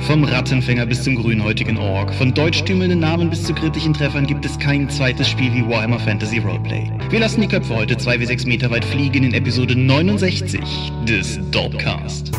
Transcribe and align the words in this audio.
Vom 0.00 0.24
Rattenfänger 0.24 0.86
bis 0.86 1.02
zum 1.02 1.14
grünhäutigen 1.14 1.76
Ork, 1.78 2.12
von 2.14 2.34
deutschtümelnden 2.34 2.98
Namen 2.98 3.30
bis 3.30 3.44
zu 3.44 3.54
kritischen 3.54 3.94
Treffern 3.94 4.26
gibt 4.26 4.44
es 4.44 4.58
kein 4.58 4.88
zweites 4.90 5.28
Spiel 5.28 5.52
wie 5.54 5.66
Warhammer 5.66 6.00
Fantasy 6.00 6.38
Roleplay. 6.38 6.90
Wir 7.10 7.20
lassen 7.20 7.40
die 7.40 7.48
Köpfe 7.48 7.74
heute 7.74 7.96
2 7.96 8.20
wie 8.20 8.26
6 8.26 8.46
Meter 8.46 8.70
weit 8.70 8.84
fliegen 8.84 9.24
in 9.24 9.34
Episode 9.34 9.76
69 9.76 10.60
des 11.06 11.38
Dorpcast. 11.50 12.32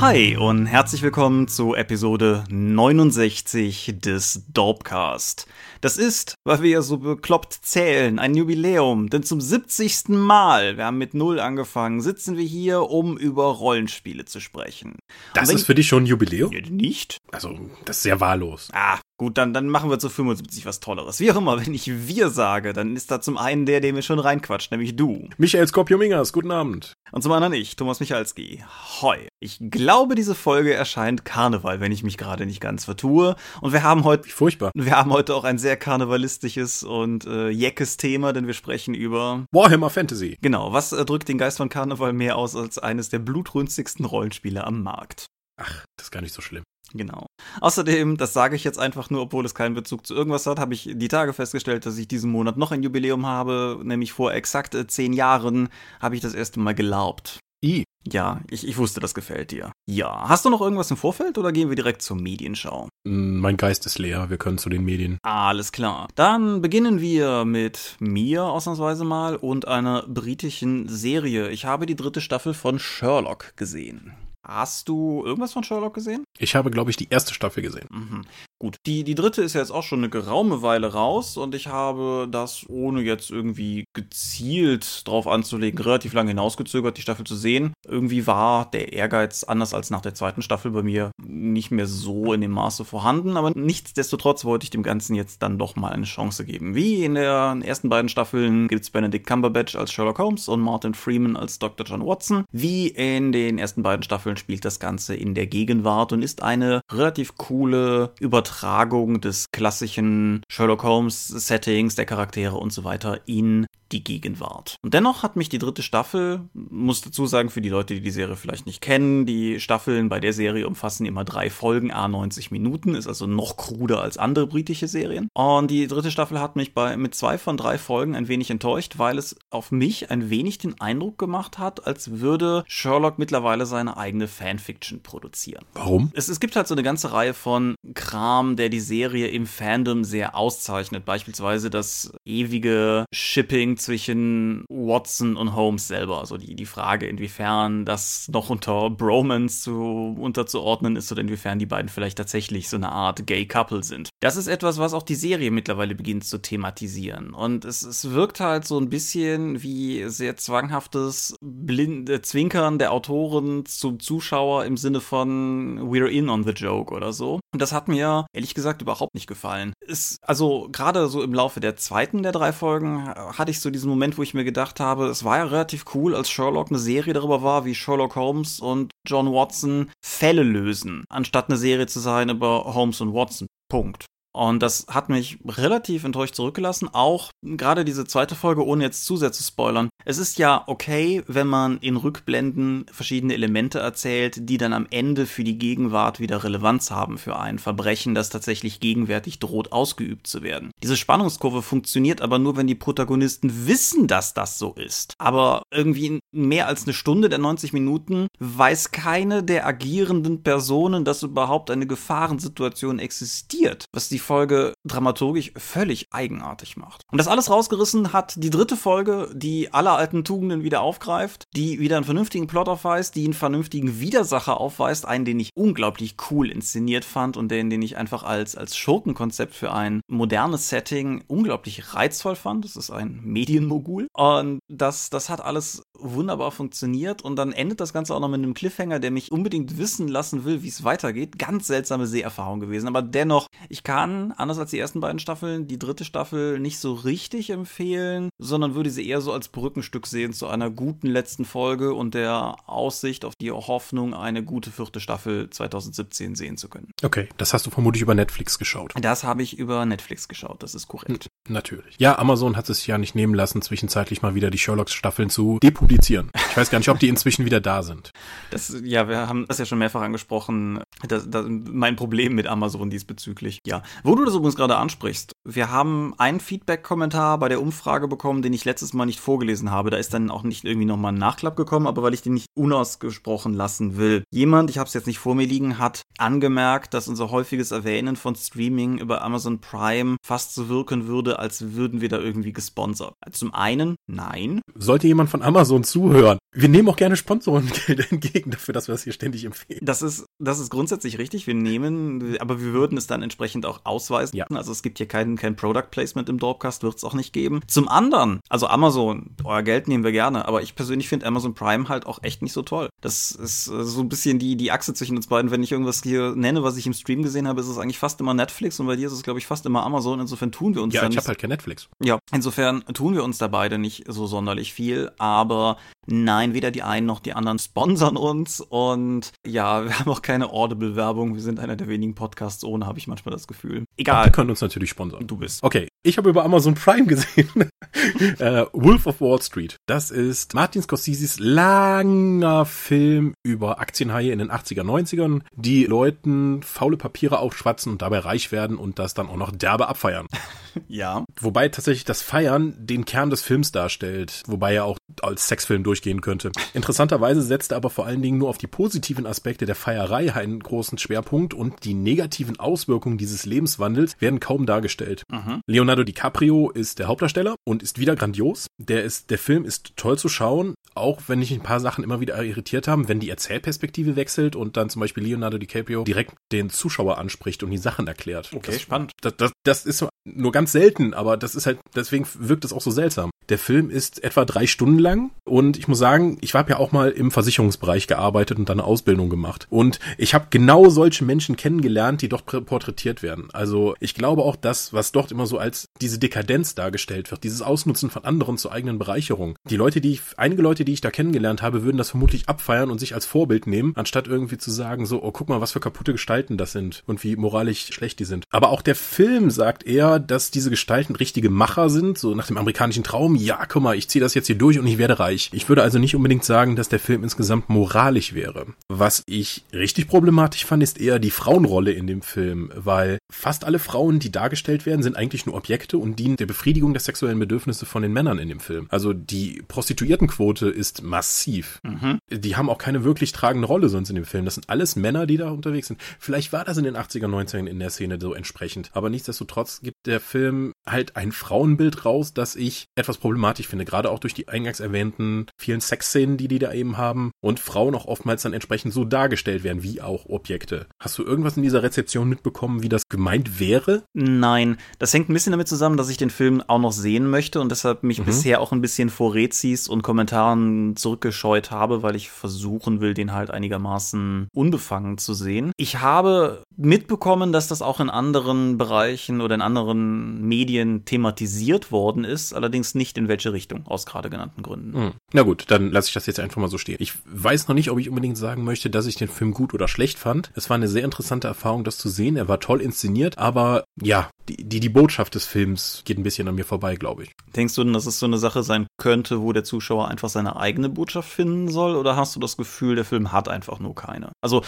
Hi 0.00 0.34
und 0.34 0.64
herzlich 0.64 1.02
willkommen 1.02 1.46
zu 1.46 1.74
Episode 1.74 2.44
69 2.48 3.96
des 3.98 4.46
Dorpcast. 4.48 5.46
Das 5.82 5.98
ist, 5.98 6.36
weil 6.42 6.62
wir 6.62 6.70
ja 6.70 6.80
so 6.80 6.96
bekloppt 6.96 7.52
zählen, 7.52 8.18
ein 8.18 8.34
Jubiläum, 8.34 9.10
denn 9.10 9.24
zum 9.24 9.42
70. 9.42 10.08
Mal, 10.08 10.78
wir 10.78 10.86
haben 10.86 10.96
mit 10.96 11.12
Null 11.12 11.38
angefangen, 11.38 12.00
sitzen 12.00 12.38
wir 12.38 12.46
hier, 12.46 12.80
um 12.88 13.18
über 13.18 13.44
Rollenspiele 13.44 14.24
zu 14.24 14.40
sprechen. 14.40 14.96
Das 15.34 15.50
ist 15.50 15.66
für 15.66 15.74
dich 15.74 15.88
schon 15.88 16.04
ein 16.04 16.06
Jubiläum? 16.06 16.50
Nicht? 16.70 17.18
Also, 17.30 17.58
das 17.84 17.98
ist 17.98 18.04
sehr 18.04 18.20
wahllos. 18.20 18.70
Ah, 18.72 19.00
Gut, 19.20 19.36
dann, 19.36 19.52
dann 19.52 19.68
machen 19.68 19.90
wir 19.90 19.98
zu 19.98 20.08
75 20.08 20.64
was 20.64 20.80
Tolleres. 20.80 21.20
Wie 21.20 21.30
auch 21.30 21.36
immer, 21.36 21.60
wenn 21.60 21.74
ich 21.74 22.08
wir 22.08 22.30
sage, 22.30 22.72
dann 22.72 22.96
ist 22.96 23.10
da 23.10 23.20
zum 23.20 23.36
einen 23.36 23.66
der, 23.66 23.82
der 23.82 23.92
mir 23.92 24.00
schon 24.00 24.18
reinquatscht, 24.18 24.70
nämlich 24.70 24.96
du. 24.96 25.28
Michael 25.36 25.68
Skopjo-Mingers, 25.68 26.32
guten 26.32 26.50
Abend. 26.50 26.94
Und 27.12 27.20
zum 27.20 27.32
anderen 27.32 27.52
ich, 27.52 27.76
Thomas 27.76 28.00
Michalski. 28.00 28.64
Hoi. 29.02 29.28
Ich 29.38 29.58
glaube, 29.60 30.14
diese 30.14 30.34
Folge 30.34 30.72
erscheint 30.72 31.26
Karneval, 31.26 31.80
wenn 31.80 31.92
ich 31.92 32.02
mich 32.02 32.16
gerade 32.16 32.46
nicht 32.46 32.62
ganz 32.62 32.86
vertue. 32.86 33.36
Und 33.60 33.74
wir 33.74 33.82
haben 33.82 34.04
heute. 34.04 34.26
Furchtbar. 34.26 34.70
Wir 34.74 34.96
haben 34.96 35.12
heute 35.12 35.34
auch 35.34 35.44
ein 35.44 35.58
sehr 35.58 35.76
karnevalistisches 35.76 36.82
und 36.82 37.26
äh, 37.26 37.50
jeckes 37.50 37.98
Thema, 37.98 38.32
denn 38.32 38.46
wir 38.46 38.54
sprechen 38.54 38.94
über. 38.94 39.44
Warhammer 39.52 39.90
Fantasy. 39.90 40.38
Genau. 40.40 40.72
Was 40.72 40.92
äh, 40.92 41.04
drückt 41.04 41.28
den 41.28 41.36
Geist 41.36 41.58
von 41.58 41.68
Karneval 41.68 42.14
mehr 42.14 42.36
aus 42.36 42.56
als 42.56 42.78
eines 42.78 43.10
der 43.10 43.18
blutrünstigsten 43.18 44.06
Rollenspiele 44.06 44.66
am 44.66 44.82
Markt? 44.82 45.26
Ach, 45.60 45.84
das 45.96 46.06
ist 46.06 46.10
gar 46.10 46.22
nicht 46.22 46.34
so 46.34 46.42
schlimm. 46.42 46.64
Genau. 46.92 47.26
Außerdem, 47.60 48.16
das 48.16 48.32
sage 48.32 48.56
ich 48.56 48.64
jetzt 48.64 48.78
einfach 48.78 49.10
nur, 49.10 49.22
obwohl 49.22 49.44
es 49.44 49.54
keinen 49.54 49.74
Bezug 49.74 50.06
zu 50.06 50.14
irgendwas 50.14 50.46
hat, 50.46 50.58
habe 50.58 50.74
ich 50.74 50.90
die 50.92 51.08
Tage 51.08 51.32
festgestellt, 51.32 51.86
dass 51.86 51.98
ich 51.98 52.08
diesen 52.08 52.32
Monat 52.32 52.56
noch 52.56 52.72
ein 52.72 52.82
Jubiläum 52.82 53.26
habe, 53.26 53.80
nämlich 53.82 54.12
vor 54.12 54.32
exakt 54.32 54.74
äh, 54.74 54.86
zehn 54.86 55.12
Jahren 55.12 55.68
habe 56.00 56.16
ich 56.16 56.20
das 56.20 56.34
erste 56.34 56.58
Mal 56.58 56.74
gelaubt. 56.74 57.38
I. 57.64 57.84
Ja, 58.10 58.40
ich, 58.50 58.66
ich 58.66 58.78
wusste, 58.78 58.98
das 58.98 59.12
gefällt 59.12 59.50
dir. 59.50 59.72
Ja. 59.86 60.26
Hast 60.26 60.46
du 60.46 60.50
noch 60.50 60.62
irgendwas 60.62 60.90
im 60.90 60.96
Vorfeld 60.96 61.36
oder 61.36 61.52
gehen 61.52 61.68
wir 61.68 61.76
direkt 61.76 62.00
zur 62.00 62.16
Medienschau? 62.16 62.88
Mm, 63.06 63.40
mein 63.40 63.58
Geist 63.58 63.84
ist 63.84 63.98
leer, 63.98 64.30
wir 64.30 64.38
können 64.38 64.56
zu 64.56 64.70
den 64.70 64.84
Medien. 64.84 65.18
Alles 65.22 65.70
klar. 65.70 66.08
Dann 66.14 66.62
beginnen 66.62 67.02
wir 67.02 67.44
mit 67.44 67.96
mir 68.00 68.44
ausnahmsweise 68.44 69.04
mal 69.04 69.36
und 69.36 69.68
einer 69.68 70.04
britischen 70.08 70.88
Serie. 70.88 71.50
Ich 71.50 71.66
habe 71.66 71.84
die 71.84 71.96
dritte 71.96 72.22
Staffel 72.22 72.54
von 72.54 72.78
Sherlock 72.78 73.54
gesehen. 73.56 74.14
Hast 74.42 74.88
du 74.88 75.22
irgendwas 75.24 75.52
von 75.52 75.64
Sherlock 75.64 75.94
gesehen? 75.94 76.24
Ich 76.38 76.54
habe, 76.54 76.70
glaube 76.70 76.90
ich, 76.90 76.96
die 76.96 77.08
erste 77.10 77.34
Staffel 77.34 77.62
gesehen. 77.62 77.88
Mhm. 77.90 78.24
Gut, 78.62 78.76
die, 78.84 79.04
die 79.04 79.14
dritte 79.14 79.40
ist 79.40 79.54
ja 79.54 79.62
jetzt 79.62 79.70
auch 79.70 79.82
schon 79.82 80.00
eine 80.00 80.10
geraume 80.10 80.60
Weile 80.60 80.92
raus 80.92 81.38
und 81.38 81.54
ich 81.54 81.68
habe 81.68 82.28
das, 82.30 82.66
ohne 82.68 83.00
jetzt 83.00 83.30
irgendwie 83.30 83.86
gezielt 83.94 85.08
drauf 85.08 85.26
anzulegen, 85.26 85.80
relativ 85.80 86.12
lange 86.12 86.28
hinausgezögert, 86.28 86.98
die 86.98 87.00
Staffel 87.00 87.24
zu 87.24 87.36
sehen. 87.36 87.72
Irgendwie 87.86 88.26
war 88.26 88.70
der 88.70 88.92
Ehrgeiz, 88.92 89.44
anders 89.44 89.72
als 89.72 89.88
nach 89.88 90.02
der 90.02 90.12
zweiten 90.12 90.42
Staffel, 90.42 90.72
bei 90.72 90.82
mir 90.82 91.10
nicht 91.24 91.70
mehr 91.70 91.86
so 91.86 92.34
in 92.34 92.42
dem 92.42 92.50
Maße 92.50 92.84
vorhanden, 92.84 93.38
aber 93.38 93.50
nichtsdestotrotz 93.54 94.44
wollte 94.44 94.64
ich 94.64 94.70
dem 94.70 94.82
Ganzen 94.82 95.14
jetzt 95.14 95.42
dann 95.42 95.56
doch 95.56 95.74
mal 95.76 95.92
eine 95.92 96.04
Chance 96.04 96.44
geben. 96.44 96.74
Wie 96.74 97.02
in 97.02 97.14
den 97.14 97.62
ersten 97.62 97.88
beiden 97.88 98.10
Staffeln 98.10 98.68
gibt 98.68 98.82
es 98.82 98.90
Benedict 98.90 99.26
Cumberbatch 99.26 99.74
als 99.74 99.90
Sherlock 99.90 100.18
Holmes 100.18 100.48
und 100.48 100.60
Martin 100.60 100.92
Freeman 100.92 101.34
als 101.34 101.58
Dr. 101.58 101.86
John 101.86 102.04
Watson. 102.04 102.44
Wie 102.52 102.88
in 102.88 103.32
den 103.32 103.56
ersten 103.56 103.82
beiden 103.82 104.02
Staffeln 104.02 104.36
spielt 104.36 104.66
das 104.66 104.80
Ganze 104.80 105.14
in 105.14 105.34
der 105.34 105.46
Gegenwart 105.46 106.12
und 106.12 106.20
ist 106.20 106.42
eine 106.42 106.82
relativ 106.92 107.38
coole 107.38 108.12
Übertragung 108.20 108.49
Übertragung 108.50 109.20
des 109.20 109.52
klassischen 109.52 110.42
Sherlock 110.48 110.82
Holmes 110.82 111.28
Settings, 111.28 111.94
der 111.94 112.04
Charaktere 112.04 112.56
und 112.56 112.72
so 112.72 112.82
weiter 112.82 113.20
in 113.26 113.66
die 113.92 114.04
Gegenwart. 114.04 114.76
Und 114.82 114.94
dennoch 114.94 115.22
hat 115.22 115.36
mich 115.36 115.48
die 115.48 115.58
dritte 115.58 115.82
Staffel, 115.82 116.48
muss 116.54 117.00
dazu 117.00 117.26
sagen, 117.26 117.50
für 117.50 117.60
die 117.60 117.68
Leute, 117.68 117.94
die 117.94 118.00
die 118.00 118.10
Serie 118.10 118.36
vielleicht 118.36 118.66
nicht 118.66 118.80
kennen, 118.80 119.26
die 119.26 119.60
Staffeln 119.60 120.08
bei 120.08 120.20
der 120.20 120.32
Serie 120.32 120.66
umfassen 120.66 121.06
immer 121.06 121.24
drei 121.24 121.50
Folgen, 121.50 121.90
a 121.90 122.08
90 122.08 122.50
Minuten, 122.50 122.94
ist 122.94 123.06
also 123.06 123.26
noch 123.26 123.56
kruder 123.56 124.02
als 124.02 124.18
andere 124.18 124.46
britische 124.46 124.88
Serien. 124.88 125.28
Und 125.34 125.70
die 125.70 125.86
dritte 125.86 126.10
Staffel 126.10 126.40
hat 126.40 126.56
mich 126.56 126.74
bei, 126.74 126.96
mit 126.96 127.14
zwei 127.14 127.38
von 127.38 127.56
drei 127.56 127.78
Folgen 127.78 128.14
ein 128.14 128.28
wenig 128.28 128.50
enttäuscht, 128.50 128.98
weil 128.98 129.18
es 129.18 129.36
auf 129.50 129.72
mich 129.72 130.10
ein 130.10 130.30
wenig 130.30 130.58
den 130.58 130.80
Eindruck 130.80 131.18
gemacht 131.18 131.58
hat, 131.58 131.86
als 131.86 132.20
würde 132.20 132.64
Sherlock 132.66 133.18
mittlerweile 133.18 133.66
seine 133.66 133.96
eigene 133.96 134.28
Fanfiction 134.28 135.02
produzieren. 135.02 135.64
Warum? 135.74 136.10
Es, 136.14 136.28
es 136.28 136.40
gibt 136.40 136.56
halt 136.56 136.68
so 136.68 136.74
eine 136.74 136.82
ganze 136.82 137.12
Reihe 137.12 137.34
von 137.34 137.74
Kram, 137.94 138.56
der 138.56 138.68
die 138.68 138.80
Serie 138.80 139.28
im 139.28 139.46
Fandom 139.46 140.04
sehr 140.04 140.36
auszeichnet. 140.36 141.04
Beispielsweise 141.04 141.70
das 141.70 142.12
ewige 142.24 143.06
Shipping 143.12 143.76
zwischen 143.80 144.64
Watson 144.68 145.36
und 145.36 145.54
Holmes 145.54 145.88
selber. 145.88 146.18
Also 146.18 146.36
die, 146.36 146.54
die 146.54 146.66
Frage, 146.66 147.06
inwiefern 147.06 147.84
das 147.84 148.28
noch 148.28 148.50
unter 148.50 148.90
Bromance 148.90 149.62
zu, 149.62 150.16
unterzuordnen 150.18 150.96
ist 150.96 151.10
oder 151.10 151.22
inwiefern 151.22 151.58
die 151.58 151.66
beiden 151.66 151.88
vielleicht 151.88 152.18
tatsächlich 152.18 152.68
so 152.68 152.76
eine 152.76 152.92
Art 152.92 153.26
Gay 153.26 153.46
Couple 153.46 153.82
sind. 153.82 154.10
Das 154.20 154.36
ist 154.36 154.46
etwas, 154.46 154.78
was 154.78 154.94
auch 154.94 155.02
die 155.02 155.14
Serie 155.14 155.50
mittlerweile 155.50 155.94
beginnt 155.94 156.24
zu 156.24 156.38
thematisieren. 156.38 157.34
Und 157.34 157.64
es, 157.64 157.82
es 157.82 158.10
wirkt 158.10 158.40
halt 158.40 158.66
so 158.66 158.78
ein 158.78 158.90
bisschen 158.90 159.62
wie 159.62 160.04
sehr 160.08 160.36
zwanghaftes 160.36 161.34
Blind 161.40 162.08
äh, 162.08 162.22
Zwinkern 162.22 162.78
der 162.78 162.92
Autoren 162.92 163.64
zum 163.66 164.00
Zuschauer 164.00 164.64
im 164.64 164.76
Sinne 164.76 165.00
von 165.00 165.80
We're 165.80 166.06
in 166.06 166.28
on 166.28 166.44
the 166.44 166.50
joke 166.50 166.94
oder 166.94 167.12
so. 167.12 167.40
Und 167.52 167.62
das 167.62 167.72
hat 167.72 167.88
mir 167.88 168.26
ehrlich 168.32 168.54
gesagt 168.54 168.82
überhaupt 168.82 169.14
nicht 169.14 169.26
gefallen. 169.26 169.72
Es, 169.86 170.18
also 170.22 170.68
gerade 170.70 171.08
so 171.08 171.22
im 171.22 171.34
Laufe 171.34 171.60
der 171.60 171.76
zweiten 171.76 172.22
der 172.22 172.32
drei 172.32 172.52
Folgen 172.52 173.08
hatte 173.08 173.50
ich 173.50 173.60
so 173.60 173.69
diesen 173.72 173.90
Moment, 173.90 174.18
wo 174.18 174.22
ich 174.22 174.34
mir 174.34 174.44
gedacht 174.44 174.80
habe, 174.80 175.06
es 175.06 175.24
war 175.24 175.38
ja 175.38 175.44
relativ 175.44 175.84
cool, 175.94 176.14
als 176.14 176.30
Sherlock 176.30 176.68
eine 176.68 176.78
Serie 176.78 177.12
darüber 177.12 177.42
war, 177.42 177.64
wie 177.64 177.74
Sherlock 177.74 178.16
Holmes 178.16 178.60
und 178.60 178.92
John 179.06 179.32
Watson 179.32 179.90
Fälle 180.04 180.42
lösen, 180.42 181.04
anstatt 181.08 181.48
eine 181.48 181.56
Serie 181.56 181.86
zu 181.86 182.00
sein 182.00 182.28
über 182.28 182.74
Holmes 182.74 183.00
und 183.00 183.14
Watson. 183.14 183.46
Punkt. 183.70 184.06
Und 184.32 184.62
das 184.62 184.86
hat 184.88 185.08
mich 185.08 185.38
relativ 185.46 186.04
enttäuscht 186.04 186.34
zurückgelassen. 186.34 186.88
Auch 186.92 187.30
gerade 187.42 187.84
diese 187.84 188.04
zweite 188.04 188.34
Folge, 188.34 188.64
ohne 188.64 188.84
jetzt 188.84 189.04
zu 189.04 189.16
sehr 189.16 189.32
zu 189.32 189.42
spoilern. 189.42 189.88
Es 190.04 190.18
ist 190.18 190.38
ja 190.38 190.62
okay, 190.66 191.22
wenn 191.26 191.46
man 191.46 191.78
in 191.78 191.96
Rückblenden 191.96 192.86
verschiedene 192.90 193.34
Elemente 193.34 193.80
erzählt, 193.80 194.48
die 194.48 194.56
dann 194.56 194.72
am 194.72 194.86
Ende 194.90 195.26
für 195.26 195.44
die 195.44 195.58
Gegenwart 195.58 196.20
wieder 196.20 196.44
Relevanz 196.44 196.90
haben 196.90 197.18
für 197.18 197.38
ein 197.38 197.58
Verbrechen, 197.58 198.14
das 198.14 198.30
tatsächlich 198.30 198.80
gegenwärtig 198.80 199.40
droht 199.40 199.72
ausgeübt 199.72 200.26
zu 200.26 200.42
werden. 200.42 200.70
Diese 200.82 200.96
Spannungskurve 200.96 201.62
funktioniert 201.62 202.22
aber 202.22 202.38
nur, 202.38 202.56
wenn 202.56 202.66
die 202.66 202.74
Protagonisten 202.74 203.66
wissen, 203.66 204.06
dass 204.06 204.32
das 204.32 204.58
so 204.58 204.74
ist. 204.74 205.14
Aber 205.18 205.62
irgendwie 205.72 206.20
mehr 206.32 206.68
als 206.68 206.84
eine 206.84 206.92
Stunde 206.94 207.28
der 207.28 207.38
90 207.38 207.72
Minuten 207.72 208.28
weiß 208.38 208.92
keine 208.92 209.42
der 209.42 209.66
agierenden 209.66 210.42
Personen, 210.42 211.04
dass 211.04 211.22
überhaupt 211.22 211.70
eine 211.70 211.86
Gefahrensituation 211.86 212.98
existiert. 212.98 213.84
Was 213.92 214.08
die 214.08 214.19
Folge 214.20 214.74
dramaturgisch 214.86 215.52
völlig 215.56 216.08
eigenartig 216.10 216.76
macht. 216.76 217.02
Und 217.10 217.18
das 217.18 217.28
alles 217.28 217.50
rausgerissen 217.50 218.12
hat 218.12 218.34
die 218.36 218.50
dritte 218.50 218.76
Folge, 218.76 219.30
die 219.34 219.72
alle 219.72 219.92
alten 219.92 220.24
Tugenden 220.24 220.62
wieder 220.62 220.82
aufgreift, 220.82 221.44
die 221.54 221.80
wieder 221.80 221.96
einen 221.96 222.04
vernünftigen 222.04 222.46
Plot 222.46 222.68
aufweist, 222.68 223.14
die 223.14 223.24
einen 223.24 223.34
vernünftigen 223.34 224.00
Widersacher 224.00 224.60
aufweist, 224.60 225.06
einen, 225.06 225.24
den 225.24 225.40
ich 225.40 225.50
unglaublich 225.54 226.16
cool 226.30 226.50
inszeniert 226.50 227.04
fand 227.04 227.36
und 227.36 227.48
den, 227.50 227.70
den 227.70 227.82
ich 227.82 227.96
einfach 227.96 228.22
als, 228.22 228.56
als 228.56 228.76
Schurkenkonzept 228.76 229.54
für 229.54 229.72
ein 229.72 230.00
modernes 230.08 230.68
Setting 230.68 231.24
unglaublich 231.26 231.94
reizvoll 231.94 232.36
fand. 232.36 232.64
Das 232.64 232.76
ist 232.76 232.90
ein 232.90 233.20
Medienmogul. 233.22 234.06
Und 234.12 234.60
das, 234.68 235.10
das 235.10 235.28
hat 235.28 235.40
alles 235.40 235.82
wunderbar 236.02 236.50
funktioniert 236.50 237.22
und 237.22 237.36
dann 237.36 237.52
endet 237.52 237.80
das 237.80 237.92
Ganze 237.92 238.14
auch 238.14 238.20
noch 238.20 238.28
mit 238.28 238.38
einem 238.38 238.54
Cliffhanger, 238.54 239.00
der 239.00 239.10
mich 239.10 239.32
unbedingt 239.32 239.78
wissen 239.78 240.08
lassen 240.08 240.44
will, 240.44 240.62
wie 240.62 240.68
es 240.68 240.84
weitergeht. 240.84 241.38
Ganz 241.38 241.66
seltsame 241.66 242.06
Seherfahrung 242.06 242.60
gewesen, 242.60 242.88
aber 242.88 243.02
dennoch, 243.02 243.46
ich 243.68 243.82
kann, 243.82 244.32
anders 244.32 244.58
als 244.58 244.70
die 244.70 244.78
ersten 244.78 245.00
beiden 245.00 245.18
Staffeln, 245.18 245.66
die 245.66 245.78
dritte 245.78 246.04
Staffel 246.04 246.58
nicht 246.58 246.78
so 246.78 246.94
richtig 246.94 247.50
empfehlen, 247.50 248.30
sondern 248.38 248.74
würde 248.74 248.90
sie 248.90 249.06
eher 249.06 249.20
so 249.20 249.32
als 249.32 249.48
Brückenstück 249.48 250.06
sehen 250.06 250.32
zu 250.32 250.46
einer 250.46 250.70
guten 250.70 251.06
letzten 251.06 251.44
Folge 251.44 251.94
und 251.94 252.14
der 252.14 252.56
Aussicht 252.66 253.24
auf 253.24 253.34
die 253.36 253.50
Hoffnung, 253.50 254.14
eine 254.14 254.42
gute 254.42 254.70
vierte 254.70 255.00
Staffel 255.00 255.50
2017 255.50 256.34
sehen 256.34 256.56
zu 256.56 256.68
können. 256.68 256.92
Okay, 257.02 257.28
das 257.36 257.54
hast 257.54 257.66
du 257.66 257.70
vermutlich 257.70 258.02
über 258.02 258.14
Netflix 258.14 258.58
geschaut. 258.58 258.92
Das 259.00 259.24
habe 259.24 259.42
ich 259.42 259.58
über 259.58 259.84
Netflix 259.86 260.28
geschaut, 260.28 260.62
das 260.62 260.74
ist 260.74 260.88
korrekt. 260.88 261.24
Hm, 261.24 261.54
natürlich. 261.54 261.96
Ja, 261.98 262.18
Amazon 262.18 262.56
hat 262.56 262.68
es 262.68 262.86
ja 262.86 262.98
nicht 262.98 263.14
nehmen 263.14 263.34
lassen, 263.34 263.62
zwischenzeitlich 263.62 264.22
mal 264.22 264.34
wieder 264.34 264.50
die 264.50 264.58
Sherlock-Staffeln 264.58 265.30
zu 265.30 265.58
depublizieren. 265.90 266.30
Ich 266.50 266.56
weiß 266.56 266.70
gar 266.70 266.78
nicht, 266.78 266.88
ob 266.88 266.98
die 266.98 267.08
inzwischen 267.08 267.44
wieder 267.44 267.60
da 267.60 267.82
sind. 267.82 268.12
Das, 268.50 268.74
ja, 268.82 269.08
wir 269.08 269.28
haben 269.28 269.46
das 269.48 269.58
ja 269.58 269.64
schon 269.64 269.78
mehrfach 269.78 270.02
angesprochen. 270.02 270.80
Das, 271.06 271.28
das, 271.28 271.46
mein 271.48 271.96
Problem 271.96 272.34
mit 272.34 272.46
Amazon 272.46 272.90
diesbezüglich. 272.90 273.60
Ja. 273.66 273.82
Wo 274.02 274.14
du 274.14 274.24
das 274.24 274.34
übrigens 274.34 274.56
gerade 274.56 274.76
ansprichst, 274.76 275.32
wir 275.44 275.70
haben 275.70 276.14
einen 276.18 276.40
Feedback-Kommentar 276.40 277.38
bei 277.38 277.48
der 277.48 277.62
Umfrage 277.62 278.08
bekommen, 278.08 278.42
den 278.42 278.52
ich 278.52 278.64
letztes 278.64 278.92
Mal 278.92 279.06
nicht 279.06 279.20
vorgelesen 279.20 279.70
habe. 279.70 279.90
Da 279.90 279.96
ist 279.96 280.12
dann 280.12 280.30
auch 280.30 280.42
nicht 280.42 280.64
irgendwie 280.64 280.86
nochmal 280.86 281.12
ein 281.12 281.18
Nachklapp 281.18 281.56
gekommen, 281.56 281.86
aber 281.86 282.02
weil 282.02 282.14
ich 282.14 282.22
den 282.22 282.34
nicht 282.34 282.46
unausgesprochen 282.54 283.54
lassen 283.54 283.96
will. 283.96 284.22
Jemand, 284.30 284.70
ich 284.70 284.78
habe 284.78 284.88
es 284.88 284.94
jetzt 284.94 285.06
nicht 285.06 285.18
vor 285.18 285.34
mir 285.34 285.46
liegen, 285.46 285.78
hat 285.78 286.02
angemerkt, 286.18 286.92
dass 286.92 287.08
unser 287.08 287.30
häufiges 287.30 287.70
Erwähnen 287.70 288.16
von 288.16 288.34
Streaming 288.34 288.98
über 288.98 289.22
Amazon 289.22 289.60
Prime 289.60 290.16
fast 290.22 290.54
so 290.54 290.68
wirken 290.68 291.06
würde, 291.06 291.38
als 291.38 291.74
würden 291.74 292.00
wir 292.00 292.08
da 292.08 292.18
irgendwie 292.18 292.52
gesponsert. 292.52 293.14
Zum 293.32 293.54
einen, 293.54 293.96
nein. 294.06 294.60
Sollte 294.74 295.06
jemand 295.06 295.30
von 295.30 295.42
Amazon 295.42 295.84
zuhören, 295.84 296.38
wir 296.52 296.68
nehmen 296.68 296.88
auch 296.88 296.96
gerne 296.96 297.16
Sponsorengeld 297.16 298.10
entgegen 298.12 298.50
dafür, 298.50 298.74
dass 298.74 298.88
wir 298.88 298.92
das 298.92 299.04
hier 299.04 299.12
ständig 299.12 299.44
empfehlen. 299.44 299.80
Das 299.82 300.02
ist, 300.02 300.26
das 300.38 300.58
ist 300.58 300.70
grundsätzlich 300.70 301.18
richtig. 301.18 301.46
Wir 301.46 301.54
nehmen, 301.54 302.36
aber 302.40 302.60
wir 302.60 302.72
würden 302.72 302.98
es 302.98 303.06
dann 303.06 303.22
entsprechend 303.22 303.66
auch 303.66 303.80
ausweisen. 303.84 304.36
Ja. 304.36 304.46
Also 304.52 304.72
es 304.72 304.82
gibt 304.82 304.98
hier 304.98 305.06
kein, 305.36 305.50
kein 305.50 305.56
Product 305.56 305.90
Placement 305.90 306.28
im 306.28 306.38
Dorpcast, 306.38 306.82
wird 306.82 306.96
es 306.96 307.04
auch 307.04 307.14
nicht 307.14 307.32
geben. 307.32 307.60
Zum 307.66 307.88
anderen, 307.88 308.40
also 308.48 308.66
Amazon, 308.66 309.30
euer 309.44 309.62
Geld 309.62 309.88
nehmen 309.88 310.04
wir 310.04 310.12
gerne, 310.12 310.46
aber 310.46 310.62
ich 310.62 310.74
persönlich 310.74 311.08
finde 311.08 311.26
Amazon 311.26 311.54
Prime 311.54 311.88
halt 311.88 312.06
auch 312.06 312.22
echt 312.22 312.42
nicht 312.42 312.52
so 312.52 312.62
toll. 312.62 312.88
Das 313.00 313.30
ist 313.32 313.68
äh, 313.68 313.84
so 313.84 314.00
ein 314.00 314.08
bisschen 314.08 314.38
die, 314.38 314.56
die 314.56 314.72
Achse 314.72 314.94
zwischen 314.94 315.16
uns 315.16 315.26
beiden. 315.26 315.50
Wenn 315.50 315.62
ich 315.62 315.72
irgendwas 315.72 316.02
hier 316.02 316.34
nenne, 316.34 316.62
was 316.62 316.76
ich 316.76 316.86
im 316.86 316.92
Stream 316.92 317.22
gesehen 317.22 317.48
habe, 317.48 317.60
ist 317.60 317.68
es 317.68 317.78
eigentlich 317.78 317.98
fast 317.98 318.20
immer 318.20 318.34
Netflix 318.34 318.78
und 318.80 318.86
bei 318.86 318.96
dir 318.96 319.06
ist 319.06 319.12
es, 319.12 319.22
glaube 319.22 319.38
ich, 319.38 319.46
fast 319.46 319.66
immer 319.66 319.84
Amazon. 319.84 320.20
Insofern 320.20 320.52
tun 320.52 320.74
wir 320.74 320.82
uns 320.82 320.94
Ja, 320.94 321.08
ich 321.08 321.16
habe 321.16 321.28
halt 321.28 321.38
kein 321.38 321.50
Netflix. 321.50 321.88
Ja, 322.02 322.18
insofern 322.32 322.84
tun 322.94 323.14
wir 323.14 323.24
uns 323.24 323.38
da 323.38 323.48
beide 323.48 323.78
nicht 323.78 324.04
so 324.06 324.26
sonderlich 324.26 324.72
viel, 324.72 325.10
aber 325.18 325.76
nein, 326.10 326.54
weder 326.54 326.70
die 326.70 326.82
einen 326.82 327.06
noch 327.06 327.20
die 327.20 327.32
anderen 327.32 327.58
sponsern 327.58 328.16
uns 328.16 328.60
und 328.60 329.32
ja, 329.46 329.84
wir 329.84 329.98
haben 329.98 330.10
auch 330.10 330.22
keine 330.22 330.50
Audible-Werbung. 330.50 331.34
Wir 331.34 331.42
sind 331.42 331.60
einer 331.60 331.76
der 331.76 331.88
wenigen 331.88 332.14
Podcasts 332.14 332.64
ohne, 332.64 332.86
habe 332.86 332.98
ich 332.98 333.06
manchmal 333.06 333.32
das 333.32 333.46
Gefühl. 333.46 333.84
Egal. 333.96 334.26
Wir 334.26 334.32
können 334.32 334.50
uns 334.50 334.60
natürlich 334.60 334.90
sponsern. 334.90 335.26
Du 335.26 335.36
bist. 335.36 335.62
Okay, 335.62 335.88
ich 336.02 336.18
habe 336.18 336.30
über 336.30 336.44
Amazon 336.44 336.74
Prime 336.74 337.06
gesehen. 337.06 337.70
äh, 338.38 338.64
Wolf 338.72 339.06
of 339.06 339.20
Wall 339.20 339.40
Street. 339.42 339.76
Das 339.86 340.10
ist 340.10 340.54
Martin 340.54 340.82
Scorseses 340.82 341.38
langer 341.38 342.64
Film 342.64 343.34
über 343.42 343.80
Aktienhaie 343.80 344.32
in 344.32 344.38
den 344.38 344.50
80er, 344.50 344.82
90ern, 344.82 345.42
die 345.54 345.84
Leuten 345.84 346.62
faule 346.62 346.96
Papiere 346.96 347.38
aufschwatzen 347.38 347.92
und 347.92 348.02
dabei 348.02 348.20
reich 348.20 348.52
werden 348.52 348.76
und 348.76 348.98
das 348.98 349.14
dann 349.14 349.28
auch 349.28 349.36
noch 349.36 349.50
derbe 349.50 349.88
abfeiern. 349.88 350.26
ja. 350.88 351.24
Wobei 351.40 351.68
tatsächlich 351.68 352.04
das 352.04 352.22
Feiern 352.22 352.74
den 352.78 353.04
Kern 353.04 353.30
des 353.30 353.42
Films 353.42 353.72
darstellt, 353.72 354.42
wobei 354.46 354.74
er 354.74 354.84
auch 354.84 354.98
als 355.22 355.48
Sexfilm 355.48 355.82
durchgehen 355.82 356.20
könnte. 356.20 356.52
Interessanterweise 356.74 357.42
setzt 357.42 357.72
er 357.72 357.76
aber 357.76 357.90
vor 357.90 358.06
allen 358.06 358.22
Dingen 358.22 358.38
nur 358.38 358.48
auf 358.48 358.58
die 358.58 358.66
positiven 358.66 359.26
Aspekte 359.26 359.66
der 359.66 359.74
Feierei 359.74 360.32
einen 360.32 360.60
großen 360.60 360.98
Schwerpunkt 360.98 361.54
und 361.54 361.84
die 361.84 361.94
negativen 361.94 362.58
Auswirkungen 362.58 363.18
dieses 363.18 363.46
Lebenswandels 363.46 364.20
werden 364.20 364.40
kaum 364.40 364.66
dargestellt. 364.66 365.24
Mhm. 365.30 365.60
Leonardo 365.66 366.04
DiCaprio 366.04 366.70
ist 366.70 366.98
der 366.98 367.08
Hauptdarsteller 367.08 367.56
und 367.64 367.82
ist 367.82 367.98
wieder 367.98 368.16
grandios. 368.16 368.66
Der 368.78 369.04
ist, 369.04 369.30
der 369.30 369.38
Film 369.38 369.64
ist 369.64 369.96
toll 369.96 370.18
zu 370.18 370.28
schauen, 370.28 370.74
auch 370.94 371.22
wenn 371.28 371.42
ich 371.42 371.52
ein 371.52 371.60
paar 371.60 371.80
Sachen 371.80 372.04
immer 372.04 372.20
wieder 372.20 372.42
irritiert 372.42 372.88
haben, 372.88 373.08
wenn 373.08 373.20
die 373.20 373.30
Erzählperspektive 373.30 374.16
wechselt 374.16 374.56
und 374.56 374.76
dann 374.76 374.90
zum 374.90 375.00
Beispiel 375.00 375.24
Leonardo 375.24 375.58
DiCaprio 375.58 376.04
direkt 376.04 376.34
den 376.52 376.70
Zuschauer 376.70 377.18
anspricht 377.18 377.62
und 377.62 377.70
die 377.70 377.78
Sachen 377.78 378.06
erklärt. 378.06 378.50
Okay, 378.54 378.72
das, 378.72 378.80
spannend. 378.80 379.12
Das, 379.20 379.36
das, 379.36 379.52
das 379.64 379.86
ist 379.86 380.04
nur 380.24 380.52
ganz 380.52 380.72
selten, 380.72 381.14
aber 381.14 381.36
das 381.36 381.54
ist 381.54 381.66
halt, 381.66 381.78
deswegen 381.94 382.26
wirkt 382.38 382.64
es 382.64 382.72
auch 382.72 382.80
so 382.80 382.90
seltsam. 382.90 383.30
Der 383.48 383.58
Film 383.58 383.90
ist 383.90 384.22
etwa 384.22 384.44
drei 384.44 384.66
Stunden 384.66 384.98
lang 384.98 385.30
und 385.44 385.76
ich 385.76 385.88
muss 385.88 385.98
sagen, 385.98 386.38
ich 386.40 386.54
habe 386.54 386.70
ja 386.70 386.76
auch 386.78 386.92
mal 386.92 387.10
im 387.10 387.30
Versicherungsbereich 387.30 388.06
gearbeitet 388.06 388.58
und 388.58 388.68
dann 388.68 388.78
eine 388.78 388.86
Ausbildung 388.86 389.28
gemacht. 389.28 389.66
Und 389.70 389.98
ich 390.18 390.34
habe 390.34 390.46
genau 390.50 390.88
solche 390.88 391.24
Menschen 391.24 391.56
kennengelernt, 391.56 392.22
die 392.22 392.28
dort 392.28 392.46
porträtiert 392.66 393.22
werden. 393.22 393.48
Also 393.52 393.94
ich 393.98 394.14
glaube 394.14 394.42
auch 394.42 394.56
das, 394.56 394.92
was 394.92 395.10
dort 395.10 395.32
immer 395.32 395.46
so 395.46 395.58
als 395.58 395.88
diese 396.00 396.18
Dekadenz 396.18 396.74
dargestellt 396.74 397.30
wird, 397.30 397.42
dieses 397.42 397.62
Ausnutzen 397.62 398.10
von 398.10 398.24
anderen 398.24 398.58
zur 398.58 398.72
eigenen 398.72 398.98
Bereicherung. 398.98 399.56
Die 399.68 399.76
Leute, 399.76 400.00
die 400.00 400.12
ich, 400.12 400.20
einige 400.36 400.62
Leute, 400.62 400.84
die 400.84 400.89
ich 400.92 401.00
da 401.00 401.10
kennengelernt 401.10 401.62
habe, 401.62 401.82
würden 401.82 401.98
das 401.98 402.10
vermutlich 402.10 402.48
abfeiern 402.48 402.90
und 402.90 402.98
sich 402.98 403.14
als 403.14 403.26
Vorbild 403.26 403.66
nehmen, 403.66 403.92
anstatt 403.96 404.26
irgendwie 404.26 404.58
zu 404.58 404.70
sagen, 404.70 405.06
so, 405.06 405.22
oh, 405.22 405.32
guck 405.32 405.48
mal, 405.48 405.60
was 405.60 405.72
für 405.72 405.80
kaputte 405.80 406.12
Gestalten 406.12 406.56
das 406.56 406.72
sind 406.72 407.02
und 407.06 407.24
wie 407.24 407.36
moralisch 407.36 407.86
schlecht 407.92 408.18
die 408.18 408.24
sind. 408.24 408.44
Aber 408.50 408.70
auch 408.70 408.82
der 408.82 408.94
Film 408.94 409.50
sagt 409.50 409.86
eher, 409.86 410.18
dass 410.18 410.50
diese 410.50 410.70
Gestalten 410.70 411.16
richtige 411.16 411.50
Macher 411.50 411.90
sind, 411.90 412.18
so 412.18 412.34
nach 412.34 412.46
dem 412.46 412.58
amerikanischen 412.58 413.04
Traum, 413.04 413.36
ja, 413.36 413.64
guck 413.66 413.82
mal, 413.82 413.96
ich 413.96 414.08
ziehe 414.08 414.22
das 414.22 414.34
jetzt 414.34 414.46
hier 414.46 414.58
durch 414.58 414.78
und 414.78 414.86
ich 414.86 414.98
werde 414.98 415.18
reich. 415.18 415.50
Ich 415.52 415.68
würde 415.68 415.82
also 415.82 415.98
nicht 415.98 416.16
unbedingt 416.16 416.44
sagen, 416.44 416.76
dass 416.76 416.88
der 416.88 416.98
Film 416.98 417.22
insgesamt 417.22 417.68
moralisch 417.68 418.34
wäre. 418.34 418.66
Was 418.88 419.22
ich 419.26 419.64
richtig 419.72 420.08
problematisch 420.08 420.64
fand, 420.64 420.82
ist 420.82 421.00
eher 421.00 421.18
die 421.18 421.30
Frauenrolle 421.30 421.92
in 421.92 422.06
dem 422.06 422.22
Film, 422.22 422.70
weil 422.74 423.18
fast 423.30 423.64
alle 423.64 423.78
Frauen, 423.78 424.18
die 424.18 424.32
dargestellt 424.32 424.86
werden, 424.86 425.02
sind 425.02 425.16
eigentlich 425.16 425.46
nur 425.46 425.54
Objekte 425.54 425.98
und 425.98 426.18
dienen 426.18 426.36
der 426.36 426.46
Befriedigung 426.46 426.92
der 426.92 427.00
sexuellen 427.00 427.38
Bedürfnisse 427.38 427.86
von 427.86 428.02
den 428.02 428.12
Männern 428.12 428.38
in 428.38 428.48
dem 428.48 428.60
Film. 428.60 428.86
Also 428.90 429.12
die 429.12 429.62
Prostituiertenquote 429.66 430.69
ist 430.70 431.02
massiv. 431.02 431.80
Mhm. 431.82 432.18
Die 432.30 432.56
haben 432.56 432.70
auch 432.70 432.78
keine 432.78 433.04
wirklich 433.04 433.32
tragende 433.32 433.66
Rolle 433.66 433.88
sonst 433.88 434.10
in 434.10 434.16
dem 434.16 434.24
Film. 434.24 434.44
Das 434.44 434.54
sind 434.54 434.68
alles 434.68 434.96
Männer, 434.96 435.26
die 435.26 435.36
da 435.36 435.50
unterwegs 435.50 435.88
sind. 435.88 436.00
Vielleicht 436.18 436.52
war 436.52 436.64
das 436.64 436.76
in 436.76 436.84
den 436.84 436.96
80er, 436.96 437.26
90ern 437.26 437.66
in 437.66 437.78
der 437.78 437.90
Szene 437.90 438.18
so 438.20 438.34
entsprechend. 438.34 438.90
Aber 438.92 439.10
nichtsdestotrotz 439.10 439.80
gibt 439.80 440.06
der 440.06 440.20
Film 440.20 440.72
halt 440.86 441.16
ein 441.16 441.32
Frauenbild 441.32 442.04
raus, 442.04 442.34
das 442.34 442.56
ich 442.56 442.86
etwas 442.94 443.18
problematisch 443.18 443.68
finde. 443.68 443.84
Gerade 443.84 444.10
auch 444.10 444.18
durch 444.18 444.34
die 444.34 444.48
eingangs 444.48 444.80
erwähnten 444.80 445.46
vielen 445.56 445.80
Sexszenen, 445.80 446.36
die 446.36 446.48
die 446.48 446.58
da 446.58 446.72
eben 446.72 446.96
haben. 446.96 447.30
Und 447.40 447.60
Frauen 447.60 447.94
auch 447.94 448.06
oftmals 448.06 448.42
dann 448.42 448.52
entsprechend 448.52 448.92
so 448.92 449.04
dargestellt 449.04 449.64
werden, 449.64 449.82
wie 449.82 450.00
auch 450.00 450.26
Objekte. 450.26 450.86
Hast 451.00 451.18
du 451.18 451.24
irgendwas 451.24 451.56
in 451.56 451.62
dieser 451.62 451.82
Rezeption 451.82 452.28
mitbekommen, 452.28 452.82
wie 452.82 452.88
das 452.88 453.02
gemeint 453.08 453.60
wäre? 453.60 454.02
Nein. 454.12 454.78
Das 454.98 455.12
hängt 455.14 455.28
ein 455.28 455.34
bisschen 455.34 455.52
damit 455.52 455.68
zusammen, 455.68 455.96
dass 455.96 456.10
ich 456.10 456.16
den 456.16 456.30
Film 456.30 456.62
auch 456.66 456.78
noch 456.78 456.92
sehen 456.92 457.28
möchte 457.28 457.60
und 457.60 457.70
deshalb 457.70 458.02
mich 458.02 458.20
mhm. 458.20 458.24
bisher 458.24 458.60
auch 458.60 458.72
ein 458.72 458.80
bisschen 458.80 459.10
vor 459.10 459.34
Rezis 459.34 459.88
und 459.88 460.02
Kommentaren 460.02 460.59
zurückgescheut 460.96 461.70
habe, 461.70 462.02
weil 462.02 462.16
ich 462.16 462.30
versuchen 462.30 463.00
will, 463.00 463.14
den 463.14 463.32
halt 463.32 463.50
einigermaßen 463.50 464.48
unbefangen 464.52 465.18
zu 465.18 465.34
sehen. 465.34 465.72
Ich 465.76 466.00
habe 466.00 466.62
mitbekommen, 466.76 467.52
dass 467.52 467.68
das 467.68 467.82
auch 467.82 468.00
in 468.00 468.10
anderen 468.10 468.78
Bereichen 468.78 469.40
oder 469.40 469.54
in 469.54 469.62
anderen 469.62 470.42
Medien 470.42 471.04
thematisiert 471.04 471.92
worden 471.92 472.24
ist, 472.24 472.52
allerdings 472.52 472.94
nicht 472.94 473.18
in 473.18 473.28
welche 473.28 473.52
Richtung, 473.52 473.86
aus 473.86 474.06
gerade 474.06 474.30
genannten 474.30 474.62
Gründen. 474.62 474.98
Mhm. 474.98 475.12
Na 475.32 475.42
gut, 475.42 475.66
dann 475.68 475.90
lasse 475.90 476.08
ich 476.08 476.14
das 476.14 476.26
jetzt 476.26 476.40
einfach 476.40 476.60
mal 476.60 476.68
so 476.68 476.78
stehen. 476.78 476.96
Ich 476.98 477.14
weiß 477.26 477.68
noch 477.68 477.74
nicht, 477.74 477.90
ob 477.90 477.98
ich 477.98 478.08
unbedingt 478.08 478.38
sagen 478.38 478.64
möchte, 478.64 478.90
dass 478.90 479.06
ich 479.06 479.16
den 479.16 479.28
Film 479.28 479.52
gut 479.52 479.74
oder 479.74 479.88
schlecht 479.88 480.18
fand. 480.18 480.50
Es 480.54 480.70
war 480.70 480.76
eine 480.76 480.88
sehr 480.88 481.04
interessante 481.04 481.48
Erfahrung, 481.48 481.84
das 481.84 481.98
zu 481.98 482.08
sehen. 482.08 482.36
Er 482.36 482.48
war 482.48 482.60
toll 482.60 482.80
inszeniert, 482.80 483.38
aber 483.38 483.84
ja, 484.00 484.30
die, 484.56 484.80
die, 484.80 484.88
Botschaft 484.88 485.34
des 485.34 485.46
Films 485.46 486.02
geht 486.04 486.18
ein 486.18 486.22
bisschen 486.22 486.48
an 486.48 486.54
mir 486.54 486.64
vorbei, 486.64 486.96
glaube 486.96 487.24
ich. 487.24 487.32
Denkst 487.54 487.74
du 487.74 487.84
denn, 487.84 487.92
dass 487.92 488.06
es 488.06 488.18
so 488.18 488.26
eine 488.26 488.38
Sache 488.38 488.62
sein 488.62 488.86
könnte, 488.98 489.40
wo 489.40 489.52
der 489.52 489.64
Zuschauer 489.64 490.08
einfach 490.08 490.28
seine 490.28 490.56
eigene 490.56 490.88
Botschaft 490.88 491.30
finden 491.30 491.68
soll? 491.68 491.96
Oder 491.96 492.16
hast 492.16 492.36
du 492.36 492.40
das 492.40 492.56
Gefühl, 492.56 492.96
der 492.96 493.04
Film 493.04 493.32
hat 493.32 493.48
einfach 493.48 493.78
nur 493.78 493.94
keine? 493.94 494.32
Also 494.40 494.62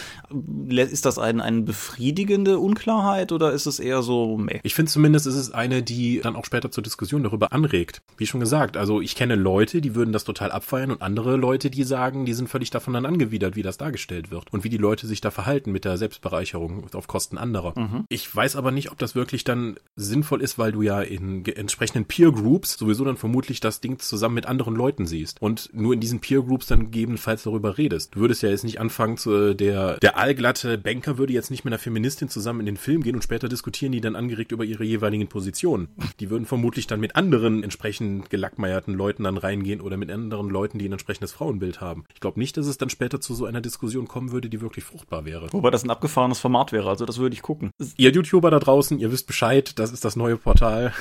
ist 0.69 1.05
das 1.05 1.19
ein, 1.19 1.41
eine 1.41 1.61
befriedigende 1.61 2.59
Unklarheit 2.59 3.31
oder 3.31 3.51
ist 3.51 3.65
es 3.65 3.79
eher 3.79 4.01
so 4.01 4.37
meh? 4.37 4.59
Ich 4.63 4.75
finde 4.75 4.91
zumindest, 4.91 5.27
ist 5.27 5.35
es 5.35 5.51
eine, 5.51 5.83
die 5.83 6.21
dann 6.21 6.35
auch 6.35 6.45
später 6.45 6.71
zur 6.71 6.83
Diskussion 6.83 7.23
darüber 7.23 7.51
anregt. 7.53 8.01
Wie 8.17 8.27
schon 8.27 8.39
gesagt, 8.39 8.77
also 8.77 9.01
ich 9.01 9.15
kenne 9.15 9.35
Leute, 9.35 9.81
die 9.81 9.95
würden 9.95 10.13
das 10.13 10.23
total 10.23 10.51
abfeiern 10.51 10.91
und 10.91 11.01
andere 11.01 11.35
Leute, 11.35 11.69
die 11.69 11.83
sagen, 11.83 12.25
die 12.25 12.33
sind 12.33 12.49
völlig 12.49 12.69
davon 12.69 12.93
dann 12.93 13.05
angewidert, 13.05 13.55
wie 13.55 13.63
das 13.63 13.77
dargestellt 13.77 14.31
wird 14.31 14.51
und 14.51 14.63
wie 14.63 14.69
die 14.69 14.77
Leute 14.77 15.07
sich 15.07 15.21
da 15.21 15.31
verhalten 15.31 15.71
mit 15.71 15.85
der 15.85 15.97
Selbstbereicherung 15.97 16.87
auf 16.93 17.07
Kosten 17.07 17.37
anderer. 17.37 17.73
Mhm. 17.77 18.05
Ich 18.09 18.33
weiß 18.33 18.55
aber 18.55 18.71
nicht, 18.71 18.91
ob 18.91 18.97
das 18.97 19.15
wirklich 19.15 19.43
dann 19.43 19.72
sinnvoll 19.95 20.41
ist, 20.41 20.57
weil 20.57 20.71
du 20.71 20.81
ja 20.81 21.01
in 21.01 21.45
entsprechenden 21.45 22.05
Peer 22.05 22.31
Groups 22.31 22.77
sowieso 22.77 23.05
dann 23.05 23.17
vermutlich 23.17 23.59
das 23.59 23.79
Ding 23.81 23.99
zusammen 23.99 24.35
mit 24.35 24.45
anderen 24.45 24.75
Leuten 24.75 25.05
siehst 25.05 25.41
und 25.41 25.69
nur 25.73 25.93
in 25.93 25.99
diesen 25.99 26.19
Peer 26.19 26.41
Groups 26.41 26.67
dann 26.67 26.91
gegebenenfalls 26.91 27.43
darüber 27.43 27.77
redest. 27.77 28.15
Du 28.15 28.19
würdest 28.19 28.41
ja 28.41 28.49
jetzt 28.49 28.63
nicht 28.63 28.79
anfangen 28.79 29.17
zu, 29.17 29.31
äh, 29.33 29.55
der, 29.55 29.97
der 29.97 30.17
allglatte 30.17 30.77
Banker 30.77 31.17
würde 31.17 31.33
jetzt 31.33 31.51
nicht 31.51 31.63
mit 31.63 31.73
einer 31.73 31.79
Feministin 31.79 32.29
zusammen 32.29 32.61
in 32.61 32.65
den 32.65 32.77
Film 32.77 33.03
gehen 33.03 33.15
und 33.15 33.23
später 33.23 33.49
diskutieren 33.49 33.91
die 33.91 34.01
dann 34.01 34.15
angeregt 34.15 34.51
über 34.51 34.65
ihre 34.65 34.83
jeweiligen 34.83 35.27
Positionen. 35.27 35.89
Die 36.19 36.29
würden 36.29 36.45
vermutlich 36.45 36.87
dann 36.87 36.99
mit 36.99 37.15
anderen 37.15 37.63
entsprechend 37.63 38.29
gelackmeierten 38.29 38.93
Leuten 38.93 39.23
dann 39.23 39.37
reingehen 39.37 39.81
oder 39.81 39.97
mit 39.97 40.09
anderen 40.11 40.49
Leuten, 40.49 40.79
die 40.79 40.87
ein 40.87 40.91
entsprechendes 40.93 41.31
Frauenbild 41.31 41.81
haben. 41.81 42.05
Ich 42.13 42.19
glaube 42.19 42.39
nicht, 42.39 42.57
dass 42.57 42.67
es 42.67 42.77
dann 42.77 42.89
später 42.89 43.21
zu 43.21 43.35
so 43.35 43.45
einer 43.45 43.61
Diskussion 43.61 44.07
kommen 44.07 44.31
würde, 44.31 44.49
die 44.49 44.61
wirklich 44.61 44.85
fruchtbar 44.85 45.25
wäre. 45.25 45.47
Wobei 45.51 45.69
das 45.69 45.83
ein 45.83 45.89
abgefahrenes 45.89 46.39
Format 46.39 46.71
wäre, 46.71 46.89
also 46.89 47.05
das 47.05 47.19
würde 47.19 47.35
ich 47.35 47.41
gucken. 47.41 47.71
Ihr 47.97 48.11
YouTuber 48.11 48.51
da 48.51 48.59
draußen, 48.59 48.99
ihr 48.99 49.11
wisst 49.11 49.27
Bescheid, 49.27 49.62
das 49.79 49.91
ist 49.91 50.05
das 50.05 50.15
neue 50.15 50.37
Portal. 50.37 50.93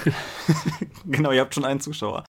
genau, 1.04 1.32
ihr 1.32 1.40
habt 1.40 1.54
schon 1.54 1.64
einen 1.64 1.80
Zuschauer. 1.80 2.24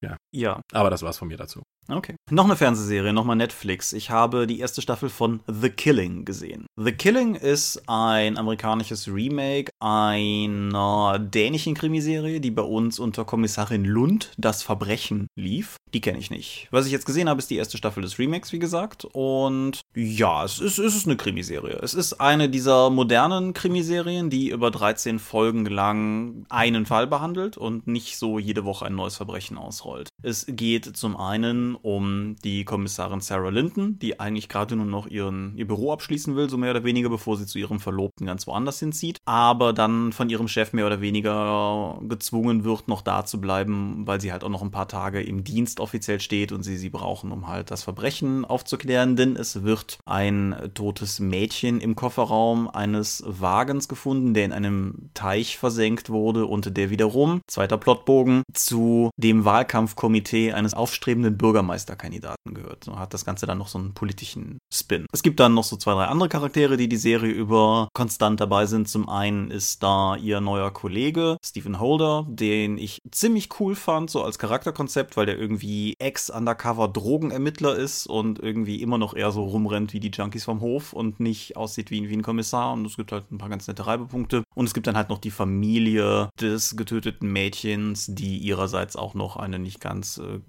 Ja. 0.00 0.16
Ja. 0.32 0.60
Aber 0.72 0.90
das 0.90 1.02
war's 1.02 1.18
von 1.18 1.28
mir 1.28 1.36
dazu. 1.36 1.62
Okay. 1.90 2.16
Noch 2.30 2.44
eine 2.44 2.56
Fernsehserie, 2.56 3.14
nochmal 3.14 3.36
Netflix. 3.36 3.94
Ich 3.94 4.10
habe 4.10 4.46
die 4.46 4.60
erste 4.60 4.82
Staffel 4.82 5.08
von 5.08 5.40
The 5.46 5.70
Killing 5.70 6.26
gesehen. 6.26 6.66
The 6.76 6.92
Killing 6.92 7.34
ist 7.34 7.82
ein 7.86 8.36
amerikanisches 8.36 9.08
Remake 9.08 9.72
einer 9.80 11.18
dänischen 11.18 11.74
Krimiserie, 11.74 12.40
die 12.40 12.50
bei 12.50 12.62
uns 12.62 12.98
unter 12.98 13.24
Kommissarin 13.24 13.86
Lund 13.86 14.32
das 14.36 14.62
Verbrechen 14.62 15.28
lief. 15.34 15.76
Die 15.94 16.02
kenne 16.02 16.18
ich 16.18 16.30
nicht. 16.30 16.68
Was 16.70 16.84
ich 16.84 16.92
jetzt 16.92 17.06
gesehen 17.06 17.30
habe, 17.30 17.38
ist 17.38 17.48
die 17.48 17.56
erste 17.56 17.78
Staffel 17.78 18.02
des 18.02 18.18
Remakes, 18.18 18.52
wie 18.52 18.58
gesagt. 18.58 19.06
Und 19.12 19.80
ja, 19.94 20.44
es 20.44 20.58
ist, 20.58 20.78
es 20.78 20.94
ist 20.94 21.06
eine 21.06 21.16
Krimiserie. 21.16 21.78
Es 21.82 21.94
ist 21.94 22.20
eine 22.20 22.50
dieser 22.50 22.90
modernen 22.90 23.54
Krimiserien, 23.54 24.28
die 24.28 24.50
über 24.50 24.70
13 24.70 25.18
Folgen 25.18 25.64
lang 25.64 26.44
einen 26.50 26.84
Fall 26.84 27.06
behandelt 27.06 27.56
und 27.56 27.86
nicht 27.86 28.18
so 28.18 28.38
jede 28.38 28.66
Woche 28.66 28.84
ein 28.84 28.94
neues 28.94 29.16
Verbrechen 29.16 29.56
ausrollt. 29.56 30.10
Es 30.22 30.44
geht 30.46 30.96
zum 30.96 31.16
einen 31.16 31.77
um 31.82 32.36
die 32.44 32.64
Kommissarin 32.64 33.20
Sarah 33.20 33.50
Linton, 33.50 33.98
die 33.98 34.20
eigentlich 34.20 34.48
gerade 34.48 34.76
nur 34.76 34.86
noch 34.86 35.06
ihren, 35.06 35.56
ihr 35.56 35.66
Büro 35.66 35.92
abschließen 35.92 36.36
will, 36.36 36.48
so 36.48 36.56
mehr 36.56 36.70
oder 36.70 36.84
weniger, 36.84 37.08
bevor 37.08 37.36
sie 37.36 37.46
zu 37.46 37.58
ihrem 37.58 37.80
Verlobten 37.80 38.26
ganz 38.26 38.46
woanders 38.46 38.78
hinzieht, 38.78 39.18
aber 39.24 39.72
dann 39.72 40.12
von 40.12 40.30
ihrem 40.30 40.48
Chef 40.48 40.72
mehr 40.72 40.86
oder 40.86 41.00
weniger 41.00 41.98
gezwungen 42.08 42.64
wird, 42.64 42.88
noch 42.88 43.02
da 43.02 43.24
zu 43.24 43.40
bleiben, 43.40 44.06
weil 44.06 44.20
sie 44.20 44.32
halt 44.32 44.44
auch 44.44 44.48
noch 44.48 44.62
ein 44.62 44.70
paar 44.70 44.88
Tage 44.88 45.22
im 45.22 45.44
Dienst 45.44 45.80
offiziell 45.80 46.20
steht 46.20 46.52
und 46.52 46.62
sie 46.62 46.76
sie 46.76 46.90
brauchen, 46.90 47.32
um 47.32 47.48
halt 47.48 47.70
das 47.70 47.82
Verbrechen 47.82 48.44
aufzuklären, 48.44 49.16
denn 49.16 49.36
es 49.36 49.62
wird 49.62 49.98
ein 50.04 50.70
totes 50.74 51.20
Mädchen 51.20 51.80
im 51.80 51.94
Kofferraum 51.96 52.68
eines 52.68 53.22
Wagens 53.26 53.88
gefunden, 53.88 54.34
der 54.34 54.44
in 54.44 54.52
einem 54.52 55.10
Teich 55.14 55.58
versenkt 55.58 56.10
wurde 56.10 56.46
und 56.46 56.76
der 56.76 56.90
wiederum, 56.90 57.40
zweiter 57.46 57.78
Plotbogen, 57.78 58.42
zu 58.52 59.10
dem 59.16 59.44
Wahlkampfkomitee 59.44 60.52
eines 60.52 60.74
aufstrebenden 60.74 61.36
Bürgermeisterkandidaten 61.68 62.54
gehört. 62.54 62.84
So 62.84 62.98
hat 62.98 63.14
das 63.14 63.24
Ganze 63.24 63.46
dann 63.46 63.58
noch 63.58 63.68
so 63.68 63.78
einen 63.78 63.92
politischen 63.92 64.58
Spin. 64.72 65.06
Es 65.12 65.22
gibt 65.22 65.38
dann 65.40 65.54
noch 65.54 65.64
so 65.64 65.76
zwei, 65.76 65.92
drei 65.92 66.06
andere 66.06 66.28
Charaktere, 66.28 66.76
die 66.76 66.88
die 66.88 66.96
Serie 66.96 67.30
über 67.30 67.88
konstant 67.94 68.40
dabei 68.40 68.66
sind. 68.66 68.88
Zum 68.88 69.08
einen 69.08 69.50
ist 69.50 69.82
da 69.82 70.16
ihr 70.16 70.40
neuer 70.40 70.70
Kollege, 70.72 71.36
Stephen 71.44 71.78
Holder, 71.78 72.26
den 72.28 72.78
ich 72.78 73.00
ziemlich 73.10 73.48
cool 73.60 73.74
fand, 73.74 74.10
so 74.10 74.22
als 74.22 74.38
Charakterkonzept, 74.38 75.16
weil 75.16 75.26
der 75.26 75.38
irgendwie 75.38 75.94
Ex-Undercover-Drogenermittler 75.98 77.76
ist 77.76 78.06
und 78.06 78.38
irgendwie 78.38 78.82
immer 78.82 78.98
noch 78.98 79.14
eher 79.14 79.30
so 79.30 79.44
rumrennt 79.44 79.92
wie 79.92 80.00
die 80.00 80.10
Junkies 80.10 80.44
vom 80.44 80.60
Hof 80.60 80.92
und 80.92 81.20
nicht 81.20 81.56
aussieht 81.56 81.90
wie, 81.90 82.08
wie 82.08 82.16
ein 82.16 82.22
Kommissar. 82.22 82.72
Und 82.72 82.86
es 82.86 82.96
gibt 82.96 83.12
halt 83.12 83.30
ein 83.30 83.38
paar 83.38 83.50
ganz 83.50 83.66
nette 83.68 83.86
Reibepunkte. 83.86 84.42
Und 84.54 84.66
es 84.66 84.74
gibt 84.74 84.86
dann 84.86 84.96
halt 84.96 85.10
noch 85.10 85.18
die 85.18 85.30
Familie 85.30 86.30
des 86.40 86.76
getöteten 86.76 87.30
Mädchens, 87.30 88.06
die 88.08 88.38
ihrerseits 88.38 88.96
auch 88.96 89.14
noch 89.14 89.36
eine 89.36 89.58
nicht 89.58 89.80
ganz 89.80 90.18
äh, 90.18 90.40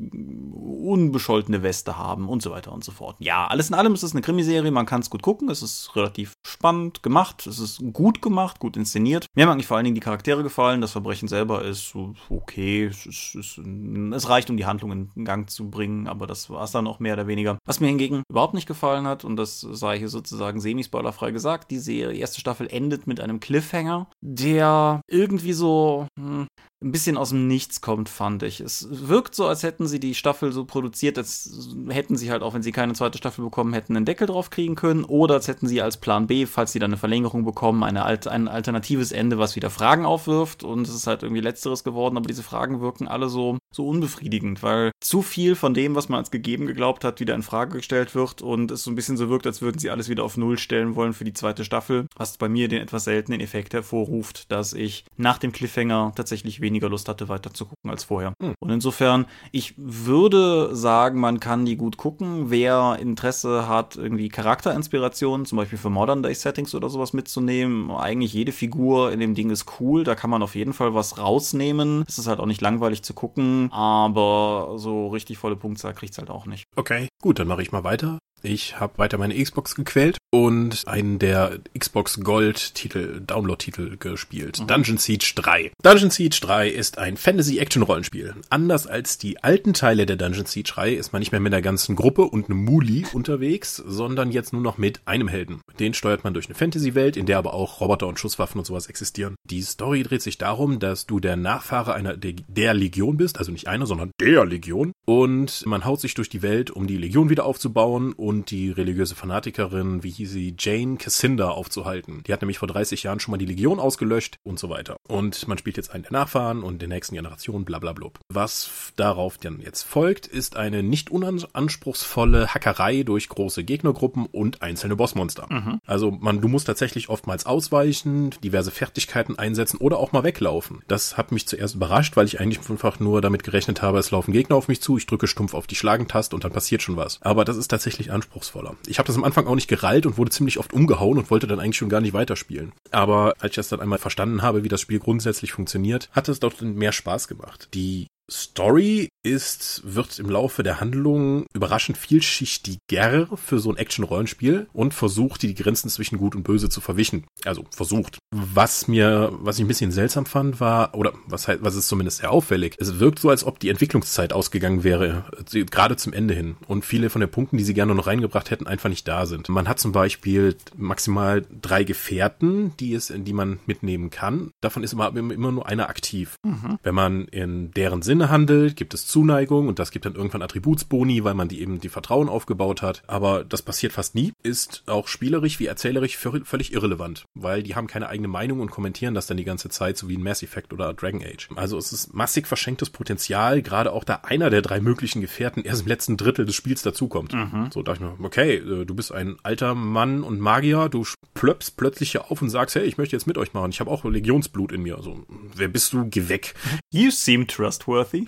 unbescholtene 1.10 1.64
Weste 1.64 1.98
haben 1.98 2.30
und 2.30 2.44
so 2.44 2.52
weiter 2.52 2.72
und 2.72 2.84
so 2.84 2.92
fort. 2.92 3.16
Ja, 3.20 3.48
alles 3.48 3.70
in 3.70 3.76
allem 3.76 3.94
ist 3.96 4.04
es 4.04 4.12
eine 4.12 4.22
Krimiserie, 4.22 4.70
man 4.70 4.86
kann 4.86 5.02
es 5.02 5.10
gut 5.10 5.24
gucken, 5.24 5.50
es 5.50 5.64
ist 5.64 5.96
relativ 5.96 6.34
spannend 6.46 7.02
gemacht, 7.02 7.48
es 7.48 7.58
ist 7.58 7.82
gut 7.94 8.22
gemacht, 8.22 8.60
gut 8.60 8.78
inszeniert. 8.78 9.26
Mir 9.36 9.44
haben 9.44 9.52
eigentlich 9.52 9.66
vor 9.66 9.78
allen 9.78 9.86
Dingen 9.86 9.96
die 9.96 10.02
Charaktere 10.02 10.44
gefallen, 10.44 10.82
das 10.82 10.92
Verbrechen 10.92 11.28
selber 11.28 11.64
ist 11.64 11.96
okay, 12.30 12.86
es, 12.86 13.08
ist, 13.08 13.36
es, 13.36 13.58
es 13.58 14.30
reicht, 14.30 14.50
um 14.52 14.58
die 14.58 14.66
Handlung 14.66 14.92
in 15.16 15.26
Gang 15.26 15.50
zu 15.50 15.70
bringen, 15.70 16.08
aber 16.08 16.28
das 16.28 16.50
war 16.50 16.64
es 16.64 16.72
dann 16.72 16.88
auch 16.88 17.00
mehr 17.00 17.14
oder 17.14 17.28
weniger. 17.28 17.58
Was 17.66 17.80
mir 17.80 17.88
hingegen 17.88 18.24
überhaupt 18.30 18.54
nicht 18.54 18.68
gefallen 18.68 19.08
hat, 19.08 19.26
und 19.26 19.36
das 19.36 19.62
sei 19.62 19.98
hier 19.98 20.10
sozusagen 20.10 20.62
semi-spoilerfrei 20.62 21.32
gesagt, 21.32 21.72
die 21.72 21.80
Serie, 21.80 22.20
erste 22.20 22.40
Staffel 22.40 22.68
endet 22.70 23.08
mit 23.08 23.20
einem 23.20 23.40
Cliffhanger, 23.40 24.08
der 24.22 25.02
irgendwie 25.08 25.54
so 25.54 26.08
hm, 26.20 26.48
ein 26.82 26.92
bisschen 26.92 27.18
aus 27.18 27.30
dem 27.30 27.48
Nichts 27.48 27.82
kommt, 27.82 28.08
fand 28.08 28.44
ich. 28.44 28.62
Es 28.62 28.88
wirkt 28.90 29.36
so, 29.36 29.48
als 29.48 29.64
hätten 29.64 29.88
sie 29.88 30.00
die 30.00 30.16
Staffel 30.16 30.52
so 30.52 30.64
produziert, 30.64 31.18
als 31.18 31.68
hätten 31.90 32.16
sie 32.16 32.32
halt 32.32 32.42
auch, 32.42 32.54
wenn 32.54 32.64
sie 32.64 32.72
keine 32.72 32.94
zweite 32.94 33.18
Staffel 33.18 33.44
bekommen 33.44 33.74
hätten, 33.74 33.98
einen 33.98 34.06
Deckel 34.06 34.28
drauf 34.28 34.50
kriegen 34.50 34.76
können. 34.76 35.04
Oder 35.04 35.36
als 35.36 35.48
hätten 35.48 35.68
sie 35.68 35.82
als 35.82 35.98
Plan 35.98 36.28
B, 36.28 36.46
falls 36.46 36.72
sie 36.72 36.80
dann 36.80 36.92
eine 36.92 36.98
Verlängerung 36.98 37.44
bekommen, 37.44 37.84
eine, 37.84 38.06
ein 38.06 38.48
alternatives 38.48 39.12
Ende, 39.12 39.38
was 39.38 39.58
wieder 39.58 39.70
Fragen 39.70 40.06
aufwirft. 40.06 40.64
Und 40.64 40.88
es 40.88 40.96
ist 40.96 41.08
halt 41.08 41.24
irgendwie 41.24 41.42
letzteres 41.42 41.84
geworden, 41.84 42.16
aber 42.16 42.28
diese 42.28 42.44
Fragen 42.44 42.80
wirken 42.80 43.08
alle 43.08 43.28
so, 43.28 43.58
so 43.74 43.86
unbefriedigend, 43.86 44.64
weil 44.64 44.92
zu 45.02 45.22
viel 45.22 45.56
von 45.56 45.74
dem, 45.74 45.96
was 45.96 46.08
man 46.08 46.20
als 46.20 46.32
gegeben 46.32 46.66
geglaubt 46.66 47.04
hat, 47.04 47.20
wieder 47.20 47.36
in 47.36 47.44
Frage 47.44 47.78
gestellt 47.78 48.16
wird 48.16 48.42
und 48.42 48.72
es 48.72 48.84
so 48.84 48.92
ein 48.92 48.96
bisschen 48.96 49.18
so 49.18 49.30
wirkt, 49.30 49.48
als 49.48 49.62
würden 49.62 49.80
sie 49.80 49.90
alles 49.90 50.08
wieder 50.08 50.24
auf 50.24 50.38
Null 50.38 50.58
stellen 50.58 50.96
wollen 50.96 51.14
für 51.14 51.26
die 51.26 51.34
zweite 51.34 51.66
Staffel. 51.66 52.08
Was 52.16 52.38
bei 52.38 52.48
mir 52.48 52.68
den 52.70 52.82
etwas 52.82 53.04
seltenen 53.04 53.42
Effekt 53.42 53.74
hervorruft, 53.74 54.52
dass 54.52 54.74
ich 54.74 55.04
nach 55.18 55.38
dem 55.38 55.52
Cliffhanger 55.52 56.14
tatsächlich 56.16 56.62
weniger 56.70 56.90
Lust 56.90 57.10
hatte, 57.10 57.28
weiter 57.30 57.52
zu 57.52 57.66
gucken 57.66 57.90
als 57.90 58.04
vorher. 58.04 58.34
Hm. 58.42 58.54
Und 58.60 58.70
insofern, 58.70 59.26
ich 59.52 59.74
würde 59.78 60.76
sagen, 60.76 61.20
man 61.20 61.40
kann 61.40 61.66
die 61.66 61.76
gut 61.76 61.98
gucken. 61.98 62.52
Wer 62.52 62.98
Interesse 63.00 63.68
hat, 63.68 63.96
irgendwie 63.96 64.30
Charakterinspirationen, 64.30 65.46
zum 65.46 65.58
Beispiel 65.58 65.80
für 65.80 65.90
Modern 65.90 66.22
Day 66.22 66.36
Settings 66.36 66.76
oder 66.76 66.90
sowas 66.90 67.14
mitzunehmen, 67.14 67.92
eigentlich 67.92 68.34
jede 68.34 68.52
Figur 68.52 69.12
in 69.12 69.20
dem 69.20 69.34
Ding 69.34 69.50
ist 69.50 69.66
cool. 69.80 70.04
Da 70.04 70.14
kann 70.14 70.30
man 70.30 70.44
auf 70.44 70.56
jeden 70.56 70.74
Fall 70.74 70.94
was 70.94 71.18
rausnehmen. 71.18 72.04
Es 72.08 72.20
ist 72.20 72.28
halt 72.28 72.40
auch 72.40 72.46
nicht 72.46 72.62
langweilig 72.62 73.02
zu 73.02 73.14
gucken, 73.14 73.70
aber 73.72 74.74
so 74.78 75.08
richtig 75.08 75.40
volle 75.40 75.56
Punktzahl 75.56 75.94
kriegt 75.94 76.14
es 76.14 76.20
halt 76.20 76.30
auch 76.30 76.46
nicht. 76.46 76.66
Okay, 76.76 77.08
gut, 77.22 77.40
dann 77.40 77.48
mache 77.48 77.64
ich 77.64 77.72
mal 77.72 77.84
weiter. 77.84 78.20
Ich 78.42 78.80
habe 78.80 78.98
weiter 78.98 79.18
meine 79.18 79.42
Xbox 79.42 79.76
gequält 79.76 80.18
und 80.32 80.88
einen 80.88 81.20
der 81.20 81.60
Xbox 81.78 82.22
Gold 82.22 82.76
Titel, 82.76 83.22
Download 83.26 83.58
Titel 83.58 83.98
gespielt. 83.98 84.60
Mhm. 84.60 84.68
Dungeon 84.68 84.98
Siege 84.98 85.34
3. 85.36 85.72
Dungeon 85.82 86.10
Siege 86.10 86.38
3 86.40 86.70
ist 86.70 86.98
ein 86.98 87.18
Fantasy 87.18 87.58
Action 87.60 87.84
Rollenspiel. 87.84 88.36
Anders 88.50 88.88
als 88.88 89.18
die 89.18 89.44
alten 89.44 89.74
Teile 89.74 90.06
der 90.06 90.16
Dungeon 90.16 90.46
Siege 90.46 90.70
3 90.72 90.94
ist 90.94 91.12
man 91.12 91.20
nicht 91.20 91.32
mehr 91.32 91.42
mit 91.42 91.54
einer 91.54 91.62
ganzen 91.62 91.96
Gruppe 91.96 92.24
und 92.24 92.50
einem 92.50 92.64
Muli 92.64 93.06
unterwegs, 93.12 93.76
sondern 93.78 94.32
jetzt 94.32 94.54
nur 94.54 94.62
noch 94.62 94.78
mit 94.78 95.02
einem 95.06 95.28
Helden. 95.28 95.62
Den 95.80 95.94
steuert 95.94 96.24
man 96.24 96.34
durch 96.34 96.46
eine 96.46 96.56
Fantasy 96.56 96.96
Welt, 96.96 97.18
in 97.18 97.26
der 97.26 97.38
aber 97.38 97.54
auch 97.54 97.82
Roboter 97.82 98.08
und 98.08 98.20
Schusswaffen 98.20 98.60
und 98.60 98.66
sowas 98.66 98.88
existieren. 98.88 99.36
Die 99.46 99.62
Story 99.62 100.04
dreht 100.04 100.22
sich 100.22 100.38
darum, 100.38 100.80
dass 100.80 101.06
du 101.06 101.20
der 101.20 101.36
Nachfahre 101.36 101.94
einer 101.94 102.16
der 102.16 102.74
Legion 102.74 103.18
bist, 103.18 103.40
also 103.40 103.52
nicht 103.52 103.68
einer, 103.68 103.86
sondern 103.86 104.12
der 104.22 104.46
Legion 104.46 104.94
und 105.06 105.66
man 105.66 105.86
haut 105.86 106.00
sich 106.00 106.14
durch 106.14 106.30
die 106.30 106.42
Welt, 106.42 106.72
um 106.72 106.86
die 106.86 106.98
Legion 106.98 107.30
wieder 107.30 107.46
aufzubauen 107.46 108.14
und 108.14 108.29
die 108.32 108.72
religiöse 108.72 109.16
Fanatikerin, 109.16 110.04
wie 110.04 110.10
hieß 110.10 110.32
sie, 110.32 110.56
Jane 110.58 110.98
Cassinda 110.98 111.50
aufzuhalten. 111.50 112.24
Die 112.26 112.34
hat 112.34 112.42
nämlich 112.42 112.60
vor 112.60 112.68
30 112.68 113.04
Jahren 113.04 113.20
schon 113.20 113.32
mal 113.32 113.38
die 113.38 113.46
Legion 113.46 113.80
ausgelöscht 113.80 114.38
und 114.44 114.60
so 114.60 114.70
weiter. 114.70 114.98
Und 115.08 115.48
man 115.48 115.58
spielt 115.58 115.78
jetzt 115.78 115.92
einen 115.92 116.04
der 116.04 116.14
Nachfahren 116.14 116.64
und 116.64 116.82
der 116.82 116.90
nächsten 116.90 117.16
Generation, 117.16 117.66
bla 117.66 117.80
bla 117.80 117.94
bla. 117.94 118.00
Was 118.30 118.94
darauf 118.96 119.38
dann 119.38 119.60
jetzt 119.60 119.84
folgt, 119.84 120.26
ist 120.26 120.56
eine 120.56 120.84
nicht 120.84 121.12
unanspruchsvolle 121.12 122.54
Hackerei 122.54 123.04
durch 123.04 123.28
große 123.30 123.64
Gegnergruppen 123.64 124.26
und 124.26 124.62
einzelne 124.62 124.96
Bossmonster. 124.96 125.48
Mhm. 125.50 125.80
Also 125.86 126.12
man, 126.12 126.42
du 126.42 126.48
musst 126.48 126.68
tatsächlich 126.68 127.10
oftmals 127.10 127.46
ausweichen, 127.46 128.32
diverse 128.44 128.72
Fertigkeiten 128.72 129.38
einsetzen 129.38 129.78
oder 129.78 129.98
auch 129.98 130.12
mal 130.12 130.24
weglaufen. 130.24 130.82
Das 130.88 131.18
hat 131.18 131.32
mich 131.32 131.48
zuerst 131.48 131.76
überrascht, 131.76 132.16
weil 132.16 132.26
ich 132.26 132.40
eigentlich 132.40 132.70
einfach 132.70 133.00
nur 133.00 133.22
damit 133.22 133.44
gerechnet 133.44 133.82
habe, 133.82 134.00
es 134.00 134.12
laufen 134.12 134.32
Gegner 134.32 134.56
auf 134.56 134.68
mich 134.68 134.82
zu, 134.82 134.98
ich 134.98 135.06
drücke 135.06 135.28
stumpf 135.28 135.54
auf 135.54 135.68
die 135.68 135.76
Schlagentaste 135.76 136.36
und 136.36 136.44
dann 136.44 136.52
passiert 136.52 136.82
schon 136.82 136.98
was. 136.98 137.22
Aber 137.22 137.46
das 137.46 137.58
ist 137.58 137.68
tatsächlich 137.68 138.12
anspruchsvoller. 138.20 138.76
Ich 138.88 139.00
habe 139.00 139.08
das 139.08 139.16
am 139.16 139.24
Anfang 139.24 139.48
auch 139.48 139.56
nicht 139.56 139.68
gerallt 139.68 140.06
und 140.06 140.18
wurde 140.18 140.32
ziemlich 140.32 140.60
oft 140.60 140.74
umgehauen 140.74 141.18
und 141.18 141.32
wollte 141.32 141.48
dann 141.48 141.60
eigentlich 141.60 141.78
schon 141.78 141.90
gar 141.90 142.02
nicht 142.02 142.14
weiterspielen. 142.14 142.74
Aber 142.92 143.34
als 143.40 143.52
ich 143.52 143.56
das 143.56 143.70
dann 143.70 143.80
einmal 143.80 144.00
verstanden 144.00 144.42
habe, 144.42 144.64
wie 144.64 144.70
das 144.70 144.82
Spiel 144.82 145.00
grundsätzlich 145.00 145.54
funktioniert, 145.54 146.10
hat 146.12 146.30
es 146.30 146.40
doch 146.40 146.60
mehr 146.62 146.92
Spaß 146.92 147.28
gemacht. 147.28 147.70
Die 147.74 148.08
Story 148.30 149.10
ist, 149.24 149.82
wird 149.86 150.20
im 150.20 150.30
Laufe 150.30 150.64
der 150.64 150.80
Handlung 150.80 151.46
überraschend 151.54 151.98
vielschichtiger 151.98 153.28
für 153.36 153.60
so 153.60 153.72
ein 153.72 153.78
Action-Rollenspiel 153.78 154.68
und 154.74 154.94
versucht, 154.94 155.42
die 155.42 155.56
Grenzen 155.56 155.90
zwischen 155.90 156.18
Gut 156.18 156.36
und 156.36 156.44
Böse 156.44 156.70
zu 156.70 156.82
verwischen. 156.82 157.26
Also 157.44 157.66
versucht. 157.72 158.20
Was 158.32 158.88
mir, 158.88 159.32
was 159.42 159.58
ich 159.58 159.66
ein 159.66 159.68
bisschen 159.68 159.92
seltsam 159.92 160.26
fand, 160.26 160.60
war, 160.60 160.96
oder 160.96 161.14
was 161.28 161.48
halt, 161.48 161.64
was 161.64 161.76
ist 161.76 161.88
zumindest 161.88 162.20
sehr 162.20 162.32
auffällig, 162.32 162.76
es 162.80 163.00
wirkt 163.00 163.20
so, 163.20 163.30
als 163.30 163.44
ob 163.44 163.60
die 163.60 163.70
Entwicklungszeit 163.70 164.34
ausgegangen 164.34 164.84
wäre, 164.84 165.26
gerade 165.70 165.98
zum 165.98 166.14
Ende 166.14 166.34
hin. 166.34 166.56
Und 166.68 166.86
viele 166.86 167.10
von 167.10 167.22
den 167.22 167.32
Punkten, 167.32 167.58
die 167.58 167.64
sie 167.64 167.74
gerne 167.74 167.96
noch 167.96 168.08
reingebracht 168.08 168.52
hätten, 168.52 168.68
einfach 168.68 168.90
nicht 168.90 169.08
da 169.08 169.26
sind. 169.26 169.50
Man 169.50 169.68
hat 169.68 169.80
zum 169.80 169.92
Beispiel 169.92 170.56
maximal 170.78 171.46
drei 171.62 171.84
Gefährten, 171.84 172.74
die 172.80 172.94
es, 172.94 173.14
die 173.16 173.34
man 173.34 173.60
mitnehmen 173.66 174.10
kann. 174.10 174.52
Davon 174.62 174.84
ist 174.84 174.94
immer, 174.94 175.16
immer 175.16 175.52
nur 175.52 175.68
einer 175.68 175.90
aktiv. 175.90 176.36
Mhm. 176.46 176.80
Wenn 176.84 176.96
man 176.96 177.26
in 177.26 177.72
deren 177.72 178.02
Sinn 178.02 178.19
Sinne 178.20 178.30
handelt, 178.30 178.76
gibt 178.76 178.94
es 178.94 179.08
Zuneigung 179.08 179.70
und 179.70 179.80
das 179.80 179.92
gibt 179.92 180.06
dann 180.06 180.16
irgendwann 180.16 180.42
Attributsboni, 180.42 181.24
weil 181.24 181.36
man 181.36 181.48
die 181.48 181.62
eben 181.62 181.80
die 181.80 181.88
Vertrauen 181.88 182.28
aufgebaut 182.28 182.82
hat. 182.82 183.02
Aber 183.08 183.46
das 183.46 183.62
passiert 183.62 183.94
fast 183.94 184.14
nie, 184.14 184.34
ist 184.44 184.84
auch 184.88 185.08
spielerisch 185.08 185.60
wie 185.60 185.68
erzählerisch 185.68 186.18
völlig 186.18 186.74
irrelevant, 186.74 187.24
weil 187.34 187.64
die 187.64 187.76
haben 187.76 187.88
keine 187.88 188.10
eigene 188.10 188.28
Meinung 188.28 188.60
und 188.60 188.72
kommentieren 188.72 189.14
das 189.14 189.28
dann 189.28 189.38
die 189.38 189.46
ganze 189.46 189.70
Zeit, 189.70 189.98
so 189.98 190.10
wie 190.10 190.16
in 190.16 190.24
Mass 190.24 190.44
Effect 190.44 190.74
oder 190.74 190.94
Dragon 190.94 191.24
Age. 191.24 191.48
Also 191.56 191.78
es 191.78 191.94
ist 191.94 192.14
massig 192.14 192.46
verschenktes 192.46 192.90
Potenzial, 192.90 193.62
gerade 193.62 193.94
auch 193.94 194.04
da 194.04 194.22
einer 194.24 194.50
der 194.50 194.62
drei 194.62 194.82
möglichen 194.82 195.22
Gefährten 195.22 195.64
erst 195.64 195.84
im 195.84 195.88
letzten 195.88 196.18
Drittel 196.18 196.46
des 196.46 196.56
Spiels 196.56 196.82
dazukommt. 196.82 197.34
Mhm. 197.34 197.70
So 197.74 197.84
dachte 197.84 198.04
ich 198.04 198.20
mir, 198.20 198.26
okay, 198.26 198.56
äh, 198.56 198.86
du 198.86 198.96
bist 198.96 199.14
ein 199.14 199.38
alter 199.44 199.76
Mann 199.76 200.24
und 200.24 200.42
Magier, 200.42 200.90
du 200.90 201.06
plöppst 201.36 201.78
plötzlich 201.78 202.12
hier 202.12 202.30
auf 202.30 202.42
und 202.42 202.50
sagst, 202.50 202.76
hey, 202.76 202.84
ich 202.84 202.98
möchte 202.98 203.16
jetzt 203.16 203.28
mit 203.28 203.38
euch 203.38 203.54
machen. 203.54 203.72
Ich 203.72 203.80
habe 203.80 203.90
auch 203.90 204.04
Legionsblut 204.04 204.74
in 204.74 204.82
mir. 204.82 204.98
Also, 204.98 205.24
wer 205.56 205.70
bist 205.70 205.94
du? 205.94 206.06
Geh 206.10 206.28
weg. 206.28 206.54
You 206.92 207.12
seem 207.12 207.48
trustworthy. 207.48 208.09
Worthy. 208.10 208.26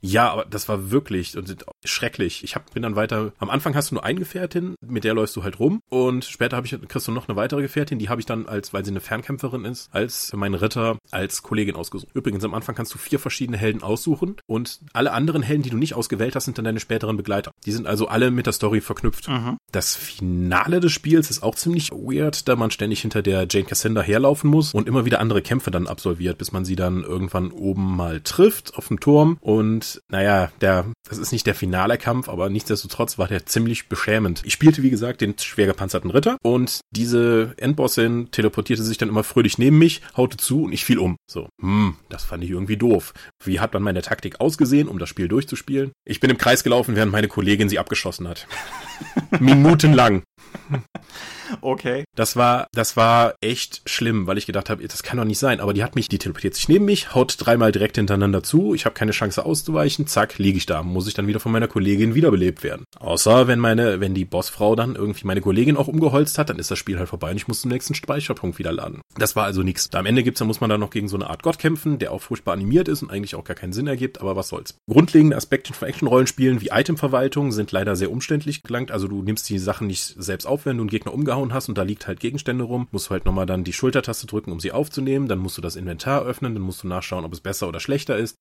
Ja, 0.00 0.30
aber 0.30 0.44
das 0.44 0.68
war 0.68 0.90
wirklich 0.90 1.36
und 1.36 1.64
schrecklich. 1.84 2.44
Ich 2.44 2.54
hab, 2.54 2.72
bin 2.72 2.82
dann 2.82 2.96
weiter. 2.96 3.32
Am 3.38 3.50
Anfang 3.50 3.74
hast 3.74 3.90
du 3.90 3.96
nur 3.96 4.04
eine 4.04 4.18
Gefährtin, 4.18 4.74
mit 4.84 5.04
der 5.04 5.14
läufst 5.14 5.36
du 5.36 5.42
halt 5.42 5.58
rum 5.58 5.80
und 5.88 6.24
später 6.24 6.56
habe 6.56 6.66
ich 6.66 6.76
kriegst 6.88 7.06
du 7.06 7.12
noch 7.12 7.28
eine 7.28 7.36
weitere 7.36 7.62
Gefährtin, 7.62 7.98
die 7.98 8.08
habe 8.08 8.20
ich 8.20 8.26
dann 8.26 8.46
als, 8.46 8.72
weil 8.72 8.84
sie 8.84 8.90
eine 8.90 9.00
Fernkämpferin 9.00 9.64
ist, 9.64 9.88
als 9.92 10.32
mein 10.34 10.54
Ritter 10.54 10.98
als 11.10 11.42
Kollegin 11.42 11.76
ausgesucht. 11.76 12.10
Übrigens 12.14 12.44
am 12.44 12.54
Anfang 12.54 12.74
kannst 12.74 12.94
du 12.94 12.98
vier 12.98 13.18
verschiedene 13.18 13.56
Helden 13.56 13.82
aussuchen 13.82 14.36
und 14.46 14.80
alle 14.92 15.12
anderen 15.12 15.42
Helden, 15.42 15.62
die 15.62 15.70
du 15.70 15.76
nicht 15.76 15.94
ausgewählt 15.94 16.34
hast, 16.34 16.46
sind 16.46 16.58
dann 16.58 16.64
deine 16.64 16.80
späteren 16.80 17.16
Begleiter. 17.16 17.52
Die 17.64 17.72
sind 17.72 17.86
also 17.86 18.08
alle 18.08 18.30
mit 18.30 18.46
der 18.46 18.52
Story 18.52 18.80
verknüpft. 18.80 19.28
Mhm. 19.28 19.58
Das 19.70 19.94
Finale 19.94 20.80
des 20.80 20.92
Spiels 20.92 21.30
ist 21.30 21.42
auch 21.42 21.54
ziemlich 21.54 21.90
weird, 21.90 22.48
da 22.48 22.56
man 22.56 22.70
ständig 22.70 23.00
hinter 23.02 23.22
der 23.22 23.46
Jane 23.48 23.66
Cassandra 23.66 24.02
herlaufen 24.02 24.50
muss 24.50 24.74
und 24.74 24.88
immer 24.88 25.04
wieder 25.04 25.20
andere 25.20 25.42
Kämpfe 25.42 25.70
dann 25.70 25.86
absolviert, 25.86 26.38
bis 26.38 26.52
man 26.52 26.64
sie 26.64 26.76
dann 26.76 27.02
irgendwann 27.02 27.50
oben 27.50 27.96
mal 27.96 28.20
trifft 28.20 28.74
auf 28.74 28.88
dem 28.88 29.00
Turm. 29.00 29.11
Und 29.20 30.02
naja, 30.08 30.50
der, 30.60 30.86
das 31.08 31.18
ist 31.18 31.32
nicht 31.32 31.46
der 31.46 31.54
finale 31.54 31.98
Kampf, 31.98 32.28
aber 32.28 32.50
nichtsdestotrotz 32.50 33.18
war 33.18 33.28
der 33.28 33.46
ziemlich 33.46 33.88
beschämend. 33.88 34.42
Ich 34.44 34.52
spielte, 34.52 34.82
wie 34.82 34.90
gesagt, 34.90 35.20
den 35.20 35.38
schwer 35.38 35.66
gepanzerten 35.66 36.10
Ritter 36.10 36.36
und 36.42 36.80
diese 36.90 37.54
Endbossin 37.56 38.30
teleportierte 38.30 38.82
sich 38.82 38.98
dann 38.98 39.08
immer 39.08 39.24
fröhlich 39.24 39.58
neben 39.58 39.78
mich, 39.78 40.02
haute 40.16 40.36
zu 40.36 40.64
und 40.64 40.72
ich 40.72 40.84
fiel 40.84 40.98
um. 40.98 41.16
So, 41.30 41.48
hm, 41.60 41.96
das 42.08 42.24
fand 42.24 42.44
ich 42.44 42.50
irgendwie 42.50 42.76
doof. 42.76 43.12
Wie 43.44 43.60
hat 43.60 43.74
dann 43.74 43.82
meine 43.82 44.02
Taktik 44.02 44.40
ausgesehen, 44.40 44.88
um 44.88 44.98
das 44.98 45.08
Spiel 45.08 45.28
durchzuspielen? 45.28 45.92
Ich 46.04 46.20
bin 46.20 46.30
im 46.30 46.38
Kreis 46.38 46.64
gelaufen, 46.64 46.96
während 46.96 47.12
meine 47.12 47.28
Kollegin 47.28 47.68
sie 47.68 47.78
abgeschossen 47.78 48.28
hat. 48.28 48.46
Minutenlang. 49.40 50.22
Okay. 51.60 52.04
Das 52.16 52.36
war, 52.36 52.66
das 52.72 52.96
war 52.96 53.34
echt 53.40 53.82
schlimm, 53.86 54.26
weil 54.26 54.38
ich 54.38 54.46
gedacht 54.46 54.70
habe, 54.70 54.86
das 54.86 55.02
kann 55.02 55.18
doch 55.18 55.24
nicht 55.24 55.38
sein. 55.38 55.60
Aber 55.60 55.74
die 55.74 55.84
hat 55.84 55.94
mich, 55.94 56.08
die 56.08 56.18
teleportiert 56.18 56.54
sich 56.54 56.68
neben 56.68 56.84
mich, 56.84 57.14
haut 57.14 57.36
dreimal 57.38 57.72
direkt 57.72 57.96
hintereinander 57.96 58.42
zu. 58.42 58.74
Ich 58.74 58.84
habe 58.84 58.94
keine 58.94 59.12
Chance 59.12 59.44
auszuweichen. 59.44 60.06
Zack, 60.06 60.38
liege 60.38 60.58
ich 60.58 60.66
da. 60.66 60.82
Muss 60.82 61.08
ich 61.08 61.14
dann 61.14 61.26
wieder 61.26 61.40
von 61.40 61.52
meiner 61.52 61.68
Kollegin 61.68 62.14
wiederbelebt 62.14 62.62
werden. 62.62 62.84
Außer 62.98 63.46
wenn 63.46 63.58
meine, 63.58 64.00
wenn 64.00 64.14
die 64.14 64.24
Bossfrau 64.24 64.76
dann 64.76 64.96
irgendwie 64.96 65.26
meine 65.26 65.40
Kollegin 65.40 65.76
auch 65.76 65.88
umgeholzt 65.88 66.38
hat, 66.38 66.50
dann 66.50 66.58
ist 66.58 66.70
das 66.70 66.78
Spiel 66.78 66.98
halt 66.98 67.08
vorbei 67.08 67.30
und 67.30 67.36
ich 67.36 67.48
muss 67.48 67.62
zum 67.62 67.70
nächsten 67.70 67.94
Speicherpunkt 67.94 68.58
wieder 68.58 68.72
laden. 68.72 69.00
Das 69.16 69.36
war 69.36 69.44
also 69.44 69.62
nichts. 69.62 69.92
Am 69.94 70.06
Ende 70.06 70.22
gibt's, 70.22 70.38
dann 70.38 70.48
muss 70.48 70.60
man 70.60 70.70
dann 70.70 70.80
noch 70.80 70.90
gegen 70.90 71.08
so 71.08 71.16
eine 71.16 71.28
Art 71.28 71.42
Gott 71.42 71.58
kämpfen, 71.58 71.98
der 71.98 72.12
auch 72.12 72.22
furchtbar 72.22 72.52
animiert 72.52 72.88
ist 72.88 73.02
und 73.02 73.10
eigentlich 73.10 73.34
auch 73.34 73.44
gar 73.44 73.56
keinen 73.56 73.72
Sinn 73.72 73.86
ergibt, 73.86 74.20
aber 74.20 74.36
was 74.36 74.48
soll's. 74.48 74.74
Grundlegende 74.88 75.36
Aspekte 75.36 75.72
von 75.72 75.88
Action-Rollenspielen 75.88 76.60
wie 76.60 76.70
Itemverwaltung 76.72 77.52
sind 77.52 77.72
leider 77.72 77.96
sehr 77.96 78.10
umständlich 78.10 78.62
gelangt. 78.62 78.90
Also 78.90 79.08
du 79.08 79.22
nimmst 79.22 79.48
die 79.48 79.58
Sachen 79.58 79.86
nicht 79.86 80.14
selbst 80.18 80.46
auf, 80.46 80.66
wenn 80.66 80.76
du 80.76 80.82
einen 80.82 80.90
Gegner 80.90 81.14
umgehauen 81.14 81.41
hast 81.50 81.68
und 81.68 81.78
da 81.78 81.82
liegt 81.82 82.06
halt 82.06 82.20
Gegenstände 82.20 82.64
rum, 82.64 82.88
musst 82.90 83.06
du 83.06 83.10
halt 83.10 83.24
nochmal 83.24 83.46
dann 83.46 83.64
die 83.64 83.72
Schultertaste 83.72 84.26
drücken, 84.26 84.52
um 84.52 84.60
sie 84.60 84.72
aufzunehmen, 84.72 85.28
dann 85.28 85.38
musst 85.38 85.56
du 85.56 85.62
das 85.62 85.76
Inventar 85.76 86.22
öffnen, 86.22 86.54
dann 86.54 86.62
musst 86.62 86.82
du 86.82 86.88
nachschauen, 86.88 87.24
ob 87.24 87.32
es 87.32 87.40
besser 87.40 87.68
oder 87.68 87.80
schlechter 87.80 88.16
ist. 88.16 88.36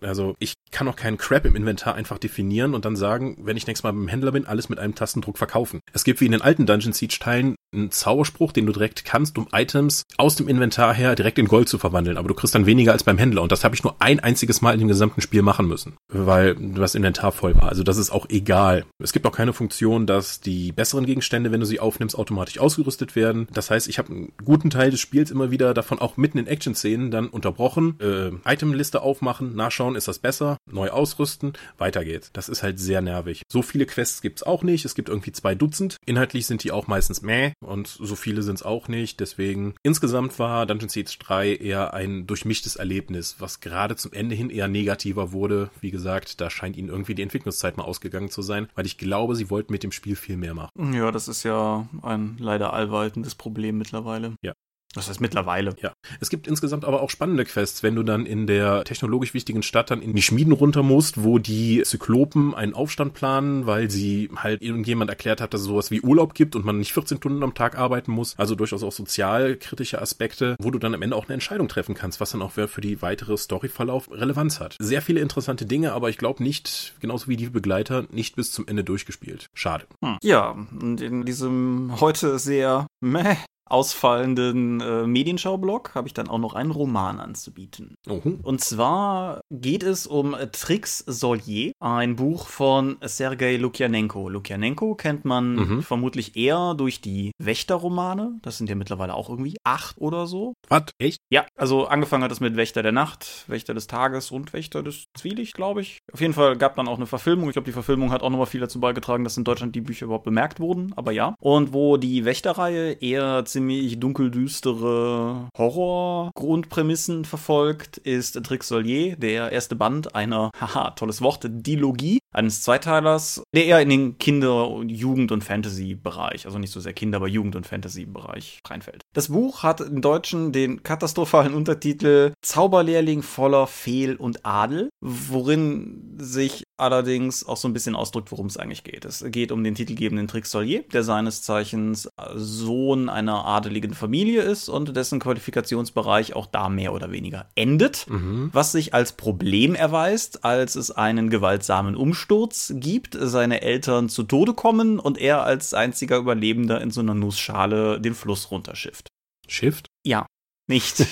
Also 0.00 0.34
ich 0.38 0.54
kann 0.70 0.88
auch 0.88 0.96
keinen 0.96 1.18
Crap 1.18 1.44
im 1.44 1.56
Inventar 1.56 1.94
einfach 1.94 2.18
definieren 2.18 2.74
und 2.74 2.84
dann 2.84 2.96
sagen, 2.96 3.36
wenn 3.42 3.56
ich 3.56 3.66
nächstes 3.66 3.84
Mal 3.84 3.92
beim 3.92 4.08
Händler 4.08 4.32
bin, 4.32 4.46
alles 4.46 4.68
mit 4.68 4.78
einem 4.78 4.94
Tastendruck 4.94 5.38
verkaufen. 5.38 5.80
Es 5.92 6.04
gibt 6.04 6.20
wie 6.20 6.26
in 6.26 6.32
den 6.32 6.42
alten 6.42 6.66
Dungeon 6.66 6.92
Siege 6.92 7.18
Teilen 7.20 7.56
einen 7.72 7.90
Zauberspruch, 7.90 8.52
den 8.52 8.66
du 8.66 8.72
direkt 8.72 9.04
kannst, 9.04 9.36
um 9.36 9.48
Items 9.52 10.04
aus 10.16 10.36
dem 10.36 10.48
Inventar 10.48 10.94
her 10.94 11.14
direkt 11.14 11.38
in 11.38 11.48
Gold 11.48 11.68
zu 11.68 11.78
verwandeln, 11.78 12.16
aber 12.16 12.28
du 12.28 12.34
kriegst 12.34 12.54
dann 12.54 12.66
weniger 12.66 12.92
als 12.92 13.04
beim 13.04 13.18
Händler 13.18 13.42
und 13.42 13.52
das 13.52 13.64
habe 13.64 13.74
ich 13.74 13.84
nur 13.84 14.00
ein 14.00 14.20
einziges 14.20 14.62
Mal 14.62 14.72
in 14.72 14.78
dem 14.78 14.88
gesamten 14.88 15.20
Spiel 15.20 15.42
machen 15.42 15.68
müssen, 15.68 15.96
weil 16.08 16.54
das 16.54 16.94
Inventar 16.94 17.32
voll 17.32 17.56
war. 17.56 17.68
Also 17.68 17.82
das 17.82 17.98
ist 17.98 18.10
auch 18.10 18.26
egal. 18.30 18.86
Es 19.02 19.12
gibt 19.12 19.26
auch 19.26 19.32
keine 19.32 19.52
Funktion, 19.52 20.06
dass 20.06 20.40
die 20.40 20.72
besseren 20.72 21.04
Gegenstände, 21.04 21.52
wenn 21.52 21.60
du 21.60 21.66
sie 21.66 21.80
aufnimmst, 21.80 22.07
automatisch 22.14 22.58
ausgerüstet 22.58 23.16
werden. 23.16 23.48
Das 23.52 23.70
heißt, 23.70 23.88
ich 23.88 23.98
habe 23.98 24.12
einen 24.12 24.32
guten 24.44 24.70
Teil 24.70 24.90
des 24.90 25.00
Spiels 25.00 25.30
immer 25.30 25.50
wieder 25.50 25.74
davon 25.74 25.98
auch 25.98 26.16
mitten 26.16 26.38
in 26.38 26.46
Action-Szenen 26.46 27.10
dann 27.10 27.28
unterbrochen, 27.28 27.98
äh, 28.00 28.30
Itemliste 28.50 29.02
aufmachen, 29.02 29.54
nachschauen, 29.56 29.96
ist 29.96 30.08
das 30.08 30.18
besser, 30.18 30.56
neu 30.70 30.90
ausrüsten, 30.90 31.52
weiter 31.78 32.04
geht's. 32.04 32.30
Das 32.32 32.48
ist 32.48 32.62
halt 32.62 32.78
sehr 32.78 33.00
nervig. 33.00 33.42
So 33.48 33.62
viele 33.62 33.86
Quests 33.86 34.22
gibt's 34.22 34.42
auch 34.42 34.62
nicht. 34.62 34.84
Es 34.84 34.94
gibt 34.94 35.08
irgendwie 35.08 35.32
zwei 35.32 35.54
Dutzend. 35.54 35.96
Inhaltlich 36.06 36.46
sind 36.46 36.64
die 36.64 36.72
auch 36.72 36.86
meistens 36.86 37.22
meh 37.22 37.52
und 37.60 37.86
so 37.86 38.16
viele 38.16 38.42
sind's 38.42 38.62
auch 38.62 38.88
nicht. 38.88 39.20
Deswegen 39.20 39.74
insgesamt 39.82 40.38
war 40.38 40.66
Dungeon 40.66 40.88
Siege 40.88 41.16
3 41.18 41.56
eher 41.56 41.94
ein 41.94 42.26
durchmischtes 42.26 42.76
Erlebnis, 42.76 43.36
was 43.38 43.60
gerade 43.60 43.96
zum 43.96 44.12
Ende 44.12 44.34
hin 44.34 44.50
eher 44.50 44.68
negativer 44.68 45.32
wurde. 45.32 45.70
Wie 45.80 45.90
gesagt, 45.90 46.40
da 46.40 46.50
scheint 46.50 46.76
ihnen 46.76 46.88
irgendwie 46.88 47.14
die 47.14 47.22
Entwicklungszeit 47.22 47.76
mal 47.76 47.84
ausgegangen 47.84 48.30
zu 48.30 48.42
sein, 48.42 48.68
weil 48.74 48.86
ich 48.86 48.98
glaube, 48.98 49.34
sie 49.34 49.50
wollten 49.50 49.72
mit 49.72 49.82
dem 49.82 49.92
Spiel 49.92 50.16
viel 50.16 50.36
mehr 50.36 50.54
machen. 50.54 50.92
Ja, 50.92 51.10
das 51.10 51.28
ist 51.28 51.42
ja 51.42 51.87
ein 52.02 52.36
leider 52.38 52.72
allwaltendes 52.72 53.34
Problem 53.34 53.78
mittlerweile. 53.78 54.34
Ja. 54.42 54.52
Das 54.94 55.08
heißt 55.08 55.20
mittlerweile. 55.20 55.74
Ja. 55.82 55.92
Es 56.20 56.30
gibt 56.30 56.46
insgesamt 56.46 56.84
aber 56.84 57.02
auch 57.02 57.10
spannende 57.10 57.44
Quests, 57.44 57.82
wenn 57.82 57.94
du 57.94 58.02
dann 58.02 58.24
in 58.24 58.46
der 58.46 58.84
technologisch 58.84 59.34
wichtigen 59.34 59.62
Stadt 59.62 59.90
dann 59.90 60.00
in 60.00 60.14
die 60.14 60.22
Schmieden 60.22 60.52
runter 60.52 60.82
musst, 60.82 61.22
wo 61.22 61.38
die 61.38 61.82
Zyklopen 61.82 62.54
einen 62.54 62.74
Aufstand 62.74 63.12
planen, 63.12 63.66
weil 63.66 63.90
sie 63.90 64.30
halt 64.36 64.62
irgendjemand 64.62 65.10
erklärt 65.10 65.40
hat, 65.40 65.52
dass 65.52 65.60
es 65.60 65.66
sowas 65.66 65.90
wie 65.90 66.00
Urlaub 66.00 66.34
gibt 66.34 66.56
und 66.56 66.64
man 66.64 66.78
nicht 66.78 66.92
14 66.92 67.18
Stunden 67.18 67.42
am 67.42 67.54
Tag 67.54 67.76
arbeiten 67.76 68.12
muss. 68.12 68.34
Also 68.38 68.54
durchaus 68.54 68.82
auch 68.82 68.92
sozialkritische 68.92 70.00
Aspekte, 70.00 70.56
wo 70.60 70.70
du 70.70 70.78
dann 70.78 70.94
am 70.94 71.02
Ende 71.02 71.16
auch 71.16 71.26
eine 71.26 71.34
Entscheidung 71.34 71.68
treffen 71.68 71.94
kannst, 71.94 72.20
was 72.20 72.30
dann 72.30 72.42
auch 72.42 72.52
für 72.52 72.80
die 72.80 73.02
weitere 73.02 73.36
Storyverlauf 73.36 74.10
Relevanz 74.10 74.58
hat. 74.58 74.76
Sehr 74.80 75.02
viele 75.02 75.20
interessante 75.20 75.66
Dinge, 75.66 75.92
aber 75.92 76.08
ich 76.08 76.18
glaube 76.18 76.42
nicht, 76.42 76.94
genauso 77.00 77.28
wie 77.28 77.36
die 77.36 77.48
Begleiter, 77.50 78.06
nicht 78.10 78.36
bis 78.36 78.52
zum 78.52 78.66
Ende 78.66 78.84
durchgespielt. 78.84 79.46
Schade. 79.54 79.86
Hm. 80.02 80.16
Ja, 80.22 80.56
und 80.80 81.00
in 81.00 81.24
diesem 81.24 82.00
heute 82.00 82.38
sehr 82.38 82.86
meh 83.00 83.36
ausfallenden 83.70 84.80
äh, 84.80 85.06
Medienschau-Blog 85.06 85.94
habe 85.94 86.08
ich 86.08 86.14
dann 86.14 86.28
auch 86.28 86.38
noch 86.38 86.54
einen 86.54 86.70
Roman 86.70 87.20
anzubieten. 87.20 87.96
Mhm. 88.06 88.40
Und 88.42 88.60
zwar 88.62 89.40
geht 89.50 89.82
es 89.82 90.06
um 90.06 90.34
Trix 90.52 90.98
Solier, 91.06 91.72
ein 91.80 92.16
Buch 92.16 92.48
von 92.48 92.96
Sergei 93.02 93.56
Lukjanenko. 93.56 94.28
Lukjanenko 94.28 94.94
kennt 94.94 95.24
man 95.24 95.54
mhm. 95.54 95.82
vermutlich 95.82 96.36
eher 96.36 96.74
durch 96.74 97.00
die 97.00 97.32
Wächterromane. 97.38 98.38
Das 98.42 98.58
sind 98.58 98.68
ja 98.68 98.74
mittlerweile 98.74 99.14
auch 99.14 99.28
irgendwie 99.28 99.56
acht 99.64 99.98
oder 99.98 100.26
so. 100.26 100.54
Was? 100.68 100.84
Echt? 100.98 101.20
Ja, 101.30 101.46
also 101.56 101.86
angefangen 101.86 102.24
hat 102.24 102.32
es 102.32 102.40
mit 102.40 102.56
Wächter 102.56 102.82
der 102.82 102.92
Nacht, 102.92 103.44
Wächter 103.48 103.74
des 103.74 103.86
Tages 103.86 104.30
und 104.30 104.52
Wächter 104.52 104.82
des 104.82 105.06
Zwielicht, 105.14 105.54
glaube 105.54 105.82
ich. 105.82 105.98
Auf 106.12 106.20
jeden 106.20 106.34
Fall 106.34 106.56
gab 106.56 106.76
dann 106.76 106.88
auch 106.88 106.96
eine 106.96 107.06
Verfilmung. 107.06 107.48
Ich 107.48 107.54
glaube, 107.54 107.66
die 107.66 107.72
Verfilmung 107.72 108.10
hat 108.10 108.22
auch 108.22 108.30
nochmal 108.30 108.46
viel 108.46 108.60
dazu 108.60 108.80
beigetragen, 108.80 109.24
dass 109.24 109.36
in 109.36 109.44
Deutschland 109.44 109.74
die 109.74 109.80
Bücher 109.80 110.06
überhaupt 110.06 110.24
bemerkt 110.24 110.60
wurden. 110.60 110.92
Aber 110.96 111.12
ja. 111.12 111.34
Und 111.40 111.72
wo 111.72 111.96
die 111.96 112.24
Wächterreihe 112.24 112.92
eher 112.92 113.44
ziemlich 113.44 113.57
dunkeldüstere 113.60 115.48
Horror-Grundprämissen 115.56 117.24
verfolgt, 117.24 117.98
ist 117.98 118.42
Trix 118.44 118.68
Solier, 118.68 119.16
der 119.16 119.52
erste 119.52 119.76
Band 119.76 120.14
einer, 120.14 120.50
haha, 120.60 120.90
tolles 120.90 121.22
Wort, 121.22 121.46
Dilogie, 121.48 122.18
eines 122.32 122.62
Zweiteilers, 122.62 123.42
der 123.54 123.66
eher 123.66 123.80
in 123.80 123.88
den 123.88 124.18
Kinder-, 124.18 124.82
Jugend- 124.86 125.32
und 125.32 125.44
Fantasy-Bereich, 125.44 126.46
also 126.46 126.58
nicht 126.58 126.72
so 126.72 126.80
sehr 126.80 126.92
Kinder-, 126.92 127.16
aber 127.16 127.28
Jugend- 127.28 127.56
und 127.56 127.66
Fantasy-Bereich 127.66 128.60
reinfällt. 128.66 129.02
Das 129.14 129.28
Buch 129.28 129.62
hat 129.62 129.80
im 129.80 130.02
Deutschen 130.02 130.52
den 130.52 130.82
katastrophalen 130.82 131.54
Untertitel 131.54 132.32
Zauberlehrling 132.42 133.22
voller 133.22 133.66
Fehl 133.66 134.16
und 134.16 134.44
Adel, 134.44 134.90
worin 135.00 136.14
sich 136.18 136.64
allerdings 136.78 137.46
auch 137.46 137.56
so 137.56 137.68
ein 137.68 137.72
bisschen 137.72 137.94
ausdrückt, 137.94 138.30
worum 138.32 138.46
es 138.46 138.56
eigentlich 138.56 138.84
geht. 138.84 139.04
Es 139.04 139.24
geht 139.28 139.52
um 139.52 139.64
den 139.64 139.74
titelgebenden 139.74 140.28
Trix 140.28 140.50
Solier, 140.50 140.82
der 140.92 141.02
seines 141.02 141.42
Zeichens 141.42 142.08
Sohn 142.34 143.08
einer 143.08 143.44
adeligen 143.44 143.94
Familie 143.94 144.42
ist 144.42 144.68
und 144.68 144.96
dessen 144.96 145.20
Qualifikationsbereich 145.20 146.34
auch 146.34 146.46
da 146.46 146.68
mehr 146.68 146.92
oder 146.92 147.10
weniger 147.10 147.46
endet, 147.54 148.06
Mhm. 148.08 148.50
was 148.52 148.72
sich 148.72 148.94
als 148.94 149.12
Problem 149.12 149.74
erweist, 149.74 150.44
als 150.44 150.76
es 150.76 150.90
einen 150.90 151.30
gewaltsamen 151.30 151.96
Umsturz 151.96 152.72
gibt, 152.76 153.16
seine 153.20 153.62
Eltern 153.62 154.08
zu 154.08 154.22
Tode 154.22 154.54
kommen 154.54 154.98
und 154.98 155.18
er 155.18 155.42
als 155.44 155.74
einziger 155.74 156.18
Überlebender 156.18 156.80
in 156.80 156.90
so 156.90 157.00
einer 157.00 157.14
Nussschale 157.14 158.00
den 158.00 158.14
Fluss 158.14 158.50
runterschifft. 158.50 159.08
Shift? 159.48 159.86
Ja, 160.06 160.26
nicht. 160.68 160.98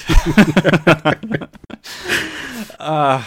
ah, 2.78 3.20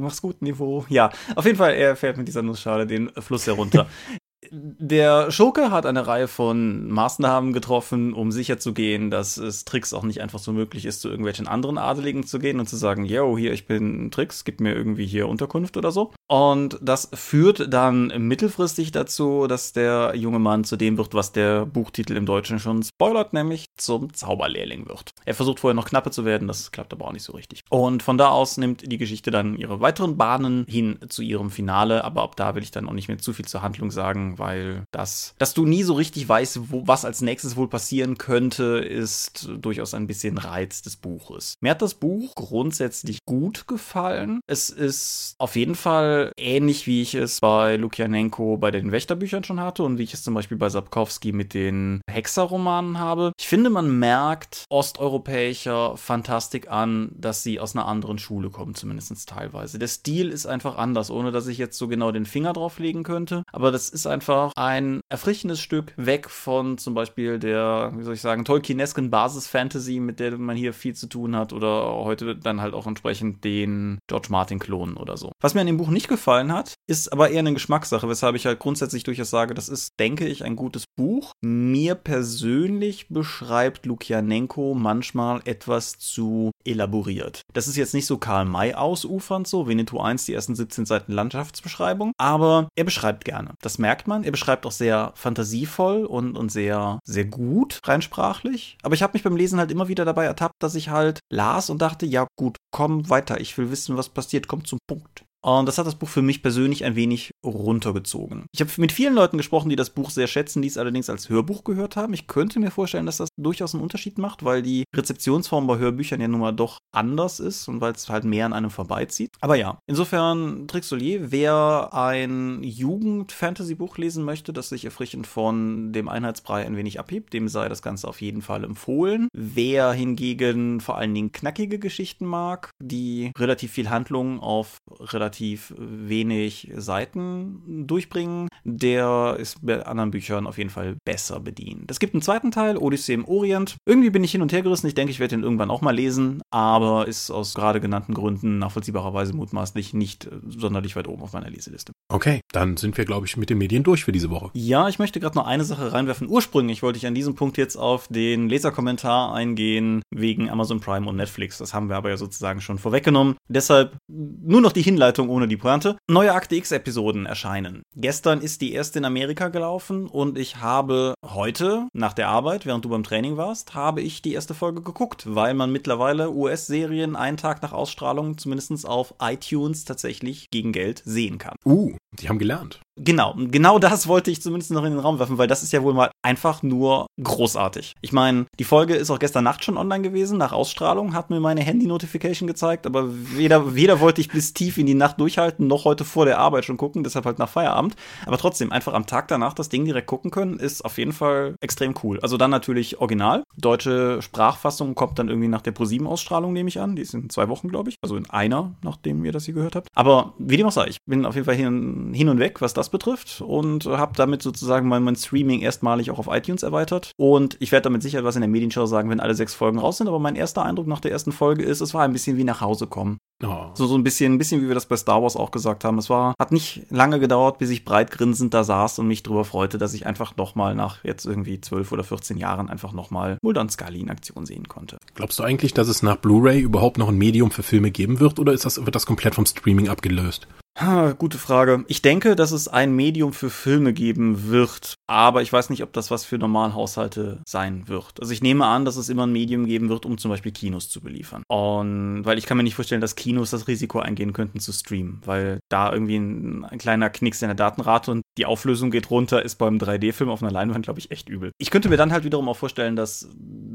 mach's 0.00 0.22
gut, 0.22 0.42
Niveau. 0.42 0.84
Ja, 0.88 1.10
auf 1.36 1.44
jeden 1.44 1.58
Fall, 1.58 1.74
er 1.74 1.96
fährt 1.96 2.16
mit 2.16 2.28
dieser 2.28 2.42
Nussschale 2.42 2.86
den 2.86 3.10
Fluss 3.20 3.46
herunter. 3.46 3.88
Der 4.50 5.30
Schurke 5.30 5.70
hat 5.70 5.86
eine 5.86 6.06
Reihe 6.06 6.28
von 6.28 6.88
Maßnahmen 6.88 7.52
getroffen, 7.52 8.12
um 8.12 8.32
sicherzugehen, 8.32 9.10
dass 9.10 9.36
es 9.36 9.64
Tricks 9.64 9.92
auch 9.92 10.02
nicht 10.02 10.20
einfach 10.20 10.38
so 10.38 10.52
möglich 10.52 10.84
ist, 10.84 11.00
zu 11.00 11.08
irgendwelchen 11.08 11.48
anderen 11.48 11.78
Adeligen 11.78 12.26
zu 12.26 12.38
gehen 12.38 12.60
und 12.60 12.68
zu 12.68 12.76
sagen, 12.76 13.04
yo, 13.04 13.36
hier, 13.36 13.52
ich 13.52 13.66
bin 13.66 14.10
Tricks, 14.10 14.44
gib 14.44 14.60
mir 14.60 14.74
irgendwie 14.74 15.06
hier 15.06 15.28
Unterkunft 15.28 15.76
oder 15.76 15.90
so. 15.90 16.12
Und 16.28 16.78
das 16.82 17.10
führt 17.14 17.72
dann 17.72 18.12
mittelfristig 18.18 18.92
dazu, 18.92 19.46
dass 19.46 19.72
der 19.72 20.14
junge 20.16 20.38
Mann 20.38 20.64
zu 20.64 20.76
dem 20.76 20.98
wird, 20.98 21.14
was 21.14 21.32
der 21.32 21.66
Buchtitel 21.66 22.16
im 22.16 22.26
Deutschen 22.26 22.58
schon 22.58 22.82
spoilert, 22.82 23.32
nämlich 23.32 23.66
zum 23.76 24.12
Zauberlehrling 24.12 24.88
wird. 24.88 25.10
Er 25.24 25.34
versucht 25.34 25.60
vorher 25.60 25.74
noch 25.74 25.88
knapper 25.88 26.10
zu 26.10 26.24
werden, 26.24 26.48
das 26.48 26.72
klappt 26.72 26.92
aber 26.92 27.06
auch 27.06 27.12
nicht 27.12 27.24
so 27.24 27.32
richtig. 27.32 27.62
Und 27.70 28.02
von 28.02 28.18
da 28.18 28.28
aus 28.28 28.56
nimmt 28.56 28.90
die 28.90 28.98
Geschichte 28.98 29.30
dann 29.30 29.56
ihre 29.56 29.80
weiteren 29.80 30.16
Bahnen 30.16 30.64
hin 30.68 30.98
zu 31.08 31.22
ihrem 31.22 31.50
Finale, 31.50 32.04
aber 32.04 32.22
ab 32.22 32.36
da 32.36 32.54
will 32.54 32.62
ich 32.62 32.70
dann 32.70 32.88
auch 32.88 32.92
nicht 32.92 33.08
mehr 33.08 33.18
zu 33.18 33.32
viel 33.32 33.44
zur 33.44 33.62
Handlung 33.62 33.90
sagen, 33.90 34.33
weil 34.38 34.84
das, 34.90 35.34
dass 35.38 35.54
du 35.54 35.66
nie 35.66 35.82
so 35.82 35.94
richtig 35.94 36.28
weißt, 36.28 36.70
wo, 36.70 36.86
was 36.86 37.04
als 37.04 37.20
nächstes 37.20 37.56
wohl 37.56 37.68
passieren 37.68 38.18
könnte, 38.18 38.78
ist 38.78 39.48
durchaus 39.58 39.94
ein 39.94 40.06
bisschen 40.06 40.38
Reiz 40.38 40.82
des 40.82 40.96
Buches. 40.96 41.54
Mir 41.60 41.70
hat 41.70 41.82
das 41.82 41.94
Buch 41.94 42.34
grundsätzlich 42.34 43.18
gut 43.24 43.66
gefallen. 43.66 44.40
Es 44.46 44.70
ist 44.70 45.34
auf 45.38 45.56
jeden 45.56 45.74
Fall 45.74 46.32
ähnlich, 46.36 46.86
wie 46.86 47.02
ich 47.02 47.14
es 47.14 47.40
bei 47.40 47.76
Lukianenko 47.76 48.56
bei 48.56 48.70
den 48.70 48.92
Wächterbüchern 48.92 49.44
schon 49.44 49.60
hatte 49.60 49.82
und 49.82 49.98
wie 49.98 50.04
ich 50.04 50.14
es 50.14 50.22
zum 50.22 50.34
Beispiel 50.34 50.56
bei 50.56 50.68
Sapkowski 50.68 51.32
mit 51.32 51.54
den 51.54 52.00
Hexerromanen 52.10 52.98
habe. 52.98 53.32
Ich 53.38 53.48
finde, 53.48 53.70
man 53.70 53.98
merkt 53.98 54.64
osteuropäischer 54.68 55.96
Fantastik 55.96 56.70
an, 56.70 57.12
dass 57.16 57.42
sie 57.42 57.60
aus 57.60 57.74
einer 57.74 57.86
anderen 57.86 58.18
Schule 58.18 58.50
kommen, 58.50 58.74
zumindest 58.74 59.04
teilweise. 59.28 59.78
Der 59.78 59.88
Stil 59.88 60.30
ist 60.30 60.46
einfach 60.46 60.76
anders, 60.76 61.10
ohne 61.10 61.32
dass 61.32 61.46
ich 61.46 61.58
jetzt 61.58 61.78
so 61.78 61.88
genau 61.88 62.12
den 62.12 62.26
Finger 62.26 62.52
drauf 62.52 62.78
legen 62.78 63.02
könnte. 63.02 63.44
Aber 63.52 63.70
das 63.70 63.88
ist 63.88 64.06
einfach 64.06 64.23
ein 64.56 65.00
erfrischendes 65.08 65.60
Stück 65.60 65.92
weg 65.96 66.30
von 66.30 66.78
zum 66.78 66.94
Beispiel 66.94 67.38
der, 67.38 67.92
wie 67.96 68.02
soll 68.02 68.14
ich 68.14 68.20
sagen, 68.20 68.44
Tolkienesken 68.44 69.10
Basis-Fantasy, 69.10 70.00
mit 70.00 70.20
der 70.20 70.38
man 70.38 70.56
hier 70.56 70.72
viel 70.72 70.94
zu 70.94 71.06
tun 71.08 71.36
hat 71.36 71.52
oder 71.52 71.94
heute 72.04 72.36
dann 72.36 72.60
halt 72.60 72.74
auch 72.74 72.86
entsprechend 72.86 73.44
den 73.44 73.98
George 74.06 74.28
Martin-Klonen 74.30 74.96
oder 74.96 75.16
so. 75.16 75.32
Was 75.40 75.54
mir 75.54 75.60
an 75.60 75.66
dem 75.66 75.76
Buch 75.76 75.88
nicht 75.88 76.08
gefallen 76.08 76.52
hat, 76.52 76.74
ist 76.86 77.12
aber 77.12 77.30
eher 77.30 77.40
eine 77.40 77.54
Geschmackssache, 77.54 78.08
weshalb 78.08 78.36
ich 78.36 78.46
halt 78.46 78.58
grundsätzlich 78.58 79.04
durchaus 79.04 79.30
sage, 79.30 79.54
das 79.54 79.68
ist, 79.68 79.98
denke 79.98 80.26
ich, 80.26 80.44
ein 80.44 80.56
gutes 80.56 80.84
Buch. 80.96 81.32
Mir 81.42 81.94
persönlich 81.94 83.08
beschreibt 83.08 83.86
Lukianenko 83.86 84.74
manchmal 84.74 85.40
etwas 85.44 85.98
zu 85.98 86.50
elaboriert. 86.64 87.42
Das 87.52 87.68
ist 87.68 87.76
jetzt 87.76 87.94
nicht 87.94 88.06
so 88.06 88.18
Karl 88.18 88.44
May 88.44 88.74
ausufernd 88.74 89.46
so, 89.46 89.66
Winnetou 89.66 90.00
1, 90.00 90.26
die 90.26 90.34
ersten 90.34 90.54
17 90.54 90.86
Seiten 90.86 91.12
Landschaftsbeschreibung, 91.12 92.12
aber 92.18 92.68
er 92.76 92.84
beschreibt 92.84 93.24
gerne. 93.24 93.54
Das 93.60 93.78
merkt 93.78 94.06
man. 94.06 94.13
Er 94.22 94.30
beschreibt 94.30 94.66
auch 94.66 94.72
sehr 94.72 95.12
fantasievoll 95.16 96.04
und, 96.04 96.36
und 96.36 96.52
sehr, 96.52 97.00
sehr 97.04 97.24
gut, 97.24 97.80
rein 97.84 98.02
sprachlich. 98.02 98.78
Aber 98.82 98.94
ich 98.94 99.02
habe 99.02 99.14
mich 99.14 99.22
beim 99.22 99.36
Lesen 99.36 99.58
halt 99.58 99.72
immer 99.72 99.88
wieder 99.88 100.04
dabei 100.04 100.26
ertappt, 100.26 100.54
dass 100.62 100.74
ich 100.74 100.90
halt 100.90 101.20
las 101.32 101.70
und 101.70 101.82
dachte, 101.82 102.06
ja 102.06 102.26
gut, 102.36 102.56
komm 102.70 103.08
weiter, 103.10 103.40
ich 103.40 103.56
will 103.58 103.70
wissen, 103.70 103.96
was 103.96 104.08
passiert, 104.08 104.46
komm 104.46 104.64
zum 104.64 104.78
Punkt. 104.86 105.24
Und 105.44 105.66
das 105.66 105.76
hat 105.76 105.86
das 105.86 105.94
Buch 105.94 106.08
für 106.08 106.22
mich 106.22 106.42
persönlich 106.42 106.84
ein 106.84 106.96
wenig 106.96 107.32
runtergezogen. 107.44 108.46
Ich 108.52 108.60
habe 108.60 108.70
mit 108.78 108.92
vielen 108.92 109.12
Leuten 109.14 109.36
gesprochen, 109.36 109.68
die 109.68 109.76
das 109.76 109.90
Buch 109.90 110.08
sehr 110.08 110.26
schätzen, 110.26 110.62
die 110.62 110.68
es 110.68 110.78
allerdings 110.78 111.10
als 111.10 111.28
Hörbuch 111.28 111.64
gehört 111.64 111.96
haben. 111.96 112.14
Ich 112.14 112.26
könnte 112.26 112.58
mir 112.60 112.70
vorstellen, 112.70 113.04
dass 113.04 113.18
das 113.18 113.28
durchaus 113.36 113.74
einen 113.74 113.82
Unterschied 113.82 114.16
macht, 114.16 114.42
weil 114.44 114.62
die 114.62 114.84
Rezeptionsform 114.96 115.66
bei 115.66 115.76
Hörbüchern 115.76 116.20
ja 116.22 116.28
nun 116.28 116.40
mal 116.40 116.52
doch 116.52 116.78
anders 116.92 117.40
ist 117.40 117.68
und 117.68 117.82
weil 117.82 117.92
es 117.92 118.08
halt 118.08 118.24
mehr 118.24 118.46
an 118.46 118.54
einem 118.54 118.70
vorbeizieht. 118.70 119.32
Aber 119.42 119.56
ja, 119.56 119.78
insofern 119.86 120.66
Trixolier, 120.66 121.30
wer 121.30 121.90
ein 121.92 122.62
Jugend-Fantasy-Buch 122.62 123.98
lesen 123.98 124.24
möchte, 124.24 124.54
das 124.54 124.70
sich 124.70 124.86
erfrischend 124.86 125.26
von 125.26 125.92
dem 125.92 126.08
Einheitsbrei 126.08 126.64
ein 126.64 126.78
wenig 126.78 126.98
abhebt, 126.98 127.34
dem 127.34 127.48
sei 127.48 127.68
das 127.68 127.82
Ganze 127.82 128.08
auf 128.08 128.22
jeden 128.22 128.40
Fall 128.40 128.64
empfohlen. 128.64 129.28
Wer 129.34 129.92
hingegen 129.92 130.80
vor 130.80 130.96
allen 130.96 131.14
Dingen 131.14 131.32
knackige 131.32 131.78
Geschichten 131.78 132.24
mag, 132.24 132.70
die 132.82 133.30
relativ 133.36 133.72
viel 133.72 133.90
Handlung 133.90 134.40
auf 134.40 134.78
relativ 134.88 135.33
relativ 135.34 135.74
wenig 135.76 136.70
Seiten 136.76 137.86
durchbringen, 137.86 138.48
der 138.64 139.36
ist 139.38 139.64
bei 139.64 139.84
anderen 139.84 140.10
Büchern 140.10 140.46
auf 140.46 140.58
jeden 140.58 140.70
Fall 140.70 140.96
besser 141.04 141.40
bedient. 141.40 141.90
Es 141.90 141.98
gibt 141.98 142.14
einen 142.14 142.22
zweiten 142.22 142.50
Teil, 142.50 142.76
Odyssee 142.76 143.14
im 143.14 143.24
Orient. 143.24 143.76
Irgendwie 143.84 144.10
bin 144.10 144.22
ich 144.22 144.30
hin 144.30 144.42
und 144.42 144.52
her 144.52 144.62
gerissen. 144.62 144.86
Ich 144.86 144.94
denke, 144.94 145.10
ich 145.10 145.18
werde 145.18 145.36
den 145.36 145.42
irgendwann 145.42 145.70
auch 145.70 145.80
mal 145.80 145.94
lesen, 145.94 146.40
aber 146.50 147.08
ist 147.08 147.30
aus 147.30 147.54
gerade 147.54 147.80
genannten 147.80 148.14
Gründen 148.14 148.58
nachvollziehbarerweise 148.58 149.34
mutmaßlich 149.34 149.92
nicht 149.92 150.28
sonderlich 150.48 150.94
weit 150.96 151.08
oben 151.08 151.22
auf 151.22 151.32
meiner 151.32 151.50
Leseliste. 151.50 151.92
Okay, 152.12 152.40
dann 152.52 152.76
sind 152.76 152.96
wir, 152.96 153.04
glaube 153.04 153.26
ich, 153.26 153.36
mit 153.36 153.50
den 153.50 153.58
Medien 153.58 153.82
durch 153.82 154.04
für 154.04 154.12
diese 154.12 154.30
Woche. 154.30 154.50
Ja, 154.54 154.88
ich 154.88 154.98
möchte 154.98 155.20
gerade 155.20 155.36
noch 155.36 155.46
eine 155.46 155.64
Sache 155.64 155.92
reinwerfen. 155.92 156.28
Ursprünglich 156.28 156.82
wollte 156.82 156.98
ich 156.98 157.06
an 157.06 157.14
diesem 157.14 157.34
Punkt 157.34 157.58
jetzt 157.58 157.76
auf 157.76 158.06
den 158.08 158.48
Leserkommentar 158.48 159.34
eingehen 159.34 160.02
wegen 160.10 160.48
Amazon 160.48 160.80
Prime 160.80 161.08
und 161.08 161.16
Netflix. 161.16 161.58
Das 161.58 161.74
haben 161.74 161.88
wir 161.88 161.96
aber 161.96 162.10
ja 162.10 162.16
sozusagen 162.16 162.60
schon 162.60 162.78
vorweggenommen. 162.78 163.36
Deshalb 163.48 163.96
nur 164.08 164.60
noch 164.60 164.72
die 164.72 164.82
Hinleitung 164.82 165.23
Überleitung 165.24 165.28
ohne 165.28 165.48
die 165.48 165.56
Pointe. 165.56 165.96
Neue 166.08 166.32
Akte 166.32 166.56
X-Episoden 166.56 167.26
erscheinen. 167.26 167.82
Gestern 167.96 168.40
ist 168.40 168.60
die 168.60 168.72
erste 168.72 168.98
in 168.98 169.04
Amerika 169.04 169.48
gelaufen 169.48 170.06
und 170.06 170.38
ich 170.38 170.56
habe 170.56 171.14
heute, 171.24 171.88
nach 171.92 172.12
der 172.12 172.28
Arbeit, 172.28 172.66
während 172.66 172.84
du 172.84 172.88
beim 172.88 173.02
Training 173.02 173.36
warst, 173.36 173.74
habe 173.74 174.00
ich 174.00 174.22
die 174.22 174.34
erste 174.34 174.54
Folge 174.54 174.82
geguckt, 174.82 175.24
weil 175.26 175.54
man 175.54 175.72
mittlerweile 175.72 176.30
US-Serien 176.30 177.16
einen 177.16 177.36
Tag 177.36 177.62
nach 177.62 177.72
Ausstrahlung 177.72 178.38
zumindest 178.38 178.64
auf 178.86 179.14
iTunes 179.20 179.84
tatsächlich 179.84 180.50
gegen 180.50 180.72
Geld 180.72 181.02
sehen 181.04 181.38
kann. 181.38 181.56
Uh, 181.64 181.96
die 182.12 182.28
haben 182.28 182.38
gelernt. 182.38 182.80
Genau, 182.96 183.34
genau 183.36 183.80
das 183.80 184.06
wollte 184.06 184.30
ich 184.30 184.40
zumindest 184.40 184.70
noch 184.70 184.84
in 184.84 184.92
den 184.92 185.00
Raum 185.00 185.18
werfen, 185.18 185.36
weil 185.36 185.48
das 185.48 185.64
ist 185.64 185.72
ja 185.72 185.82
wohl 185.82 185.94
mal 185.94 186.10
einfach 186.22 186.62
nur 186.62 187.06
großartig. 187.20 187.94
Ich 188.02 188.12
meine, 188.12 188.46
die 188.58 188.64
Folge 188.64 188.94
ist 188.94 189.10
auch 189.10 189.18
gestern 189.18 189.42
Nacht 189.44 189.64
schon 189.64 189.76
online 189.76 190.02
gewesen, 190.02 190.38
nach 190.38 190.52
Ausstrahlung, 190.52 191.12
hat 191.12 191.28
mir 191.28 191.40
meine 191.40 191.62
Handy-Notification 191.62 192.46
gezeigt, 192.46 192.86
aber 192.86 193.08
weder, 193.08 193.74
weder 193.74 193.98
wollte 193.98 194.20
ich 194.20 194.28
bis 194.28 194.54
tief 194.54 194.78
in 194.78 194.86
die 194.86 194.94
Nacht 194.94 195.18
durchhalten, 195.18 195.66
noch 195.66 195.84
heute 195.84 196.04
vor 196.04 196.24
der 196.24 196.38
Arbeit 196.38 196.64
schon 196.64 196.76
gucken, 196.76 197.02
deshalb 197.02 197.26
halt 197.26 197.40
nach 197.40 197.48
Feierabend. 197.48 197.96
Aber 198.26 198.38
trotzdem, 198.38 198.70
einfach 198.70 198.94
am 198.94 199.06
Tag 199.06 199.26
danach 199.26 199.54
das 199.54 199.68
Ding 199.68 199.84
direkt 199.84 200.06
gucken 200.06 200.30
können, 200.30 200.60
ist 200.60 200.84
auf 200.84 200.96
jeden 200.98 201.12
Fall 201.12 201.56
extrem 201.60 201.94
cool. 202.04 202.20
Also 202.20 202.36
dann 202.36 202.50
natürlich 202.50 203.00
original. 203.00 203.42
Deutsche 203.56 204.22
Sprachfassung 204.22 204.94
kommt 204.94 205.18
dann 205.18 205.28
irgendwie 205.28 205.48
nach 205.48 205.62
der 205.62 205.72
ProSieben-Ausstrahlung, 205.72 206.52
nehme 206.52 206.68
ich 206.68 206.80
an. 206.80 206.94
Die 206.94 207.02
ist 207.02 207.14
in 207.14 207.28
zwei 207.28 207.48
Wochen, 207.48 207.68
glaube 207.68 207.90
ich. 207.90 207.96
Also 208.02 208.16
in 208.16 208.30
einer, 208.30 208.72
nachdem 208.82 209.24
ihr 209.24 209.32
das 209.32 209.46
hier 209.46 209.54
gehört 209.54 209.74
habt. 209.74 209.88
Aber 209.94 210.34
wie 210.38 210.56
dem 210.56 210.66
auch 210.66 210.72
sei, 210.72 210.86
ich 210.86 210.98
bin 211.06 211.26
auf 211.26 211.34
jeden 211.34 211.44
Fall 211.44 211.56
hin, 211.56 212.12
hin 212.14 212.28
und 212.28 212.38
weg, 212.38 212.60
was 212.60 212.72
das 212.72 212.83
betrifft 212.88 213.40
und 213.40 213.86
habe 213.86 214.12
damit 214.16 214.42
sozusagen 214.42 214.88
mein, 214.88 215.02
mein 215.02 215.16
Streaming 215.16 215.60
erstmalig 215.60 216.10
auch 216.10 216.18
auf 216.18 216.28
iTunes 216.30 216.62
erweitert. 216.62 217.12
Und 217.16 217.56
ich 217.60 217.72
werde 217.72 217.84
damit 217.84 218.02
sicher 218.02 218.24
was 218.24 218.36
in 218.36 218.42
der 218.42 218.48
Medienshow 218.48 218.86
sagen, 218.86 219.10
wenn 219.10 219.20
alle 219.20 219.34
sechs 219.34 219.54
Folgen 219.54 219.78
raus 219.78 219.98
sind. 219.98 220.08
Aber 220.08 220.18
mein 220.18 220.36
erster 220.36 220.64
Eindruck 220.64 220.86
nach 220.86 221.00
der 221.00 221.12
ersten 221.12 221.32
Folge 221.32 221.62
ist, 221.62 221.80
es 221.80 221.94
war 221.94 222.02
ein 222.02 222.12
bisschen 222.12 222.36
wie 222.36 222.44
nach 222.44 222.60
Hause 222.60 222.86
kommen. 222.86 223.18
Oh. 223.42 223.70
So, 223.74 223.86
so 223.86 223.96
ein 223.96 224.04
bisschen, 224.04 224.34
ein 224.34 224.38
bisschen, 224.38 224.62
wie 224.62 224.68
wir 224.68 224.74
das 224.74 224.86
bei 224.86 224.96
Star 224.96 225.22
Wars 225.22 225.36
auch 225.36 225.50
gesagt 225.50 225.84
haben. 225.84 225.98
Es 225.98 226.08
war, 226.08 226.34
hat 226.38 226.52
nicht 226.52 226.86
lange 226.90 227.18
gedauert, 227.18 227.58
bis 227.58 227.70
ich 227.70 227.84
breit 227.84 228.10
grinsend 228.10 228.54
da 228.54 228.64
saß 228.64 228.98
und 229.00 229.08
mich 229.08 229.22
darüber 229.22 229.44
freute, 229.44 229.76
dass 229.76 229.94
ich 229.94 230.06
einfach 230.06 230.36
nochmal 230.36 230.74
nach 230.74 231.02
jetzt 231.04 231.26
irgendwie 231.26 231.60
zwölf 231.60 231.90
oder 231.92 232.04
14 232.04 232.36
Jahren 232.36 232.68
einfach 232.68 232.92
nochmal 232.92 233.38
Mulder 233.42 233.60
und 233.60 233.72
Scully 233.72 234.00
in 234.00 234.10
Aktion 234.10 234.46
sehen 234.46 234.68
konnte. 234.68 234.98
Glaubst 235.14 235.38
du 235.38 235.42
eigentlich, 235.42 235.74
dass 235.74 235.88
es 235.88 236.02
nach 236.02 236.16
Blu-ray 236.16 236.60
überhaupt 236.60 236.98
noch 236.98 237.08
ein 237.08 237.18
Medium 237.18 237.50
für 237.50 237.62
Filme 237.62 237.90
geben 237.90 238.20
wird 238.20 238.38
oder 238.38 238.52
ist 238.52 238.64
das, 238.64 238.84
wird 238.84 238.94
das 238.94 239.06
komplett 239.06 239.34
vom 239.34 239.46
Streaming 239.46 239.88
abgelöst? 239.88 240.46
Ha, 240.76 241.12
gute 241.12 241.38
Frage. 241.38 241.84
Ich 241.86 242.02
denke, 242.02 242.34
dass 242.34 242.50
es 242.50 242.66
ein 242.66 242.96
Medium 242.96 243.32
für 243.32 243.48
Filme 243.48 243.92
geben 243.92 244.48
wird, 244.48 244.94
aber 245.06 245.40
ich 245.40 245.52
weiß 245.52 245.70
nicht, 245.70 245.84
ob 245.84 245.92
das 245.92 246.10
was 246.10 246.24
für 246.24 246.36
Normalhaushalte 246.36 247.40
sein 247.46 247.86
wird. 247.86 248.20
Also 248.20 248.32
ich 248.32 248.42
nehme 248.42 248.66
an, 248.66 248.84
dass 248.84 248.96
es 248.96 249.08
immer 249.08 249.24
ein 249.24 249.32
Medium 249.32 249.66
geben 249.66 249.88
wird, 249.88 250.04
um 250.04 250.18
zum 250.18 250.32
Beispiel 250.32 250.50
Kinos 250.50 250.88
zu 250.88 251.00
beliefern. 251.00 251.44
Und 251.46 252.24
weil 252.24 252.38
ich 252.38 252.46
kann 252.46 252.56
mir 252.56 252.64
nicht 252.64 252.74
vorstellen, 252.74 253.00
dass 253.00 253.14
Kinos 253.14 253.50
das 253.50 253.68
Risiko 253.68 254.00
eingehen 254.00 254.32
könnten 254.32 254.58
zu 254.58 254.72
streamen, 254.72 255.22
weil 255.24 255.60
da 255.68 255.92
irgendwie 255.92 256.16
ein, 256.16 256.64
ein 256.64 256.78
kleiner 256.78 257.08
Knicks 257.08 257.40
in 257.42 257.48
der 257.48 257.54
Datenrate 257.54 258.10
und 258.10 258.22
die 258.36 258.46
Auflösung 258.46 258.90
geht 258.90 259.10
runter, 259.10 259.44
ist 259.44 259.56
beim 259.56 259.78
3D-Film 259.78 260.28
auf 260.28 260.42
einer 260.42 260.50
Leinwand, 260.50 260.86
glaube 260.86 260.98
ich, 260.98 261.12
echt 261.12 261.28
übel. 261.28 261.52
Ich 261.58 261.70
könnte 261.70 261.88
mir 261.88 261.96
dann 261.96 262.10
halt 262.10 262.24
wiederum 262.24 262.48
auch 262.48 262.56
vorstellen, 262.56 262.96
dass 262.96 263.28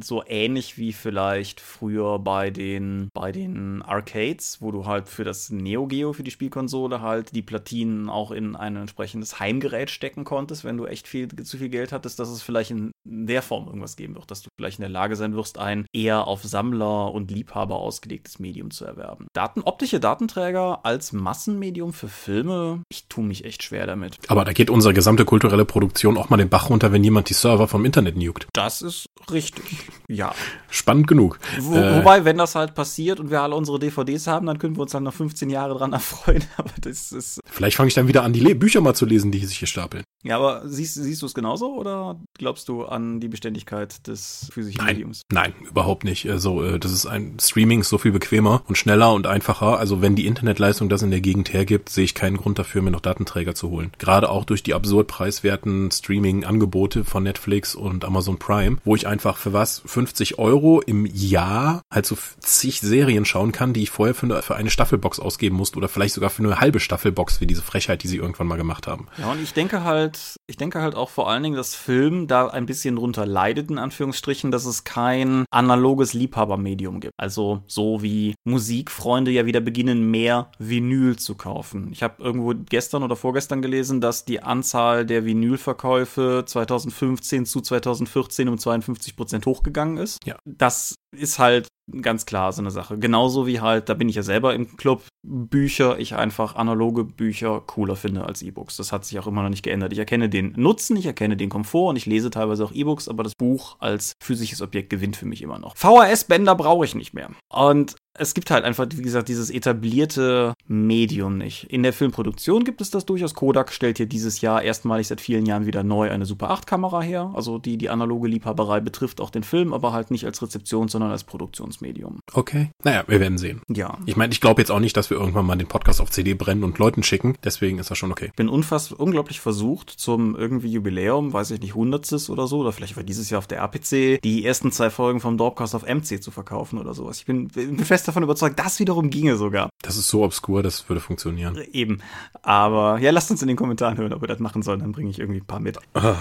so 0.04 0.22
ähnlich 0.28 0.78
wie 0.78 0.92
vielleicht 0.92 1.62
früher 1.62 2.20
bei 2.20 2.50
den, 2.50 3.08
bei 3.14 3.32
den 3.32 3.82
Arcades, 3.84 4.58
wo 4.60 4.72
du 4.72 4.86
halt 4.86 5.08
für 5.08 5.24
das 5.24 5.50
Neo 5.50 5.88
Geo, 5.88 6.12
für 6.12 6.24
die 6.24 6.32
Spielkonsole, 6.32 6.89
Konsole 6.90 7.02
halt 7.02 7.36
die 7.36 7.42
Platinen 7.42 8.10
auch 8.10 8.32
in 8.32 8.56
ein 8.56 8.76
entsprechendes 8.76 9.40
Heimgerät 9.40 9.90
stecken 9.90 10.24
konntest, 10.24 10.64
wenn 10.64 10.78
du 10.78 10.86
echt 10.86 11.08
viel 11.08 11.28
zu 11.28 11.58
viel 11.58 11.70
Geld 11.70 11.92
hattest, 11.92 12.20
dass 12.20 12.30
es 12.30 12.42
vielleicht 12.42 12.72
in 12.72 12.92
der 13.04 13.42
Form 13.42 13.68
irgendwas 13.68 13.96
geben 13.96 14.16
wird, 14.16 14.30
dass 14.32 14.42
du 14.42 14.50
vielleicht 14.58 14.80
in 14.80 14.84
der 14.84 14.90
Lage 14.90 15.16
sein 15.16 15.36
wirst, 15.36 15.58
ein 15.58 15.86
eher 15.94 16.28
auf 16.28 16.44
Sammler 16.44 17.12
und 17.12 17.32
Liebhaber 17.32 17.76
ausgelegtes 17.76 18.40
Medium 18.40 18.72
zu 18.72 18.86
erwerben. 18.86 19.28
Daten, 19.34 19.62
optische 19.62 20.00
Datenträger 20.00 20.80
als 20.84 21.14
Massenmedium 21.14 21.94
für 21.94 22.08
Filme, 22.08 22.82
ich 22.90 23.08
tue 23.08 23.24
mich 23.24 23.46
echt 23.46 23.64
schwer 23.64 23.86
damit. 23.86 24.18
Aber 24.28 24.46
da 24.46 24.54
geht 24.54 24.70
unsere 24.70 24.94
gesamte 24.94 25.26
kulturelle 25.26 25.66
Produktion 25.66 26.18
auch 26.18 26.30
mal 26.30 26.38
den 26.38 26.50
Bach 26.50 26.70
runter, 26.70 26.92
wenn 26.92 27.04
jemand 27.04 27.30
die 27.30 27.34
Server 27.34 27.68
vom 27.68 27.86
Internet 27.86 28.18
nukt. 28.18 28.48
Das 28.54 28.82
ist 28.82 29.08
richtig. 29.32 29.64
ja. 30.08 30.34
Spannend 30.70 31.08
genug. 31.08 31.40
Wo, 31.60 31.76
äh, 31.76 31.98
wobei, 31.98 32.26
wenn 32.26 32.38
das 32.38 32.56
halt 32.56 32.76
passiert 32.76 33.20
und 33.20 33.32
wir 33.32 33.42
alle 33.42 33.56
unsere 33.56 33.80
DVDs 33.80 34.28
haben, 34.28 34.46
dann 34.46 34.60
können 34.60 34.76
wir 34.76 34.82
uns 34.82 34.92
dann 34.92 35.04
noch 35.04 35.14
15 35.14 35.50
Jahre 35.50 35.78
dran 35.78 35.94
erfreuen. 35.94 36.44
Aber 36.58 36.72
das 36.86 37.12
ist. 37.12 37.40
Vielleicht 37.46 37.78
fange 37.78 37.88
ich 37.88 37.94
dann 37.94 38.08
wieder 38.08 38.24
an, 38.24 38.34
die 38.34 38.40
Le 38.40 38.56
Bücher 38.56 38.82
mal 38.82 38.94
zu 38.94 39.06
lesen, 39.06 39.32
die 39.32 39.46
sich 39.46 39.60
hier 39.60 39.68
stapeln. 39.68 40.04
Ja, 40.24 40.38
aber 40.38 40.68
siehst, 40.68 40.96
siehst 40.96 41.22
du 41.22 41.26
es 41.26 41.34
genauso 41.34 41.74
oder 41.76 42.20
glaubst 42.38 42.68
du 42.68 42.86
an 42.86 43.22
die 43.22 43.30
Beständigkeit 43.30 44.06
des 44.06 44.50
physischen 44.52 44.80
nein, 44.84 44.96
Mediums? 44.96 45.22
Nein, 45.32 45.54
überhaupt 45.70 46.04
nicht. 46.04 46.30
Also, 46.30 46.78
das 46.78 46.92
ist 46.92 47.06
ein 47.06 47.38
Streaming 47.40 47.82
ist 47.82 47.90
so 47.90 47.98
viel 47.98 48.12
bequemer 48.12 48.64
und 48.68 48.78
schneller 48.78 49.14
und 49.14 49.28
einfacher. 49.28 49.80
Also, 49.80 50.02
wenn 50.02 50.16
die 50.16 50.28
Internetleistung 50.28 50.90
das 50.90 51.04
in 51.04 51.12
der 51.12 51.22
Gegend 51.22 51.54
hergibt, 51.54 51.90
sehe 51.90 52.04
ich 52.04 52.16
keinen 52.16 52.38
Grund 52.38 52.60
dafür, 52.60 52.82
mir 52.82 52.92
noch 52.92 53.00
Datenträger 53.00 53.56
zu 53.56 53.70
holen. 53.70 53.92
Gerade 53.98 54.30
auch 54.30 54.44
durch 54.44 54.62
die 54.62 54.74
absurd 54.74 55.08
preiswerten 55.08 55.90
Streaming-Angebote 55.90 57.06
von 57.06 57.24
Netflix 57.24 57.76
und 57.76 58.04
Amazon 58.04 58.40
Prime, 58.40 58.78
wo 58.84 58.96
ich 58.96 59.08
einfach 59.08 59.38
für 59.38 59.54
was 59.54 59.82
50 59.86 60.38
Euro 60.38 60.82
im 60.82 61.06
Jahr 61.06 61.82
halt 61.94 62.06
so 62.06 62.18
zig 62.40 62.82
Serien 62.82 63.24
schauen 63.24 63.54
kann, 63.54 63.72
die 63.72 63.84
ich 63.84 63.90
vorher 63.90 64.14
für 64.14 64.26
eine, 64.26 64.42
für 64.42 64.56
eine 64.56 64.70
Staffelbox 64.70 65.20
ausgeben 65.20 65.56
musste 65.56 65.78
oder 65.78 65.88
vielleicht 65.88 66.16
sogar 66.16 66.30
für 66.30 66.44
eine 66.44 66.60
halbe 66.60 66.69
Staffelbox, 66.78 67.42
wie 67.42 67.48
diese 67.48 67.64
Frechheit, 67.64 68.04
die 68.04 68.08
sie 68.08 68.18
irgendwann 68.18 68.46
mal 68.46 68.58
gemacht 68.58 68.86
haben. 68.86 69.08
Ja, 69.18 69.32
und 69.32 69.42
ich 69.42 69.54
denke 69.54 69.84
halt, 69.84 70.39
ich 70.50 70.58
denke 70.58 70.82
halt 70.82 70.96
auch 70.96 71.10
vor 71.10 71.30
allen 71.30 71.44
Dingen, 71.44 71.56
dass 71.56 71.76
Film 71.76 72.26
da 72.26 72.48
ein 72.48 72.66
bisschen 72.66 72.96
drunter 72.96 73.28
leidet, 73.28 73.70
in 73.70 73.78
Anführungsstrichen, 73.78 74.50
dass 74.50 74.66
es 74.66 74.84
kein 74.84 75.46
analoges 75.52 76.14
Liebhabermedium 76.14 77.00
gibt. 77.00 77.14
Also 77.18 77.62
so 77.68 78.02
wie 78.02 78.34
Musikfreunde 78.46 79.30
ja 79.30 79.46
wieder 79.46 79.62
beginnen, 79.62 80.10
mehr 80.10 80.52
Vinyl 80.58 81.18
zu 81.18 81.36
kaufen. 81.36 81.90
Ich 81.92 82.02
habe 82.02 82.22
irgendwo 82.24 82.54
gestern 82.68 83.04
oder 83.04 83.16
vorgestern 83.16 83.62
gelesen, 83.62 84.02
dass 84.02 84.26
die 84.26 84.42
Anzahl 84.42 85.06
der 85.06 85.24
Vinylverkäufe 85.24 86.44
2015 86.46 87.46
zu 87.46 87.62
2014 87.62 88.50
um 88.50 88.58
52 88.58 89.16
Prozent 89.16 89.46
hochgegangen 89.46 89.98
ist. 89.98 90.18
Ja. 90.26 90.36
Das 90.46 90.96
ist 91.12 91.38
halt 91.38 91.68
ganz 92.02 92.26
klar 92.26 92.52
so 92.54 92.62
eine 92.62 92.72
Sache. 92.72 92.98
Genauso 92.98 93.48
wie 93.48 93.62
halt, 93.62 93.90
da 93.90 93.94
bin 93.94 94.10
ich 94.10 94.16
ja 94.16 94.24
selber 94.24 94.54
im 94.54 94.78
Club, 94.78 95.04
Bücher, 95.24 96.00
ich 96.00 96.16
einfach 96.16 96.56
analoge 96.56 97.04
Bücher 97.04 97.62
cooler 97.62 97.96
finde 97.96 98.26
als 98.26 98.42
E-Books. 98.42 98.78
Das 98.78 98.92
hat 98.92 99.06
sich 99.06 99.20
auch 99.20 99.28
immer 99.28 99.44
noch 99.44 99.50
nicht 99.50 99.64
geändert. 99.64 99.92
Ich 99.92 100.00
erkenne 100.00 100.30
den 100.30 100.39
Nutzen, 100.42 100.98
ich 100.98 101.06
erkenne 101.06 101.38
den 101.38 101.50
Komfort 101.50 101.90
und 101.90 101.96
ich 101.96 102.06
lese 102.06 102.30
teilweise 102.30 102.66
auch 102.66 102.72
E-Books, 102.72 103.08
aber 103.08 103.24
das 103.24 103.36
Buch 103.36 103.78
als 103.80 104.14
physisches 104.22 104.62
Objekt 104.62 104.90
gewinnt 104.90 105.16
für 105.16 105.26
mich 105.26 105.42
immer 105.42 105.60
noch. 105.60 105.76
VHS-Bänder 105.78 106.56
brauche 106.56 106.86
ich 106.86 106.96
nicht 106.96 107.14
mehr. 107.14 107.30
Und 107.50 107.96
es 108.20 108.34
gibt 108.34 108.52
halt 108.52 108.66
einfach, 108.66 108.88
wie 108.94 109.02
gesagt, 109.02 109.30
dieses 109.30 109.50
etablierte 109.50 110.54
Medium 110.68 111.38
nicht. 111.38 111.64
In 111.66 111.84
der 111.84 111.94
Filmproduktion 111.94 112.66
gibt 112.66 112.82
es 112.82 112.92
das 112.92 113.06
durchaus. 113.06 113.34
Kodak 113.34 113.72
stellt 113.72 113.98
hier 113.98 114.06
dieses 114.06 114.42
Jahr 114.42 114.62
erstmalig 114.62 115.08
seit 115.08 115.22
vielen 115.22 115.46
Jahren 115.46 115.66
wieder 115.66 115.84
neu 115.84 116.12
eine 116.12 116.26
Super 116.26 116.50
8 116.52 116.68
Kamera 116.68 117.02
her. 117.02 117.32
Also 117.34 117.58
die, 117.58 117.78
die 117.78 117.90
analoge 117.90 118.28
Liebhaberei 118.28 118.82
betrifft 118.82 119.22
auch 119.22 119.30
den 119.30 119.44
Film, 119.44 119.74
aber 119.74 119.94
halt 119.94 120.12
nicht 120.12 120.26
als 120.26 120.42
Rezeption, 120.42 120.90
sondern 120.90 121.12
als 121.12 121.24
Produktionsmedium. 121.24 122.20
Okay. 122.34 122.72
Naja, 122.84 123.04
wir 123.08 123.20
werden 123.20 123.38
sehen. 123.38 123.62
Ja. 123.70 123.98
Ich 124.06 124.18
meine, 124.18 124.34
ich 124.34 124.42
glaube 124.42 124.62
jetzt 124.62 124.72
auch 124.72 124.80
nicht, 124.80 124.98
dass 124.98 125.10
wir 125.10 125.18
irgendwann 125.18 125.46
mal 125.46 125.56
den 125.56 125.68
Podcast 125.68 126.02
auf 126.02 126.12
CD 126.12 126.34
brennen 126.34 126.64
und 126.64 126.78
Leuten 126.78 127.04
schicken. 127.04 127.38
Deswegen 127.44 127.80
ist 127.80 127.90
das 127.90 127.98
schon 127.98 128.12
okay. 128.12 128.26
Ich 128.26 128.34
bin 128.34 128.50
unfass, 128.50 128.92
unglaublich 128.92 129.40
versucht, 129.40 129.90
zum 129.90 130.36
irgendwie 130.36 130.72
Jubiläum, 130.72 131.32
weiß 131.32 131.52
ich 131.52 131.62
nicht, 131.62 131.76
hundertstes 131.76 132.30
oder 132.30 132.48
so, 132.48 132.60
oder 132.60 132.74
vielleicht 132.74 132.98
war 132.98 133.04
dieses 133.04 133.30
Jahr 133.30 133.40
auf 133.40 133.48
der 133.48 133.60
RPC, 133.60 134.22
die 134.22 134.46
ersten 134.46 134.72
zwei 134.72 134.90
Folgen 134.90 135.22
vom 135.22 135.38
Dorpcast 135.38 135.74
auf 135.74 135.84
MC 135.84 136.22
zu 136.22 136.32
verkaufen 136.32 136.80
oder 136.80 136.94
sowas. 136.94 137.20
Ich 137.20 137.26
bin, 137.26 137.48
bin 137.48 137.80
fest 137.80 138.09
davon 138.10 138.24
überzeugt, 138.24 138.60
das 138.60 138.80
wiederum 138.80 139.10
ginge 139.10 139.38
sogar. 139.38 139.70
Das 139.82 139.96
ist 139.96 140.10
so 140.10 140.24
obskur, 140.24 140.64
das 140.64 140.90
würde 140.90 141.00
funktionieren. 141.00 141.58
Eben. 141.72 142.02
Aber 142.42 143.00
ja, 143.00 143.12
lasst 143.12 143.32
uns 143.32 143.42
in 143.42 143.48
den 143.48 143.58
Kommentaren 143.58 143.98
hören, 143.98 144.14
ob 144.14 144.22
wir 144.22 144.28
das 144.28 144.40
machen 144.40 144.62
sollen. 144.62 144.80
Dann 144.80 144.92
bringe 144.92 145.10
ich 145.10 145.20
irgendwie 145.20 145.40
ein 145.40 145.46
paar 145.46 145.60
mit. 145.60 145.78
Ah. 145.94 146.16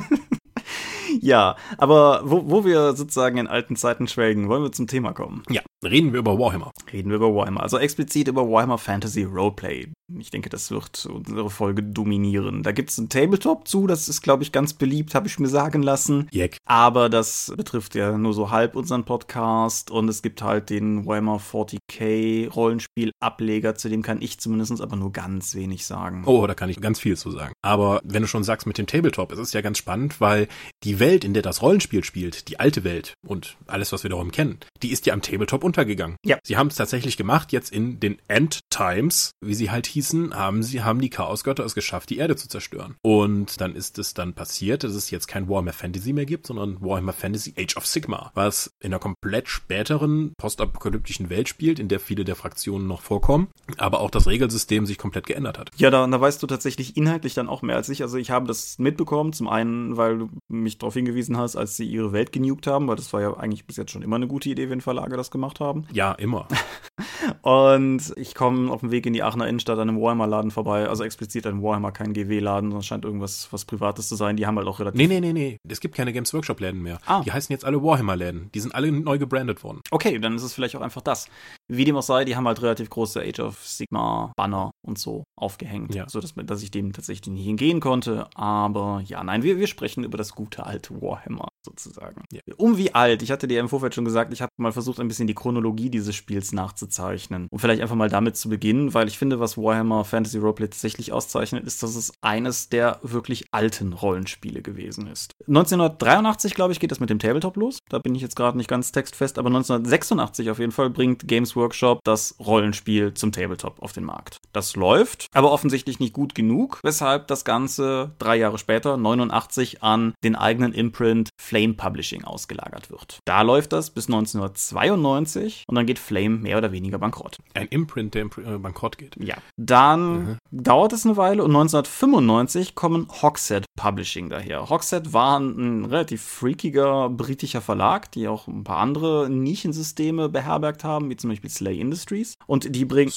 ja, 1.20 1.56
aber 1.78 2.22
wo, 2.24 2.50
wo 2.50 2.64
wir 2.64 2.94
sozusagen 2.94 3.38
in 3.38 3.46
alten 3.46 3.76
Zeiten 3.76 4.08
schwelgen, 4.08 4.48
wollen 4.48 4.62
wir 4.62 4.72
zum 4.72 4.86
Thema 4.86 5.12
kommen. 5.12 5.42
Ja, 5.48 5.62
reden 5.84 6.12
wir 6.12 6.20
über 6.20 6.38
Warhammer. 6.38 6.72
Reden 6.92 7.10
wir 7.10 7.16
über 7.16 7.34
Warhammer. 7.34 7.62
Also 7.62 7.78
explizit 7.78 8.28
über 8.28 8.48
Warhammer 8.48 8.78
Fantasy 8.78 9.24
Roleplay. 9.24 9.88
Ich 10.18 10.30
denke, 10.30 10.48
das 10.48 10.70
wird 10.70 11.06
unsere 11.06 11.50
Folge 11.50 11.82
dominieren. 11.82 12.62
Da 12.62 12.72
gibt 12.72 12.90
es 12.90 12.98
ein 12.98 13.08
Tabletop 13.08 13.68
zu, 13.68 13.86
das 13.86 14.08
ist, 14.08 14.22
glaube 14.22 14.42
ich, 14.42 14.50
ganz 14.50 14.74
beliebt, 14.74 15.14
habe 15.14 15.28
ich 15.28 15.38
mir 15.38 15.48
sagen 15.48 15.82
lassen. 15.82 16.26
Jeck. 16.32 16.56
Aber 16.64 17.08
das 17.08 17.52
betrifft 17.56 17.94
ja 17.94 18.18
nur 18.18 18.34
so 18.34 18.50
halb 18.50 18.74
unseren 18.74 19.04
Podcast 19.04 19.90
und 19.90 20.08
es 20.08 20.22
gibt 20.22 20.42
halt 20.42 20.70
den 20.70 21.06
Warhammer 21.06 21.38
40k 21.38 22.50
Rollenspiel-Ableger, 22.50 23.76
zu 23.76 23.88
dem 23.88 24.02
kann 24.02 24.20
ich 24.20 24.40
zumindest 24.40 24.80
aber 24.80 24.96
nur 24.96 25.12
ganz 25.12 25.54
wenig 25.54 25.86
sagen. 25.86 26.24
Oh, 26.26 26.46
da 26.46 26.54
kann 26.54 26.70
ich 26.70 26.80
ganz 26.80 26.98
viel 26.98 27.16
zu 27.16 27.30
sagen. 27.30 27.52
Aber 27.62 28.00
wenn 28.04 28.22
du 28.22 28.28
schon 28.28 28.44
sagst 28.44 28.66
mit 28.66 28.78
dem 28.78 28.86
Tabletop, 28.86 29.30
es 29.32 29.38
ist 29.38 29.54
ja 29.54 29.60
ganz 29.60 29.78
spannend, 29.78 30.20
weil 30.20 30.48
die 30.82 30.98
Welt, 30.98 31.24
in 31.24 31.34
der 31.34 31.42
das 31.42 31.62
Rollenspiel 31.62 32.02
spielt, 32.02 32.48
die 32.48 32.58
alte 32.58 32.82
Welt 32.82 33.14
und 33.26 33.56
alles, 33.66 33.92
was 33.92 34.02
wir 34.02 34.10
darum 34.10 34.32
kennen, 34.32 34.58
die 34.82 34.90
ist 34.90 35.06
ja 35.06 35.14
am 35.14 35.22
Tabletop 35.22 35.62
untergegangen. 35.70 36.16
Ja. 36.24 36.38
Sie 36.42 36.56
haben 36.56 36.66
es 36.66 36.74
tatsächlich 36.74 37.16
gemacht, 37.16 37.52
jetzt 37.52 37.72
in 37.72 38.00
den 38.00 38.18
End 38.26 38.60
Times, 38.70 39.30
wie 39.40 39.54
sie 39.54 39.70
halt 39.70 39.86
hießen 39.86 40.34
haben 40.34 40.62
sie, 40.64 40.82
haben 40.82 41.00
die 41.00 41.10
Chaosgötter 41.10 41.64
es 41.64 41.74
geschafft, 41.74 42.10
die 42.10 42.18
Erde 42.18 42.34
zu 42.34 42.48
zerstören. 42.48 42.96
Und 43.02 43.60
dann 43.60 43.76
ist 43.76 43.98
es 43.98 44.14
dann 44.14 44.34
passiert, 44.34 44.82
dass 44.82 44.94
es 44.94 45.10
jetzt 45.10 45.28
kein 45.28 45.48
Warhammer 45.48 45.72
Fantasy 45.72 46.12
mehr 46.12 46.26
gibt, 46.26 46.48
sondern 46.48 46.80
Warhammer 46.80 47.12
Fantasy 47.12 47.54
Age 47.56 47.76
of 47.76 47.86
Sigma, 47.86 48.32
was 48.34 48.72
in 48.80 48.92
einer 48.92 48.98
komplett 48.98 49.48
späteren 49.48 50.32
postapokalyptischen 50.38 51.30
Welt 51.30 51.48
spielt, 51.48 51.78
in 51.78 51.88
der 51.88 52.00
viele 52.00 52.24
der 52.24 52.36
Fraktionen 52.36 52.88
noch 52.88 53.00
vorkommen, 53.00 53.48
aber 53.78 54.00
auch 54.00 54.10
das 54.10 54.26
Regelsystem 54.26 54.86
sich 54.86 54.98
komplett 54.98 55.26
geändert 55.26 55.58
hat. 55.58 55.70
Ja, 55.76 55.90
da, 55.90 56.06
da 56.06 56.20
weißt 56.20 56.42
du 56.42 56.48
tatsächlich 56.48 56.96
inhaltlich 56.96 57.34
dann 57.34 57.48
auch 57.48 57.62
mehr 57.62 57.76
als 57.76 57.88
ich. 57.88 58.02
Also 58.02 58.18
ich 58.18 58.30
habe 58.32 58.46
das 58.46 58.78
mitbekommen, 58.78 59.32
zum 59.32 59.48
einen, 59.48 59.96
weil 59.96 60.18
du 60.18 60.30
mich 60.48 60.78
darauf 60.78 60.94
hingewiesen 60.94 61.36
hast, 61.36 61.54
als 61.54 61.76
sie 61.76 61.86
ihre 61.86 62.12
Welt 62.12 62.32
genugt 62.32 62.66
haben, 62.66 62.88
weil 62.88 62.96
das 62.96 63.12
war 63.12 63.20
ja 63.20 63.36
eigentlich 63.36 63.66
bis 63.66 63.76
jetzt 63.76 63.92
schon 63.92 64.02
immer 64.02 64.16
eine 64.16 64.26
gute 64.26 64.48
Idee, 64.48 64.68
wenn 64.70 64.80
Verlage 64.80 65.16
das 65.16 65.30
gemacht 65.30 65.59
haben. 65.60 65.86
Ja, 65.92 66.12
immer. 66.12 66.48
Und 67.42 68.12
ich 68.16 68.34
komme 68.34 68.70
auf 68.70 68.80
dem 68.80 68.90
Weg 68.90 69.06
in 69.06 69.12
die 69.12 69.22
Aachener 69.22 69.48
Innenstadt 69.48 69.78
an 69.78 69.88
einem 69.88 70.00
Warhammer-Laden 70.00 70.50
vorbei. 70.50 70.88
Also 70.88 71.04
explizit 71.04 71.46
ein 71.46 71.62
Warhammer, 71.62 71.92
kein 71.92 72.12
GW-Laden, 72.12 72.70
sondern 72.70 72.82
scheint 72.82 73.04
irgendwas 73.04 73.48
was 73.50 73.64
Privates 73.64 74.08
zu 74.08 74.16
sein. 74.16 74.36
Die 74.36 74.46
haben 74.46 74.56
halt 74.56 74.68
auch 74.68 74.80
relativ. 74.80 74.98
Nee, 74.98 75.06
nee, 75.06 75.20
nee, 75.20 75.32
nee. 75.32 75.58
Es 75.68 75.80
gibt 75.80 75.94
keine 75.94 76.12
Games 76.12 76.32
Workshop-Läden 76.34 76.82
mehr. 76.82 76.98
Ah. 77.06 77.22
Die 77.24 77.32
heißen 77.32 77.52
jetzt 77.52 77.64
alle 77.64 77.82
Warhammer-Läden. 77.82 78.50
Die 78.54 78.60
sind 78.60 78.74
alle 78.74 78.92
neu 78.92 79.18
gebrandet 79.18 79.62
worden. 79.64 79.80
Okay, 79.90 80.18
dann 80.18 80.34
ist 80.34 80.42
es 80.42 80.52
vielleicht 80.52 80.76
auch 80.76 80.82
einfach 80.82 81.02
das. 81.02 81.28
Wie 81.70 81.84
dem 81.84 81.96
auch 81.96 82.02
sei, 82.02 82.24
die 82.24 82.36
haben 82.36 82.46
halt 82.46 82.62
relativ 82.62 82.90
große 82.90 83.20
Age 83.20 83.40
of 83.40 83.64
Sigma-Banner 83.64 84.72
und 84.82 84.98
so 84.98 85.24
aufgehängt. 85.36 85.94
Ja. 85.94 86.08
So 86.08 86.20
dass, 86.20 86.34
dass 86.34 86.62
ich 86.62 86.70
dem 86.70 86.92
tatsächlich 86.92 87.32
nicht 87.32 87.44
hingehen 87.44 87.80
konnte. 87.80 88.28
Aber 88.34 89.02
ja, 89.04 89.22
nein, 89.22 89.42
wir, 89.42 89.58
wir 89.58 89.66
sprechen 89.66 90.04
über 90.04 90.18
das 90.18 90.34
gute 90.34 90.66
alte 90.66 91.00
Warhammer 91.00 91.48
sozusagen. 91.64 92.24
Ja. 92.32 92.40
Um 92.56 92.76
wie 92.76 92.94
alt? 92.94 93.22
Ich 93.22 93.30
hatte 93.30 93.46
dir 93.46 93.60
im 93.60 93.68
Vorfeld 93.68 93.94
schon 93.94 94.04
gesagt, 94.04 94.32
ich 94.32 94.42
habe 94.42 94.50
mal 94.56 94.72
versucht, 94.72 95.00
ein 95.00 95.08
bisschen 95.08 95.26
die 95.26 95.34
Chronologie 95.34 95.90
dieses 95.90 96.14
Spiels 96.14 96.52
nachzuzeichnen. 96.52 97.48
Um 97.50 97.58
vielleicht 97.58 97.82
einfach 97.82 97.96
mal 97.96 98.08
damit 98.08 98.36
zu 98.36 98.48
beginnen, 98.48 98.94
weil 98.94 99.08
ich 99.08 99.18
finde, 99.18 99.40
was 99.40 99.56
Warhammer 99.56 100.04
Fantasy 100.04 100.38
Roleplay 100.38 100.68
tatsächlich 100.68 101.12
auszeichnet, 101.12 101.64
ist, 101.64 101.82
dass 101.82 101.94
es 101.94 102.12
eines 102.20 102.68
der 102.68 102.98
wirklich 103.02 103.44
alten 103.52 103.92
Rollenspiele 103.92 104.62
gewesen 104.62 105.06
ist. 105.06 105.32
1983, 105.46 106.54
glaube 106.54 106.72
ich, 106.72 106.80
geht 106.80 106.90
das 106.90 107.00
mit 107.00 107.10
dem 107.10 107.18
Tabletop 107.18 107.56
los. 107.56 107.78
Da 107.88 107.98
bin 107.98 108.14
ich 108.14 108.22
jetzt 108.22 108.36
gerade 108.36 108.56
nicht 108.56 108.68
ganz 108.68 108.92
textfest, 108.92 109.38
aber 109.38 109.48
1986 109.48 110.50
auf 110.50 110.58
jeden 110.58 110.72
Fall 110.72 110.90
bringt 110.90 111.28
Games 111.28 111.56
Workshop 111.60 112.00
das 112.04 112.34
Rollenspiel 112.40 113.14
zum 113.14 113.32
Tabletop 113.32 113.80
auf 113.80 113.92
den 113.92 114.04
Markt. 114.04 114.38
Das 114.52 114.74
läuft, 114.74 115.26
aber 115.32 115.52
offensichtlich 115.52 116.00
nicht 116.00 116.12
gut 116.12 116.34
genug, 116.34 116.80
weshalb 116.82 117.28
das 117.28 117.44
Ganze 117.44 118.12
drei 118.18 118.36
Jahre 118.36 118.58
später, 118.58 118.96
89, 118.96 119.82
an 119.82 120.14
den 120.24 120.34
eigenen 120.34 120.72
Imprint 120.72 121.30
Flame 121.40 121.74
Publishing 121.74 122.24
ausgelagert 122.24 122.90
wird. 122.90 123.18
Da 123.24 123.42
läuft 123.42 123.72
das 123.72 123.90
bis 123.90 124.06
1992 124.06 125.64
und 125.68 125.74
dann 125.76 125.86
geht 125.86 125.98
Flame 125.98 126.38
mehr 126.38 126.58
oder 126.58 126.72
weniger 126.72 126.98
bankrott. 126.98 127.36
Ein 127.54 127.68
Imprint, 127.68 128.14
der 128.14 128.24
äh, 128.24 128.58
bankrott 128.58 128.98
geht. 128.98 129.16
Ja. 129.18 129.36
Dann 129.56 130.24
mhm. 130.24 130.38
dauert 130.50 130.92
es 130.92 131.04
eine 131.04 131.16
Weile 131.16 131.44
und 131.44 131.50
1995 131.50 132.74
kommen 132.74 133.08
Hogshead 133.22 133.64
Publishing 133.76 134.28
daher. 134.28 134.68
Hogshead 134.68 135.12
war 135.12 135.38
ein 135.38 135.84
relativ 135.84 136.22
freakiger 136.22 137.08
britischer 137.08 137.60
Verlag, 137.60 138.10
die 138.12 138.28
auch 138.28 138.46
ein 138.46 138.64
paar 138.64 138.78
andere 138.78 139.28
Nischensysteme 139.30 140.28
beherbergt 140.28 140.84
haben, 140.84 141.10
wie 141.10 141.16
zum 141.16 141.30
Beispiel 141.30 141.49
Slay 141.50 141.78
Industries. 141.78 142.34
Und 142.46 142.74
die 142.74 142.84
bringen, 142.84 143.12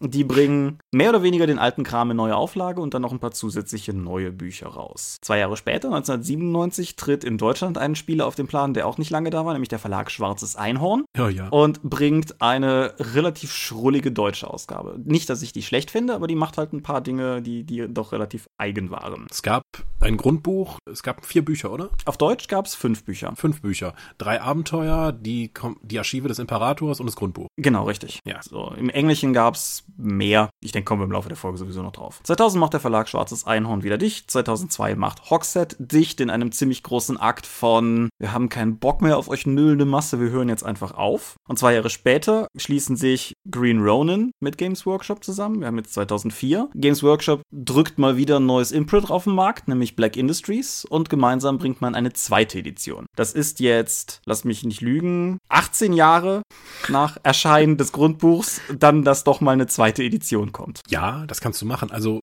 die 0.00 0.24
bringen 0.24 0.78
mehr 0.92 1.10
oder 1.10 1.22
weniger 1.22 1.46
den 1.46 1.58
alten 1.58 1.84
Kram 1.84 2.10
in 2.10 2.16
neue 2.16 2.36
Auflage 2.36 2.80
und 2.80 2.94
dann 2.94 3.02
noch 3.02 3.12
ein 3.12 3.18
paar 3.18 3.32
zusätzliche 3.32 3.92
neue 3.92 4.32
Bücher 4.32 4.68
raus. 4.68 5.16
Zwei 5.22 5.38
Jahre 5.38 5.56
später, 5.56 5.88
1997, 5.88 6.96
tritt 6.96 7.24
in 7.24 7.38
Deutschland 7.38 7.78
einen 7.78 7.94
Spieler 7.94 8.26
auf 8.26 8.34
dem 8.34 8.46
Plan, 8.46 8.74
der 8.74 8.86
auch 8.86 8.98
nicht 8.98 9.10
lange 9.10 9.30
da 9.30 9.44
war, 9.44 9.52
nämlich 9.52 9.68
der 9.68 9.78
Verlag 9.78 10.10
Schwarzes 10.10 10.56
Einhorn. 10.56 11.04
Ja, 11.16 11.28
ja. 11.28 11.48
Und 11.48 11.82
bringt 11.82 12.40
eine 12.42 12.94
relativ 12.98 13.52
schrullige 13.52 14.12
deutsche 14.12 14.48
Ausgabe. 14.48 14.98
Nicht, 15.04 15.30
dass 15.30 15.42
ich 15.42 15.52
die 15.52 15.62
schlecht 15.62 15.90
finde, 15.90 16.14
aber 16.14 16.26
die 16.26 16.34
macht 16.34 16.58
halt 16.58 16.72
ein 16.72 16.82
paar 16.82 17.00
Dinge, 17.00 17.42
die, 17.42 17.64
die 17.64 17.86
doch 17.88 18.12
relativ 18.12 18.46
eigen 18.58 18.90
waren. 18.90 19.26
Es 19.30 19.42
gab 19.42 19.62
ein 20.00 20.16
Grundbuch, 20.16 20.78
es 20.90 21.02
gab 21.02 21.24
vier 21.24 21.44
Bücher, 21.44 21.72
oder? 21.72 21.90
Auf 22.04 22.16
Deutsch 22.16 22.48
gab 22.48 22.66
es 22.66 22.74
fünf 22.74 23.04
Bücher. 23.04 23.32
Fünf 23.36 23.62
Bücher. 23.62 23.94
Drei 24.18 24.40
Abenteuer, 24.40 25.12
die, 25.12 25.52
die 25.82 25.98
Archive 25.98 26.28
des 26.28 26.38
Imperators 26.38 27.00
und 27.00 27.06
das 27.06 27.16
Grundbuch. 27.16 27.46
Genau. 27.56 27.75
Genau, 27.76 27.88
richtig. 27.88 28.20
Ja. 28.24 28.40
So, 28.42 28.72
Im 28.76 28.88
Englischen 28.88 29.32
gab's 29.32 29.84
mehr. 29.96 30.48
Ich 30.60 30.72
denke, 30.72 30.86
kommen 30.86 31.02
wir 31.02 31.04
im 31.04 31.12
Laufe 31.12 31.28
der 31.28 31.36
Folge 31.36 31.58
sowieso 31.58 31.82
noch 31.82 31.92
drauf. 31.92 32.20
2000 32.24 32.58
macht 32.60 32.72
der 32.72 32.80
Verlag 32.80 33.08
Schwarzes 33.08 33.46
Einhorn 33.46 33.82
wieder 33.82 33.98
dicht. 33.98 34.30
2002 34.30 34.94
macht 34.94 35.30
Hogshead 35.30 35.76
dicht 35.78 36.20
in 36.20 36.30
einem 36.30 36.52
ziemlich 36.52 36.82
großen 36.82 37.18
Akt 37.18 37.46
von 37.46 38.08
wir 38.18 38.32
haben 38.32 38.48
keinen 38.48 38.78
Bock 38.78 39.02
mehr 39.02 39.18
auf 39.18 39.28
euch 39.28 39.46
nüllende 39.46 39.84
Masse, 39.84 40.20
wir 40.20 40.30
hören 40.30 40.48
jetzt 40.48 40.64
einfach 40.64 40.92
auf. 40.92 41.36
Und 41.46 41.58
zwei 41.58 41.74
Jahre 41.74 41.90
später 41.90 42.46
schließen 42.56 42.96
sich 42.96 43.34
Green 43.50 43.82
Ronin 43.82 44.30
mit 44.40 44.56
Games 44.56 44.86
Workshop 44.86 45.22
zusammen. 45.22 45.60
Wir 45.60 45.66
haben 45.66 45.76
jetzt 45.76 45.92
2004. 45.92 46.70
Games 46.74 47.02
Workshop 47.02 47.42
drückt 47.52 47.98
mal 47.98 48.16
wieder 48.16 48.40
ein 48.40 48.46
neues 48.46 48.72
Imprint 48.72 49.10
auf 49.10 49.24
den 49.24 49.34
Markt, 49.34 49.68
nämlich 49.68 49.96
Black 49.96 50.16
Industries 50.16 50.86
und 50.86 51.10
gemeinsam 51.10 51.58
bringt 51.58 51.82
man 51.82 51.94
eine 51.94 52.14
zweite 52.14 52.58
Edition. 52.58 53.04
Das 53.16 53.32
ist 53.32 53.60
jetzt, 53.60 54.20
lass 54.24 54.44
mich 54.44 54.64
nicht 54.64 54.80
lügen, 54.80 55.38
18 55.48 55.92
Jahre 55.92 56.42
nach 56.88 57.18
Erscheinen 57.22 57.65
des 57.74 57.92
Grundbuchs, 57.92 58.60
dann, 58.78 59.02
dass 59.02 59.24
doch 59.24 59.40
mal 59.40 59.52
eine 59.52 59.66
zweite 59.66 60.04
Edition 60.04 60.52
kommt. 60.52 60.80
Ja, 60.88 61.24
das 61.26 61.40
kannst 61.40 61.60
du 61.60 61.66
machen. 61.66 61.90
Also 61.90 62.20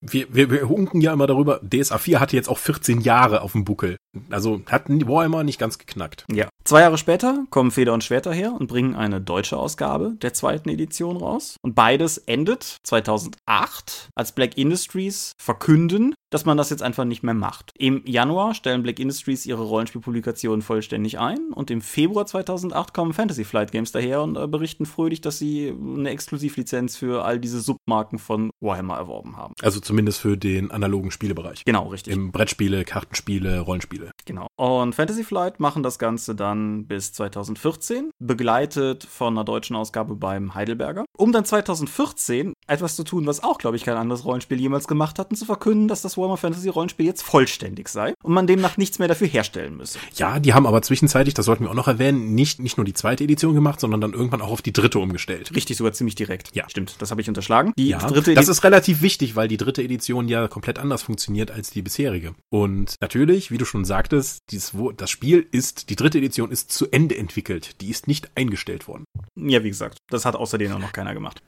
wir, 0.00 0.26
wir, 0.30 0.50
wir 0.50 0.68
hunken 0.68 1.00
ja 1.00 1.12
immer 1.12 1.26
darüber, 1.26 1.60
DSA 1.62 1.98
4 1.98 2.20
hatte 2.20 2.36
jetzt 2.36 2.48
auch 2.48 2.58
14 2.58 3.00
Jahre 3.00 3.42
auf 3.42 3.52
dem 3.52 3.64
Buckel. 3.64 3.96
Also 4.30 4.62
hat 4.70 4.88
Warhammer 4.88 5.44
nicht 5.44 5.58
ganz 5.58 5.78
geknackt. 5.78 6.24
Ja. 6.32 6.48
Zwei 6.64 6.80
Jahre 6.82 6.98
später 6.98 7.44
kommen 7.50 7.70
Feder 7.70 7.92
und 7.92 8.04
Schwerter 8.04 8.32
her 8.32 8.54
und 8.58 8.68
bringen 8.68 8.94
eine 8.94 9.20
deutsche 9.20 9.56
Ausgabe 9.56 10.14
der 10.22 10.32
zweiten 10.32 10.68
Edition 10.68 11.16
raus. 11.16 11.56
Und 11.62 11.74
beides 11.74 12.18
endet 12.18 12.78
2008, 12.84 14.08
als 14.14 14.32
Black 14.32 14.56
Industries 14.56 15.32
verkünden, 15.38 16.14
dass 16.30 16.44
man 16.44 16.56
das 16.56 16.70
jetzt 16.70 16.82
einfach 16.82 17.04
nicht 17.04 17.22
mehr 17.22 17.34
macht. 17.34 17.72
Im 17.76 18.02
Januar 18.06 18.54
stellen 18.54 18.82
Black 18.82 18.98
Industries 18.98 19.44
ihre 19.44 19.62
Rollenspielpublikationen 19.62 20.62
vollständig 20.62 21.18
ein 21.18 21.52
und 21.52 21.70
im 21.70 21.80
Februar 21.80 22.26
2008 22.26 22.94
kommen 22.94 23.12
Fantasy 23.12 23.44
Flight 23.44 23.72
Games 23.72 23.92
daher 23.92 24.22
und 24.22 24.36
äh, 24.36 24.46
berichten 24.52 24.86
fröhlich, 24.86 25.20
dass 25.20 25.38
sie 25.38 25.74
eine 25.82 26.10
Exklusivlizenz 26.10 26.96
für 26.96 27.24
all 27.24 27.40
diese 27.40 27.60
Submarken 27.60 28.20
von 28.20 28.50
Warhammer 28.60 28.96
erworben 28.96 29.36
haben. 29.36 29.54
Also 29.60 29.80
zumindest 29.80 30.20
für 30.20 30.36
den 30.36 30.70
analogen 30.70 31.10
Spielebereich. 31.10 31.64
Genau, 31.64 31.88
richtig. 31.88 32.12
Im 32.12 32.30
Brettspiele, 32.30 32.84
Kartenspiele, 32.84 33.60
Rollenspiele. 33.60 34.12
Genau. 34.24 34.46
Und 34.56 34.94
Fantasy 34.94 35.24
Flight 35.24 35.58
machen 35.58 35.82
das 35.82 35.98
Ganze 35.98 36.34
dann 36.34 36.86
bis 36.86 37.12
2014, 37.12 38.10
begleitet 38.20 39.04
von 39.04 39.34
einer 39.34 39.44
deutschen 39.44 39.74
Ausgabe 39.74 40.14
beim 40.14 40.54
Heidelberger, 40.54 41.04
um 41.16 41.32
dann 41.32 41.44
2014 41.44 42.52
etwas 42.66 42.94
zu 42.96 43.04
tun, 43.04 43.26
was 43.26 43.42
auch, 43.42 43.58
glaube 43.58 43.76
ich, 43.76 43.84
kein 43.84 43.96
anderes 43.96 44.24
Rollenspiel 44.24 44.60
jemals 44.60 44.86
gemacht 44.86 45.18
hat, 45.18 45.30
und 45.30 45.36
zu 45.36 45.44
verkünden, 45.44 45.88
dass 45.88 46.02
das 46.02 46.16
Warhammer 46.16 46.36
Fantasy 46.36 46.68
Rollenspiel 46.68 47.06
jetzt 47.06 47.22
vollständig 47.22 47.88
sei 47.88 48.14
und 48.22 48.34
man 48.34 48.46
demnach 48.46 48.76
nichts 48.76 48.98
mehr 48.98 49.08
dafür 49.08 49.26
herstellen 49.26 49.76
müsse. 49.76 49.98
Ja, 50.14 50.38
die 50.38 50.54
haben 50.54 50.66
aber 50.66 50.82
zwischenzeitlich, 50.82 51.34
das 51.34 51.46
sollten 51.46 51.64
wir 51.64 51.70
auch 51.70 51.74
noch 51.74 51.88
erwähnen, 51.88 52.34
nicht, 52.34 52.60
nicht 52.60 52.76
nur 52.76 52.84
die 52.84 52.94
zweite 52.94 53.24
Edition 53.24 53.54
gemacht, 53.54 53.80
sondern 53.80 54.00
dann 54.00 54.12
irgendwann 54.12 54.41
auch 54.42 54.50
auf 54.50 54.62
die 54.62 54.72
dritte 54.72 54.98
umgestellt. 54.98 55.54
Richtig, 55.54 55.76
sogar 55.76 55.92
ziemlich 55.92 56.14
direkt. 56.14 56.54
Ja. 56.54 56.68
Stimmt, 56.68 56.96
das 57.00 57.10
habe 57.10 57.20
ich 57.20 57.28
unterschlagen. 57.28 57.72
Die 57.78 57.88
ja, 57.88 57.98
dritte 57.98 58.34
das 58.34 58.48
ist 58.48 58.64
relativ 58.64 59.02
wichtig, 59.02 59.36
weil 59.36 59.48
die 59.48 59.56
dritte 59.56 59.82
Edition 59.82 60.28
ja 60.28 60.48
komplett 60.48 60.78
anders 60.78 61.02
funktioniert 61.02 61.50
als 61.50 61.70
die 61.70 61.82
bisherige. 61.82 62.34
Und 62.50 62.96
natürlich, 63.00 63.50
wie 63.50 63.58
du 63.58 63.64
schon 63.64 63.84
sagtest, 63.84 64.40
dieses, 64.50 64.72
das 64.96 65.10
Spiel 65.10 65.46
ist, 65.50 65.90
die 65.90 65.96
dritte 65.96 66.18
Edition 66.18 66.50
ist 66.50 66.72
zu 66.72 66.90
Ende 66.90 67.16
entwickelt. 67.16 67.80
Die 67.80 67.90
ist 67.90 68.08
nicht 68.08 68.30
eingestellt 68.34 68.88
worden. 68.88 69.04
Ja, 69.36 69.62
wie 69.64 69.70
gesagt, 69.70 69.98
das 70.10 70.24
hat 70.24 70.36
außerdem 70.36 70.72
auch 70.72 70.78
noch 70.78 70.92
keiner 70.92 71.14
gemacht. 71.14 71.42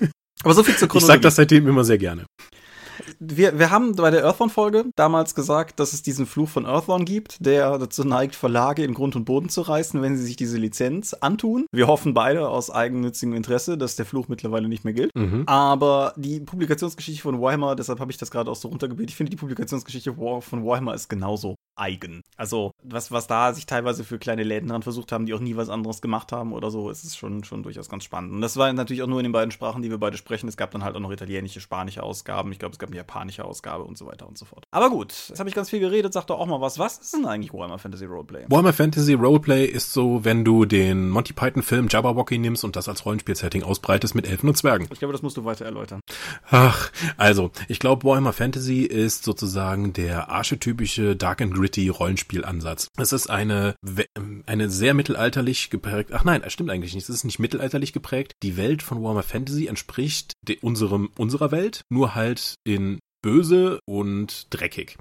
Aber 0.42 0.54
so 0.54 0.62
viel 0.62 0.76
zur 0.76 0.88
Chronologie. 0.88 1.12
Ich 1.12 1.16
sag 1.16 1.22
das 1.22 1.36
seitdem 1.36 1.66
immer 1.66 1.84
sehr 1.84 1.98
gerne 1.98 2.26
wir, 3.18 3.58
wir 3.58 3.70
haben 3.70 3.94
bei 3.96 4.10
der 4.10 4.24
Earthworm-Folge 4.24 4.86
damals 4.96 5.34
gesagt, 5.34 5.80
dass 5.80 5.92
es 5.92 6.02
diesen 6.02 6.26
Fluch 6.26 6.48
von 6.48 6.66
Earthworm 6.66 7.04
gibt, 7.04 7.44
der 7.44 7.78
dazu 7.78 8.04
neigt, 8.04 8.34
Verlage 8.34 8.84
in 8.84 8.94
Grund 8.94 9.16
und 9.16 9.24
Boden 9.24 9.48
zu 9.48 9.62
reißen, 9.62 10.00
wenn 10.02 10.16
sie 10.16 10.24
sich 10.24 10.36
diese 10.36 10.58
Lizenz 10.58 11.14
antun. 11.14 11.66
Wir 11.72 11.86
hoffen 11.86 12.14
beide 12.14 12.48
aus 12.48 12.70
eigennützigem 12.70 13.34
Interesse, 13.34 13.78
dass 13.78 13.96
der 13.96 14.06
Fluch 14.06 14.28
mittlerweile 14.28 14.68
nicht 14.68 14.84
mehr 14.84 14.94
gilt. 14.94 15.10
Mhm. 15.14 15.44
Aber 15.46 16.14
die 16.16 16.40
Publikationsgeschichte 16.40 17.22
von 17.22 17.40
Warhammer, 17.40 17.76
deshalb 17.76 18.00
habe 18.00 18.10
ich 18.10 18.18
das 18.18 18.30
gerade 18.30 18.50
auch 18.50 18.56
so 18.56 18.68
runtergebetet, 18.68 19.10
ich 19.10 19.16
finde 19.16 19.30
die 19.30 19.36
Publikationsgeschichte 19.36 20.14
von 20.14 20.64
Warhammer 20.64 20.94
ist 20.94 21.08
genauso 21.08 21.56
eigen. 21.76 22.22
Also, 22.36 22.72
was, 22.82 23.10
was 23.10 23.26
da 23.26 23.52
sich 23.52 23.66
teilweise 23.66 24.04
für 24.04 24.18
kleine 24.18 24.42
Läden 24.42 24.68
dran 24.68 24.82
versucht 24.82 25.12
haben, 25.12 25.26
die 25.26 25.34
auch 25.34 25.40
nie 25.40 25.56
was 25.56 25.68
anderes 25.68 26.00
gemacht 26.00 26.32
haben 26.32 26.52
oder 26.52 26.70
so, 26.70 26.90
ist 26.90 27.04
es 27.04 27.16
schon, 27.16 27.44
schon 27.44 27.62
durchaus 27.62 27.88
ganz 27.88 28.04
spannend. 28.04 28.32
Und 28.32 28.40
das 28.40 28.56
war 28.56 28.72
natürlich 28.72 29.02
auch 29.02 29.08
nur 29.08 29.20
in 29.20 29.24
den 29.24 29.32
beiden 29.32 29.50
Sprachen, 29.50 29.82
die 29.82 29.90
wir 29.90 29.98
beide 29.98 30.16
sprechen. 30.16 30.48
Es 30.48 30.56
gab 30.56 30.70
dann 30.70 30.84
halt 30.84 30.96
auch 30.96 31.00
noch 31.00 31.10
italienische, 31.10 31.60
spanische 31.60 32.02
Ausgaben. 32.02 32.52
Ich 32.52 32.58
glaube, 32.58 32.72
es 32.72 32.78
gab 32.78 32.90
eine 32.90 32.96
japanische 33.04 33.44
Ausgabe 33.44 33.84
und 33.84 33.98
so 33.98 34.06
weiter 34.06 34.26
und 34.26 34.38
so 34.38 34.44
fort. 34.46 34.64
Aber 34.70 34.90
gut, 34.90 35.12
jetzt 35.28 35.38
habe 35.38 35.48
ich 35.48 35.54
ganz 35.54 35.70
viel 35.70 35.80
geredet, 35.80 36.12
sag 36.12 36.26
doch 36.26 36.38
auch 36.38 36.46
mal 36.46 36.60
was. 36.60 36.78
Was 36.78 36.98
ist 36.98 37.14
denn 37.14 37.26
eigentlich 37.26 37.52
Warhammer 37.52 37.78
Fantasy 37.78 38.06
Roleplay? 38.06 38.46
Warhammer 38.48 38.72
Fantasy 38.72 39.12
Roleplay 39.14 39.66
ist 39.66 39.92
so, 39.92 40.24
wenn 40.24 40.44
du 40.44 40.64
den 40.64 41.10
Monty 41.10 41.34
Python 41.34 41.62
Film 41.62 41.88
Jabberwocky 41.88 42.38
nimmst 42.38 42.64
und 42.64 42.76
das 42.76 42.88
als 42.88 43.04
Rollenspiel-Setting 43.04 43.62
ausbreitest 43.62 44.14
mit 44.14 44.26
Elfen 44.26 44.48
und 44.48 44.56
Zwergen. 44.56 44.88
Ich 44.90 44.98
glaube, 44.98 45.12
das 45.12 45.22
musst 45.22 45.36
du 45.36 45.44
weiter 45.44 45.64
erläutern. 45.66 46.00
Ach, 46.50 46.90
also, 47.16 47.50
ich 47.68 47.78
glaube, 47.78 48.06
Warhammer 48.08 48.32
Fantasy 48.32 48.82
ist 48.82 49.24
sozusagen 49.24 49.92
der 49.92 50.30
archetypische 50.30 51.14
Dark 51.14 51.42
and 51.42 51.54
Gritty 51.54 51.88
Rollenspielansatz. 51.88 52.88
Es 52.96 53.12
ist 53.12 53.28
eine, 53.28 53.74
eine 54.46 54.70
sehr 54.70 54.94
mittelalterlich 54.94 55.70
geprägt, 55.70 56.10
ach 56.12 56.24
nein, 56.24 56.42
stimmt 56.48 56.70
eigentlich 56.70 56.94
nicht, 56.94 57.08
es 57.08 57.14
ist 57.14 57.24
nicht 57.24 57.38
mittelalterlich 57.38 57.92
geprägt. 57.92 58.32
Die 58.42 58.56
Welt 58.56 58.82
von 58.82 59.02
Warhammer 59.02 59.22
Fantasy 59.22 59.66
entspricht 59.66 60.32
unserem, 60.62 61.10
unserer 61.18 61.50
Welt, 61.50 61.82
nur 61.90 62.14
halt 62.14 62.54
in 62.64 62.93
böse 63.24 63.80
und 63.86 64.48
dreckig. 64.50 64.98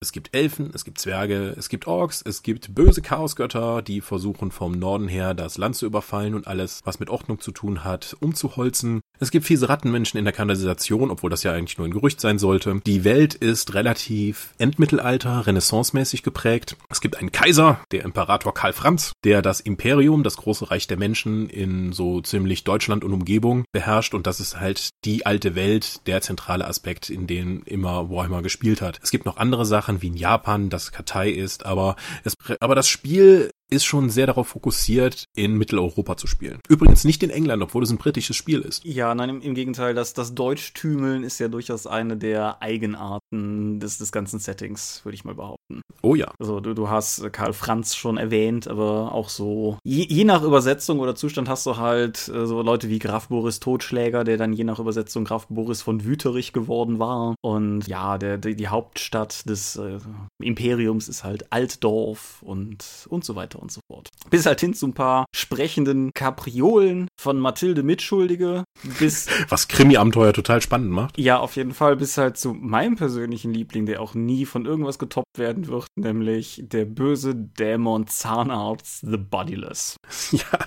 Es 0.00 0.10
gibt 0.10 0.34
Elfen, 0.34 0.70
es 0.72 0.86
gibt 0.86 0.98
Zwerge, 0.98 1.54
es 1.58 1.68
gibt 1.68 1.86
Orks, 1.86 2.22
es 2.22 2.42
gibt 2.42 2.74
böse 2.74 3.02
Chaosgötter, 3.02 3.82
die 3.82 4.00
versuchen 4.00 4.50
vom 4.50 4.72
Norden 4.72 5.08
her 5.08 5.34
das 5.34 5.58
Land 5.58 5.76
zu 5.76 5.84
überfallen 5.84 6.34
und 6.34 6.46
alles, 6.46 6.80
was 6.86 7.00
mit 7.00 7.10
Ordnung 7.10 7.38
zu 7.38 7.50
tun 7.50 7.84
hat, 7.84 8.16
umzuholzen. 8.20 9.02
Es 9.18 9.30
gibt 9.30 9.46
fiese 9.46 9.68
Rattenmenschen 9.68 10.18
in 10.18 10.24
der 10.24 10.34
Kanalisation, 10.34 11.10
obwohl 11.10 11.30
das 11.30 11.42
ja 11.42 11.52
eigentlich 11.52 11.78
nur 11.78 11.86
ein 11.86 11.92
Gerücht 11.92 12.20
sein 12.20 12.38
sollte. 12.38 12.80
Die 12.86 13.04
Welt 13.04 13.34
ist 13.34 13.72
relativ 13.74 14.54
Endmittelalter, 14.58 15.46
renaissancemäßig 15.46 16.22
geprägt. 16.22 16.76
Es 16.90 17.00
gibt 17.00 17.16
einen 17.16 17.32
Kaiser, 17.32 17.80
der 17.92 18.04
Imperator 18.04 18.52
Karl 18.52 18.74
Franz, 18.74 19.12
der 19.24 19.40
das 19.40 19.60
Imperium, 19.60 20.22
das 20.22 20.36
große 20.36 20.70
Reich 20.70 20.86
der 20.86 20.98
Menschen 20.98 21.48
in 21.48 21.92
so 21.92 22.20
ziemlich 22.20 22.64
Deutschland 22.64 23.04
und 23.04 23.12
Umgebung 23.12 23.64
beherrscht 23.72 24.12
und 24.12 24.26
das 24.26 24.40
ist 24.40 24.60
halt 24.60 24.90
die 25.04 25.24
alte 25.24 25.54
Welt, 25.54 26.06
der 26.06 26.20
zentrale 26.20 26.66
Aspekt, 26.66 27.08
in 27.08 27.26
dem 27.26 27.62
immer 27.64 28.10
Warhammer 28.10 28.42
gespielt 28.42 28.82
hat. 28.82 29.00
Es 29.02 29.10
gibt 29.10 29.24
noch 29.24 29.38
andere 29.38 29.64
Sachen 29.64 30.02
wie 30.02 30.08
in 30.08 30.16
Japan, 30.16 30.68
das 30.68 30.92
Katai 30.92 31.30
ist, 31.30 31.64
aber 31.64 31.96
es, 32.24 32.34
aber 32.60 32.74
das 32.74 32.88
Spiel 32.88 33.50
ist 33.70 33.84
schon 33.84 34.10
sehr 34.10 34.26
darauf 34.26 34.48
fokussiert, 34.48 35.24
in 35.34 35.54
Mitteleuropa 35.54 36.16
zu 36.16 36.26
spielen. 36.26 36.60
Übrigens 36.68 37.04
nicht 37.04 37.22
in 37.22 37.30
England, 37.30 37.62
obwohl 37.62 37.82
es 37.82 37.90
ein 37.90 37.98
britisches 37.98 38.36
Spiel 38.36 38.60
ist. 38.60 38.84
Ja, 38.84 39.14
nein, 39.14 39.40
im, 39.40 39.54
Gegenteil, 39.54 39.94
das, 39.94 40.12
das 40.12 40.34
Deutschtümeln 40.34 41.24
ist 41.24 41.38
ja 41.38 41.48
durchaus 41.48 41.86
eine 41.86 42.16
der 42.16 42.62
Eigenarten 42.62 43.25
des, 43.32 43.98
des 43.98 44.12
ganzen 44.12 44.38
Settings, 44.38 45.04
würde 45.04 45.14
ich 45.14 45.24
mal 45.24 45.34
behaupten. 45.34 45.80
Oh 46.02 46.14
ja. 46.14 46.32
Also 46.38 46.60
du, 46.60 46.74
du 46.74 46.88
hast 46.88 47.32
Karl 47.32 47.52
Franz 47.52 47.96
schon 47.96 48.18
erwähnt, 48.18 48.68
aber 48.68 49.12
auch 49.12 49.28
so, 49.28 49.78
je, 49.84 50.06
je 50.08 50.24
nach 50.24 50.42
Übersetzung 50.42 51.00
oder 51.00 51.14
Zustand 51.14 51.48
hast 51.48 51.66
du 51.66 51.76
halt 51.76 52.28
äh, 52.28 52.46
so 52.46 52.62
Leute 52.62 52.88
wie 52.88 52.98
Graf 52.98 53.28
Boris 53.28 53.58
Totschläger, 53.58 54.24
der 54.24 54.36
dann 54.36 54.52
je 54.52 54.64
nach 54.64 54.78
Übersetzung 54.78 55.24
Graf 55.24 55.46
Boris 55.48 55.82
von 55.82 56.04
Wüterich 56.04 56.52
geworden 56.52 56.98
war. 56.98 57.34
Und 57.42 57.86
ja, 57.88 58.18
der, 58.18 58.38
der 58.38 58.54
die 58.54 58.68
Hauptstadt 58.68 59.48
des 59.48 59.76
äh, 59.76 59.98
Imperiums 60.42 61.08
ist 61.08 61.24
halt 61.24 61.52
Altdorf 61.52 62.42
und, 62.42 63.06
und 63.08 63.24
so 63.24 63.34
weiter 63.34 63.46
weiter 63.46 63.62
und 63.62 63.70
so 63.72 63.80
fort. 63.90 64.08
Bis 64.30 64.46
halt 64.46 64.60
hin 64.60 64.74
zu 64.74 64.86
ein 64.86 64.92
paar 64.92 65.26
sprechenden 65.34 66.10
Kapriolen 66.14 67.08
von 67.20 67.38
Mathilde 67.38 67.82
Mitschuldige, 67.82 68.64
bis. 68.98 69.28
Was 69.48 69.68
Krimi-Abenteuer 69.68 70.32
total 70.32 70.60
spannend 70.60 70.90
macht. 70.90 71.18
Ja, 71.18 71.38
auf 71.38 71.56
jeden 71.56 71.72
Fall, 71.72 71.96
bis 71.96 72.18
halt 72.18 72.36
zu 72.36 72.52
meinem 72.52 72.96
persönlichen 72.96 73.15
Liebling, 73.24 73.86
der 73.86 74.00
auch 74.00 74.14
nie 74.14 74.46
von 74.46 74.66
irgendwas 74.66 74.98
getoppt 74.98 75.38
werden 75.38 75.66
wird, 75.68 75.86
nämlich 75.96 76.62
der 76.64 76.84
böse 76.84 77.34
Dämon 77.34 78.06
Zahnarzt 78.06 79.00
The 79.00 79.16
Bodiless. 79.16 79.96
Ja. 80.32 80.58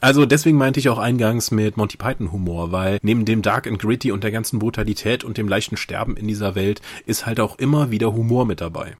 Also 0.00 0.26
deswegen 0.26 0.56
meinte 0.56 0.78
ich 0.78 0.88
auch 0.88 0.98
eingangs 0.98 1.50
mit 1.50 1.76
Monty 1.76 1.96
Python 1.96 2.30
Humor, 2.30 2.70
weil 2.70 2.98
neben 3.02 3.24
dem 3.24 3.42
Dark 3.42 3.66
and 3.66 3.80
Gritty 3.80 4.12
und 4.12 4.22
der 4.22 4.30
ganzen 4.30 4.60
Brutalität 4.60 5.24
und 5.24 5.36
dem 5.36 5.48
leichten 5.48 5.76
Sterben 5.76 6.16
in 6.16 6.28
dieser 6.28 6.54
Welt 6.54 6.80
ist 7.04 7.26
halt 7.26 7.40
auch 7.40 7.58
immer 7.58 7.90
wieder 7.90 8.14
Humor 8.14 8.46
mit 8.46 8.60
dabei 8.60 8.96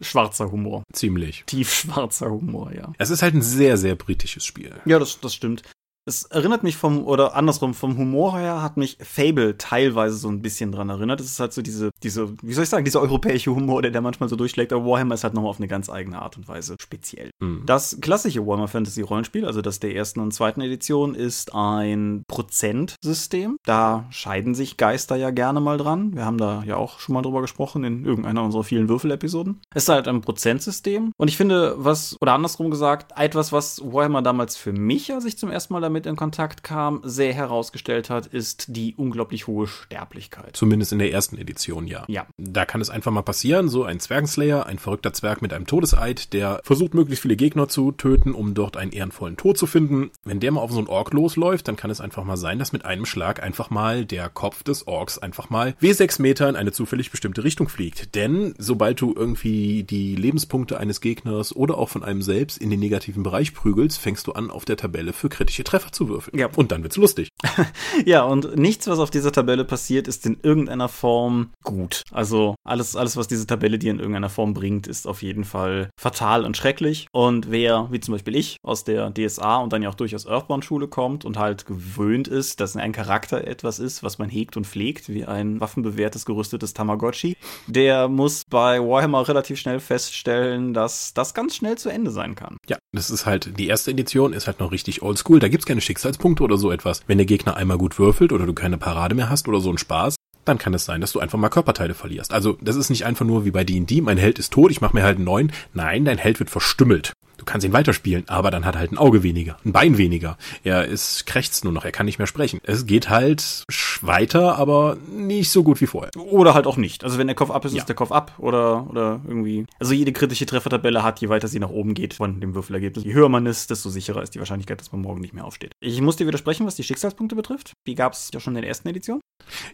schwarzer 0.00 0.50
Humor. 0.50 0.82
Ziemlich. 0.92 1.44
Tiefschwarzer 1.46 2.30
Humor, 2.30 2.72
ja. 2.72 2.92
Es 2.98 3.10
ist 3.10 3.22
halt 3.22 3.34
ein 3.34 3.42
sehr, 3.42 3.76
sehr 3.76 3.94
britisches 3.94 4.44
Spiel. 4.44 4.74
Ja, 4.84 4.98
das, 4.98 5.20
das 5.20 5.34
stimmt. 5.34 5.62
Es 6.08 6.22
erinnert 6.22 6.62
mich 6.62 6.76
vom, 6.76 7.04
oder 7.04 7.34
andersrum, 7.34 7.74
vom 7.74 7.98
Humor 7.98 8.38
her 8.38 8.62
hat 8.62 8.76
mich 8.76 8.96
Fable 9.00 9.58
teilweise 9.58 10.14
so 10.16 10.28
ein 10.28 10.40
bisschen 10.40 10.70
dran 10.70 10.88
erinnert. 10.88 11.20
Es 11.20 11.26
ist 11.26 11.40
halt 11.40 11.52
so 11.52 11.62
diese, 11.62 11.90
diese, 12.04 12.32
wie 12.42 12.52
soll 12.52 12.62
ich 12.62 12.70
sagen, 12.70 12.84
dieser 12.84 13.00
europäische 13.00 13.52
Humor, 13.52 13.82
der, 13.82 13.90
der 13.90 14.02
manchmal 14.02 14.28
so 14.28 14.36
durchschlägt, 14.36 14.72
aber 14.72 14.86
Warhammer 14.86 15.14
ist 15.14 15.24
halt 15.24 15.34
nochmal 15.34 15.50
auf 15.50 15.58
eine 15.58 15.66
ganz 15.66 15.90
eigene 15.90 16.22
Art 16.22 16.36
und 16.36 16.46
Weise 16.46 16.76
speziell. 16.80 17.30
Mhm. 17.40 17.64
Das 17.66 17.98
klassische 18.00 18.46
Warhammer 18.46 18.68
Fantasy 18.68 19.00
Rollenspiel, 19.02 19.44
also 19.44 19.62
das 19.62 19.80
der 19.80 19.96
ersten 19.96 20.20
und 20.20 20.32
zweiten 20.32 20.60
Edition, 20.60 21.16
ist 21.16 21.52
ein 21.56 22.22
Prozentsystem. 22.28 23.56
Da 23.64 24.06
scheiden 24.10 24.54
sich 24.54 24.76
Geister 24.76 25.16
ja 25.16 25.30
gerne 25.30 25.58
mal 25.58 25.76
dran. 25.76 26.14
Wir 26.14 26.24
haben 26.24 26.38
da 26.38 26.62
ja 26.64 26.76
auch 26.76 27.00
schon 27.00 27.14
mal 27.14 27.22
drüber 27.22 27.40
gesprochen 27.40 27.82
in 27.82 28.04
irgendeiner 28.04 28.44
unserer 28.44 28.62
vielen 28.62 28.88
Würfelepisoden. 28.88 29.60
Es 29.74 29.82
ist 29.82 29.88
halt 29.88 30.06
ein 30.06 30.20
Prozentsystem. 30.20 31.10
Und 31.16 31.26
ich 31.26 31.36
finde, 31.36 31.74
was, 31.78 32.16
oder 32.20 32.34
andersrum 32.34 32.70
gesagt, 32.70 33.12
etwas, 33.18 33.50
was 33.50 33.80
Warhammer 33.82 34.22
damals 34.22 34.56
für 34.56 34.72
mich, 34.72 35.12
als 35.12 35.24
ich 35.24 35.36
zum 35.36 35.50
ersten 35.50 35.72
Mal 35.72 35.80
damit 35.80 35.95
in 36.04 36.16
Kontakt 36.16 36.62
kam, 36.62 37.00
sehr 37.04 37.32
herausgestellt 37.32 38.10
hat, 38.10 38.26
ist 38.26 38.66
die 38.68 38.94
unglaublich 38.96 39.46
hohe 39.46 39.66
Sterblichkeit. 39.66 40.54
Zumindest 40.54 40.92
in 40.92 40.98
der 40.98 41.12
ersten 41.12 41.38
Edition, 41.38 41.86
ja. 41.86 42.04
Ja. 42.08 42.26
Da 42.36 42.66
kann 42.66 42.82
es 42.82 42.90
einfach 42.90 43.12
mal 43.12 43.22
passieren, 43.22 43.68
so 43.68 43.84
ein 43.84 44.00
Zwergenslayer, 44.00 44.66
ein 44.66 44.78
verrückter 44.78 45.14
Zwerg 45.14 45.40
mit 45.40 45.52
einem 45.52 45.66
Todeseid, 45.66 46.32
der 46.34 46.60
versucht, 46.64 46.92
möglichst 46.92 47.22
viele 47.22 47.36
Gegner 47.36 47.68
zu 47.68 47.92
töten, 47.92 48.32
um 48.32 48.52
dort 48.52 48.76
einen 48.76 48.92
ehrenvollen 48.92 49.36
Tod 49.36 49.56
zu 49.56 49.66
finden. 49.66 50.10
Wenn 50.24 50.40
der 50.40 50.50
mal 50.52 50.60
auf 50.60 50.72
so 50.72 50.78
einen 50.78 50.88
Ork 50.88 51.12
losläuft, 51.12 51.68
dann 51.68 51.76
kann 51.76 51.90
es 51.90 52.00
einfach 52.00 52.24
mal 52.24 52.36
sein, 52.36 52.58
dass 52.58 52.72
mit 52.72 52.84
einem 52.84 53.06
Schlag 53.06 53.42
einfach 53.42 53.70
mal 53.70 54.04
der 54.04 54.28
Kopf 54.28 54.62
des 54.62 54.86
Orks 54.86 55.18
einfach 55.18 55.50
mal 55.50 55.74
W6 55.80 56.20
Meter 56.20 56.48
in 56.48 56.56
eine 56.56 56.72
zufällig 56.72 57.10
bestimmte 57.10 57.44
Richtung 57.44 57.68
fliegt. 57.68 58.14
Denn 58.14 58.54
sobald 58.58 59.00
du 59.00 59.14
irgendwie 59.16 59.84
die 59.84 60.16
Lebenspunkte 60.16 60.78
eines 60.78 61.00
Gegners 61.00 61.54
oder 61.54 61.78
auch 61.78 61.88
von 61.88 62.02
einem 62.02 62.22
selbst 62.22 62.58
in 62.58 62.70
den 62.70 62.80
negativen 62.80 63.22
Bereich 63.22 63.54
prügelst, 63.54 63.98
fängst 63.98 64.26
du 64.26 64.32
an, 64.32 64.50
auf 64.50 64.64
der 64.64 64.76
Tabelle 64.76 65.12
für 65.12 65.28
kritische 65.28 65.64
Treffer 65.64 65.85
zu 65.90 66.08
würfeln. 66.08 66.38
Ja. 66.38 66.48
Und 66.54 66.72
dann 66.72 66.82
wird's 66.82 66.96
lustig. 66.96 67.28
ja, 68.04 68.22
und 68.22 68.56
nichts, 68.56 68.86
was 68.86 68.98
auf 68.98 69.10
dieser 69.10 69.32
Tabelle 69.32 69.64
passiert, 69.64 70.08
ist 70.08 70.26
in 70.26 70.38
irgendeiner 70.42 70.88
Form 70.88 71.50
gut. 71.62 72.02
Also 72.10 72.54
alles, 72.64 72.96
alles, 72.96 73.16
was 73.16 73.28
diese 73.28 73.46
Tabelle 73.46 73.78
dir 73.78 73.90
in 73.90 73.98
irgendeiner 73.98 74.28
Form 74.30 74.54
bringt, 74.54 74.86
ist 74.86 75.06
auf 75.06 75.22
jeden 75.22 75.44
Fall 75.44 75.90
fatal 75.98 76.44
und 76.44 76.56
schrecklich. 76.56 77.06
Und 77.12 77.50
wer, 77.50 77.88
wie 77.90 78.00
zum 78.00 78.12
Beispiel 78.12 78.36
ich, 78.36 78.56
aus 78.62 78.84
der 78.84 79.12
DSA 79.12 79.58
und 79.58 79.72
dann 79.72 79.82
ja 79.82 79.88
auch 79.88 79.94
durchaus 79.94 80.26
Earthbound-Schule 80.26 80.88
kommt 80.88 81.24
und 81.24 81.38
halt 81.38 81.66
gewöhnt 81.66 82.28
ist, 82.28 82.60
dass 82.60 82.76
ein 82.76 82.92
Charakter 82.92 83.46
etwas 83.46 83.78
ist, 83.78 84.02
was 84.02 84.18
man 84.18 84.28
hegt 84.28 84.56
und 84.56 84.66
pflegt, 84.66 85.08
wie 85.08 85.24
ein 85.24 85.60
waffenbewehrtes, 85.60 86.24
gerüstetes 86.24 86.74
Tamagotchi, 86.74 87.36
der 87.66 88.08
muss 88.08 88.42
bei 88.48 88.80
Warhammer 88.80 89.26
relativ 89.28 89.58
schnell 89.58 89.80
feststellen, 89.80 90.74
dass 90.74 91.14
das 91.14 91.34
ganz 91.34 91.56
schnell 91.56 91.78
zu 91.78 91.88
Ende 91.88 92.10
sein 92.10 92.34
kann. 92.34 92.56
Ja, 92.68 92.78
das 92.92 93.10
ist 93.10 93.26
halt, 93.26 93.58
die 93.58 93.66
erste 93.66 93.90
Edition 93.90 94.32
ist 94.32 94.46
halt 94.46 94.60
noch 94.60 94.72
richtig 94.72 95.02
oldschool. 95.02 95.38
Da 95.38 95.48
gibt's 95.48 95.66
keine 95.66 95.75
Schicksalspunkte 95.80 96.42
oder 96.42 96.56
so 96.56 96.70
etwas. 96.70 97.02
Wenn 97.06 97.18
der 97.18 97.26
Gegner 97.26 97.56
einmal 97.56 97.78
gut 97.78 97.98
würfelt 97.98 98.32
oder 98.32 98.46
du 98.46 98.54
keine 98.54 98.78
Parade 98.78 99.14
mehr 99.14 99.30
hast 99.30 99.48
oder 99.48 99.60
so 99.60 99.70
ein 99.70 99.78
Spaß, 99.78 100.16
dann 100.44 100.58
kann 100.58 100.74
es 100.74 100.84
sein, 100.84 101.00
dass 101.00 101.12
du 101.12 101.20
einfach 101.20 101.38
mal 101.38 101.48
Körperteile 101.48 101.94
verlierst. 101.94 102.32
Also 102.32 102.56
das 102.60 102.76
ist 102.76 102.90
nicht 102.90 103.04
einfach 103.04 103.26
nur 103.26 103.44
wie 103.44 103.50
bei 103.50 103.64
D&D, 103.64 104.00
mein 104.00 104.18
Held 104.18 104.38
ist 104.38 104.52
tot, 104.52 104.70
ich 104.70 104.80
mache 104.80 104.96
mir 104.96 105.02
halt 105.02 105.16
einen 105.16 105.24
neuen. 105.24 105.52
Nein, 105.74 106.04
dein 106.04 106.18
Held 106.18 106.38
wird 106.38 106.50
verstümmelt. 106.50 107.12
Du 107.36 107.44
kannst 107.44 107.66
ihn 107.66 107.72
weiterspielen, 107.72 108.24
aber 108.28 108.50
dann 108.50 108.64
hat 108.64 108.74
er 108.76 108.80
halt 108.80 108.92
ein 108.92 108.98
Auge 108.98 109.22
weniger, 109.22 109.56
ein 109.64 109.72
Bein 109.72 109.98
weniger. 109.98 110.38
Er 110.64 110.86
ist 110.86 111.26
krächzt 111.26 111.64
nur 111.64 111.72
noch, 111.72 111.84
er 111.84 111.92
kann 111.92 112.06
nicht 112.06 112.18
mehr 112.18 112.26
sprechen. 112.26 112.60
Es 112.62 112.86
geht 112.86 113.08
halt 113.08 113.64
weiter, 114.02 114.56
aber 114.56 114.96
nicht 115.10 115.50
so 115.50 115.62
gut 115.62 115.80
wie 115.80 115.86
vorher. 115.86 116.10
Oder 116.16 116.54
halt 116.54 116.66
auch 116.66 116.76
nicht. 116.76 117.04
Also 117.04 117.18
wenn 117.18 117.26
der 117.26 117.36
Kopf 117.36 117.50
ab 117.50 117.64
ist, 117.64 117.72
ja. 117.72 117.78
ist 117.78 117.88
der 117.88 117.96
Kopf 117.96 118.12
ab 118.12 118.32
oder, 118.38 118.88
oder 118.88 119.20
irgendwie. 119.26 119.66
Also 119.78 119.94
jede 119.94 120.12
kritische 120.12 120.46
Treffertabelle 120.46 121.02
hat, 121.02 121.20
je 121.20 121.28
weiter 121.28 121.48
sie 121.48 121.58
nach 121.58 121.70
oben 121.70 121.94
geht 121.94 122.14
von 122.14 122.40
dem 122.40 122.54
Würfelergebnis. 122.54 123.04
Je 123.04 123.14
höher 123.14 123.28
man 123.28 123.46
ist, 123.46 123.70
desto 123.70 123.90
sicherer 123.90 124.22
ist 124.22 124.34
die 124.34 124.38
Wahrscheinlichkeit, 124.38 124.80
dass 124.80 124.92
man 124.92 125.02
morgen 125.02 125.20
nicht 125.20 125.34
mehr 125.34 125.44
aufsteht. 125.44 125.72
Ich 125.80 126.00
muss 126.00 126.16
dir 126.16 126.26
widersprechen, 126.26 126.66
was 126.66 126.76
die 126.76 126.84
Schicksalspunkte 126.84 127.36
betrifft. 127.36 127.72
Die 127.86 127.94
gab 127.94 128.12
es 128.12 128.30
ja 128.32 128.40
schon 128.40 128.56
in 128.56 128.62
der 128.62 128.68
ersten 128.68 128.88
Edition. 128.88 129.20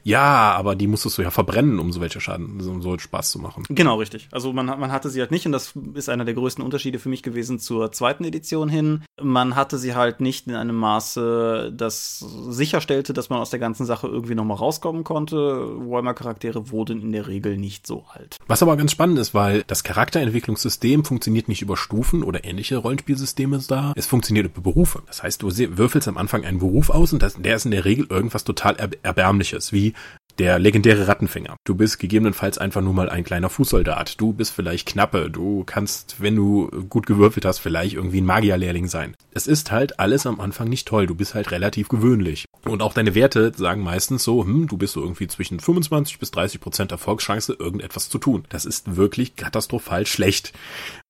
Ja, 0.03 0.53
aber 0.53 0.75
die 0.75 0.87
musstest 0.87 1.19
du 1.19 1.23
ja 1.23 1.31
verbrennen, 1.31 1.79
um 1.79 1.93
so 1.93 2.01
welche 2.01 2.21
Schaden, 2.21 2.61
um 2.61 2.83
so 2.83 2.99
Spaß 2.99 3.31
zu 3.31 3.39
machen. 3.39 3.65
Genau, 3.69 3.97
richtig. 3.97 4.29
Also 4.33 4.53
man, 4.53 4.67
man 4.67 4.93
hatte 4.93 5.11
sie 5.11 5.21
halt 5.21 5.31
nicht 5.31 5.47
und 5.47 5.53
das 5.53 5.75
ist 5.95 6.09
einer 6.09 6.25
der 6.25 6.35
größten 6.35 6.65
Unterschiede 6.65 6.99
für 6.99 7.09
mich 7.09 7.23
gewesen 7.23 7.52
zur 7.59 7.93
zweiten 7.93 8.25
Edition 8.25 8.69
hin. 8.69 9.05
Man 9.21 9.57
hatte 9.57 9.79
sie 9.79 9.95
halt 9.95 10.21
nicht 10.21 10.47
in 10.47 10.55
einem 10.55 10.77
Maße, 10.77 11.73
das 11.75 12.19
sicherstellte, 12.49 13.13
dass 13.13 13.31
man 13.31 13.41
aus 13.41 13.51
der 13.51 13.59
ganzen 13.59 13.87
Sache 13.87 14.07
irgendwie 14.07 14.35
nochmal 14.35 14.57
rauskommen 14.57 15.05
konnte. 15.05 15.37
Warhammer-Charaktere 15.37 16.71
wurden 16.71 17.01
in 17.01 17.13
der 17.13 17.27
Regel 17.27 17.57
nicht 17.57 17.87
so 17.87 18.05
alt. 18.13 18.37
Was 18.47 18.63
aber 18.63 18.77
ganz 18.77 18.93
spannend 18.93 19.19
ist, 19.19 19.35
weil 19.35 19.65
das 19.67 19.85
Charakterentwicklungssystem 19.85 21.05
funktioniert 21.05 21.49
nicht 21.49 21.63
über 21.63 21.77
Stufen 21.77 22.23
oder 22.23 22.45
ähnliche 22.45 22.77
Rollenspielsysteme 22.77 23.61
da. 23.69 23.93
Es 23.97 24.07
funktioniert 24.07 24.47
über 24.47 24.61
Berufe. 24.61 25.03
Das 25.07 25.23
heißt, 25.23 25.43
du 25.43 25.49
würfelst 25.51 26.09
am 26.09 26.17
Anfang 26.17 26.45
einen 26.45 26.59
Beruf 26.59 26.91
aus 26.91 27.13
und 27.13 27.23
das, 27.23 27.35
der 27.35 27.57
ist 27.57 27.65
in 27.65 27.71
der 27.71 27.85
Regel 27.85 28.07
irgendwas 28.09 28.45
total 28.45 28.77
erbärmliches, 29.03 29.73
wie 29.73 29.95
der 30.39 30.59
legendäre 30.59 31.09
Rattenfänger. 31.09 31.57
Du 31.65 31.75
bist 31.75 31.99
gegebenenfalls 31.99 32.59
einfach 32.59 32.81
nur 32.81 32.95
mal 32.95 33.09
ein 33.09 33.25
kleiner 33.25 33.51
Fußsoldat. 33.51 34.21
Du 34.21 34.33
bist 34.33 34.53
vielleicht 34.53 34.89
Knappe. 34.89 35.31
Du 35.31 35.65
kannst, 35.65 36.21
wenn 36.21 36.37
du 36.37 36.71
gut 36.89 37.07
gewürfelt 37.07 37.45
hast, 37.45 37.59
vielleicht 37.59 37.95
irgendwie 37.95 38.21
ein 38.21 38.27
Magierlehrling 38.27 38.89
sein. 38.89 39.17
Es 39.33 39.47
ist 39.47 39.71
halt 39.71 39.99
alles 40.01 40.27
am 40.27 40.41
Anfang 40.41 40.69
nicht 40.69 40.89
toll. 40.89 41.07
Du 41.07 41.15
bist 41.15 41.35
halt 41.35 41.51
relativ 41.51 41.89
gewöhnlich. 41.89 42.47
Und 42.65 42.83
auch 42.83 42.95
deine 42.95 43.15
Werte 43.15 43.53
sagen 43.57 43.83
meistens 43.83 44.25
so, 44.25 44.45
hm, 44.45 44.69
du 44.69 44.77
bist 44.77 44.95
so 44.95 45.03
irgendwie 45.03 45.27
zwischen 45.27 45.61
25 45.61 46.19
bis 46.19 46.31
30 46.31 46.61
Prozent 46.61 46.93
Erfolgschance, 46.93 47.57
irgendetwas 47.59 48.09
zu 48.09 48.19
tun. 48.19 48.45
Das 48.49 48.65
ist 48.65 48.97
wirklich 48.97 49.37
katastrophal 49.37 50.07
schlecht. 50.07 50.53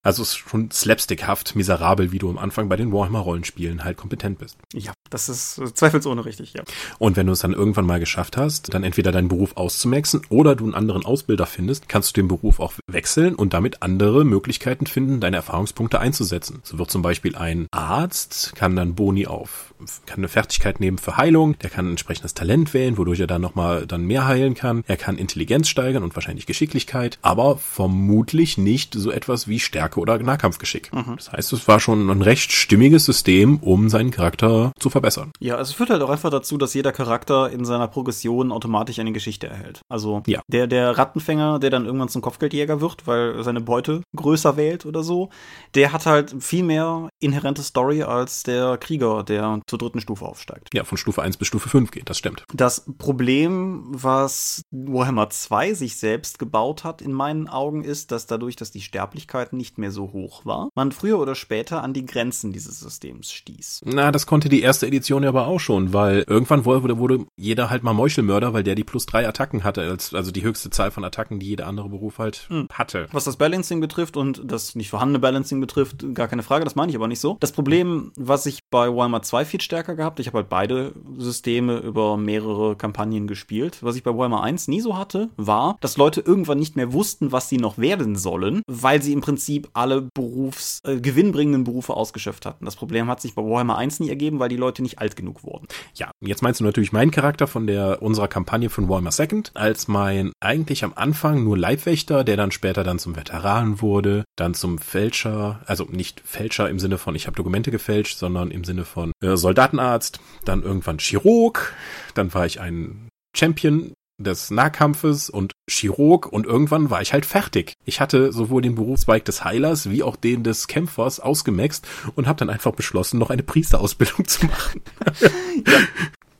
Also 0.04 0.22
es 0.22 0.30
ist 0.30 0.36
schon 0.38 0.70
slapstickhaft, 0.70 1.54
miserabel, 1.54 2.10
wie 2.10 2.18
du 2.18 2.28
am 2.28 2.38
Anfang 2.38 2.68
bei 2.68 2.76
den 2.76 2.92
Warhammer-Rollenspielen 2.92 3.84
halt 3.84 3.96
kompetent 3.96 4.38
bist. 4.38 4.58
Ja, 4.74 4.92
das 5.10 5.28
ist 5.28 5.60
zweifelsohne 5.76 6.24
richtig, 6.24 6.54
ja. 6.54 6.64
Und 6.98 7.16
wenn 7.16 7.26
du 7.28 7.32
es 7.32 7.40
dann 7.40 7.52
irgendwann 7.52 7.86
mal 7.86 8.00
geschafft 8.00 8.36
hast, 8.36 8.74
dann 8.74 8.82
entweder 8.82 9.12
deinen 9.12 9.28
Beruf 9.28 9.56
auszumaxen 9.56 10.22
oder 10.28 10.56
du 10.56 10.64
einen 10.64 10.74
anderen 10.74 11.04
Ausbilder 11.04 11.46
findest, 11.46 11.88
kannst 11.88 12.16
du 12.16 12.20
den 12.20 12.26
Beruf 12.26 12.58
auch 12.58 12.72
wechseln 12.88 13.36
und 13.36 13.54
damit 13.54 13.82
andere 13.82 14.24
Möglichkeiten 14.24 14.86
finden, 14.86 15.20
deine 15.20 15.36
Erfahrungspunkte 15.36 16.00
einzusetzen. 16.00 16.60
So 16.64 16.78
wird 16.78 16.90
zum 16.90 17.02
Beispiel 17.02 17.36
ein 17.36 17.68
Arzt, 17.70 18.54
kann 18.56 18.74
dann 18.74 18.96
Boni 18.96 19.28
auf, 19.28 19.72
kann 20.06 20.18
eine 20.18 20.28
Fertigkeit 20.28 20.80
nehmen 20.80 20.98
für 20.98 21.16
Heilung, 21.16 21.56
der 21.58 21.70
kann 21.70 21.86
ein 21.86 21.90
entsprechendes 21.92 22.34
Talent 22.34 22.74
wählen, 22.74 22.98
wodurch 22.98 23.20
er 23.20 23.28
dann 23.28 23.42
nochmal 23.42 23.86
dann 23.86 24.04
mehr 24.04 24.26
heilen 24.26 24.54
kann. 24.54 24.82
Er 24.88 24.96
kann 24.96 25.16
Intelligenz 25.16 25.68
steigern 25.68 26.02
und 26.02 26.16
wahrscheinlich 26.16 26.46
Geschicklichkeit, 26.46 27.18
aber 27.22 27.56
vermutlich 27.56 28.58
nicht 28.58 28.94
so 28.94 29.12
etwas 29.12 29.46
wie 29.46 29.60
Stärke 29.60 29.91
oder 29.96 30.18
Nahkampfgeschick. 30.18 30.92
Mhm. 30.92 31.14
Das 31.16 31.32
heißt, 31.32 31.52
es 31.52 31.68
war 31.68 31.80
schon 31.80 32.08
ein 32.10 32.22
recht 32.22 32.52
stimmiges 32.52 33.04
System, 33.04 33.58
um 33.58 33.88
seinen 33.88 34.10
Charakter 34.10 34.72
zu 34.78 34.90
verbessern. 34.90 35.32
Ja, 35.40 35.60
es 35.60 35.72
führt 35.72 35.90
halt 35.90 36.02
auch 36.02 36.10
einfach 36.10 36.30
dazu, 36.30 36.58
dass 36.58 36.74
jeder 36.74 36.92
Charakter 36.92 37.50
in 37.50 37.64
seiner 37.64 37.88
Progression 37.88 38.52
automatisch 38.52 38.98
eine 38.98 39.12
Geschichte 39.12 39.46
erhält. 39.46 39.82
Also 39.88 40.22
ja. 40.26 40.40
der, 40.48 40.66
der 40.66 40.96
Rattenfänger, 40.98 41.58
der 41.58 41.70
dann 41.70 41.86
irgendwann 41.86 42.08
zum 42.08 42.22
Kopfgeldjäger 42.22 42.80
wird, 42.80 43.06
weil 43.06 43.42
seine 43.42 43.60
Beute 43.60 44.02
größer 44.14 44.56
wählt 44.56 44.86
oder 44.86 45.02
so, 45.02 45.30
der 45.74 45.92
hat 45.92 46.06
halt 46.06 46.34
viel 46.40 46.62
mehr 46.62 47.08
inhärente 47.20 47.62
Story 47.62 48.02
als 48.02 48.42
der 48.42 48.78
Krieger, 48.78 49.22
der 49.22 49.60
zur 49.66 49.78
dritten 49.78 50.00
Stufe 50.00 50.24
aufsteigt. 50.24 50.68
Ja, 50.74 50.84
von 50.84 50.98
Stufe 50.98 51.22
1 51.22 51.36
bis 51.36 51.48
Stufe 51.48 51.68
5 51.68 51.90
geht, 51.90 52.08
das 52.08 52.18
stimmt. 52.18 52.44
Das 52.54 52.84
Problem, 52.98 53.84
was 53.88 54.62
Warhammer 54.70 55.30
2 55.30 55.74
sich 55.74 55.96
selbst 55.96 56.38
gebaut 56.38 56.84
hat, 56.84 57.02
in 57.02 57.12
meinen 57.12 57.48
Augen, 57.48 57.84
ist, 57.84 58.12
dass 58.12 58.26
dadurch, 58.26 58.56
dass 58.56 58.70
die 58.70 58.80
Sterblichkeit 58.80 59.52
nicht 59.52 59.78
mehr 59.78 59.81
so 59.90 60.12
hoch 60.12 60.44
war, 60.44 60.70
man 60.74 60.92
früher 60.92 61.18
oder 61.18 61.34
später 61.34 61.82
an 61.82 61.92
die 61.92 62.06
Grenzen 62.06 62.52
dieses 62.52 62.80
Systems 62.80 63.32
stieß. 63.32 63.82
Na, 63.84 64.12
das 64.12 64.26
konnte 64.26 64.48
die 64.48 64.62
erste 64.62 64.86
Edition 64.86 65.22
ja 65.22 65.30
aber 65.30 65.46
auch 65.46 65.60
schon, 65.60 65.92
weil 65.92 66.24
irgendwann 66.26 66.64
wurde, 66.64 66.98
wurde 66.98 67.26
jeder 67.36 67.70
halt 67.70 67.82
mal 67.82 67.92
Meuchelmörder, 67.92 68.52
weil 68.52 68.62
der 68.62 68.74
die 68.74 68.84
plus 68.84 69.06
drei 69.06 69.26
Attacken 69.26 69.64
hatte, 69.64 69.82
als, 69.82 70.14
also 70.14 70.30
die 70.30 70.42
höchste 70.42 70.70
Zahl 70.70 70.90
von 70.90 71.04
Attacken, 71.04 71.38
die 71.38 71.46
jeder 71.46 71.66
andere 71.66 71.88
Beruf 71.88 72.18
halt 72.18 72.46
hm. 72.48 72.68
hatte. 72.72 73.08
Was 73.12 73.24
das 73.24 73.36
Balancing 73.36 73.80
betrifft 73.80 74.16
und 74.16 74.42
das 74.44 74.74
nicht 74.74 74.90
vorhandene 74.90 75.18
Balancing 75.18 75.60
betrifft, 75.60 76.04
gar 76.14 76.28
keine 76.28 76.42
Frage, 76.42 76.64
das 76.64 76.74
meine 76.74 76.90
ich 76.90 76.96
aber 76.96 77.08
nicht 77.08 77.20
so. 77.20 77.36
Das 77.40 77.52
Problem, 77.52 78.12
was 78.16 78.46
ich 78.46 78.60
bei 78.70 78.88
Warhammer 78.88 79.22
2 79.22 79.44
viel 79.44 79.60
stärker 79.60 79.96
gehabt, 79.96 80.20
ich 80.20 80.26
habe 80.26 80.38
halt 80.38 80.48
beide 80.48 80.92
Systeme 81.18 81.78
über 81.78 82.16
mehrere 82.16 82.76
Kampagnen 82.76 83.26
gespielt. 83.26 83.78
Was 83.82 83.96
ich 83.96 84.02
bei 84.02 84.14
Warhammer 84.14 84.42
1 84.42 84.68
nie 84.68 84.80
so 84.80 84.96
hatte, 84.96 85.30
war, 85.36 85.76
dass 85.80 85.96
Leute 85.96 86.20
irgendwann 86.20 86.58
nicht 86.58 86.76
mehr 86.76 86.92
wussten, 86.92 87.32
was 87.32 87.48
sie 87.48 87.58
noch 87.58 87.78
werden 87.78 88.16
sollen, 88.16 88.62
weil 88.66 89.02
sie 89.02 89.12
im 89.12 89.20
Prinzip 89.20 89.68
alle 89.74 90.08
Berufs, 90.14 90.80
äh, 90.84 91.00
gewinnbringenden 91.00 91.64
Berufe 91.64 91.94
ausgeschöpft 91.94 92.46
hatten. 92.46 92.64
Das 92.64 92.76
Problem 92.76 93.08
hat 93.08 93.20
sich 93.20 93.34
bei 93.34 93.42
Warhammer 93.42 93.76
1 93.78 94.00
nie 94.00 94.08
ergeben, 94.08 94.38
weil 94.38 94.48
die 94.48 94.56
Leute 94.56 94.82
nicht 94.82 94.98
alt 94.98 95.16
genug 95.16 95.44
wurden. 95.44 95.66
Ja, 95.94 96.10
jetzt 96.20 96.42
meinst 96.42 96.60
du 96.60 96.64
natürlich 96.64 96.92
meinen 96.92 97.10
Charakter 97.10 97.46
von 97.46 97.66
der 97.66 98.02
unserer 98.02 98.28
Kampagne 98.28 98.70
von 98.70 98.88
Warhammer 98.88 99.12
Second 99.12 99.52
als 99.54 99.88
mein 99.88 100.32
eigentlich 100.40 100.84
am 100.84 100.92
Anfang 100.94 101.44
nur 101.44 101.58
Leibwächter, 101.58 102.24
der 102.24 102.36
dann 102.36 102.50
später 102.50 102.84
dann 102.84 102.98
zum 102.98 103.16
Veteran 103.16 103.80
wurde, 103.80 104.24
dann 104.36 104.54
zum 104.54 104.78
Fälscher, 104.78 105.60
also 105.66 105.84
nicht 105.84 106.20
Fälscher 106.24 106.68
im 106.68 106.78
Sinne 106.78 106.98
von 106.98 107.14
ich 107.14 107.26
habe 107.26 107.36
Dokumente 107.36 107.70
gefälscht, 107.70 108.18
sondern 108.18 108.50
im 108.50 108.64
Sinne 108.64 108.84
von 108.84 109.12
äh, 109.22 109.36
Soldatenarzt, 109.36 110.20
dann 110.44 110.62
irgendwann 110.62 110.98
Chirurg, 110.98 111.74
dann 112.14 112.32
war 112.34 112.46
ich 112.46 112.60
ein 112.60 113.08
Champion 113.34 113.94
des 114.22 114.50
Nahkampfes 114.50 115.30
und 115.30 115.52
Chirurg 115.68 116.26
und 116.26 116.46
irgendwann 116.46 116.90
war 116.90 117.02
ich 117.02 117.12
halt 117.12 117.26
fertig. 117.26 117.74
Ich 117.84 118.00
hatte 118.00 118.32
sowohl 118.32 118.62
den 118.62 118.74
Berufszweig 118.74 119.24
des 119.24 119.44
Heilers 119.44 119.90
wie 119.90 120.02
auch 120.02 120.16
den 120.16 120.42
des 120.42 120.66
Kämpfers 120.66 121.20
ausgemaxt 121.20 121.86
und 122.14 122.26
habe 122.26 122.38
dann 122.38 122.50
einfach 122.50 122.72
beschlossen, 122.72 123.18
noch 123.18 123.30
eine 123.30 123.42
Priesterausbildung 123.42 124.26
zu 124.26 124.46
machen. 124.46 124.82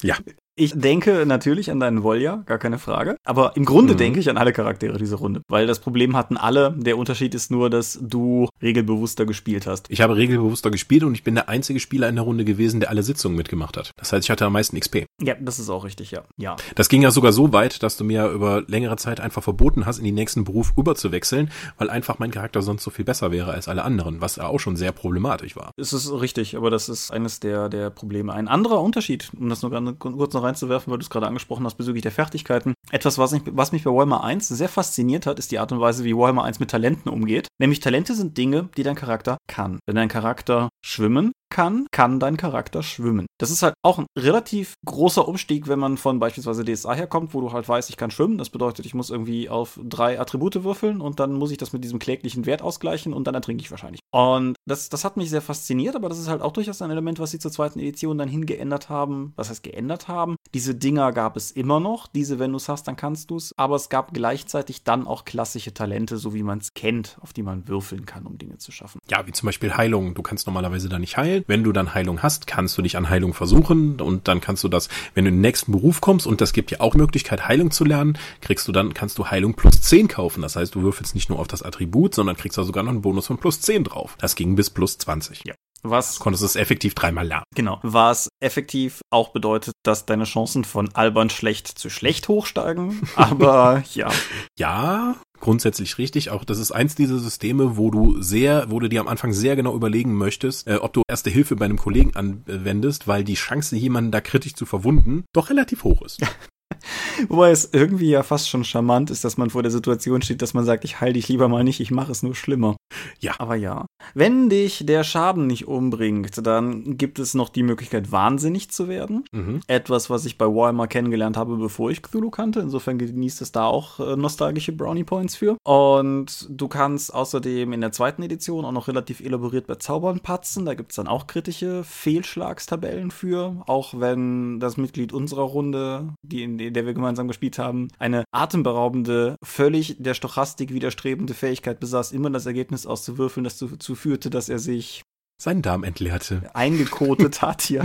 ja. 0.02 0.16
ja. 0.16 0.16
Ich 0.62 0.74
denke 0.76 1.26
natürlich 1.26 1.72
an 1.72 1.80
deinen 1.80 2.04
Volja, 2.04 2.36
gar 2.46 2.58
keine 2.58 2.78
Frage. 2.78 3.16
Aber 3.24 3.56
im 3.56 3.64
Grunde 3.64 3.94
mhm. 3.94 3.98
denke 3.98 4.20
ich 4.20 4.30
an 4.30 4.36
alle 4.36 4.52
Charaktere 4.52 4.96
dieser 4.96 5.16
Runde. 5.16 5.42
Weil 5.48 5.66
das 5.66 5.80
Problem 5.80 6.16
hatten 6.16 6.36
alle. 6.36 6.72
Der 6.78 6.96
Unterschied 6.98 7.34
ist 7.34 7.50
nur, 7.50 7.68
dass 7.68 7.98
du 8.00 8.48
regelbewusster 8.62 9.26
gespielt 9.26 9.66
hast. 9.66 9.86
Ich 9.88 10.00
habe 10.00 10.14
regelbewusster 10.14 10.70
gespielt 10.70 11.02
und 11.02 11.14
ich 11.14 11.24
bin 11.24 11.34
der 11.34 11.48
einzige 11.48 11.80
Spieler 11.80 12.08
in 12.08 12.14
der 12.14 12.22
Runde 12.22 12.44
gewesen, 12.44 12.78
der 12.78 12.90
alle 12.90 13.02
Sitzungen 13.02 13.36
mitgemacht 13.36 13.76
hat. 13.76 13.90
Das 13.96 14.12
heißt, 14.12 14.24
ich 14.24 14.30
hatte 14.30 14.46
am 14.46 14.52
meisten 14.52 14.78
XP. 14.78 15.06
Ja, 15.20 15.34
das 15.40 15.58
ist 15.58 15.68
auch 15.68 15.82
richtig, 15.82 16.12
ja. 16.12 16.22
ja. 16.36 16.54
Das 16.76 16.88
ging 16.88 17.02
ja 17.02 17.10
sogar 17.10 17.32
so 17.32 17.52
weit, 17.52 17.82
dass 17.82 17.96
du 17.96 18.04
mir 18.04 18.28
über 18.28 18.62
längere 18.68 18.94
Zeit 18.94 19.18
einfach 19.18 19.42
verboten 19.42 19.84
hast, 19.84 19.98
in 19.98 20.04
den 20.04 20.14
nächsten 20.14 20.44
Beruf 20.44 20.74
überzuwechseln, 20.76 21.50
weil 21.78 21.90
einfach 21.90 22.20
mein 22.20 22.30
Charakter 22.30 22.62
sonst 22.62 22.84
so 22.84 22.92
viel 22.92 23.04
besser 23.04 23.32
wäre 23.32 23.50
als 23.50 23.66
alle 23.66 23.82
anderen, 23.82 24.20
was 24.20 24.36
ja 24.36 24.46
auch 24.46 24.60
schon 24.60 24.76
sehr 24.76 24.92
problematisch 24.92 25.56
war. 25.56 25.72
Es 25.76 25.92
ist 25.92 26.08
richtig, 26.12 26.56
aber 26.56 26.70
das 26.70 26.88
ist 26.88 27.10
eines 27.10 27.40
der, 27.40 27.68
der 27.68 27.90
Probleme. 27.90 28.32
Ein 28.32 28.46
anderer 28.46 28.80
Unterschied, 28.80 29.32
um 29.36 29.48
das 29.48 29.62
nur 29.62 29.72
ganz 29.72 29.98
kurz 29.98 30.34
noch 30.34 30.51
reinzuwerfen, 30.52 30.90
weil 30.90 30.98
du 30.98 31.02
es 31.02 31.10
gerade 31.10 31.26
angesprochen 31.26 31.64
hast 31.64 31.76
bezüglich 31.76 32.02
der 32.02 32.12
Fertigkeiten. 32.12 32.74
Etwas, 32.90 33.18
was, 33.18 33.32
ich, 33.32 33.42
was 33.46 33.72
mich 33.72 33.84
bei 33.84 33.90
Warhammer 33.90 34.22
1 34.22 34.48
sehr 34.48 34.68
fasziniert 34.68 35.26
hat, 35.26 35.38
ist 35.38 35.50
die 35.50 35.58
Art 35.58 35.72
und 35.72 35.80
Weise, 35.80 36.04
wie 36.04 36.16
Warhammer 36.16 36.44
1 36.44 36.60
mit 36.60 36.70
Talenten 36.70 37.10
umgeht. 37.10 37.48
Nämlich 37.58 37.80
Talente 37.80 38.14
sind 38.14 38.36
Dinge, 38.36 38.68
die 38.76 38.82
dein 38.82 38.94
Charakter 38.94 39.38
kann. 39.48 39.78
Wenn 39.86 39.96
dein 39.96 40.08
Charakter 40.08 40.68
schwimmen 40.84 41.32
kann, 41.52 41.86
kann 41.92 42.18
dein 42.18 42.36
Charakter 42.36 42.82
schwimmen. 42.82 43.26
Das 43.38 43.50
ist 43.50 43.62
halt 43.62 43.74
auch 43.82 43.98
ein 43.98 44.06
relativ 44.18 44.74
großer 44.86 45.28
Umstieg, 45.28 45.68
wenn 45.68 45.78
man 45.78 45.98
von 45.98 46.18
beispielsweise 46.18 46.64
DSA 46.64 46.94
herkommt, 46.94 47.34
wo 47.34 47.40
du 47.40 47.52
halt 47.52 47.68
weißt, 47.68 47.90
ich 47.90 47.96
kann 47.96 48.10
schwimmen. 48.10 48.38
Das 48.38 48.50
bedeutet, 48.50 48.86
ich 48.86 48.94
muss 48.94 49.10
irgendwie 49.10 49.48
auf 49.48 49.78
drei 49.84 50.18
Attribute 50.18 50.64
würfeln 50.64 51.00
und 51.00 51.20
dann 51.20 51.34
muss 51.34 51.50
ich 51.50 51.58
das 51.58 51.72
mit 51.72 51.84
diesem 51.84 51.98
kläglichen 51.98 52.46
Wert 52.46 52.62
ausgleichen 52.62 53.12
und 53.12 53.26
dann 53.26 53.34
ertrinke 53.34 53.62
ich 53.62 53.70
wahrscheinlich. 53.70 54.00
Und 54.10 54.56
das, 54.66 54.88
das 54.88 55.04
hat 55.04 55.16
mich 55.16 55.30
sehr 55.30 55.42
fasziniert, 55.42 55.94
aber 55.94 56.08
das 56.08 56.18
ist 56.18 56.28
halt 56.28 56.40
auch 56.42 56.52
durchaus 56.52 56.80
ein 56.82 56.90
Element, 56.90 57.18
was 57.18 57.30
sie 57.30 57.38
zur 57.38 57.52
zweiten 57.52 57.78
Edition 57.78 58.16
dann 58.16 58.28
hingeändert 58.28 58.88
haben. 58.88 59.34
Was 59.36 59.50
heißt 59.50 59.62
geändert 59.62 60.08
haben? 60.08 60.36
Diese 60.54 60.74
Dinger 60.74 61.12
gab 61.12 61.36
es 61.36 61.50
immer 61.50 61.80
noch. 61.80 62.06
Diese, 62.06 62.38
wenn 62.38 62.52
du 62.52 62.56
es 62.56 62.68
hast, 62.68 62.88
dann 62.88 62.96
kannst 62.96 63.30
du 63.30 63.36
es. 63.36 63.52
Aber 63.58 63.76
es 63.76 63.90
gab 63.90 64.14
gleichzeitig 64.14 64.84
dann 64.84 65.06
auch 65.06 65.26
klassische 65.26 65.74
Talente, 65.74 66.16
so 66.16 66.32
wie 66.32 66.42
man 66.42 66.58
es 66.58 66.72
kennt, 66.74 67.18
auf 67.20 67.32
die 67.32 67.42
man 67.42 67.68
würfeln 67.68 68.06
kann, 68.06 68.26
um 68.26 68.38
Dinge 68.38 68.56
zu 68.56 68.72
schaffen. 68.72 68.98
Ja, 69.10 69.26
wie 69.26 69.32
zum 69.32 69.46
Beispiel 69.46 69.76
Heilung. 69.76 70.14
Du 70.14 70.22
kannst 70.22 70.46
normalerweise 70.46 70.88
da 70.88 70.98
nicht 70.98 71.16
heilen. 71.16 71.41
Wenn 71.46 71.64
du 71.64 71.72
dann 71.72 71.94
Heilung 71.94 72.22
hast, 72.22 72.46
kannst 72.46 72.76
du 72.78 72.82
dich 72.82 72.96
an 72.96 73.08
Heilung 73.08 73.34
versuchen 73.34 74.00
und 74.00 74.28
dann 74.28 74.40
kannst 74.40 74.64
du 74.64 74.68
das, 74.68 74.88
wenn 75.14 75.24
du 75.24 75.28
in 75.30 75.36
den 75.36 75.40
nächsten 75.40 75.72
Beruf 75.72 76.00
kommst 76.00 76.26
und 76.26 76.40
das 76.40 76.52
gibt 76.52 76.70
dir 76.70 76.80
auch 76.80 76.94
Möglichkeit, 76.94 77.48
Heilung 77.48 77.70
zu 77.70 77.84
lernen, 77.84 78.18
kriegst 78.40 78.66
du 78.68 78.72
dann, 78.72 78.94
kannst 78.94 79.18
du 79.18 79.26
Heilung 79.26 79.54
plus 79.54 79.80
10 79.82 80.08
kaufen. 80.08 80.42
Das 80.42 80.56
heißt, 80.56 80.74
du 80.74 80.82
würfelst 80.82 81.14
nicht 81.14 81.30
nur 81.30 81.38
auf 81.38 81.48
das 81.48 81.62
Attribut, 81.62 82.14
sondern 82.14 82.36
kriegst 82.36 82.58
da 82.58 82.64
sogar 82.64 82.82
noch 82.82 82.90
einen 82.90 83.02
Bonus 83.02 83.26
von 83.26 83.38
plus 83.38 83.60
10 83.60 83.84
drauf. 83.84 84.16
Das 84.18 84.34
ging 84.34 84.54
bis 84.54 84.70
plus 84.70 84.98
20. 84.98 85.44
Ja. 85.44 85.54
Was 85.84 86.20
konntest 86.20 86.44
es 86.44 86.54
effektiv 86.54 86.94
dreimal 86.94 87.26
lernen. 87.26 87.44
Genau. 87.54 87.80
Was 87.82 88.28
effektiv 88.40 89.00
auch 89.10 89.30
bedeutet, 89.30 89.74
dass 89.82 90.06
deine 90.06 90.24
Chancen 90.24 90.64
von 90.64 90.94
albern 90.94 91.28
schlecht 91.28 91.66
zu 91.66 91.90
schlecht 91.90 92.28
hochsteigen. 92.28 93.02
Aber 93.16 93.82
ja. 93.92 94.08
Ja, 94.56 95.16
grundsätzlich 95.42 95.98
richtig. 95.98 96.30
Auch 96.30 96.44
das 96.44 96.58
ist 96.58 96.72
eins 96.72 96.94
dieser 96.94 97.18
Systeme, 97.18 97.76
wo 97.76 97.90
du 97.90 98.22
sehr, 98.22 98.70
wo 98.70 98.80
du 98.80 98.88
dir 98.88 99.00
am 99.00 99.08
Anfang 99.08 99.34
sehr 99.34 99.56
genau 99.56 99.74
überlegen 99.74 100.14
möchtest, 100.14 100.66
äh, 100.66 100.76
ob 100.76 100.94
du 100.94 101.02
erste 101.06 101.28
Hilfe 101.28 101.56
bei 101.56 101.66
einem 101.66 101.76
Kollegen 101.76 102.14
anwendest, 102.14 103.06
weil 103.06 103.24
die 103.24 103.34
Chance, 103.34 103.76
jemanden 103.76 104.12
da 104.12 104.20
kritisch 104.20 104.54
zu 104.54 104.64
verwunden, 104.64 105.24
doch 105.34 105.50
relativ 105.50 105.84
hoch 105.84 106.02
ist. 106.02 106.20
Wobei 107.28 107.50
es 107.50 107.70
irgendwie 107.72 108.10
ja 108.10 108.22
fast 108.22 108.48
schon 108.48 108.64
charmant 108.64 109.10
ist, 109.10 109.24
dass 109.24 109.36
man 109.36 109.50
vor 109.50 109.62
der 109.62 109.72
Situation 109.72 110.22
steht, 110.22 110.42
dass 110.42 110.54
man 110.54 110.64
sagt, 110.64 110.84
ich 110.84 111.00
heil 111.00 111.12
dich 111.12 111.28
lieber 111.28 111.48
mal 111.48 111.64
nicht, 111.64 111.80
ich 111.80 111.90
mache 111.90 112.12
es 112.12 112.22
nur 112.22 112.34
schlimmer. 112.34 112.76
Ja. 113.20 113.34
Aber 113.38 113.56
ja. 113.56 113.86
Wenn 114.14 114.48
dich 114.48 114.84
der 114.86 115.04
Schaden 115.04 115.46
nicht 115.46 115.66
umbringt, 115.66 116.46
dann 116.46 116.96
gibt 116.98 117.18
es 117.18 117.34
noch 117.34 117.48
die 117.48 117.62
Möglichkeit, 117.62 118.12
wahnsinnig 118.12 118.70
zu 118.70 118.88
werden. 118.88 119.24
Mhm. 119.32 119.60
Etwas, 119.66 120.10
was 120.10 120.24
ich 120.24 120.38
bei 120.38 120.46
Warhammer 120.46 120.86
kennengelernt 120.86 121.36
habe, 121.36 121.56
bevor 121.56 121.90
ich 121.90 122.02
Cthulhu 122.02 122.30
kannte. 122.30 122.60
Insofern 122.60 122.98
genießt 122.98 123.42
es 123.42 123.52
da 123.52 123.66
auch 123.66 124.00
äh, 124.00 124.16
nostalgische 124.16 124.72
Brownie 124.72 125.04
Points 125.04 125.36
für. 125.36 125.56
Und 125.64 126.46
du 126.50 126.68
kannst 126.68 127.14
außerdem 127.14 127.72
in 127.72 127.80
der 127.80 127.92
zweiten 127.92 128.22
Edition 128.22 128.64
auch 128.64 128.72
noch 128.72 128.88
relativ 128.88 129.20
elaboriert 129.20 129.66
bei 129.66 129.76
Zaubern 129.76 130.20
patzen. 130.20 130.64
Da 130.64 130.74
gibt 130.74 130.92
es 130.92 130.96
dann 130.96 131.08
auch 131.08 131.26
kritische 131.26 131.84
Fehlschlagstabellen 131.84 133.10
für. 133.10 133.62
Auch 133.66 133.94
wenn 133.98 134.60
das 134.60 134.76
Mitglied 134.76 135.12
unserer 135.12 135.42
Runde, 135.42 136.14
die 136.22 136.42
in 136.42 136.58
der 136.70 136.86
wir 136.86 136.94
gemeinsam 136.94 137.28
gespielt 137.28 137.58
haben, 137.58 137.88
eine 137.98 138.24
atemberaubende, 138.32 139.36
völlig 139.42 139.96
der 139.98 140.14
Stochastik 140.14 140.72
widerstrebende 140.72 141.34
Fähigkeit 141.34 141.80
besaß, 141.80 142.12
immer 142.12 142.30
das 142.30 142.46
Ergebnis 142.46 142.86
auszuwürfeln, 142.86 143.44
das 143.44 143.58
dazu 143.58 143.94
führte, 143.94 144.30
dass 144.30 144.48
er 144.48 144.58
sich 144.58 145.02
seinen 145.42 145.62
Darm 145.62 145.82
entleerte. 145.82 146.42
Eingekotet 146.54 147.42
hat 147.42 147.62
hier. 147.62 147.84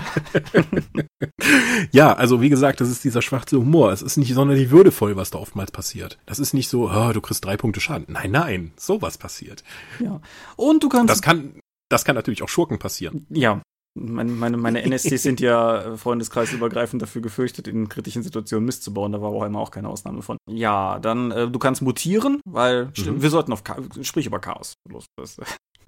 ja, 1.91 2.13
also 2.13 2.39
wie 2.39 2.49
gesagt, 2.49 2.81
das 2.81 2.89
ist 2.89 3.03
dieser 3.03 3.23
schwarze 3.23 3.57
Humor. 3.57 3.91
Es 3.91 4.03
ist 4.03 4.17
nicht 4.17 4.33
sonderlich 4.33 4.69
würdevoll, 4.69 5.15
was 5.15 5.31
da 5.31 5.39
oftmals 5.39 5.71
passiert. 5.71 6.19
Das 6.27 6.37
ist 6.37 6.53
nicht 6.53 6.69
so, 6.69 6.91
oh, 6.91 7.11
du 7.13 7.19
kriegst 7.19 7.43
drei 7.43 7.57
Punkte 7.57 7.79
Schaden. 7.79 8.05
Nein, 8.09 8.29
nein, 8.29 8.73
sowas 8.77 9.17
passiert. 9.17 9.63
Ja. 9.99 10.21
Und 10.55 10.83
du 10.83 10.89
kannst. 10.89 11.09
Das 11.09 11.23
kann, 11.23 11.59
das 11.89 12.05
kann 12.05 12.15
natürlich 12.15 12.43
auch 12.43 12.49
Schurken 12.49 12.77
passieren. 12.77 13.25
Ja, 13.29 13.61
meine, 13.99 14.31
meine, 14.31 14.57
meine 14.57 14.83
NSCs 14.83 15.23
sind 15.23 15.39
ja 15.39 15.95
freundeskreisübergreifend 15.97 17.01
dafür 17.01 17.21
gefürchtet, 17.21 17.67
in 17.67 17.89
kritischen 17.89 18.23
Situationen 18.23 18.65
Mist 18.65 18.83
zu 18.83 18.93
bauen. 18.93 19.11
Da 19.11 19.21
war 19.21 19.33
Warhammer 19.33 19.59
auch 19.59 19.71
keine 19.71 19.89
Ausnahme 19.89 20.21
von. 20.21 20.37
Ja, 20.49 20.99
dann, 20.99 21.31
äh, 21.31 21.49
du 21.49 21.59
kannst 21.59 21.81
mutieren, 21.81 22.41
weil, 22.45 22.91
mhm. 22.97 23.21
wir 23.21 23.29
sollten 23.29 23.53
auf, 23.53 23.63
Cha 23.63 23.77
sprich 24.01 24.25
über 24.25 24.39
Chaos. 24.39 24.73
Los, 24.89 25.05
das, 25.17 25.37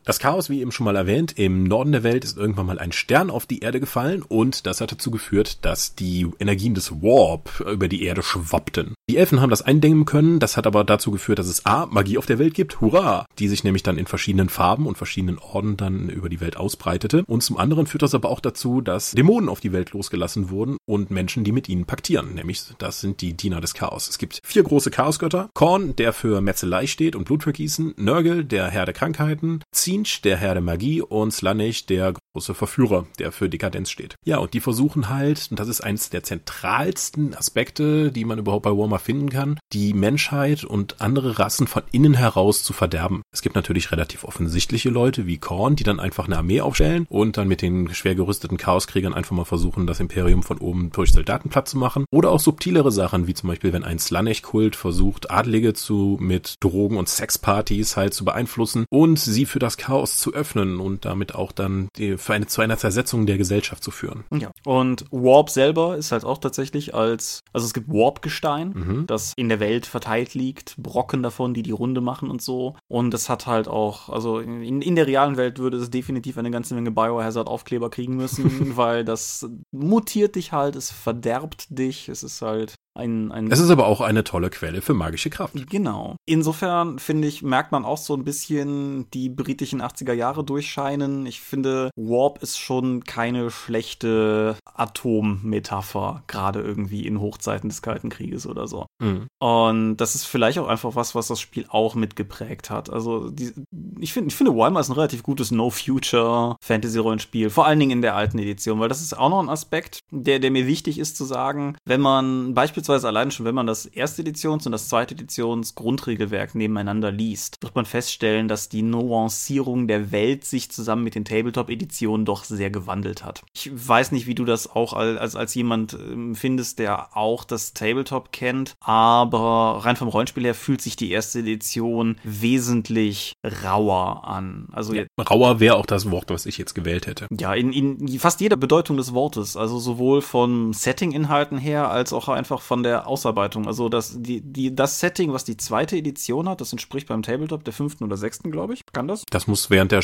das 0.06 0.20
Chaos, 0.20 0.50
wie 0.50 0.62
eben 0.62 0.72
schon 0.72 0.86
mal 0.86 0.96
erwähnt, 0.96 1.38
im 1.38 1.64
Norden 1.64 1.92
der 1.92 2.04
Welt 2.04 2.24
ist 2.24 2.38
irgendwann 2.38 2.66
mal 2.66 2.80
ein 2.80 2.92
Stern 2.92 3.30
auf 3.30 3.46
die 3.46 3.60
Erde 3.60 3.80
gefallen 3.80 4.24
und 4.28 4.66
das 4.66 4.82
hat 4.82 4.92
dazu 4.92 5.12
geführt, 5.12 5.66
dass 5.66 5.96
die 5.96 6.28
Energien 6.40 6.74
des 6.74 6.92
Warp 7.02 7.60
über 7.62 7.88
die 7.88 8.04
Erde 8.04 8.24
schwappten. 8.24 8.94
Die 9.10 9.18
Elfen 9.18 9.42
haben 9.42 9.50
das 9.50 9.62
eindämmen 9.62 10.06
können, 10.06 10.40
das 10.40 10.58
hat 10.58 10.68
aber 10.68 10.84
dazu 10.84 11.12
geführt, 11.12 11.40
dass 11.40 11.48
es 11.48 11.66
A, 11.66 11.86
Magie 11.88 12.18
auf 12.18 12.26
der 12.26 12.40
Welt 12.40 12.54
gibt, 12.54 12.82
hurra, 12.82 13.26
die 13.40 13.48
sich 13.48 13.64
nämlich 13.64 13.84
dann 13.84 13.98
in 13.98 14.06
verschiedenen 14.06 14.50
Farben 14.50 14.86
und 14.86 14.98
verschiedenen 14.98 15.40
Orden 15.40 15.78
dann 15.78 16.10
über 16.10 16.30
die 16.30 16.42
Welt 16.42 16.58
ausbreitete. 16.58 17.24
Und 17.26 17.42
zum 17.42 17.58
anderen 17.58 17.88
führt 17.88 18.02
das 18.02 18.16
aber 18.16 18.30
auch 18.30 18.40
dazu, 18.40 18.82
dass 18.82 19.12
Dämonen 19.12 19.50
auf 19.50 19.60
die 19.60 19.72
Welt 19.72 19.92
losgelassen 19.92 20.50
wurden 20.50 20.78
und 20.86 21.12
Menschen, 21.12 21.44
die 21.44 21.52
mit 21.52 21.70
ihnen 21.70 21.86
paktieren, 21.86 22.36
nämlich 22.36 22.64
das 22.78 23.02
sind 23.02 23.22
die 23.22 23.34
Diener 23.34 23.62
des 23.62 23.74
Chaos. 23.74 24.10
Es 24.10 24.18
gibt 24.18 24.40
vier 24.44 24.64
große 24.64 24.92
Chaosgötter, 24.92 25.50
Korn, 25.54 25.96
der 25.96 26.14
für 26.14 26.42
Metzelei 26.42 26.88
steht 26.88 27.16
und 27.16 27.26
Blutvergießen, 27.26 27.96
Nörgel, 27.98 28.46
der 28.46 28.70
Herr 28.70 28.86
der 28.86 28.94
Krankheiten, 28.94 29.62
Zinch, 29.90 30.22
der 30.22 30.38
Herr 30.38 30.54
der 30.54 30.62
Magie 30.62 31.02
und 31.02 31.32
Slanish, 31.32 31.88
der 31.88 32.14
große 32.34 32.54
Verführer, 32.54 33.08
der 33.18 33.32
für 33.32 33.50
Dekadenz 33.50 33.90
steht. 33.90 34.14
Ja, 34.24 34.38
und 34.38 34.54
die 34.54 34.60
versuchen 34.60 35.10
halt, 35.10 35.48
und 35.50 35.60
das 35.60 35.68
ist 35.68 35.82
eines 35.82 36.12
der 36.12 36.22
zentralsten 36.22 37.34
Aspekte, 37.34 38.12
die 38.12 38.24
man 38.24 38.38
überhaupt 38.38 38.66
bei 38.66 38.70
Warhammer 38.70 39.00
finden 39.00 39.30
kann, 39.30 39.58
die 39.74 39.96
Menschheit 39.96 40.64
und 40.64 41.02
andere 41.02 41.40
Rassen 41.40 41.66
von 41.66 41.82
innen 41.92 42.14
heraus 42.14 42.62
zu 42.62 42.72
verderben. 42.72 43.24
Es 43.34 43.42
gibt 43.42 43.56
natürlich 43.56 43.92
relativ 43.92 44.26
offensichtliche 44.26 44.90
Leute 44.90 45.26
wie 45.26 45.40
Korn, 45.40 45.76
die 45.76 45.84
dann 45.84 46.00
einfach 46.00 46.26
eine 46.26 46.38
Armee 46.38 46.62
aufstellen 46.62 47.08
und 47.10 47.38
dann 47.38 47.48
mit 47.48 47.64
den 47.64 47.92
schwer 47.96 48.14
gerüsteten 48.14 48.58
Chaoskriegern 48.58 49.16
einfach 49.16 49.36
mal 49.36 49.46
versuchen, 49.46 49.88
das 49.88 50.00
Imperium 50.00 50.44
von 50.44 50.60
oben 50.60 50.92
durch 50.92 51.12
Soldaten 51.12 51.50
platt 51.50 51.68
zu 51.68 51.80
machen. 51.80 52.06
Oder 52.12 52.30
auch 52.30 52.40
subtilere 52.40 52.92
Sachen, 52.92 53.26
wie 53.26 53.34
zum 53.34 53.50
Beispiel, 53.50 53.74
wenn 53.74 53.84
ein 53.84 53.98
Slanesh-Kult 53.98 54.76
versucht, 54.76 55.32
Adlige 55.32 55.74
zu 55.74 56.18
mit 56.22 56.58
Drogen 56.60 56.98
und 56.98 57.10
Sexpartys 57.10 57.98
halt 57.98 58.14
zu 58.14 58.24
beeinflussen 58.24 58.86
und 58.92 59.18
sie 59.18 59.48
für 59.48 59.58
das 59.58 59.79
Chaos 59.80 60.18
zu 60.18 60.34
öffnen 60.34 60.80
und 60.80 61.06
damit 61.06 61.34
auch 61.34 61.52
dann 61.52 61.90
die, 61.98 62.18
für 62.18 62.34
eine, 62.34 62.46
zu 62.46 62.62
einer 62.62 62.78
Zersetzung 62.78 63.26
der 63.26 63.38
Gesellschaft 63.38 63.84
zu 63.84 63.92
führen. 63.92 64.26
Ja. 64.32 64.52
Und 64.66 65.06
Warp 65.10 65.50
selber 65.50 65.98
ist 65.98 66.12
halt 66.12 66.26
auch 66.26 66.38
tatsächlich 66.38 66.94
als, 66.94 67.42
also 67.54 67.66
es 67.66 67.74
gibt 67.74 67.88
Warp-Gestein, 67.90 68.74
mhm. 68.76 69.08
das 69.08 69.34
in 69.36 69.50
der 69.50 69.60
Welt 69.60 69.86
verteilt 69.86 70.34
liegt, 70.34 70.76
Brocken 70.78 71.24
davon, 71.24 71.54
die 71.54 71.64
die 71.64 71.72
Runde 71.72 72.02
machen 72.02 72.30
und 72.30 72.42
so. 72.42 72.76
Und 72.88 73.14
es 73.14 73.30
hat 73.30 73.48
halt 73.48 73.68
auch, 73.68 74.10
also 74.10 74.40
in, 74.40 74.82
in 74.82 74.96
der 74.96 75.08
realen 75.08 75.38
Welt 75.38 75.58
würde 75.60 75.78
es 75.78 75.90
definitiv 75.90 76.38
eine 76.38 76.52
ganze 76.52 76.76
Menge 76.76 76.92
Biohazard-Aufkleber 76.92 77.90
kriegen 77.90 78.16
müssen, 78.16 78.76
weil 78.78 79.06
das 79.06 79.50
mutiert 79.72 80.36
dich 80.36 80.52
halt, 80.52 80.76
es 80.76 80.92
verderbt 80.92 81.68
dich, 81.70 82.10
es 82.10 82.24
ist 82.24 82.42
halt 82.42 82.76
ein, 82.96 83.32
ein 83.32 83.52
es 83.52 83.60
ist 83.60 83.70
aber 83.70 83.88
auch 83.88 84.02
eine 84.02 84.24
tolle 84.24 84.50
Quelle 84.50 84.82
für 84.82 84.94
magische 84.94 85.30
Kraft. 85.30 85.54
Genau. 85.70 86.16
Insofern 86.26 87.00
finde 87.00 87.28
ich, 87.28 87.42
merkt 87.42 87.72
man 87.72 87.86
auch 87.86 87.98
so 87.98 88.14
ein 88.14 88.24
bisschen 88.24 89.10
die 89.12 89.30
britischen 89.30 89.82
80er 89.82 90.14
Jahre 90.14 90.44
durchscheinen. 90.44 91.26
Ich 91.26 91.40
finde, 91.40 91.92
Warp 91.96 92.44
ist 92.44 92.58
schon 92.58 93.04
keine 93.04 93.52
schlechte 93.52 94.58
Atommetapher, 94.66 96.24
gerade 96.28 96.62
irgendwie 96.62 97.06
in 97.06 97.22
Hochzeiten 97.22 97.70
des 97.70 97.82
Kalten 97.82 98.10
Krieges 98.10 98.46
oder 98.46 98.68
so. 98.68 98.86
Mhm. 99.02 99.28
Und 99.40 99.98
das 99.98 100.16
ist 100.16 100.26
vielleicht 100.26 100.60
auch 100.60 100.68
einfach 100.68 100.96
was, 100.96 101.16
was 101.16 101.28
das 101.28 101.40
Spiel 101.40 101.66
auch 101.70 101.96
mitgeprägt 101.96 102.70
hat. 102.70 102.90
Also, 102.90 103.30
die, 103.30 103.54
ich, 104.00 104.14
find, 104.14 104.28
ich 104.28 104.36
finde, 104.36 104.56
Warhammer 104.56 104.82
ist 104.82 104.90
ein 104.90 104.94
relativ 104.94 105.24
gutes 105.24 105.52
No-Future-Fantasy-Rollenspiel, 105.52 107.50
vor 107.50 107.66
allen 107.66 107.80
Dingen 107.80 107.92
in 107.92 108.02
der 108.02 108.16
alten 108.16 108.40
Edition, 108.40 108.80
weil 108.80 108.90
das 108.90 109.02
ist 109.02 109.18
auch 109.18 109.30
noch 109.30 109.42
ein 109.42 109.50
Aspekt, 109.50 110.00
der, 110.12 110.40
der 110.40 110.52
mir 110.52 110.68
wichtig 110.68 111.00
ist 111.00 111.16
zu 111.16 111.26
sagen, 111.26 111.78
wenn 111.86 112.02
man 112.02 112.54
beispielsweise 112.54 112.89
beispielsweise 112.90 113.08
allein 113.08 113.32
schon, 113.32 113.46
wenn 113.46 113.56
man 113.56 113.68
das 113.68 113.86
erste 113.86 114.24
Editions- 114.24 114.66
und 114.66 114.72
das 114.72 114.90
zweite 114.90 115.14
Editions 115.14 115.76
Grundregelwerk 115.76 116.56
nebeneinander 116.56 117.12
liest, 117.12 117.58
wird 117.62 117.76
man 117.76 117.86
feststellen, 117.86 118.48
dass 118.48 118.68
die 118.68 118.82
Nuancierung 118.82 119.88
der 119.88 120.12
Welt 120.12 120.44
sich 120.44 120.72
zusammen 120.72 121.04
mit 121.04 121.14
den 121.14 121.24
Tabletop-Editionen 121.24 122.26
doch 122.26 122.44
sehr 122.44 122.72
gewandelt 122.72 123.24
hat. 123.24 123.44
Ich 123.54 123.70
weiß 123.72 124.12
nicht, 124.12 124.26
wie 124.26 124.34
du 124.36 124.44
das 124.44 124.70
auch 124.70 124.94
als, 124.94 125.36
als 125.36 125.54
jemand 125.54 125.94
ähm, 125.94 126.34
findest, 126.34 126.80
der 126.80 127.16
auch 127.16 127.44
das 127.44 127.74
Tabletop 127.74 128.32
kennt, 128.32 128.76
aber 128.80 129.82
rein 129.84 129.96
vom 129.96 130.08
Rollenspiel 130.08 130.46
her 130.46 130.56
fühlt 130.56 130.82
sich 130.82 130.96
die 130.96 131.12
erste 131.12 131.40
Edition 131.40 132.18
wesentlich 132.24 133.34
rauer 133.64 134.24
an. 134.26 134.68
Also 134.72 134.94
ja, 134.96 135.04
rauer 135.30 135.60
wäre 135.60 135.76
auch 135.76 135.86
das 135.86 136.10
Wort, 136.10 136.30
was 136.30 136.48
ich 136.48 136.58
jetzt 136.58 136.74
gewählt 136.74 137.06
hätte. 137.06 137.28
Ja, 137.40 137.54
in, 137.54 137.72
in 137.72 138.20
fast 138.20 138.42
jeder 138.42 138.58
Bedeutung 138.58 138.98
des 138.98 139.14
Wortes. 139.14 139.56
Also 139.56 139.78
sowohl 139.78 140.22
von 140.22 140.74
Setting-Inhalten 140.74 141.58
her 141.60 141.92
als 141.92 142.14
auch 142.14 142.30
einfach 142.30 142.62
von 142.70 142.84
der 142.84 143.08
Ausarbeitung. 143.08 143.66
Also 143.66 143.90
das, 143.90 144.22
die, 144.22 144.42
die, 144.42 144.76
das 144.76 145.00
Setting, 145.00 145.34
was 145.34 145.44
die 145.44 145.58
zweite 145.58 145.98
Edition 145.98 146.48
hat, 146.48 146.62
das 146.62 146.72
entspricht 146.72 147.08
beim 147.08 147.24
Tabletop 147.24 147.64
der 147.64 147.74
fünften 147.74 148.04
oder 148.04 148.16
sechsten, 148.16 148.52
glaube 148.52 148.76
ich. 148.76 148.82
Kann 148.94 149.08
das? 149.08 149.24
Das 149.32 149.48
muss 149.48 149.72
während 149.72 149.92
der 149.92 150.04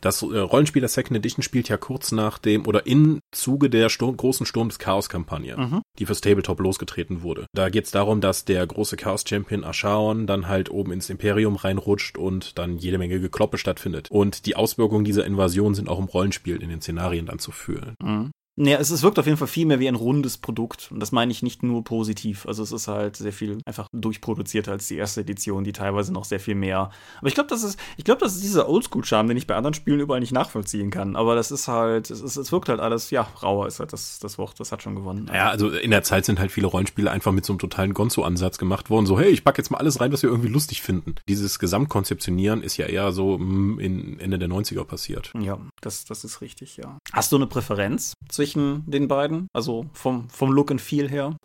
das 0.00 0.22
äh, 0.22 0.38
Rollenspiel 0.38 0.80
der 0.80 0.88
Second 0.88 1.18
Edition 1.18 1.42
spielt 1.42 1.68
ja 1.68 1.76
kurz 1.76 2.10
nach 2.10 2.38
dem 2.38 2.66
oder 2.66 2.86
im 2.86 3.20
Zuge 3.32 3.68
der 3.68 3.90
Sturm, 3.90 4.16
großen 4.16 4.46
Sturm 4.46 4.68
des 4.68 4.78
Chaos-Kampagne, 4.78 5.58
mhm. 5.58 5.82
die 5.98 6.06
fürs 6.06 6.22
Tabletop 6.22 6.58
losgetreten 6.60 7.20
wurde. 7.20 7.44
Da 7.54 7.68
geht 7.68 7.84
es 7.84 7.90
darum, 7.90 8.22
dass 8.22 8.46
der 8.46 8.66
große 8.66 8.96
Chaos-Champion 8.96 9.62
Ashaon 9.62 10.26
dann 10.26 10.48
halt 10.48 10.70
oben 10.70 10.92
ins 10.92 11.10
Imperium 11.10 11.56
reinrutscht 11.56 12.16
und 12.16 12.56
dann 12.58 12.78
jede 12.78 12.96
Menge 12.96 13.20
Gekloppe 13.20 13.58
stattfindet. 13.58 14.10
Und 14.10 14.46
die 14.46 14.56
Auswirkungen 14.56 15.04
dieser 15.04 15.26
Invasion 15.26 15.74
sind 15.74 15.90
auch 15.90 15.98
im 15.98 16.06
Rollenspiel 16.06 16.62
in 16.62 16.70
den 16.70 16.80
Szenarien 16.80 17.26
dann 17.26 17.38
zu 17.38 17.52
fühlen. 17.52 17.94
Mhm. 18.02 18.30
Naja, 18.60 18.76
es, 18.76 18.90
es 18.90 19.02
wirkt 19.02 19.18
auf 19.18 19.24
jeden 19.24 19.38
Fall 19.38 19.48
viel 19.48 19.64
mehr 19.64 19.80
wie 19.80 19.88
ein 19.88 19.94
rundes 19.94 20.36
Produkt. 20.36 20.90
Und 20.92 21.00
das 21.00 21.12
meine 21.12 21.32
ich 21.32 21.42
nicht 21.42 21.62
nur 21.62 21.82
positiv. 21.82 22.44
Also 22.46 22.62
es 22.62 22.72
ist 22.72 22.88
halt 22.88 23.16
sehr 23.16 23.32
viel 23.32 23.56
einfach 23.64 23.86
durchproduzierter 23.90 24.72
als 24.72 24.86
die 24.86 24.96
erste 24.96 25.22
Edition, 25.22 25.64
die 25.64 25.72
teilweise 25.72 26.12
noch 26.12 26.26
sehr 26.26 26.40
viel 26.40 26.54
mehr. 26.54 26.90
Aber 27.18 27.28
ich 27.28 27.32
glaube, 27.34 27.48
das 27.48 27.62
ist, 27.62 27.80
ich 27.96 28.04
glaube, 28.04 28.20
das 28.20 28.34
ist 28.34 28.44
dieser 28.44 28.68
Oldschool-Charme, 28.68 29.28
den 29.28 29.38
ich 29.38 29.46
bei 29.46 29.56
anderen 29.56 29.72
Spielen 29.72 29.98
überall 29.98 30.20
nicht 30.20 30.32
nachvollziehen 30.32 30.90
kann. 30.90 31.16
Aber 31.16 31.34
das 31.34 31.50
ist 31.50 31.68
halt, 31.68 32.10
es, 32.10 32.20
ist, 32.20 32.36
es 32.36 32.52
wirkt 32.52 32.68
halt 32.68 32.80
alles, 32.80 33.10
ja, 33.10 33.22
rauer 33.42 33.66
ist 33.66 33.80
halt 33.80 33.94
das, 33.94 34.18
das 34.18 34.36
Wort, 34.36 34.60
das 34.60 34.72
hat 34.72 34.82
schon 34.82 34.94
gewonnen. 34.94 35.30
Ja, 35.32 35.48
also 35.48 35.70
in 35.70 35.90
der 35.90 36.02
Zeit 36.02 36.26
sind 36.26 36.38
halt 36.38 36.52
viele 36.52 36.66
Rollenspiele 36.66 37.10
einfach 37.10 37.32
mit 37.32 37.46
so 37.46 37.54
einem 37.54 37.60
totalen 37.60 37.94
Gonzo-Ansatz 37.94 38.58
gemacht 38.58 38.90
worden. 38.90 39.06
So, 39.06 39.18
hey, 39.18 39.30
ich 39.30 39.42
pack 39.42 39.56
jetzt 39.56 39.70
mal 39.70 39.78
alles 39.78 40.02
rein, 40.02 40.12
was 40.12 40.22
wir 40.22 40.28
irgendwie 40.28 40.50
lustig 40.50 40.82
finden. 40.82 41.14
Dieses 41.28 41.60
Gesamtkonzeptionieren 41.60 42.62
ist 42.62 42.76
ja 42.76 42.84
eher 42.84 43.12
so 43.12 43.38
mm, 43.38 43.80
in 43.80 44.20
Ende 44.20 44.38
der 44.38 44.50
90er 44.50 44.84
passiert. 44.84 45.32
Ja, 45.40 45.58
das, 45.80 46.04
das 46.04 46.24
ist 46.24 46.42
richtig, 46.42 46.76
ja. 46.76 46.98
Hast 47.14 47.32
du 47.32 47.36
eine 47.36 47.46
Präferenz 47.46 48.12
zwischen 48.28 48.49
zwischen 48.50 48.90
den 48.90 49.08
beiden? 49.08 49.48
Also 49.52 49.86
vom, 49.92 50.28
vom 50.28 50.52
Look 50.52 50.70
and 50.70 50.80
Feel 50.80 51.08
her? 51.08 51.36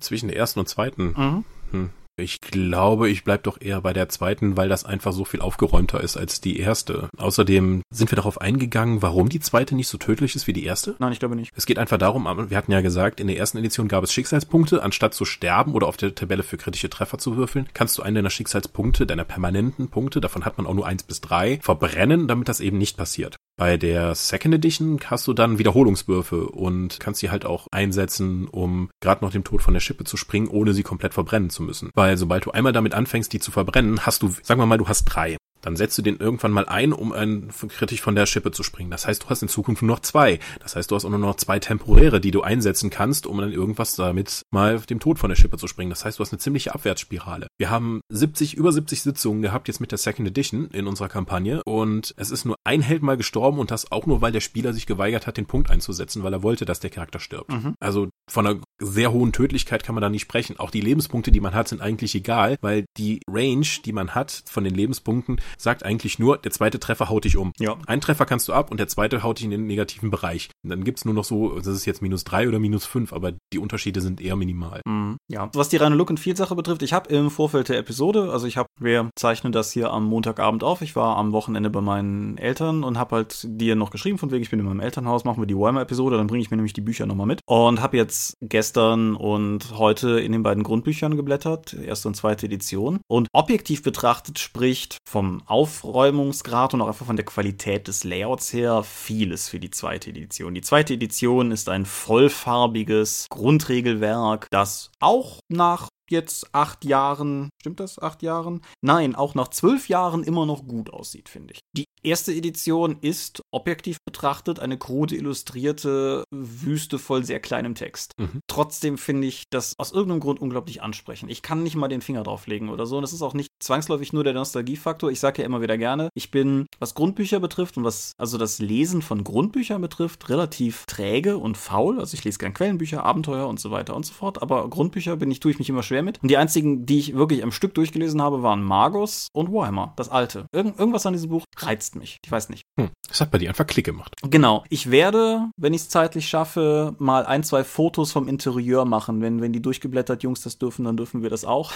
Zwischen 0.00 0.28
der 0.28 0.36
ersten 0.36 0.60
und 0.60 0.68
zweiten? 0.68 1.14
Mhm. 1.16 1.44
Hm. 1.70 1.90
Ich 2.20 2.40
glaube, 2.40 3.08
ich 3.08 3.22
bleib 3.22 3.44
doch 3.44 3.60
eher 3.60 3.80
bei 3.80 3.92
der 3.92 4.08
zweiten, 4.08 4.56
weil 4.56 4.68
das 4.68 4.84
einfach 4.84 5.12
so 5.12 5.24
viel 5.24 5.40
aufgeräumter 5.40 6.00
ist 6.00 6.16
als 6.16 6.40
die 6.40 6.58
erste. 6.58 7.08
Außerdem 7.16 7.82
sind 7.90 8.10
wir 8.10 8.16
darauf 8.16 8.40
eingegangen, 8.40 9.02
warum 9.02 9.28
die 9.28 9.38
zweite 9.38 9.76
nicht 9.76 9.86
so 9.86 9.98
tödlich 9.98 10.34
ist 10.34 10.48
wie 10.48 10.52
die 10.52 10.64
erste? 10.64 10.96
Nein, 10.98 11.12
ich 11.12 11.20
glaube 11.20 11.36
nicht. 11.36 11.52
Es 11.54 11.64
geht 11.64 11.78
einfach 11.78 11.96
darum, 11.96 12.24
wir 12.50 12.56
hatten 12.56 12.72
ja 12.72 12.80
gesagt, 12.80 13.20
in 13.20 13.28
der 13.28 13.36
ersten 13.36 13.58
Edition 13.58 13.86
gab 13.86 14.02
es 14.02 14.12
Schicksalspunkte. 14.12 14.82
Anstatt 14.82 15.14
zu 15.14 15.24
sterben 15.24 15.74
oder 15.74 15.86
auf 15.86 15.96
der 15.96 16.12
Tabelle 16.12 16.42
für 16.42 16.56
kritische 16.56 16.90
Treffer 16.90 17.18
zu 17.18 17.36
würfeln, 17.36 17.68
kannst 17.72 17.96
du 17.96 18.02
einen 18.02 18.16
deiner 18.16 18.30
Schicksalspunkte, 18.30 19.06
deiner 19.06 19.24
permanenten 19.24 19.88
Punkte, 19.88 20.20
davon 20.20 20.44
hat 20.44 20.58
man 20.58 20.66
auch 20.66 20.74
nur 20.74 20.88
eins 20.88 21.04
bis 21.04 21.20
drei, 21.20 21.60
verbrennen, 21.62 22.26
damit 22.26 22.48
das 22.48 22.58
eben 22.58 22.78
nicht 22.78 22.96
passiert. 22.96 23.36
Bei 23.58 23.76
der 23.76 24.14
Second 24.14 24.54
Edition 24.54 25.00
hast 25.06 25.26
du 25.26 25.32
dann 25.32 25.58
Wiederholungswürfe 25.58 26.46
und 26.46 27.00
kannst 27.00 27.18
sie 27.18 27.30
halt 27.30 27.44
auch 27.44 27.66
einsetzen, 27.72 28.46
um 28.46 28.88
gerade 29.00 29.24
noch 29.24 29.32
dem 29.32 29.42
Tod 29.42 29.62
von 29.62 29.74
der 29.74 29.80
Schippe 29.80 30.04
zu 30.04 30.16
springen, 30.16 30.46
ohne 30.46 30.72
sie 30.74 30.84
komplett 30.84 31.12
verbrennen 31.12 31.50
zu 31.50 31.64
müssen. 31.64 31.90
Weil 31.94 32.16
sobald 32.16 32.46
du 32.46 32.52
einmal 32.52 32.72
damit 32.72 32.94
anfängst, 32.94 33.32
die 33.32 33.40
zu 33.40 33.50
verbrennen, 33.50 34.06
hast 34.06 34.22
du, 34.22 34.32
sagen 34.44 34.60
wir 34.60 34.66
mal, 34.66 34.78
du 34.78 34.86
hast 34.86 35.06
drei. 35.06 35.36
Dann 35.62 35.76
setzt 35.76 35.98
du 35.98 36.02
den 36.02 36.16
irgendwann 36.16 36.52
mal 36.52 36.66
ein, 36.66 36.92
um 36.92 37.12
ein, 37.12 37.50
kritisch 37.68 38.00
von 38.00 38.14
der 38.14 38.26
Schippe 38.26 38.50
zu 38.50 38.62
springen. 38.62 38.90
Das 38.90 39.06
heißt, 39.06 39.24
du 39.24 39.28
hast 39.28 39.42
in 39.42 39.48
Zukunft 39.48 39.82
nur 39.82 39.96
noch 39.96 40.00
zwei. 40.00 40.38
Das 40.60 40.76
heißt, 40.76 40.90
du 40.90 40.94
hast 40.94 41.04
auch 41.04 41.10
nur 41.10 41.18
noch 41.18 41.36
zwei 41.36 41.58
temporäre, 41.58 42.20
die 42.20 42.30
du 42.30 42.42
einsetzen 42.42 42.90
kannst, 42.90 43.26
um 43.26 43.38
dann 43.38 43.52
irgendwas 43.52 43.96
damit 43.96 44.42
mal 44.50 44.78
dem 44.80 45.00
Tod 45.00 45.18
von 45.18 45.30
der 45.30 45.36
Schippe 45.36 45.58
zu 45.58 45.66
springen. 45.66 45.90
Das 45.90 46.04
heißt, 46.04 46.18
du 46.18 46.22
hast 46.22 46.32
eine 46.32 46.38
ziemliche 46.38 46.74
Abwärtsspirale. 46.74 47.46
Wir 47.58 47.70
haben 47.70 48.00
70, 48.10 48.54
über 48.54 48.72
70 48.72 49.02
Sitzungen 49.02 49.42
gehabt 49.42 49.68
jetzt 49.68 49.80
mit 49.80 49.90
der 49.90 49.98
Second 49.98 50.28
Edition 50.28 50.68
in 50.72 50.86
unserer 50.86 51.08
Kampagne 51.08 51.62
und 51.64 52.14
es 52.16 52.30
ist 52.30 52.44
nur 52.44 52.56
ein 52.64 52.82
Held 52.82 53.02
mal 53.02 53.16
gestorben 53.16 53.58
und 53.58 53.70
das 53.70 53.90
auch 53.92 54.06
nur, 54.06 54.20
weil 54.20 54.32
der 54.32 54.40
Spieler 54.40 54.72
sich 54.72 54.86
geweigert 54.86 55.26
hat, 55.26 55.36
den 55.36 55.46
Punkt 55.46 55.70
einzusetzen, 55.70 56.22
weil 56.22 56.32
er 56.32 56.42
wollte, 56.42 56.64
dass 56.64 56.80
der 56.80 56.90
Charakter 56.90 57.20
stirbt. 57.20 57.50
Mhm. 57.50 57.74
Also 57.80 58.08
von 58.28 58.46
einer 58.46 58.60
sehr 58.78 59.12
hohen 59.12 59.32
Tödlichkeit 59.32 59.82
kann 59.82 59.94
man 59.94 60.02
da 60.02 60.08
nicht 60.08 60.22
sprechen. 60.22 60.58
Auch 60.58 60.70
die 60.70 60.80
Lebenspunkte, 60.80 61.32
die 61.32 61.40
man 61.40 61.54
hat, 61.54 61.68
sind 61.68 61.80
eigentlich 61.80 62.14
egal, 62.14 62.56
weil 62.60 62.84
die 62.96 63.20
Range, 63.28 63.66
die 63.84 63.92
man 63.92 64.14
hat 64.14 64.44
von 64.46 64.64
den 64.64 64.74
Lebenspunkten, 64.74 65.40
sagt 65.56 65.84
eigentlich 65.84 66.18
nur, 66.18 66.38
der 66.38 66.50
zweite 66.50 66.80
Treffer 66.80 67.08
haut 67.08 67.24
dich 67.24 67.36
um. 67.36 67.52
Ja. 67.58 67.76
Ein 67.86 68.00
Treffer 68.00 68.26
kannst 68.26 68.48
du 68.48 68.52
ab 68.52 68.70
und 68.70 68.78
der 68.78 68.88
zweite 68.88 69.22
haut 69.22 69.38
dich 69.38 69.44
in 69.44 69.50
den 69.50 69.66
negativen 69.66 70.10
Bereich. 70.10 70.50
Und 70.62 70.70
dann 70.70 70.84
gibt's 70.84 71.04
nur 71.04 71.14
noch 71.14 71.24
so, 71.24 71.56
das 71.56 71.68
ist 71.68 71.86
jetzt 71.86 72.02
minus 72.02 72.24
drei 72.24 72.48
oder 72.48 72.58
minus 72.58 72.84
fünf, 72.84 73.12
aber 73.12 73.32
die 73.52 73.58
Unterschiede 73.58 74.00
sind 74.00 74.20
eher 74.20 74.36
minimal. 74.36 74.80
Mhm. 74.86 75.16
Ja, 75.28 75.50
was 75.54 75.68
die 75.68 75.76
reine 75.76 75.94
Look 75.94 76.10
and 76.10 76.20
Feel 76.20 76.36
Sache 76.36 76.54
betrifft, 76.54 76.82
ich 76.82 76.92
habe 76.92 77.08
im 77.10 77.30
Vorfeld 77.30 77.68
der 77.68 77.78
Episode, 77.78 78.30
also 78.32 78.46
ich 78.46 78.56
habe, 78.56 78.68
wir 78.80 79.10
zeichnen 79.16 79.52
das 79.52 79.72
hier 79.72 79.90
am 79.90 80.04
Montagabend 80.04 80.64
auf. 80.64 80.82
Ich 80.82 80.96
war 80.96 81.16
am 81.16 81.32
Wochenende 81.32 81.70
bei 81.70 81.80
meinen 81.80 82.38
Eltern 82.38 82.84
und 82.84 82.98
habe 82.98 83.16
halt 83.16 83.44
dir 83.44 83.76
noch 83.76 83.90
geschrieben, 83.90 84.18
von 84.18 84.30
wegen, 84.30 84.42
ich 84.42 84.50
bin 84.50 84.60
in 84.60 84.66
meinem 84.66 84.80
Elternhaus, 84.80 85.24
machen 85.24 85.42
wir 85.42 85.46
die 85.46 85.56
Warhammer-Episode, 85.56 86.16
dann 86.16 86.26
bringe 86.26 86.42
ich 86.42 86.50
mir 86.50 86.56
nämlich 86.56 86.72
die 86.72 86.80
Bücher 86.80 87.06
nochmal 87.06 87.26
mit. 87.26 87.40
Und 87.46 87.80
habe 87.80 87.96
jetzt 87.96 88.34
gestern 88.40 89.14
und 89.16 89.78
heute 89.78 90.20
in 90.20 90.32
den 90.32 90.42
beiden 90.42 90.62
Grundbüchern 90.62 91.16
geblättert, 91.16 91.74
erste 91.74 92.08
und 92.08 92.14
zweite 92.14 92.46
Edition. 92.46 93.00
Und 93.08 93.28
objektiv 93.32 93.82
betrachtet 93.82 94.38
spricht 94.38 94.98
vom 95.08 95.37
Aufräumungsgrad 95.46 96.74
und 96.74 96.80
auch 96.80 96.88
einfach 96.88 97.06
von 97.06 97.16
der 97.16 97.24
Qualität 97.24 97.88
des 97.88 98.04
Layouts 98.04 98.52
her 98.52 98.82
vieles 98.82 99.48
für 99.48 99.60
die 99.60 99.70
zweite 99.70 100.10
Edition. 100.10 100.54
Die 100.54 100.60
zweite 100.60 100.94
Edition 100.94 101.50
ist 101.50 101.68
ein 101.68 101.84
vollfarbiges 101.86 103.26
Grundregelwerk, 103.30 104.48
das 104.50 104.90
auch 105.00 105.40
nach 105.48 105.88
jetzt 106.10 106.54
acht 106.54 106.84
Jahren, 106.84 107.50
stimmt 107.60 107.80
das, 107.80 107.98
acht 107.98 108.22
Jahren? 108.22 108.62
Nein, 108.80 109.14
auch 109.14 109.34
nach 109.34 109.48
zwölf 109.48 109.88
Jahren 109.88 110.24
immer 110.24 110.46
noch 110.46 110.66
gut 110.66 110.90
aussieht, 110.90 111.28
finde 111.28 111.54
ich. 111.54 111.60
Die 111.76 111.84
erste 112.02 112.32
Edition 112.32 112.98
ist 113.00 113.42
objektiv 113.50 113.98
betrachtet 114.04 114.60
eine 114.60 114.78
krude 114.78 115.16
illustrierte 115.16 116.24
Wüste 116.30 116.98
voll 116.98 117.24
sehr 117.24 117.40
kleinem 117.40 117.74
Text. 117.74 118.12
Mhm. 118.18 118.40
Trotzdem 118.46 118.98
finde 118.98 119.26
ich 119.26 119.44
das 119.50 119.74
aus 119.78 119.92
irgendeinem 119.92 120.20
Grund 120.20 120.40
unglaublich 120.40 120.82
ansprechend. 120.82 121.30
Ich 121.30 121.42
kann 121.42 121.62
nicht 121.62 121.76
mal 121.76 121.88
den 121.88 122.00
Finger 122.00 122.22
drauflegen 122.22 122.68
oder 122.68 122.86
so. 122.86 122.96
Und 122.96 123.02
das 123.02 123.12
ist 123.12 123.22
auch 123.22 123.34
nicht 123.34 123.50
zwangsläufig 123.60 124.12
nur 124.12 124.24
der 124.24 124.34
Nostalgiefaktor. 124.34 125.10
Ich 125.10 125.20
sage 125.20 125.42
ja 125.42 125.46
immer 125.46 125.60
wieder 125.60 125.78
gerne, 125.78 126.08
ich 126.14 126.30
bin, 126.30 126.66
was 126.78 126.94
Grundbücher 126.94 127.40
betrifft 127.40 127.76
und 127.76 127.84
was 127.84 128.12
also 128.18 128.38
das 128.38 128.58
Lesen 128.58 129.02
von 129.02 129.24
Grundbüchern 129.24 129.80
betrifft, 129.80 130.28
relativ 130.28 130.84
träge 130.86 131.36
und 131.38 131.56
faul. 131.56 132.00
Also 132.00 132.14
ich 132.14 132.24
lese 132.24 132.38
gern 132.38 132.54
Quellenbücher, 132.54 133.04
Abenteuer 133.04 133.46
und 133.48 133.60
so 133.60 133.70
weiter 133.70 133.94
und 133.94 134.06
so 134.06 134.14
fort. 134.14 134.42
Aber 134.42 134.68
Grundbücher 134.70 135.16
bin 135.16 135.30
ich, 135.30 135.40
tue 135.40 135.50
ich 135.50 135.58
mich 135.58 135.68
immer 135.68 135.82
schwer 135.82 135.97
mit. 136.02 136.22
Und 136.22 136.30
die 136.30 136.36
einzigen, 136.36 136.86
die 136.86 136.98
ich 136.98 137.14
wirklich 137.14 137.42
am 137.42 137.52
Stück 137.52 137.74
durchgelesen 137.74 138.20
habe, 138.20 138.42
waren 138.42 138.62
Magus 138.62 139.28
und 139.32 139.52
Warhammer, 139.52 139.94
das 139.96 140.08
alte. 140.10 140.46
Irgend, 140.52 140.78
irgendwas 140.78 141.06
an 141.06 141.12
diesem 141.12 141.30
Buch 141.30 141.44
reizt 141.56 141.78
reizt 141.78 141.96
mich. 141.96 142.18
Ich 142.24 142.30
weiß 142.30 142.48
nicht. 142.48 142.62
Hm, 142.78 142.90
das 143.08 143.20
hat 143.20 143.30
bei 143.30 143.38
dir 143.38 143.48
einfach 143.48 143.66
Klick 143.66 143.86
gemacht. 143.86 144.14
Genau. 144.22 144.64
Ich 144.68 144.90
werde, 144.90 145.50
wenn 145.56 145.74
ich 145.74 145.82
es 145.82 145.88
zeitlich 145.88 146.28
schaffe, 146.28 146.94
mal 146.98 147.24
ein, 147.24 147.42
zwei 147.42 147.64
Fotos 147.64 148.12
vom 148.12 148.28
Interieur 148.28 148.84
machen. 148.84 149.20
Wenn, 149.20 149.40
wenn 149.40 149.52
die 149.52 149.62
durchgeblättert 149.62 150.22
Jungs 150.22 150.42
das 150.42 150.58
dürfen, 150.58 150.84
dann 150.84 150.96
dürfen 150.96 151.22
wir 151.22 151.30
das 151.30 151.44
auch. 151.44 151.72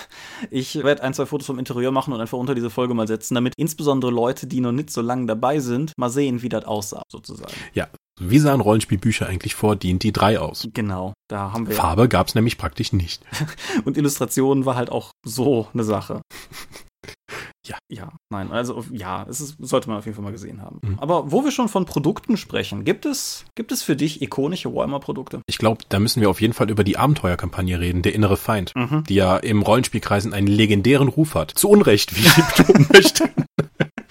Ich 0.50 0.82
werde 0.82 1.02
ein, 1.02 1.14
zwei 1.14 1.26
Fotos 1.26 1.46
vom 1.46 1.58
Interieur 1.58 1.92
machen 1.92 2.12
und 2.12 2.20
einfach 2.20 2.38
unter 2.38 2.54
diese 2.54 2.70
Folge 2.70 2.94
mal 2.94 3.06
setzen, 3.06 3.34
damit 3.34 3.54
insbesondere 3.56 4.10
Leute, 4.10 4.46
die 4.46 4.60
noch 4.60 4.72
nicht 4.72 4.90
so 4.90 5.00
lange 5.00 5.26
dabei 5.26 5.60
sind, 5.60 5.92
mal 5.96 6.10
sehen, 6.10 6.42
wie 6.42 6.48
das 6.48 6.64
aussah, 6.64 7.02
sozusagen. 7.08 7.54
Ja, 7.74 7.88
wie 8.20 8.38
sahen 8.38 8.60
Rollenspielbücher 8.60 9.26
eigentlich 9.26 9.54
vor 9.54 9.76
D&D 9.76 10.12
3 10.12 10.38
aus? 10.38 10.68
Genau, 10.72 11.14
da 11.28 11.52
haben 11.52 11.68
wir. 11.68 11.74
Farbe 11.74 12.08
gab 12.08 12.28
es 12.28 12.34
nämlich 12.34 12.58
praktisch 12.58 12.92
nicht. 12.92 13.22
und 13.84 13.96
Illustration 13.96 14.64
war 14.66 14.76
halt 14.76 14.90
auch 14.90 15.12
so 15.24 15.68
eine 15.72 15.84
Sache. 15.84 16.20
Ja. 17.66 17.78
Ja, 17.88 18.12
nein, 18.30 18.50
also 18.50 18.84
ja, 18.90 19.24
es 19.28 19.40
ist, 19.40 19.56
sollte 19.60 19.88
man 19.88 19.98
auf 19.98 20.04
jeden 20.04 20.16
Fall 20.16 20.24
mal 20.24 20.32
gesehen 20.32 20.62
haben. 20.62 20.80
Mhm. 20.82 20.98
Aber 20.98 21.30
wo 21.30 21.44
wir 21.44 21.52
schon 21.52 21.68
von 21.68 21.84
Produkten 21.84 22.36
sprechen, 22.36 22.84
gibt 22.84 23.06
es, 23.06 23.44
gibt 23.54 23.70
es 23.70 23.84
für 23.84 23.94
dich 23.94 24.20
ikonische 24.20 24.74
Warhammer-Produkte? 24.74 25.42
Ich 25.46 25.58
glaube, 25.58 25.84
da 25.88 26.00
müssen 26.00 26.20
wir 26.20 26.28
auf 26.28 26.40
jeden 26.40 26.54
Fall 26.54 26.70
über 26.70 26.82
die 26.82 26.96
Abenteuerkampagne 26.96 27.78
reden, 27.78 28.02
der 28.02 28.14
innere 28.14 28.36
Feind, 28.36 28.72
mhm. 28.74 29.04
die 29.04 29.14
ja 29.14 29.36
im 29.36 29.62
Rollenspielkreisen 29.62 30.34
einen 30.34 30.48
legendären 30.48 31.06
Ruf 31.06 31.36
hat. 31.36 31.52
Zu 31.52 31.68
Unrecht, 31.68 32.16
wie 32.16 32.22
ich 32.26 32.34
betonen 32.34 32.88
möchte. 32.92 33.30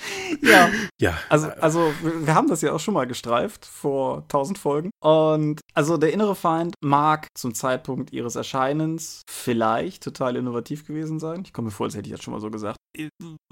ja. 0.42 0.70
Ja. 1.00 1.18
Also, 1.30 1.48
also, 1.60 1.94
wir 2.02 2.36
haben 2.36 2.48
das 2.48 2.62
ja 2.62 2.74
auch 2.74 2.80
schon 2.80 2.94
mal 2.94 3.06
gestreift 3.06 3.66
vor 3.66 4.28
tausend 4.28 4.58
Folgen. 4.58 4.92
Und 5.02 5.62
also 5.74 5.98
der 5.98 6.14
innere 6.14 6.36
Feind 6.36 6.76
mag 6.82 7.28
zum 7.36 7.54
Zeitpunkt 7.54 8.12
ihres 8.14 8.36
Erscheinens 8.36 9.22
vielleicht 9.30 10.04
total 10.04 10.36
innovativ 10.36 10.86
gewesen 10.86 11.20
sein. 11.20 11.44
Ich 11.46 11.54
komme 11.54 11.68
mir 11.68 11.72
vor, 11.72 11.86
als 11.86 11.96
hätte 11.96 12.08
ich 12.08 12.16
das 12.16 12.24
schon 12.24 12.34
mal 12.34 12.42
so 12.42 12.52
gesagt. 12.52 12.78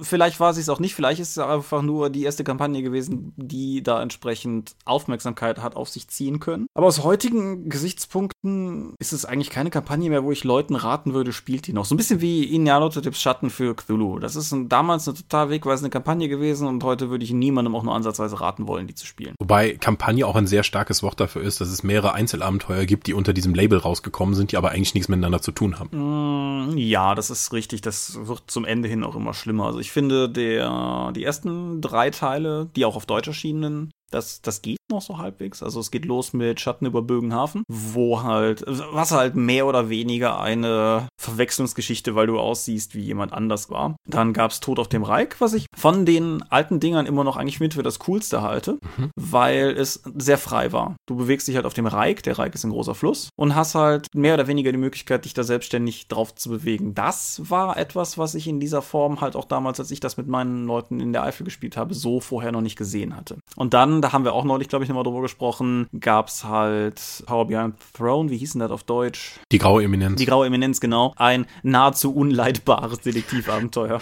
Vielleicht 0.01 0.39
war 0.39 0.53
sie 0.53 0.61
es 0.61 0.69
auch 0.69 0.79
nicht, 0.79 0.95
vielleicht 0.95 1.19
ist 1.19 1.31
es 1.31 1.37
einfach 1.37 1.81
nur 1.81 2.09
die 2.09 2.23
erste 2.23 2.43
Kampagne 2.43 2.81
gewesen, 2.81 3.33
die 3.37 3.81
da 3.83 4.01
entsprechend 4.01 4.75
Aufmerksamkeit 4.85 5.59
hat 5.59 5.75
auf 5.75 5.89
sich 5.89 6.07
ziehen 6.07 6.39
können. 6.39 6.67
Aber 6.73 6.87
aus 6.87 7.03
heutigen 7.03 7.69
Gesichtspunkten 7.69 8.95
ist 8.99 9.13
es 9.13 9.25
eigentlich 9.25 9.49
keine 9.49 9.69
Kampagne 9.69 10.09
mehr, 10.09 10.23
wo 10.23 10.31
ich 10.31 10.43
Leuten 10.43 10.75
raten 10.75 11.13
würde, 11.13 11.33
spielt 11.33 11.67
die 11.67 11.73
noch. 11.73 11.85
So 11.85 11.95
ein 11.95 11.97
bisschen 11.97 12.21
wie 12.21 12.43
Inyalotetips 12.43 13.21
Schatten 13.21 13.49
für 13.49 13.75
Cthulhu. 13.75 14.19
Das 14.19 14.35
ist 14.35 14.51
ein, 14.51 14.69
damals 14.69 15.07
eine 15.07 15.17
total 15.17 15.49
wegweisende 15.49 15.89
Kampagne 15.89 16.27
gewesen 16.27 16.67
und 16.67 16.83
heute 16.83 17.09
würde 17.09 17.23
ich 17.23 17.31
niemandem 17.31 17.75
auch 17.75 17.83
nur 17.83 17.95
ansatzweise 17.95 18.39
raten 18.39 18.67
wollen, 18.67 18.87
die 18.87 18.95
zu 18.95 19.05
spielen. 19.05 19.35
Wobei 19.39 19.73
Kampagne 19.73 20.25
auch 20.25 20.35
ein 20.35 20.47
sehr 20.47 20.63
starkes 20.63 21.03
Wort 21.03 21.19
dafür 21.19 21.41
ist, 21.41 21.61
dass 21.61 21.69
es 21.69 21.83
mehrere 21.83 22.13
Einzelabenteuer 22.13 22.85
gibt, 22.85 23.07
die 23.07 23.13
unter 23.13 23.33
diesem 23.33 23.53
Label 23.53 23.79
rausgekommen 23.79 24.35
sind, 24.35 24.51
die 24.51 24.57
aber 24.57 24.71
eigentlich 24.71 24.93
nichts 24.93 25.09
miteinander 25.09 25.41
zu 25.41 25.51
tun 25.51 25.79
haben. 25.79 25.89
Mm, 25.91 26.77
ja, 26.77 27.15
das 27.15 27.29
ist 27.29 27.53
richtig. 27.53 27.81
Das 27.81 28.17
wird 28.21 28.43
zum 28.47 28.65
Ende 28.65 28.87
hin 28.87 29.03
auch 29.03 29.15
immer 29.15 29.28
schlimmer. 29.33 29.65
Also 29.65 29.79
ich 29.79 29.91
finde, 29.91 30.29
der, 30.29 31.11
die 31.15 31.23
ersten 31.23 31.81
drei 31.81 32.09
Teile, 32.09 32.69
die 32.75 32.85
auch 32.85 32.95
auf 32.95 33.05
Deutsch 33.05 33.27
erschienen, 33.27 33.91
das, 34.11 34.41
das 34.41 34.61
geht 34.61 34.79
noch 34.89 35.01
so 35.01 35.17
halbwegs. 35.17 35.63
Also 35.63 35.79
es 35.79 35.91
geht 35.91 36.05
los 36.05 36.33
mit 36.33 36.59
Schatten 36.59 36.85
über 36.85 37.01
Bögenhafen, 37.01 37.63
wo 37.67 38.23
halt, 38.23 38.63
was 38.67 39.11
halt 39.11 39.35
mehr 39.35 39.65
oder 39.65 39.89
weniger 39.89 40.39
eine 40.39 41.07
Verwechslungsgeschichte, 41.19 42.15
weil 42.15 42.27
du 42.27 42.39
aussiehst 42.39 42.95
wie 42.95 43.01
jemand 43.01 43.33
anders 43.33 43.69
war. 43.69 43.95
Dann 44.07 44.33
gab's 44.33 44.59
Tod 44.59 44.79
auf 44.79 44.87
dem 44.87 45.03
Reich, 45.03 45.35
was 45.39 45.53
ich 45.53 45.67
von 45.75 46.05
den 46.05 46.43
alten 46.49 46.79
Dingern 46.79 47.05
immer 47.05 47.23
noch 47.23 47.37
eigentlich 47.37 47.59
mit 47.59 47.73
für 47.73 47.83
das 47.83 47.99
Coolste 47.99 48.41
halte, 48.41 48.79
mhm. 48.97 49.11
weil 49.15 49.71
es 49.77 50.01
sehr 50.17 50.37
frei 50.37 50.71
war. 50.71 50.95
Du 51.07 51.15
bewegst 51.15 51.47
dich 51.47 51.55
halt 51.55 51.65
auf 51.65 51.73
dem 51.73 51.87
Reich, 51.87 52.21
der 52.21 52.39
Reich 52.39 52.53
ist 52.53 52.63
ein 52.63 52.71
großer 52.71 52.95
Fluss, 52.95 53.29
und 53.35 53.55
hast 53.55 53.75
halt 53.75 54.07
mehr 54.15 54.33
oder 54.33 54.47
weniger 54.47 54.71
die 54.71 54.77
Möglichkeit, 54.77 55.25
dich 55.25 55.33
da 55.33 55.43
selbstständig 55.43 56.07
drauf 56.07 56.33
zu 56.35 56.49
bewegen. 56.49 56.93
Das 56.95 57.41
war 57.49 57.77
etwas, 57.77 58.17
was 58.17 58.35
ich 58.35 58.47
in 58.47 58.59
dieser 58.59 58.81
Form 58.81 59.21
halt 59.21 59.35
auch 59.35 59.45
damals, 59.45 59.79
als 59.79 59.91
ich 59.91 59.99
das 59.99 60.17
mit 60.17 60.27
meinen 60.27 60.65
Leuten 60.65 60.99
in 60.99 61.13
der 61.13 61.23
Eifel 61.23 61.43
gespielt 61.43 61.77
habe, 61.77 61.93
so 61.93 62.19
vorher 62.19 62.51
noch 62.51 62.61
nicht 62.61 62.77
gesehen 62.77 63.15
hatte. 63.15 63.37
Und 63.55 63.73
dann 63.73 63.98
da 64.01 64.11
haben 64.13 64.23
wir 64.23 64.33
auch 64.33 64.43
neulich, 64.43 64.67
glaube 64.67 64.83
ich, 64.83 64.89
nochmal 64.89 65.03
drüber 65.03 65.21
gesprochen, 65.21 65.87
gab 65.99 66.27
es 66.27 66.43
halt 66.43 67.23
Power 67.25 67.47
Behind 67.47 67.75
the 67.79 67.97
Throne, 67.97 68.29
wie 68.29 68.37
hieß 68.37 68.53
denn 68.53 68.59
das 68.59 68.71
auf 68.71 68.83
Deutsch? 68.83 69.39
Die 69.51 69.57
graue 69.57 69.83
Eminenz. 69.83 70.17
Die 70.17 70.25
graue 70.25 70.47
Eminenz, 70.47 70.79
genau. 70.79 71.13
Ein 71.17 71.45
nahezu 71.63 72.13
unleidbares 72.13 73.01
Detektivabenteuer. 73.01 73.99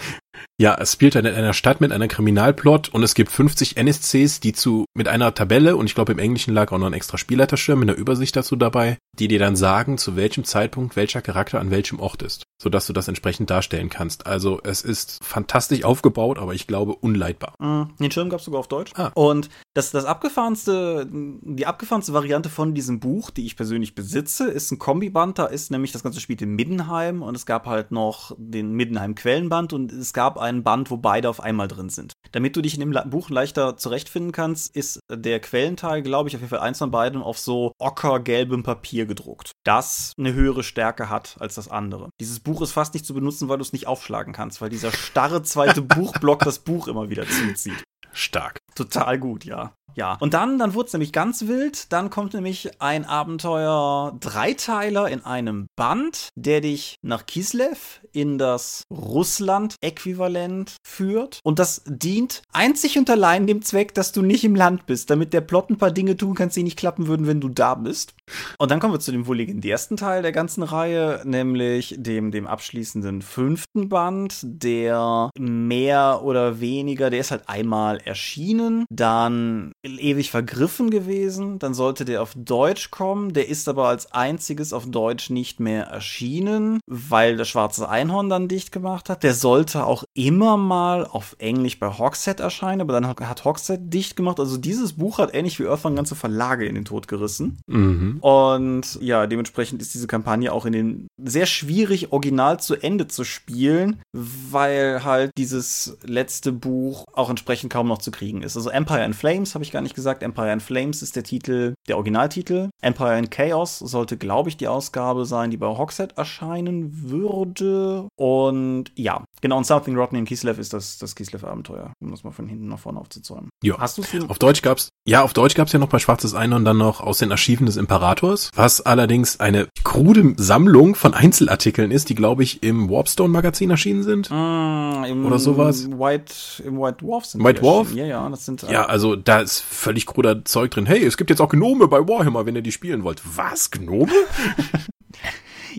Ja, 0.60 0.76
es 0.78 0.92
spielt 0.92 1.14
in 1.14 1.26
einer 1.26 1.52
Stadt 1.52 1.80
mit 1.80 1.92
einer 1.92 2.08
Kriminalplot 2.08 2.88
und 2.88 3.02
es 3.04 3.14
gibt 3.14 3.30
50 3.30 3.76
NSCs, 3.76 4.40
die 4.40 4.52
zu 4.52 4.86
mit 4.94 5.06
einer 5.06 5.32
Tabelle 5.32 5.76
und 5.76 5.86
ich 5.86 5.94
glaube 5.94 6.12
im 6.12 6.18
Englischen 6.18 6.52
lag 6.52 6.72
auch 6.72 6.78
noch 6.78 6.88
ein 6.88 6.92
extra 6.92 7.16
Spielleiterschirm 7.16 7.78
mit 7.78 7.88
einer 7.88 7.98
Übersicht 7.98 8.34
dazu 8.34 8.56
dabei, 8.56 8.98
die 9.18 9.28
dir 9.28 9.38
dann 9.38 9.54
sagen, 9.54 9.98
zu 9.98 10.16
welchem 10.16 10.42
Zeitpunkt 10.42 10.96
welcher 10.96 11.22
Charakter 11.22 11.60
an 11.60 11.70
welchem 11.70 12.00
Ort 12.00 12.22
ist, 12.22 12.42
sodass 12.60 12.88
du 12.88 12.92
das 12.92 13.06
entsprechend 13.06 13.50
darstellen 13.50 13.88
kannst. 13.88 14.26
Also 14.26 14.60
es 14.64 14.82
ist 14.82 15.18
fantastisch 15.22 15.84
aufgebaut, 15.84 16.38
aber 16.38 16.54
ich 16.54 16.66
glaube 16.66 16.96
unleitbar. 16.96 17.54
Mm, 17.60 17.94
den 18.00 18.10
Schirm 18.10 18.28
gab 18.28 18.40
es 18.40 18.44
sogar 18.44 18.58
auf 18.58 18.68
Deutsch. 18.68 18.90
Ah. 18.96 19.12
Und 19.14 19.48
das, 19.74 19.92
das 19.92 20.06
abgefahrenste, 20.06 21.08
die 21.08 21.66
abgefahrenste 21.66 22.12
Variante 22.12 22.48
von 22.48 22.74
diesem 22.74 22.98
Buch, 22.98 23.30
die 23.30 23.46
ich 23.46 23.56
persönlich 23.56 23.94
besitze, 23.94 24.50
ist 24.50 24.72
ein 24.72 24.80
Kombiband. 24.80 25.38
Da 25.38 25.46
ist 25.46 25.70
nämlich 25.70 25.92
das 25.92 26.02
ganze 26.02 26.20
Spiel 26.20 26.42
in 26.42 26.56
Middenheim 26.56 27.22
und 27.22 27.36
es 27.36 27.46
gab 27.46 27.66
halt 27.66 27.92
noch 27.92 28.34
den 28.36 28.72
Middenheim 28.72 29.14
Quellenband 29.14 29.72
und 29.72 29.92
es 29.92 30.12
gab 30.12 30.27
einen 30.36 30.62
Band, 30.62 30.90
wo 30.90 30.96
beide 30.96 31.28
auf 31.28 31.40
einmal 31.40 31.68
drin 31.68 31.88
sind. 31.88 32.12
Damit 32.32 32.56
du 32.56 32.62
dich 32.62 32.78
in 32.78 32.80
dem 32.80 33.10
Buch 33.10 33.30
leichter 33.30 33.76
zurechtfinden 33.76 34.32
kannst, 34.32 34.74
ist 34.74 35.00
der 35.10 35.40
Quellenteil, 35.40 36.02
glaube 36.02 36.28
ich, 36.28 36.34
auf 36.34 36.42
jeden 36.42 36.50
Fall 36.50 36.60
eins 36.60 36.78
von 36.78 36.90
beiden 36.90 37.22
auf 37.22 37.38
so 37.38 37.72
ockergelbem 37.78 38.62
Papier 38.62 39.06
gedruckt. 39.06 39.52
Das 39.64 40.12
eine 40.18 40.34
höhere 40.34 40.62
Stärke 40.62 41.08
hat 41.08 41.36
als 41.40 41.54
das 41.54 41.68
andere. 41.68 42.10
Dieses 42.20 42.40
Buch 42.40 42.60
ist 42.62 42.72
fast 42.72 42.94
nicht 42.94 43.06
zu 43.06 43.14
benutzen, 43.14 43.48
weil 43.48 43.58
du 43.58 43.62
es 43.62 43.72
nicht 43.72 43.86
aufschlagen 43.86 44.32
kannst, 44.32 44.60
weil 44.60 44.70
dieser 44.70 44.92
starre 44.92 45.42
zweite 45.42 45.82
Buchblock 45.82 46.40
das 46.40 46.58
Buch 46.58 46.88
immer 46.88 47.08
wieder 47.08 47.26
zuzieht. 47.26 47.84
Stark. 48.12 48.58
Total 48.74 49.18
gut, 49.18 49.44
ja. 49.44 49.74
Ja. 49.94 50.16
Und 50.20 50.34
dann, 50.34 50.58
dann 50.58 50.74
wurde 50.74 50.86
es 50.86 50.92
nämlich 50.92 51.12
ganz 51.12 51.46
wild. 51.46 51.92
Dann 51.92 52.10
kommt 52.10 52.34
nämlich 52.34 52.80
ein 52.80 53.04
Abenteuer 53.04 54.16
Dreiteiler 54.20 55.08
in 55.08 55.24
einem 55.24 55.66
Band, 55.76 56.28
der 56.36 56.60
dich 56.60 56.96
nach 57.02 57.26
Kislev 57.26 58.00
in 58.12 58.38
das 58.38 58.84
Russland-Äquivalent 58.90 60.76
führt. 60.86 61.40
Und 61.42 61.58
das 61.58 61.82
dient 61.86 62.42
einzig 62.52 62.98
und 62.98 63.10
allein 63.10 63.46
dem 63.46 63.62
Zweck, 63.62 63.94
dass 63.94 64.12
du 64.12 64.22
nicht 64.22 64.44
im 64.44 64.54
Land 64.54 64.86
bist, 64.86 65.10
damit 65.10 65.32
der 65.32 65.40
Plot 65.40 65.70
ein 65.70 65.78
paar 65.78 65.90
Dinge 65.90 66.16
tun 66.16 66.34
kannst, 66.34 66.56
die 66.56 66.62
nicht 66.62 66.78
klappen 66.78 67.06
würden, 67.06 67.26
wenn 67.26 67.40
du 67.40 67.48
da 67.48 67.74
bist. 67.74 68.14
Und 68.58 68.70
dann 68.70 68.80
kommen 68.80 68.94
wir 68.94 69.00
zu 69.00 69.12
dem 69.12 69.26
wohl 69.26 69.36
legendärsten 69.36 69.96
Teil 69.96 70.22
der 70.22 70.32
ganzen 70.32 70.62
Reihe, 70.62 71.22
nämlich 71.24 71.94
dem, 71.98 72.30
dem 72.30 72.46
abschließenden 72.46 73.22
fünften 73.22 73.88
Band, 73.88 74.40
der 74.42 75.30
mehr 75.38 76.20
oder 76.22 76.60
weniger, 76.60 77.10
der 77.10 77.20
ist 77.20 77.30
halt 77.30 77.48
einmal 77.48 77.98
erschienen, 77.98 78.84
dann 78.90 79.72
ewig 79.84 80.30
vergriffen 80.30 80.90
gewesen, 80.90 81.58
dann 81.58 81.72
sollte 81.72 82.04
der 82.04 82.22
auf 82.22 82.32
Deutsch 82.34 82.90
kommen, 82.90 83.32
der 83.32 83.48
ist 83.48 83.68
aber 83.68 83.88
als 83.88 84.12
einziges 84.12 84.72
auf 84.72 84.90
Deutsch 84.90 85.30
nicht 85.30 85.60
mehr 85.60 85.84
erschienen, 85.84 86.80
weil 86.86 87.36
das 87.36 87.48
Schwarze 87.48 87.88
Einhorn 87.88 88.28
dann 88.28 88.48
dicht 88.48 88.72
gemacht 88.72 89.08
hat. 89.08 89.22
Der 89.22 89.34
sollte 89.34 89.86
auch 89.86 90.04
immer 90.14 90.56
mal 90.56 91.06
auf 91.06 91.36
Englisch 91.38 91.78
bei 91.78 91.96
Hogshead 91.96 92.40
erscheinen, 92.40 92.80
aber 92.80 92.92
dann 92.92 93.06
hat 93.06 93.44
Hogshead 93.44 93.92
dicht 93.92 94.16
gemacht. 94.16 94.40
Also 94.40 94.56
dieses 94.56 94.94
Buch 94.94 95.18
hat 95.18 95.34
ähnlich 95.34 95.58
wie 95.60 95.64
Earthbound 95.64 95.96
ganze 95.96 96.16
Verlage 96.16 96.66
in 96.66 96.74
den 96.74 96.84
Tod 96.84 97.06
gerissen. 97.06 97.58
Mhm. 97.66 98.18
Und 98.20 98.98
ja, 99.00 99.26
dementsprechend 99.26 99.80
ist 99.80 99.94
diese 99.94 100.06
Kampagne 100.06 100.52
auch 100.52 100.66
in 100.66 100.72
den 100.72 101.06
sehr 101.22 101.46
schwierig 101.46 102.12
original 102.12 102.60
zu 102.60 102.74
Ende 102.74 103.06
zu 103.08 103.24
spielen, 103.24 104.00
weil 104.12 105.04
halt 105.04 105.30
dieses 105.38 105.98
letzte 106.02 106.52
Buch 106.52 107.04
auch 107.12 107.30
entsprechend 107.30 107.72
kaum 107.72 107.88
noch 107.88 107.98
zu 107.98 108.10
kriegen 108.10 108.42
ist. 108.42 108.56
Also 108.56 108.70
Empire 108.70 109.04
in 109.04 109.14
Flames 109.14 109.54
habe 109.54 109.64
ich 109.64 109.67
gar 109.72 109.82
nicht 109.82 109.94
gesagt. 109.94 110.22
Empire 110.22 110.52
in 110.52 110.60
Flames 110.60 111.02
ist 111.02 111.16
der 111.16 111.22
Titel, 111.22 111.74
der 111.88 111.96
Originaltitel. 111.96 112.70
Empire 112.82 113.18
in 113.18 113.30
Chaos 113.30 113.78
sollte, 113.78 114.16
glaube 114.16 114.48
ich, 114.48 114.56
die 114.56 114.68
Ausgabe 114.68 115.24
sein, 115.24 115.50
die 115.50 115.56
bei 115.56 115.66
Hogshead 115.66 116.16
erscheinen 116.16 117.10
würde. 117.10 118.08
Und 118.16 118.92
ja, 118.94 119.24
genau. 119.40 119.58
Und 119.58 119.64
Something 119.64 119.96
Rotten 119.96 120.16
in 120.16 120.24
Kislev 120.24 120.58
ist 120.58 120.72
das, 120.72 120.98
das 120.98 121.14
Kislev-Abenteuer, 121.14 121.92
um 122.00 122.10
das 122.10 122.24
mal 122.24 122.30
von 122.30 122.46
hinten 122.46 122.68
nach 122.68 122.78
vorne 122.78 123.00
aufzuzäumen. 123.00 123.50
Ja. 123.62 123.78
Hast 123.78 123.98
du 123.98 124.02
es? 124.02 124.28
Auf 124.28 124.38
Deutsch 124.38 124.62
gab's, 124.62 124.88
ja, 125.06 125.22
auf 125.22 125.32
Deutsch 125.32 125.54
gab's 125.54 125.72
ja 125.72 125.78
noch 125.78 125.88
bei 125.88 125.98
Schwarzes 125.98 126.34
Einhorn 126.34 126.64
dann 126.64 126.78
noch 126.78 127.00
aus 127.00 127.18
den 127.18 127.30
Archiven 127.30 127.66
des 127.66 127.76
Imperators, 127.76 128.50
was 128.54 128.80
allerdings 128.80 129.40
eine 129.40 129.68
krude 129.84 130.34
Sammlung 130.36 130.94
von 130.94 131.14
Einzelartikeln 131.14 131.90
ist, 131.90 132.08
die, 132.08 132.14
glaube 132.14 132.42
ich, 132.42 132.62
im 132.62 132.90
Warpstone-Magazin 132.90 133.70
erschienen 133.70 134.02
sind. 134.02 134.30
Mm, 134.30 135.04
im, 135.04 135.26
Oder 135.26 135.38
sowas. 135.38 135.88
White, 135.90 136.62
Im 136.64 136.78
White 136.78 137.04
Dwarf 137.04 137.24
sind 137.24 137.44
White 137.44 137.60
Dwarf? 137.60 137.92
Ja, 137.94 138.04
ja, 138.04 138.28
das 138.28 138.44
sind. 138.44 138.62
Ja, 138.62 138.86
also 138.86 139.16
da 139.16 139.40
ist 139.40 139.60
völlig 139.60 140.06
kruder 140.06 140.44
Zeug 140.44 140.70
drin. 140.70 140.86
Hey, 140.86 141.04
es 141.04 141.16
gibt 141.16 141.30
jetzt 141.30 141.40
auch 141.40 141.48
Gnome 141.48 141.88
bei 141.88 142.06
Warhammer, 142.06 142.46
wenn 142.46 142.56
ihr 142.56 142.62
die 142.62 142.72
spielen 142.72 143.04
wollt. 143.04 143.22
Was? 143.36 143.70
Gnome? 143.70 144.12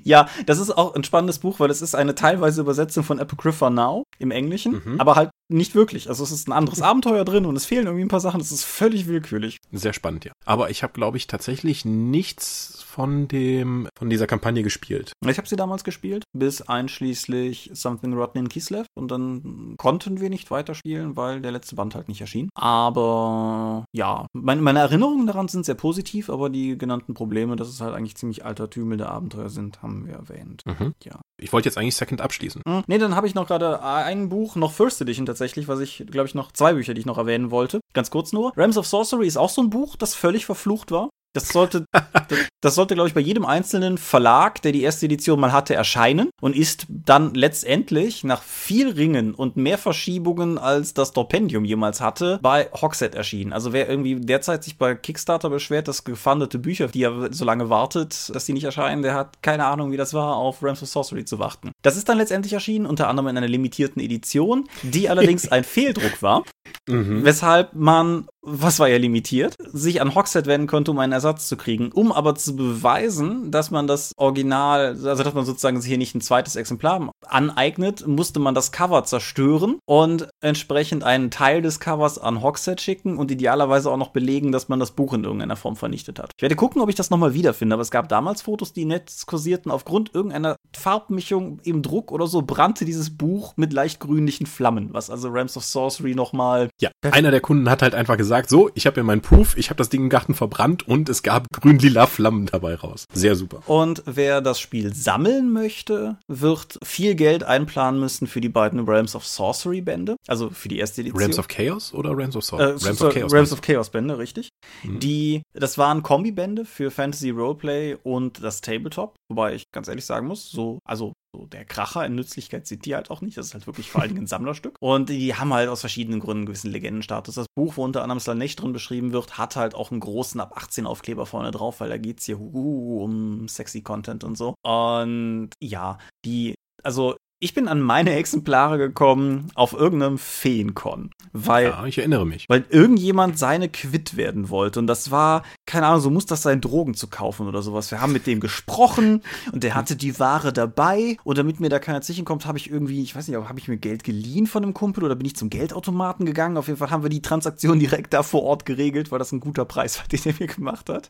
Ja, 0.03 0.27
das 0.45 0.59
ist 0.59 0.71
auch 0.71 0.95
ein 0.95 1.03
spannendes 1.03 1.39
Buch, 1.39 1.59
weil 1.59 1.69
es 1.69 1.81
ist 1.81 1.95
eine 1.95 2.15
teilweise 2.15 2.61
Übersetzung 2.61 3.03
von 3.03 3.19
Apocrypha 3.19 3.69
Now 3.69 4.03
im 4.17 4.31
Englischen, 4.31 4.81
mhm. 4.83 4.99
aber 4.99 5.15
halt 5.15 5.29
nicht 5.51 5.75
wirklich. 5.75 6.09
Also 6.09 6.23
es 6.23 6.31
ist 6.31 6.47
ein 6.47 6.53
anderes 6.53 6.81
Abenteuer 6.89 7.25
drin 7.25 7.45
und 7.45 7.55
es 7.55 7.65
fehlen 7.65 7.85
irgendwie 7.85 8.05
ein 8.05 8.09
paar 8.09 8.19
Sachen. 8.19 8.41
Es 8.41 8.51
ist 8.51 8.63
völlig 8.63 9.07
willkürlich. 9.07 9.57
Sehr 9.71 9.93
spannend, 9.93 10.25
ja. 10.25 10.31
Aber 10.45 10.69
ich 10.69 10.83
habe, 10.83 10.93
glaube 10.93 11.17
ich, 11.17 11.27
tatsächlich 11.27 11.85
nichts 11.85 12.83
von 12.99 13.27
dem 13.27 13.87
von 13.97 14.09
dieser 14.09 14.27
Kampagne 14.27 14.63
gespielt. 14.63 15.13
Ich 15.25 15.37
habe 15.37 15.47
sie 15.47 15.55
damals 15.55 15.83
gespielt, 15.83 16.23
bis 16.33 16.61
einschließlich 16.61 17.71
Something 17.73 18.13
Rotten 18.13 18.39
in 18.39 18.49
Kislev 18.49 18.87
und 18.95 19.09
dann 19.09 19.75
konnten 19.77 20.19
wir 20.19 20.29
nicht 20.29 20.51
weiterspielen, 20.51 21.15
weil 21.15 21.39
der 21.41 21.51
letzte 21.51 21.75
Band 21.75 21.95
halt 21.95 22.09
nicht 22.09 22.21
erschien. 22.21 22.49
Aber 22.55 23.85
ja, 23.93 24.27
meine, 24.33 24.61
meine 24.61 24.79
Erinnerungen 24.79 25.27
daran 25.27 25.47
sind 25.47 25.65
sehr 25.65 25.75
positiv, 25.75 26.29
aber 26.29 26.49
die 26.49 26.77
genannten 26.77 27.13
Probleme, 27.13 27.55
dass 27.55 27.69
es 27.69 27.79
halt 27.79 27.95
eigentlich 27.95 28.17
ziemlich 28.17 28.43
altertümelnde 28.43 29.07
Abenteuer 29.07 29.49
sind, 29.49 29.81
haben 29.81 29.88
wir 30.07 30.15
erwähnt. 30.15 30.63
Mhm. 30.65 30.93
Ja. 31.03 31.19
Ich 31.37 31.53
wollte 31.53 31.67
jetzt 31.69 31.77
eigentlich 31.77 31.95
Second 31.95 32.21
abschließen. 32.21 32.61
Mhm. 32.65 32.83
Nee, 32.87 32.97
dann 32.97 33.15
habe 33.15 33.27
ich 33.27 33.35
noch 33.35 33.47
gerade 33.47 33.81
ein 33.83 34.29
Buch, 34.29 34.55
noch 34.55 34.71
First 34.71 35.01
Edition 35.01 35.25
tatsächlich, 35.25 35.67
was 35.67 35.79
ich, 35.79 36.05
glaube 36.09 36.27
ich, 36.27 36.35
noch 36.35 36.51
zwei 36.51 36.73
Bücher, 36.73 36.93
die 36.93 36.99
ich 36.99 37.05
noch 37.05 37.17
erwähnen 37.17 37.51
wollte. 37.51 37.79
Ganz 37.93 38.11
kurz 38.11 38.33
nur. 38.33 38.55
Realms 38.57 38.77
of 38.77 38.87
Sorcery 38.87 39.27
ist 39.27 39.37
auch 39.37 39.49
so 39.49 39.61
ein 39.61 39.69
Buch, 39.69 39.95
das 39.95 40.15
völlig 40.15 40.45
verflucht 40.45 40.91
war. 40.91 41.09
Das 41.33 41.49
sollte, 41.49 41.85
das, 41.91 42.39
das, 42.61 42.75
sollte, 42.75 42.95
glaube 42.95 43.07
ich, 43.07 43.13
bei 43.13 43.21
jedem 43.21 43.45
einzelnen 43.45 43.99
Verlag, 43.99 44.63
der 44.63 44.71
die 44.71 44.81
erste 44.81 45.05
Edition 45.05 45.39
mal 45.39 45.51
hatte, 45.51 45.75
erscheinen 45.75 46.29
und 46.41 46.55
ist 46.55 46.87
dann 46.89 47.35
letztendlich 47.35 48.23
nach 48.23 48.41
viel 48.41 48.89
Ringen 48.89 49.35
und 49.35 49.55
mehr 49.55 49.77
Verschiebungen 49.77 50.57
als 50.57 50.95
das 50.95 51.13
Torpendium 51.13 51.65
jemals 51.65 52.01
hatte, 52.01 52.39
bei 52.41 52.69
Hogshead 52.73 53.13
erschienen. 53.13 53.53
Also 53.53 53.73
wer 53.73 53.87
irgendwie 53.87 54.15
derzeit 54.15 54.63
sich 54.63 54.79
bei 54.79 54.95
Kickstarter 54.95 55.51
beschwert, 55.51 55.87
dass 55.87 56.03
gefundete 56.03 56.57
Bücher, 56.57 56.87
die 56.87 57.03
er 57.03 57.31
so 57.31 57.45
lange 57.45 57.69
wartet, 57.69 58.33
dass 58.33 58.45
die 58.45 58.53
nicht 58.53 58.63
erscheinen, 58.63 59.03
der 59.03 59.13
hat 59.13 59.43
keine 59.43 59.65
Ahnung, 59.65 59.91
wie 59.91 59.97
das 59.97 60.15
war, 60.15 60.35
auf 60.35 60.63
Realms 60.63 60.81
of 60.81 60.89
Sorcery 60.89 61.25
zu 61.25 61.37
warten. 61.37 61.71
Das 61.83 61.95
ist 61.95 62.09
dann 62.09 62.17
letztendlich 62.17 62.53
erschienen, 62.53 62.87
unter 62.87 63.07
anderem 63.07 63.27
in 63.27 63.37
einer 63.37 63.47
limitierten 63.47 64.01
Edition, 64.01 64.67
die 64.81 65.09
allerdings 65.09 65.51
ein 65.51 65.63
Fehldruck 65.69 66.23
war, 66.23 66.43
mhm. 66.87 67.23
weshalb 67.23 67.75
man 67.75 68.25
was 68.41 68.79
war 68.79 68.87
ja 68.87 68.97
limitiert, 68.97 69.55
sich 69.71 70.01
an 70.01 70.15
Hogshead 70.15 70.47
wenden 70.47 70.67
konnte, 70.67 70.91
um 70.91 70.99
einen 70.99 71.13
Ersatz 71.19 71.49
zu 71.49 71.57
kriegen. 71.57 71.91
Um 71.91 72.11
aber 72.11 72.35
zu 72.35 72.55
beweisen, 72.55 73.51
dass 73.51 73.71
man 73.71 73.87
das 73.87 74.13
Original, 74.15 74.97
also 75.05 75.23
dass 75.23 75.33
man 75.33 75.45
sozusagen 75.45 75.81
hier 75.81 75.97
nicht 75.97 76.15
ein 76.15 76.21
zweites 76.21 76.55
Exemplar 76.55 77.11
aneignet, 77.27 78.07
musste 78.07 78.39
man 78.39 78.55
das 78.55 78.71
Cover 78.71 79.03
zerstören 79.03 79.79
und 79.85 80.29
entsprechend 80.41 81.03
einen 81.03 81.29
Teil 81.29 81.61
des 81.61 81.79
Covers 81.79 82.17
an 82.17 82.41
Hogshead 82.41 82.79
schicken 82.79 83.17
und 83.17 83.31
idealerweise 83.31 83.91
auch 83.91 83.97
noch 83.97 84.11
belegen, 84.11 84.51
dass 84.51 84.69
man 84.69 84.79
das 84.79 84.91
Buch 84.91 85.13
in 85.13 85.25
irgendeiner 85.25 85.57
Form 85.57 85.75
vernichtet 85.75 86.19
hat. 86.19 86.31
Ich 86.37 86.41
werde 86.41 86.55
gucken, 86.55 86.81
ob 86.81 86.89
ich 86.89 86.95
das 86.95 87.09
nochmal 87.09 87.33
wiederfinde, 87.33 87.73
aber 87.73 87.81
es 87.81 87.91
gab 87.91 88.07
damals 88.07 88.41
Fotos, 88.41 88.71
die 88.71 88.85
nett 88.85 89.11
kursierten. 89.25 89.71
Aufgrund 89.71 90.15
irgendeiner 90.15 90.55
Farbmischung 90.75 91.59
im 91.63 91.81
Druck 91.81 92.11
oder 92.11 92.27
so 92.27 92.41
brannte 92.41 92.85
dieses 92.85 93.17
Buch 93.17 93.53
mit 93.57 93.73
leicht 93.73 93.99
grünlichen 93.99 94.45
Flammen, 94.45 94.89
was 94.93 95.09
also 95.09 95.29
Rams 95.29 95.57
of 95.57 95.65
Sorcery 95.65 96.15
nochmal. 96.15 96.69
Ja, 96.79 96.91
einer 97.11 97.31
der 97.31 97.41
Kunden 97.41 97.69
hat 97.69 97.81
halt 97.81 97.93
einfach 97.93 98.17
gesagt, 98.17 98.49
so, 98.49 98.69
ich 98.73 98.85
habe 98.85 98.95
hier 98.95 99.03
meinen 99.03 99.21
Proof, 99.21 99.57
ich 99.57 99.69
habe 99.69 99.77
das 99.77 99.89
Ding 99.89 100.03
im 100.03 100.09
Garten 100.09 100.33
verbrannt 100.33 100.87
und 100.87 101.08
es 101.09 101.23
gab 101.23 101.47
grün-lila 101.51 102.07
Flammen 102.07 102.45
dabei 102.45 102.75
raus. 102.75 103.05
Sehr 103.13 103.35
super. 103.35 103.61
Und 103.67 104.03
wer 104.05 104.41
das 104.41 104.59
Spiel 104.59 104.93
sammeln 104.93 105.51
möchte, 105.51 106.17
wird 106.27 106.79
viel 106.83 107.15
Geld 107.15 107.43
einplanen 107.43 107.99
müssen 107.99 108.27
für 108.27 108.41
die 108.41 108.49
beiden 108.49 108.87
Realms 108.87 109.15
of 109.15 109.25
Sorcery 109.25 109.81
Bände, 109.81 110.15
also 110.27 110.49
für 110.49 110.69
die 110.69 110.77
erste 110.77 111.01
Edition. 111.01 111.19
Realms 111.19 111.39
of 111.39 111.47
Chaos 111.47 111.93
oder 111.93 112.15
Realms 112.15 112.35
of 112.35 112.45
Sorcery? 112.45 112.71
Äh, 112.71 112.83
Realms, 112.83 113.01
of 113.01 113.13
Chaos, 113.13 113.33
Realms 113.33 113.53
of 113.53 113.61
Chaos 113.61 113.89
Bände, 113.89 114.17
richtig. 114.17 114.49
Mhm. 114.83 114.99
Die, 114.99 115.41
das 115.53 115.77
waren 115.77 116.03
Kombibände 116.03 116.65
für 116.65 116.91
Fantasy 116.91 117.31
Roleplay 117.31 117.97
und 118.03 118.43
das 118.43 118.61
Tabletop, 118.61 119.15
wobei 119.29 119.55
ich 119.55 119.63
ganz 119.73 119.87
ehrlich 119.87 120.05
sagen 120.05 120.27
muss, 120.27 120.49
so, 120.49 120.79
also 120.85 121.13
so 121.33 121.45
der 121.45 121.65
Kracher 121.65 122.05
in 122.05 122.15
Nützlichkeit 122.15 122.67
sind 122.67 122.85
die 122.85 122.95
halt 122.95 123.11
auch 123.11 123.21
nicht. 123.21 123.37
Das 123.37 123.47
ist 123.47 123.53
halt 123.53 123.67
wirklich 123.67 123.91
vor 123.91 124.01
allen 124.01 124.09
Dingen 124.09 124.23
ein 124.23 124.27
Sammlerstück. 124.27 124.75
Und 124.79 125.09
die 125.09 125.35
haben 125.35 125.53
halt 125.53 125.69
aus 125.69 125.81
verschiedenen 125.81 126.19
Gründen 126.19 126.39
einen 126.39 126.45
gewissen 126.47 126.71
Legendenstatus. 126.71 127.35
Das 127.35 127.47
Buch, 127.55 127.77
wo 127.77 127.83
unter 127.83 128.03
anderem 128.03 128.19
Slanesh 128.19 128.55
drin 128.55 128.73
beschrieben 128.73 129.13
wird, 129.13 129.37
hat 129.37 129.55
halt 129.55 129.75
auch 129.75 129.91
einen 129.91 129.99
großen 129.99 130.39
ab 130.39 130.53
18 130.55 130.85
Aufkleber 130.85 131.25
vorne 131.25 131.51
drauf, 131.51 131.79
weil 131.79 131.89
da 131.89 131.97
geht 131.97 132.19
es 132.19 132.25
hier 132.25 132.39
uh, 132.39 133.03
um 133.03 133.47
sexy 133.47 133.81
Content 133.81 134.23
und 134.23 134.37
so. 134.37 134.55
Und 134.63 135.51
ja, 135.61 135.97
die 136.25 136.55
also 136.83 137.17
ich 137.41 137.53
bin 137.53 137.69
an 137.69 137.79
meine 137.79 138.15
Exemplare 138.15 138.77
gekommen 138.77 139.49
auf 139.55 139.71
irgendeinem 139.71 140.17
Feenkon, 140.17 141.11
weil 141.31 141.67
ja, 141.67 141.85
ich 141.85 141.97
erinnere 141.97 142.25
mich, 142.25 142.49
weil 142.49 142.65
irgendjemand 142.69 143.39
seine 143.39 143.69
quitt 143.69 144.17
werden 144.17 144.49
wollte 144.49 144.79
und 144.79 144.87
das 144.87 145.09
war 145.09 145.43
keine 145.65 145.85
Ahnung, 145.85 146.01
so 146.01 146.09
muss 146.09 146.25
das 146.25 146.41
sein, 146.41 146.59
Drogen 146.59 146.95
zu 146.95 147.07
kaufen 147.07 147.47
oder 147.47 147.61
sowas. 147.61 147.91
Wir 147.91 148.01
haben 148.01 148.11
mit 148.11 148.27
dem 148.27 148.39
gesprochen 148.39 149.21
und 149.53 149.63
der 149.63 149.75
hatte 149.75 149.95
die 149.95 150.19
Ware 150.19 150.51
dabei 150.51 151.17
und 151.23 151.37
damit 151.37 151.59
mir 151.59 151.69
da 151.69 151.79
keiner 151.79 152.01
zwischenkommt, 152.01 152.45
habe 152.45 152.57
ich 152.57 152.69
irgendwie, 152.69 153.03
ich 153.03 153.15
weiß 153.15 153.27
nicht, 153.27 153.37
habe 153.37 153.59
ich 153.59 153.67
mir 153.67 153.77
Geld 153.77 154.03
geliehen 154.03 154.47
von 154.47 154.63
einem 154.63 154.73
Kumpel 154.73 155.03
oder 155.03 155.15
bin 155.15 155.27
ich 155.27 155.35
zum 155.35 155.49
Geldautomaten 155.49 156.25
gegangen? 156.25 156.57
Auf 156.57 156.67
jeden 156.67 156.79
Fall 156.79 156.89
haben 156.89 157.03
wir 157.03 157.09
die 157.09 157.21
Transaktion 157.21 157.79
direkt 157.79 158.13
da 158.13 158.23
vor 158.23 158.43
Ort 158.43 158.65
geregelt, 158.65 159.11
weil 159.11 159.19
das 159.19 159.31
ein 159.31 159.39
guter 159.39 159.63
Preis 159.63 159.99
war, 159.99 160.07
den 160.11 160.19
er 160.25 160.33
mir 160.39 160.47
gemacht 160.47 160.89
hat. 160.89 161.09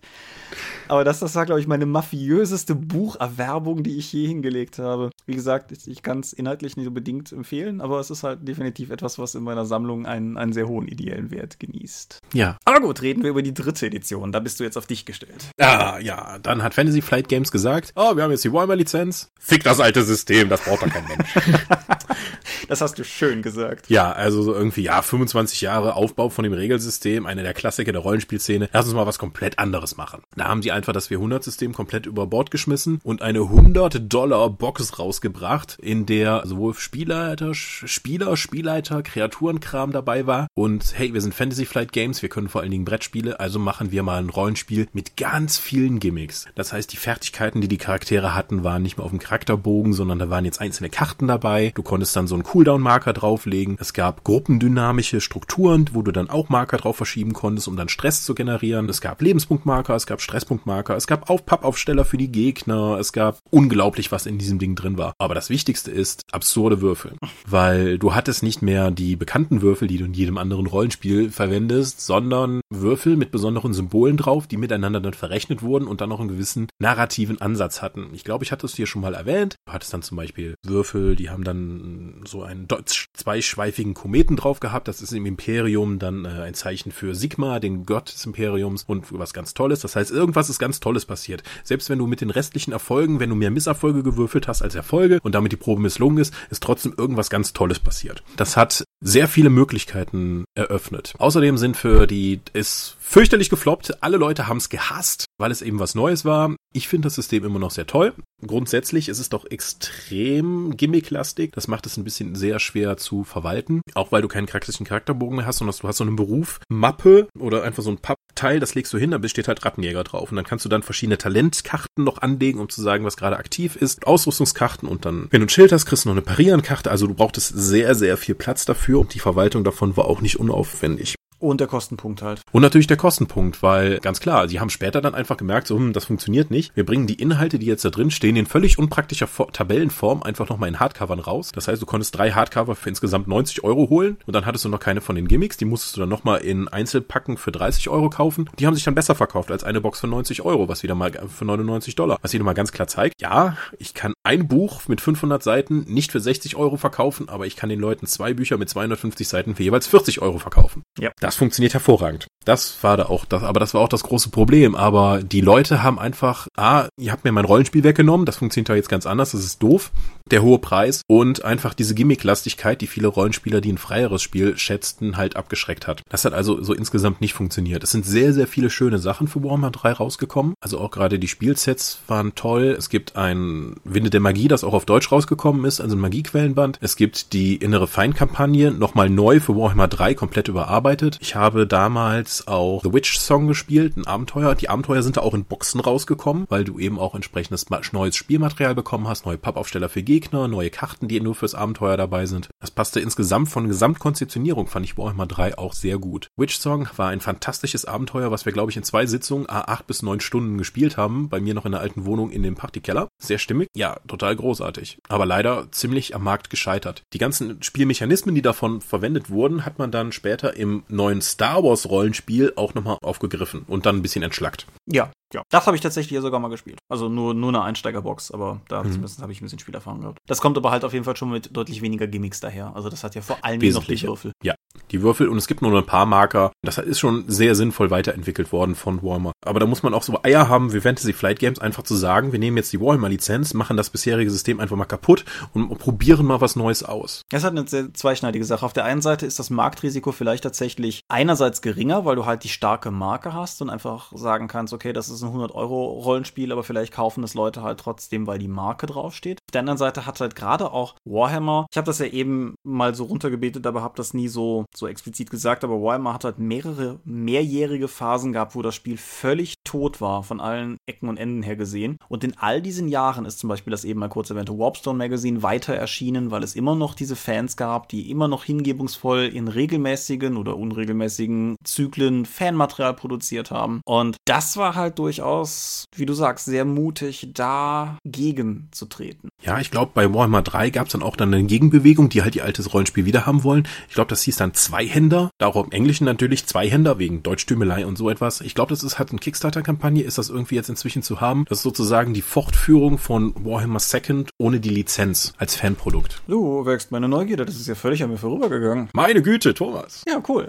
Aber 0.90 1.04
das, 1.04 1.20
das 1.20 1.36
war, 1.36 1.46
glaube 1.46 1.62
ich, 1.62 1.68
meine 1.68 1.86
mafiöseste 1.86 2.76
Bucherwerbung, 2.76 3.84
die 3.84 3.98
ich 3.98 4.12
je 4.12 4.28
hingelegt 4.28 4.78
habe. 4.78 5.10
Wie 5.26 5.36
gesagt, 5.36 5.72
ich 5.88 6.04
kann 6.04 6.19
kann 6.20 6.24
es 6.26 6.34
inhaltlich 6.34 6.76
nicht 6.76 6.88
unbedingt 6.88 7.32
empfehlen, 7.32 7.80
aber 7.82 8.00
es 8.00 8.10
ist 8.10 8.24
halt 8.24 8.46
definitiv 8.48 8.90
etwas, 8.90 9.20
was 9.20 9.36
in 9.36 9.44
meiner 9.44 9.66
Sammlung 9.66 10.06
einen, 10.06 10.38
einen 10.38 10.52
sehr 10.52 10.68
hohen 10.68 10.88
ideellen 10.88 11.32
Wert 11.32 11.60
genießt. 11.60 12.20
Ja. 12.34 12.58
Aber 12.66 12.82
gut, 12.82 13.02
reden 13.02 13.24
wir 13.24 13.30
über 13.30 13.42
die 13.42 13.54
dritte 13.54 13.86
Edition. 13.86 14.32
Da 14.32 14.40
bist 14.40 14.60
du 14.60 14.66
jetzt 14.66 14.78
auf 14.78 14.86
dich 14.86 15.06
gestellt. 15.06 15.48
Ah, 15.60 15.98
ja. 16.00 16.38
Dann 16.40 16.62
hat 16.62 16.74
Fantasy 16.74 17.02
Flight 17.02 17.30
Games 17.30 17.52
gesagt, 17.52 17.94
oh, 17.96 18.16
wir 18.16 18.24
haben 18.24 18.32
jetzt 18.32 18.44
die 18.44 18.52
Warhammer-Lizenz. 18.52 19.32
Fick 19.40 19.64
das 19.64 19.80
alte 19.80 20.04
System, 20.04 20.50
das 20.50 20.62
braucht 20.62 20.82
doch 20.82 20.90
kein 20.90 21.06
Mensch. 21.08 21.36
das 22.70 22.82
hast 22.82 23.00
du 23.00 23.04
schön 23.04 23.42
gesagt. 23.42 23.90
Ja, 23.90 24.12
also 24.12 24.44
so 24.44 24.54
irgendwie, 24.54 24.84
ja, 24.84 25.02
25 25.02 25.62
Jahre 25.62 25.96
Aufbau 25.96 26.30
von 26.30 26.44
dem 26.44 26.54
Regelsystem, 26.54 27.26
eine 27.26 27.44
der 27.44 27.54
Klassiker 27.54 27.92
der 27.92 28.02
Rollenspielszene. 28.02 28.70
Lass 28.72 28.86
uns 28.86 28.94
mal 28.94 29.08
was 29.08 29.20
komplett 29.20 29.60
anderes 29.60 29.98
machen. 29.98 30.22
Da 30.36 30.48
haben 30.48 30.62
sie 30.62 30.72
einfach 30.72 30.94
das 30.94 31.10
400-System 31.10 31.74
komplett 31.74 32.06
über 32.06 32.28
Bord 32.28 32.52
geschmissen 32.52 33.02
und 33.04 33.22
eine 33.22 33.42
100 33.42 34.14
Dollar 34.14 34.50
Box 34.50 35.00
rausgebracht, 35.00 35.78
in 35.82 36.06
der 36.06 36.44
sowohl 36.46 36.76
Spielleiter, 36.76 37.54
Spieler, 37.56 38.38
Spielleiter, 38.38 39.02
Kreaturenkram 39.02 39.92
dabei 39.92 40.28
war. 40.28 40.48
Und 40.54 40.94
hey, 40.96 41.14
wir 41.14 41.22
sind 41.22 41.34
Fantasy 41.34 41.66
Flight 41.66 41.92
Games, 41.92 42.22
wir 42.22 42.30
können 42.30 42.50
vor 42.50 42.62
allen 42.62 42.72
Dingen 42.72 42.86
Brettspiele, 42.86 43.40
also 43.40 43.58
machen 43.58 43.92
wir 43.92 44.04
mal 44.04 44.20
ein 44.20 44.30
Rollenspiel 44.30 44.88
mit 44.94 45.18
ganz 45.18 45.58
vielen 45.58 46.00
Gimmicks. 46.00 46.46
Das 46.54 46.72
heißt, 46.72 46.94
die 46.94 46.98
Fertigkeiten, 46.98 47.62
die 47.62 47.68
die 47.68 47.78
Charaktere 47.78 48.36
hatten, 48.36 48.64
waren 48.64 48.84
nicht 48.84 48.98
mehr 48.98 49.06
auf 49.06 49.12
dem 49.12 49.20
Charakterbogen, 49.20 49.94
sondern 49.94 50.20
da 50.20 50.30
waren 50.30 50.46
jetzt 50.46 50.62
einzelne 50.62 50.90
Karten 50.90 51.28
dabei. 51.28 51.72
Du 51.74 51.82
konntest 51.82 52.16
dann 52.16 52.28
so 52.28 52.36
einen 52.36 52.44
Cooldown-Marker 52.60 53.14
drauflegen. 53.14 53.78
Es 53.80 53.94
gab 53.94 54.26
gruppendynamische 54.26 55.22
Strukturen, 55.22 55.90
wo 55.94 56.02
du 56.02 56.12
dann 56.12 56.30
auch 56.30 56.50
Marker 56.50 56.76
drauf 56.76 56.98
verschieben 56.98 57.32
konntest, 57.32 57.70
um 57.70 57.78
dann 57.78 57.88
Stress 57.88 58.26
zu 58.26 58.36
generieren. 58.36 58.90
Es 58.90 59.00
gab 59.00 59.22
Lebenspunktmarker, 59.22 59.96
es 59.96 60.06
gab 60.06 60.20
Stresspunktmarker, 60.20 60.94
es 60.98 61.08
gab 61.08 61.30
Aufpappaufsteller 61.30 62.04
für 62.04 62.18
die 62.18 62.30
Gegner, 62.30 62.98
es 63.00 63.14
gab 63.14 63.38
unglaublich, 63.50 64.12
was 64.12 64.26
in 64.26 64.38
diesem 64.38 64.60
Ding 64.60 64.76
drin 64.76 64.98
war. 64.98 65.14
Aber 65.20 65.36
das 65.36 65.50
Wichtigste 65.50 65.90
ist 65.90 66.24
absurde 66.34 66.82
Würfel. 66.82 67.14
Weil 67.48 67.98
du 67.98 68.14
hattest 68.14 68.44
nicht 68.44 68.62
mehr 68.62 68.92
die 68.92 69.16
bekannten 69.16 69.62
Würfel, 69.62 69.88
die 69.88 69.98
du 69.98 70.04
in 70.04 70.14
jedem 70.14 70.38
anderen 70.38 70.68
Rollenspiel 70.68 71.32
verwendest, 71.32 72.02
sondern 72.02 72.60
Würfel 72.70 73.16
mit 73.16 73.32
besonderen 73.32 73.74
Symbolen 73.74 74.18
drauf, 74.18 74.48
die 74.48 74.58
miteinander 74.58 75.00
dann 75.00 75.14
verrechnet 75.14 75.62
wurden 75.62 75.88
und 75.88 76.02
dann 76.02 76.10
noch 76.10 76.20
einen 76.20 76.28
gewissen 76.28 76.68
narrativen 76.78 77.40
Ansatz 77.40 77.82
hatten. 77.82 78.10
Ich 78.12 78.26
glaube, 78.26 78.44
ich 78.44 78.52
hatte 78.52 78.66
es 78.66 78.74
dir 78.74 78.86
schon 78.86 79.02
mal 79.02 79.14
erwähnt. 79.14 79.56
Du 79.66 79.72
hattest 79.72 79.94
dann 79.94 80.02
zum 80.02 80.18
Beispiel 80.18 80.56
Würfel, 80.66 81.16
die 81.16 81.30
haben 81.30 81.46
dann 81.46 82.24
so 82.26 82.49
einen 82.50 82.68
zweischweifigen 83.14 83.94
Kometen 83.94 84.36
drauf 84.36 84.60
gehabt. 84.60 84.88
Das 84.88 85.02
ist 85.02 85.14
im 85.14 85.26
Imperium 85.26 86.00
dann 86.00 86.26
äh, 86.26 86.30
ein 86.30 86.54
Zeichen 86.54 86.92
für 86.92 87.16
Sigma, 87.16 87.60
den 87.60 87.86
Gott 87.86 88.14
des 88.14 88.26
Imperiums 88.26 88.84
und 88.84 89.06
was 89.18 89.34
ganz 89.34 89.54
Tolles. 89.54 89.82
Das 89.82 89.96
heißt, 89.96 90.12
irgendwas 90.12 90.50
ist 90.50 90.60
ganz 90.60 90.80
Tolles 90.80 91.06
passiert. 91.06 91.44
Selbst 91.64 91.90
wenn 91.90 92.00
du 92.00 92.08
mit 92.08 92.22
den 92.22 92.30
restlichen 92.30 92.72
Erfolgen, 92.72 93.20
wenn 93.20 93.30
du 93.30 93.36
mehr 93.36 93.52
Misserfolge 93.52 94.04
gewürfelt 94.04 94.48
hast 94.48 94.62
als 94.62 94.76
Erfolge 94.76 95.20
und 95.22 95.36
damit 95.36 95.52
die 95.52 95.58
Probe 95.58 95.82
misslungen 95.82 96.18
ist, 96.18 96.34
ist 96.50 96.64
trotzdem 96.64 96.94
irgendwas 96.98 97.30
ganz 97.30 97.54
Tolles 97.54 97.80
passiert. 97.80 98.24
Das 98.36 98.58
hat 98.58 98.84
sehr 99.02 99.28
viele 99.28 99.50
Möglichkeiten 99.50 100.46
eröffnet. 100.56 101.14
Außerdem 101.18 101.58
sind 101.58 101.78
für 101.78 102.08
die, 102.08 102.42
ist 102.54 102.98
fürchterlich 103.10 103.50
gefloppt. 103.50 104.04
Alle 104.04 104.18
Leute 104.18 104.48
haben 104.48 104.58
es 104.58 104.70
gehasst, 104.70 105.26
weil 105.40 105.52
es 105.52 105.64
eben 105.64 105.80
was 105.80 105.96
Neues 105.96 106.26
war. 106.26 106.56
Ich 106.74 106.88
finde 106.88 107.08
das 107.08 107.16
System 107.16 107.44
immer 107.44 107.58
noch 107.58 107.72
sehr 107.72 107.88
toll. 107.88 108.14
Grundsätzlich 108.46 109.10
ist 109.10 109.18
es 109.18 109.30
doch 109.30 109.46
extrem 109.50 110.78
gimmicklastig. 110.78 111.52
Das 111.54 111.68
macht 111.68 111.88
es 111.88 111.98
ein 111.98 112.04
bisschen 112.04 112.36
sehr 112.36 112.60
schwer 112.60 112.98
zu 112.98 113.24
verwalten. 113.24 113.82
Auch 113.96 114.12
weil 114.12 114.22
du 114.22 114.28
keinen 114.28 114.46
charakterischen 114.46 114.86
Charakterbogen 114.86 115.38
mehr 115.38 115.48
hast, 115.48 115.58
sondern 115.58 115.76
du 115.76 115.88
hast 115.88 115.98
so 115.98 116.04
eine 116.04 116.14
Berufmappe 116.14 117.28
oder 117.38 117.64
einfach 117.64 117.82
so 117.82 117.90
ein 117.90 117.98
Pappteil, 117.98 118.60
das 118.60 118.76
legst 118.76 118.94
du 118.94 119.00
hin, 119.00 119.10
da 119.10 119.28
steht 119.28 119.48
halt 119.48 119.66
Rattenjäger 119.66 120.04
drauf. 120.04 120.30
Und 120.30 120.36
dann 120.36 120.46
kannst 120.46 120.66
du 120.66 120.70
dann 120.70 120.84
verschiedene 120.84 121.18
Talentkarten 121.18 122.04
noch 122.04 122.22
anlegen, 122.22 122.60
um 122.60 122.70
zu 122.70 122.84
sagen, 122.84 123.06
was 123.06 123.18
gerade 123.18 123.38
aktiv 123.38 123.76
ist. 123.76 124.06
Ausrüstungskarten 124.06 124.88
und 124.88 125.06
dann, 125.06 125.28
wenn 125.32 125.42
du 125.42 125.48
ein 125.48 125.50
Schild 125.50 125.72
hast, 125.72 125.88
kriegst 125.88 126.06
du 126.06 126.10
noch 126.10 126.16
eine 126.16 126.22
Parierenkarte. 126.22 126.92
Also 126.92 127.08
du 127.08 127.16
brauchtest 127.16 127.54
sehr, 127.56 127.96
sehr 127.96 128.18
viel 128.18 128.36
Platz 128.36 128.66
dafür 128.66 129.00
und 129.00 129.16
die 129.16 129.20
Verwaltung 129.20 129.64
davon 129.64 129.98
war 129.98 130.06
auch 130.06 130.22
nicht 130.22 130.40
unaufwendig. 130.40 131.16
Und 131.40 131.62
der 131.62 131.68
Kostenpunkt 131.68 132.22
halt. 132.22 132.42
Und 132.52 132.62
natürlich 132.62 132.88
der 132.88 132.98
Kostenpunkt, 132.98 133.64
weil 133.64 134.00
ganz 134.00 134.20
klar, 134.20 134.48
die 134.48 134.60
haben 134.60 134.70
später 134.70 135.02
dann 135.02 135.16
einfach 135.16 135.38
gemerkt, 135.38 135.68
so, 135.68 135.78
hm, 135.78 135.94
das 135.94 136.06
funktioniert 136.06 136.52
nicht. 136.52 136.76
Wir 136.76 136.86
bringen 136.86 137.08
die 137.08 137.16
Inhalte, 137.16 137.60
die 137.60 137.66
jetzt 137.66 137.86
da 137.86 137.90
drin 137.90 138.12
stehen, 138.12 138.36
in 138.36 138.46
völlig 138.46 138.78
unpraktischer 138.78 139.28
Tabellenform 139.52 140.22
einfach 140.24 140.50
nochmal 140.50 140.70
in 140.70 140.80
Hardcovern 140.80 141.20
raus. 141.20 141.52
Das 141.54 141.68
heißt, 141.68 141.82
du 141.82 141.86
konntest 141.86 142.18
drei 142.18 142.32
Hardcover 142.32 142.76
für 142.76 142.90
insgesamt 142.90 143.28
90 143.28 143.64
Euro 143.64 143.90
holen 143.90 144.18
und 144.26 144.34
dann 144.34 144.46
hattest 144.46 144.66
du 144.66 144.70
noch 144.70 144.80
keine 144.80 145.02
von 145.02 145.16
den 145.16 145.28
Gimmicks. 145.28 145.58
Die 145.58 145.66
musstest 145.66 145.96
du 145.96 146.02
dann 146.02 146.10
nochmal 146.10 146.42
in 146.42 146.68
Einzelpacken 146.68 147.38
für 147.38 147.52
30 147.52 147.90
Euro 147.90 148.10
kaufen. 148.10 148.50
Die 148.60 148.68
haben 148.68 148.76
sich 148.76 148.84
dann 148.84 148.96
besser 148.96 149.16
verkauft 149.16 149.52
als 149.52 149.64
eine 149.64 149.82
Box 149.82 150.02
für 150.02 150.08
90 150.08 150.42
Euro, 150.44 150.68
was 150.68 150.84
wieder 150.84 150.96
mal 150.96 151.12
für 151.30 151.46
99 151.46 151.96
Dollar. 151.96 152.20
Was 152.22 152.34
wieder 152.34 152.44
mal 152.44 152.54
ganz 152.54 152.72
klar 152.72 152.88
zeigt, 152.88 153.22
ja, 153.22 153.58
ich 153.78 153.94
kann 153.94 154.14
ein 154.24 154.48
Buch 154.48 154.82
mit 154.88 155.00
500 155.00 155.42
Seiten 155.42 155.86
nicht 155.88 156.12
für 156.12 156.20
60 156.20 156.56
Euro 156.56 156.78
verkaufen, 156.78 157.30
aber 157.30 157.46
ich 157.46 157.56
kann 157.56 157.70
den 157.70 157.80
Leuten 157.80 158.08
zwei 158.08 158.34
Bücher 158.34 158.58
mit 158.58 158.70
250 158.70 159.28
Seiten 159.28 159.56
für 159.56 159.64
jeweils 159.64 159.88
40 159.88 160.22
Euro 160.22 160.40
verkaufen. 160.40 160.84
Ja. 161.00 161.12
Das 161.30 161.36
funktioniert 161.36 161.76
hervorragend. 161.76 162.26
Das 162.44 162.82
war 162.82 162.98
da 162.98 163.06
auch 163.06 163.26
das, 163.26 163.44
aber 163.44 163.60
das 163.60 163.76
war 163.76 163.82
auch 163.82 163.90
das 163.90 164.02
große 164.02 164.30
Problem. 164.30 164.74
Aber 164.74 165.22
die 165.22 165.42
Leute 165.42 165.84
haben 165.84 166.00
einfach, 166.00 166.48
ah, 166.58 166.88
ihr 166.98 167.12
habt 167.12 167.24
mir 167.24 167.32
mein 167.32 167.46
Rollenspiel 167.46 167.84
weggenommen, 167.84 168.26
das 168.26 168.38
funktioniert 168.38 168.70
ja 168.70 168.76
jetzt 168.76 168.90
ganz 168.90 169.06
anders, 169.06 169.34
das 169.34 169.44
ist 169.44 169.62
doof. 169.62 169.92
Der 170.32 170.42
hohe 170.44 170.60
Preis 170.60 171.02
und 171.08 171.44
einfach 171.44 171.74
diese 171.74 171.96
Gimmicklastigkeit, 171.96 172.82
die 172.82 172.88
viele 172.88 173.08
Rollenspieler, 173.08 173.62
die 173.62 173.74
ein 173.74 173.80
freieres 173.80 174.22
Spiel 174.22 174.58
schätzten, 174.58 175.18
halt 175.18 175.36
abgeschreckt 175.36 175.88
hat. 175.88 176.02
Das 176.10 176.24
hat 176.24 176.34
also 176.34 176.64
so 176.64 176.74
insgesamt 176.74 177.20
nicht 177.20 177.34
funktioniert. 177.34 177.84
Es 177.84 177.92
sind 177.92 178.06
sehr, 178.06 178.32
sehr 178.34 178.46
viele 178.46 178.70
schöne 178.70 179.00
Sachen 179.00 179.28
für 179.28 179.44
Warhammer 179.44 179.72
3 179.72 179.94
rausgekommen. 179.94 180.54
Also 180.62 180.80
auch 180.80 180.92
gerade 180.92 181.18
die 181.18 181.28
Spielsets 181.28 182.00
waren 182.08 182.36
toll. 182.36 182.76
Es 182.78 182.90
gibt 182.90 183.16
ein 183.16 183.76
Winde 183.84 184.12
der 184.12 184.20
Magie, 184.20 184.48
das 184.48 184.64
auch 184.64 184.74
auf 184.74 184.86
Deutsch 184.86 185.12
rausgekommen 185.12 185.66
ist, 185.66 185.82
also 185.82 185.96
ein 185.96 186.00
Magiequellenband. 186.00 186.78
Es 186.80 186.96
gibt 186.96 187.34
die 187.34 187.56
innere 187.56 187.88
Feindkampagne, 187.88 188.72
nochmal 188.72 189.10
neu 189.10 189.40
für 189.40 189.56
Warhammer 189.56 189.88
3 189.88 190.14
komplett 190.14 190.48
überarbeitet. 190.48 191.19
Ich 191.22 191.36
habe 191.36 191.68
damals 191.68 192.48
auch 192.48 192.82
The 192.82 192.94
Witch 192.94 193.20
Song 193.20 193.48
gespielt, 193.48 193.98
ein 193.98 194.08
Abenteuer. 194.08 194.56
Die 194.56 194.70
Abenteuer 194.70 195.04
sind 195.04 195.18
da 195.18 195.22
auch 195.22 195.34
in 195.34 195.44
Boxen 195.44 195.82
rausgekommen, 195.82 196.46
weil 196.48 196.64
du 196.64 196.80
eben 196.80 196.98
auch 196.98 197.14
entsprechendes 197.14 197.70
neues 197.92 198.16
Spielmaterial 198.16 198.74
bekommen 198.74 199.06
hast, 199.06 199.26
neue 199.26 199.38
Pappaufsteller 199.38 199.90
für 199.90 200.02
Gegner, 200.02 200.48
neue 200.48 200.70
Karten, 200.70 201.10
die 201.10 201.20
nur 201.20 201.36
fürs 201.36 201.56
Abenteuer 201.56 201.98
dabei 201.98 202.26
sind. 202.26 202.48
Das 202.62 202.72
passte 202.72 203.02
insgesamt 203.02 203.50
von 203.50 203.68
Gesamtkonzeptionierung, 203.68 204.68
fand 204.68 204.86
ich 204.86 204.98
Warhammer 204.98 205.28
3 205.28 205.58
auch 205.58 205.74
sehr 205.74 205.98
gut. 205.98 206.30
Witch 206.38 206.58
Song 206.58 206.88
war 206.96 207.10
ein 207.10 207.20
fantastisches 207.20 207.84
Abenteuer, 207.84 208.32
was 208.32 208.46
wir, 208.46 208.54
glaube 208.54 208.72
ich, 208.72 208.78
in 208.78 208.84
zwei 208.84 209.06
Sitzungen 209.06 209.46
a8 209.48 209.84
bis 209.88 210.02
neun 210.02 210.22
Stunden 210.22 210.58
gespielt 210.58 210.96
haben, 210.96 211.28
bei 211.28 211.42
mir 211.42 211.54
noch 211.54 211.66
in 211.66 211.74
der 211.74 211.82
alten 211.82 212.06
Wohnung 212.06 212.32
in 212.32 212.44
dem 212.44 212.56
Partykeller. 212.56 213.10
Sehr 213.22 213.40
stimmig, 213.40 213.68
ja, 213.76 213.98
total 214.08 214.38
großartig. 214.38 215.00
Aber 215.10 215.26
leider 215.26 215.70
ziemlich 215.72 216.16
am 216.16 216.24
Markt 216.24 216.50
gescheitert. 216.50 217.04
Die 217.12 217.18
ganzen 217.18 217.62
Spielmechanismen, 217.62 218.36
die 218.36 218.42
davon 218.42 218.80
verwendet 218.80 219.30
wurden, 219.30 219.66
hat 219.66 219.80
man 219.80 219.92
dann 219.92 220.14
später 220.14 220.56
im 220.56 220.84
neuen 220.88 221.09
Star 221.22 221.64
Wars 221.64 221.90
Rollenspiel 221.90 222.54
auch 222.56 222.74
nochmal 222.74 222.98
aufgegriffen 223.02 223.66
und 223.68 223.86
dann 223.86 223.98
ein 223.98 224.02
bisschen 224.02 224.24
entschlackt. 224.24 224.66
Ja, 224.86 225.12
ja, 225.34 225.44
das 225.50 225.66
habe 225.68 225.76
ich 225.76 225.82
tatsächlich 225.82 226.10
hier 226.10 226.22
sogar 226.22 226.40
mal 226.40 226.50
gespielt. 226.50 226.80
Also 226.90 227.10
nur, 227.10 227.34
nur 227.34 227.50
eine 227.50 227.62
Einsteigerbox, 227.62 228.32
aber 228.32 228.62
da 228.68 228.84
mhm. 228.84 228.92
zumindest 228.92 229.22
habe 229.22 229.32
ich 229.32 229.42
ein 229.42 229.46
bisschen 229.46 229.60
Spielerfahrung 229.60 230.02
gehabt. 230.02 230.20
Das 230.28 230.42
kommt 230.42 230.58
aber 230.58 230.72
halt 230.72 230.84
auf 230.84 230.94
jeden 230.94 231.06
Fall 231.06 231.16
schon 231.16 231.30
mit 231.30 231.56
deutlich 231.56 231.82
weniger 231.82 232.08
Gimmicks 232.08 232.40
daher. 232.40 232.76
Also 232.76 232.90
das 232.90 233.04
hat 233.04 233.16
ja 233.16 233.22
vor 233.22 233.38
allen 233.42 233.60
Dingen 233.60 233.74
noch 233.74 233.86
die 233.86 234.02
Würfel. 234.02 234.32
Ja, 234.44 234.56
die 234.92 235.02
Würfel 235.02 235.28
und 235.28 235.38
es 235.38 235.48
gibt 235.48 235.62
nur 235.62 235.78
ein 235.78 235.86
paar 235.86 236.06
Marker. 236.06 236.52
Das 236.64 236.78
ist 236.78 237.00
schon 237.00 237.26
sehr 237.28 237.56
sinnvoll 237.56 237.92
weiterentwickelt 237.92 238.52
worden 238.52 238.76
von 238.76 239.04
Warhammer. 239.04 239.32
Aber 239.46 239.60
da 239.60 239.66
muss 239.66 239.84
man 239.84 239.94
auch 239.94 240.04
so 240.04 240.20
Eier 240.24 240.50
haben 240.50 240.74
wie 240.74 240.82
Fantasy 240.82 241.14
Flight 241.14 241.40
Games, 241.40 241.60
einfach 241.60 241.84
zu 241.84 241.96
sagen, 241.96 242.32
wir 242.32 242.40
nehmen 242.40 242.58
jetzt 242.58 242.74
die 242.74 242.82
Warhammer-Lizenz, 242.82 243.54
machen 243.54 243.78
das 243.78 243.90
bisherige 243.90 244.32
System 244.32 244.60
einfach 244.60 244.76
mal 244.76 244.86
kaputt 244.86 245.26
und 245.54 245.78
probieren 245.78 246.26
mal 246.26 246.42
was 246.42 246.56
Neues 246.56 246.84
aus. 246.84 247.24
Es 247.32 247.44
hat 247.44 247.52
eine 247.52 247.68
sehr 247.68 247.94
zweischneidige 247.94 248.46
Sache. 248.46 248.66
Auf 248.66 248.74
der 248.74 248.86
einen 248.86 249.02
Seite 249.02 249.26
ist 249.26 249.40
das 249.40 249.50
Marktrisiko 249.50 250.12
vielleicht 250.12 250.44
tatsächlich 250.44 251.02
einerseits 251.08 251.62
geringer, 251.62 252.06
weil 252.06 252.16
du 252.16 252.26
halt 252.26 252.44
die 252.44 252.50
starke 252.50 252.92
Marke 252.92 253.34
hast 253.34 253.62
und 253.62 253.70
einfach 253.70 254.12
sagen 254.16 254.48
kannst, 254.48 254.74
okay, 254.74 254.94
das 254.94 255.10
ist 255.10 255.19
ein 255.24 255.28
100 255.28 255.54
Euro 255.54 256.00
Rollenspiel, 256.00 256.52
aber 256.52 256.64
vielleicht 256.64 256.94
kaufen 256.94 257.24
es 257.24 257.34
Leute 257.34 257.64
halt 257.64 257.80
trotzdem, 257.80 258.28
weil 258.28 258.40
die 258.40 258.48
Marke 258.48 258.86
draufsteht. 258.86 259.40
Auf 259.48 259.52
der 259.52 259.62
anderen 259.62 259.78
Seite 259.78 260.06
hat 260.06 260.20
halt 260.20 260.36
gerade 260.36 260.72
auch 260.72 260.96
Warhammer, 261.06 261.66
ich 261.72 261.78
habe 261.78 261.86
das 261.86 262.00
ja 262.00 262.08
eben 262.08 262.56
mal 262.64 262.96
so 262.96 263.06
runtergebetet, 263.06 263.66
aber 263.66 263.82
habe 263.82 263.96
das 263.98 264.14
nie 264.14 264.28
so, 264.28 264.66
so 264.76 264.88
explizit 264.88 265.30
gesagt, 265.30 265.64
aber 265.64 265.82
Warhammer 265.82 266.14
hat 266.14 266.24
halt 266.24 266.40
mehrere 266.40 267.00
mehrjährige 267.04 267.88
Phasen 267.88 268.34
gehabt, 268.34 268.56
wo 268.56 268.62
das 268.62 268.76
Spiel 268.76 268.98
völlig 268.98 269.56
tot 269.64 270.02
war, 270.02 270.24
von 270.24 270.40
allen 270.40 270.78
Ecken 270.86 271.10
und 271.10 271.18
Enden 271.18 271.44
her 271.44 271.56
gesehen. 271.56 271.98
Und 272.08 272.24
in 272.24 272.38
all 272.38 272.62
diesen 272.62 272.88
Jahren 272.88 273.26
ist 273.26 273.40
zum 273.40 273.50
Beispiel 273.50 273.72
das 273.72 273.86
eben 273.86 274.00
mal 274.00 274.10
kurz 274.10 274.30
erwähnte 274.30 274.58
Warpstone 274.58 274.98
Magazine 274.98 275.44
weiter 275.44 275.74
erschienen, 275.74 276.32
weil 276.32 276.44
es 276.44 276.56
immer 276.56 276.76
noch 276.76 276.94
diese 276.94 277.16
Fans 277.16 277.58
gab, 277.58 277.90
die 277.90 278.10
immer 278.10 278.28
noch 278.28 278.44
hingebungsvoll 278.44 279.26
in 279.26 279.48
regelmäßigen 279.48 280.38
oder 280.38 280.58
unregelmäßigen 280.58 281.56
Zyklen 281.64 282.26
Fanmaterial 282.26 282.94
produziert 282.94 283.52
haben. 283.52 283.82
Und 283.86 284.18
das 284.26 284.58
war 284.58 284.76
halt 284.76 285.00
durchaus 285.10 285.90
wie 285.96 286.06
du 286.06 286.14
sagst, 286.14 286.46
sehr 286.46 286.66
mutig, 286.66 287.30
dagegen 287.34 288.68
zu 288.72 288.86
treten. 288.86 289.30
Ja, 289.42 289.60
ich 289.60 289.72
glaube, 289.72 289.92
bei 289.94 290.14
Warhammer 290.14 290.42
3 290.42 290.70
gab 290.70 290.88
es 290.88 290.94
dann 290.94 291.04
auch 291.04 291.16
dann 291.16 291.34
eine 291.34 291.44
Gegenbewegung, 291.44 292.10
die 292.10 292.22
halt 292.22 292.36
ihr 292.36 292.46
altes 292.46 292.74
Rollenspiel 292.74 293.06
wieder 293.06 293.26
haben 293.26 293.44
wollen. 293.44 293.68
Ich 293.88 293.96
glaube, 293.96 294.10
das 294.10 294.22
hieß 294.24 294.38
dann 294.38 294.54
Zweihänder, 294.54 295.32
da 295.38 295.48
auch 295.48 295.64
im 295.64 295.72
Englischen 295.72 296.06
natürlich 296.06 296.46
Zweihänder 296.46 297.00
wegen 297.00 297.24
Deutschtümelei 297.24 297.86
und 297.86 297.98
so 297.98 298.10
etwas. 298.10 298.42
Ich 298.42 298.56
glaube, 298.56 298.70
das 298.70 298.84
ist 298.84 299.00
halt 299.00 299.10
eine 299.10 299.20
Kickstarter-Kampagne, 299.20 300.04
ist 300.04 300.18
das 300.18 300.30
irgendwie 300.30 300.56
jetzt 300.56 300.70
inzwischen 300.70 301.02
zu 301.02 301.22
haben. 301.22 301.46
Das 301.50 301.60
ist 301.60 301.64
sozusagen 301.64 302.14
die 302.14 302.22
Fortführung 302.22 302.98
von 302.98 303.34
Warhammer 303.44 303.80
Second 303.80 304.30
ohne 304.38 304.60
die 304.60 304.70
Lizenz 304.70 305.34
als 305.38 305.56
Fanprodukt. 305.56 306.22
Du 306.28 306.66
wächst 306.66 306.92
meine 306.92 307.08
Neugierde, 307.08 307.46
das 307.46 307.56
ist 307.56 307.68
ja 307.68 307.76
völlig 307.76 308.04
an 308.04 308.10
mir 308.10 308.18
vorübergegangen. 308.18 308.90
Meine 308.94 309.22
Güte, 309.22 309.54
Thomas. 309.54 310.04
Ja, 310.08 310.22
cool. 310.28 310.48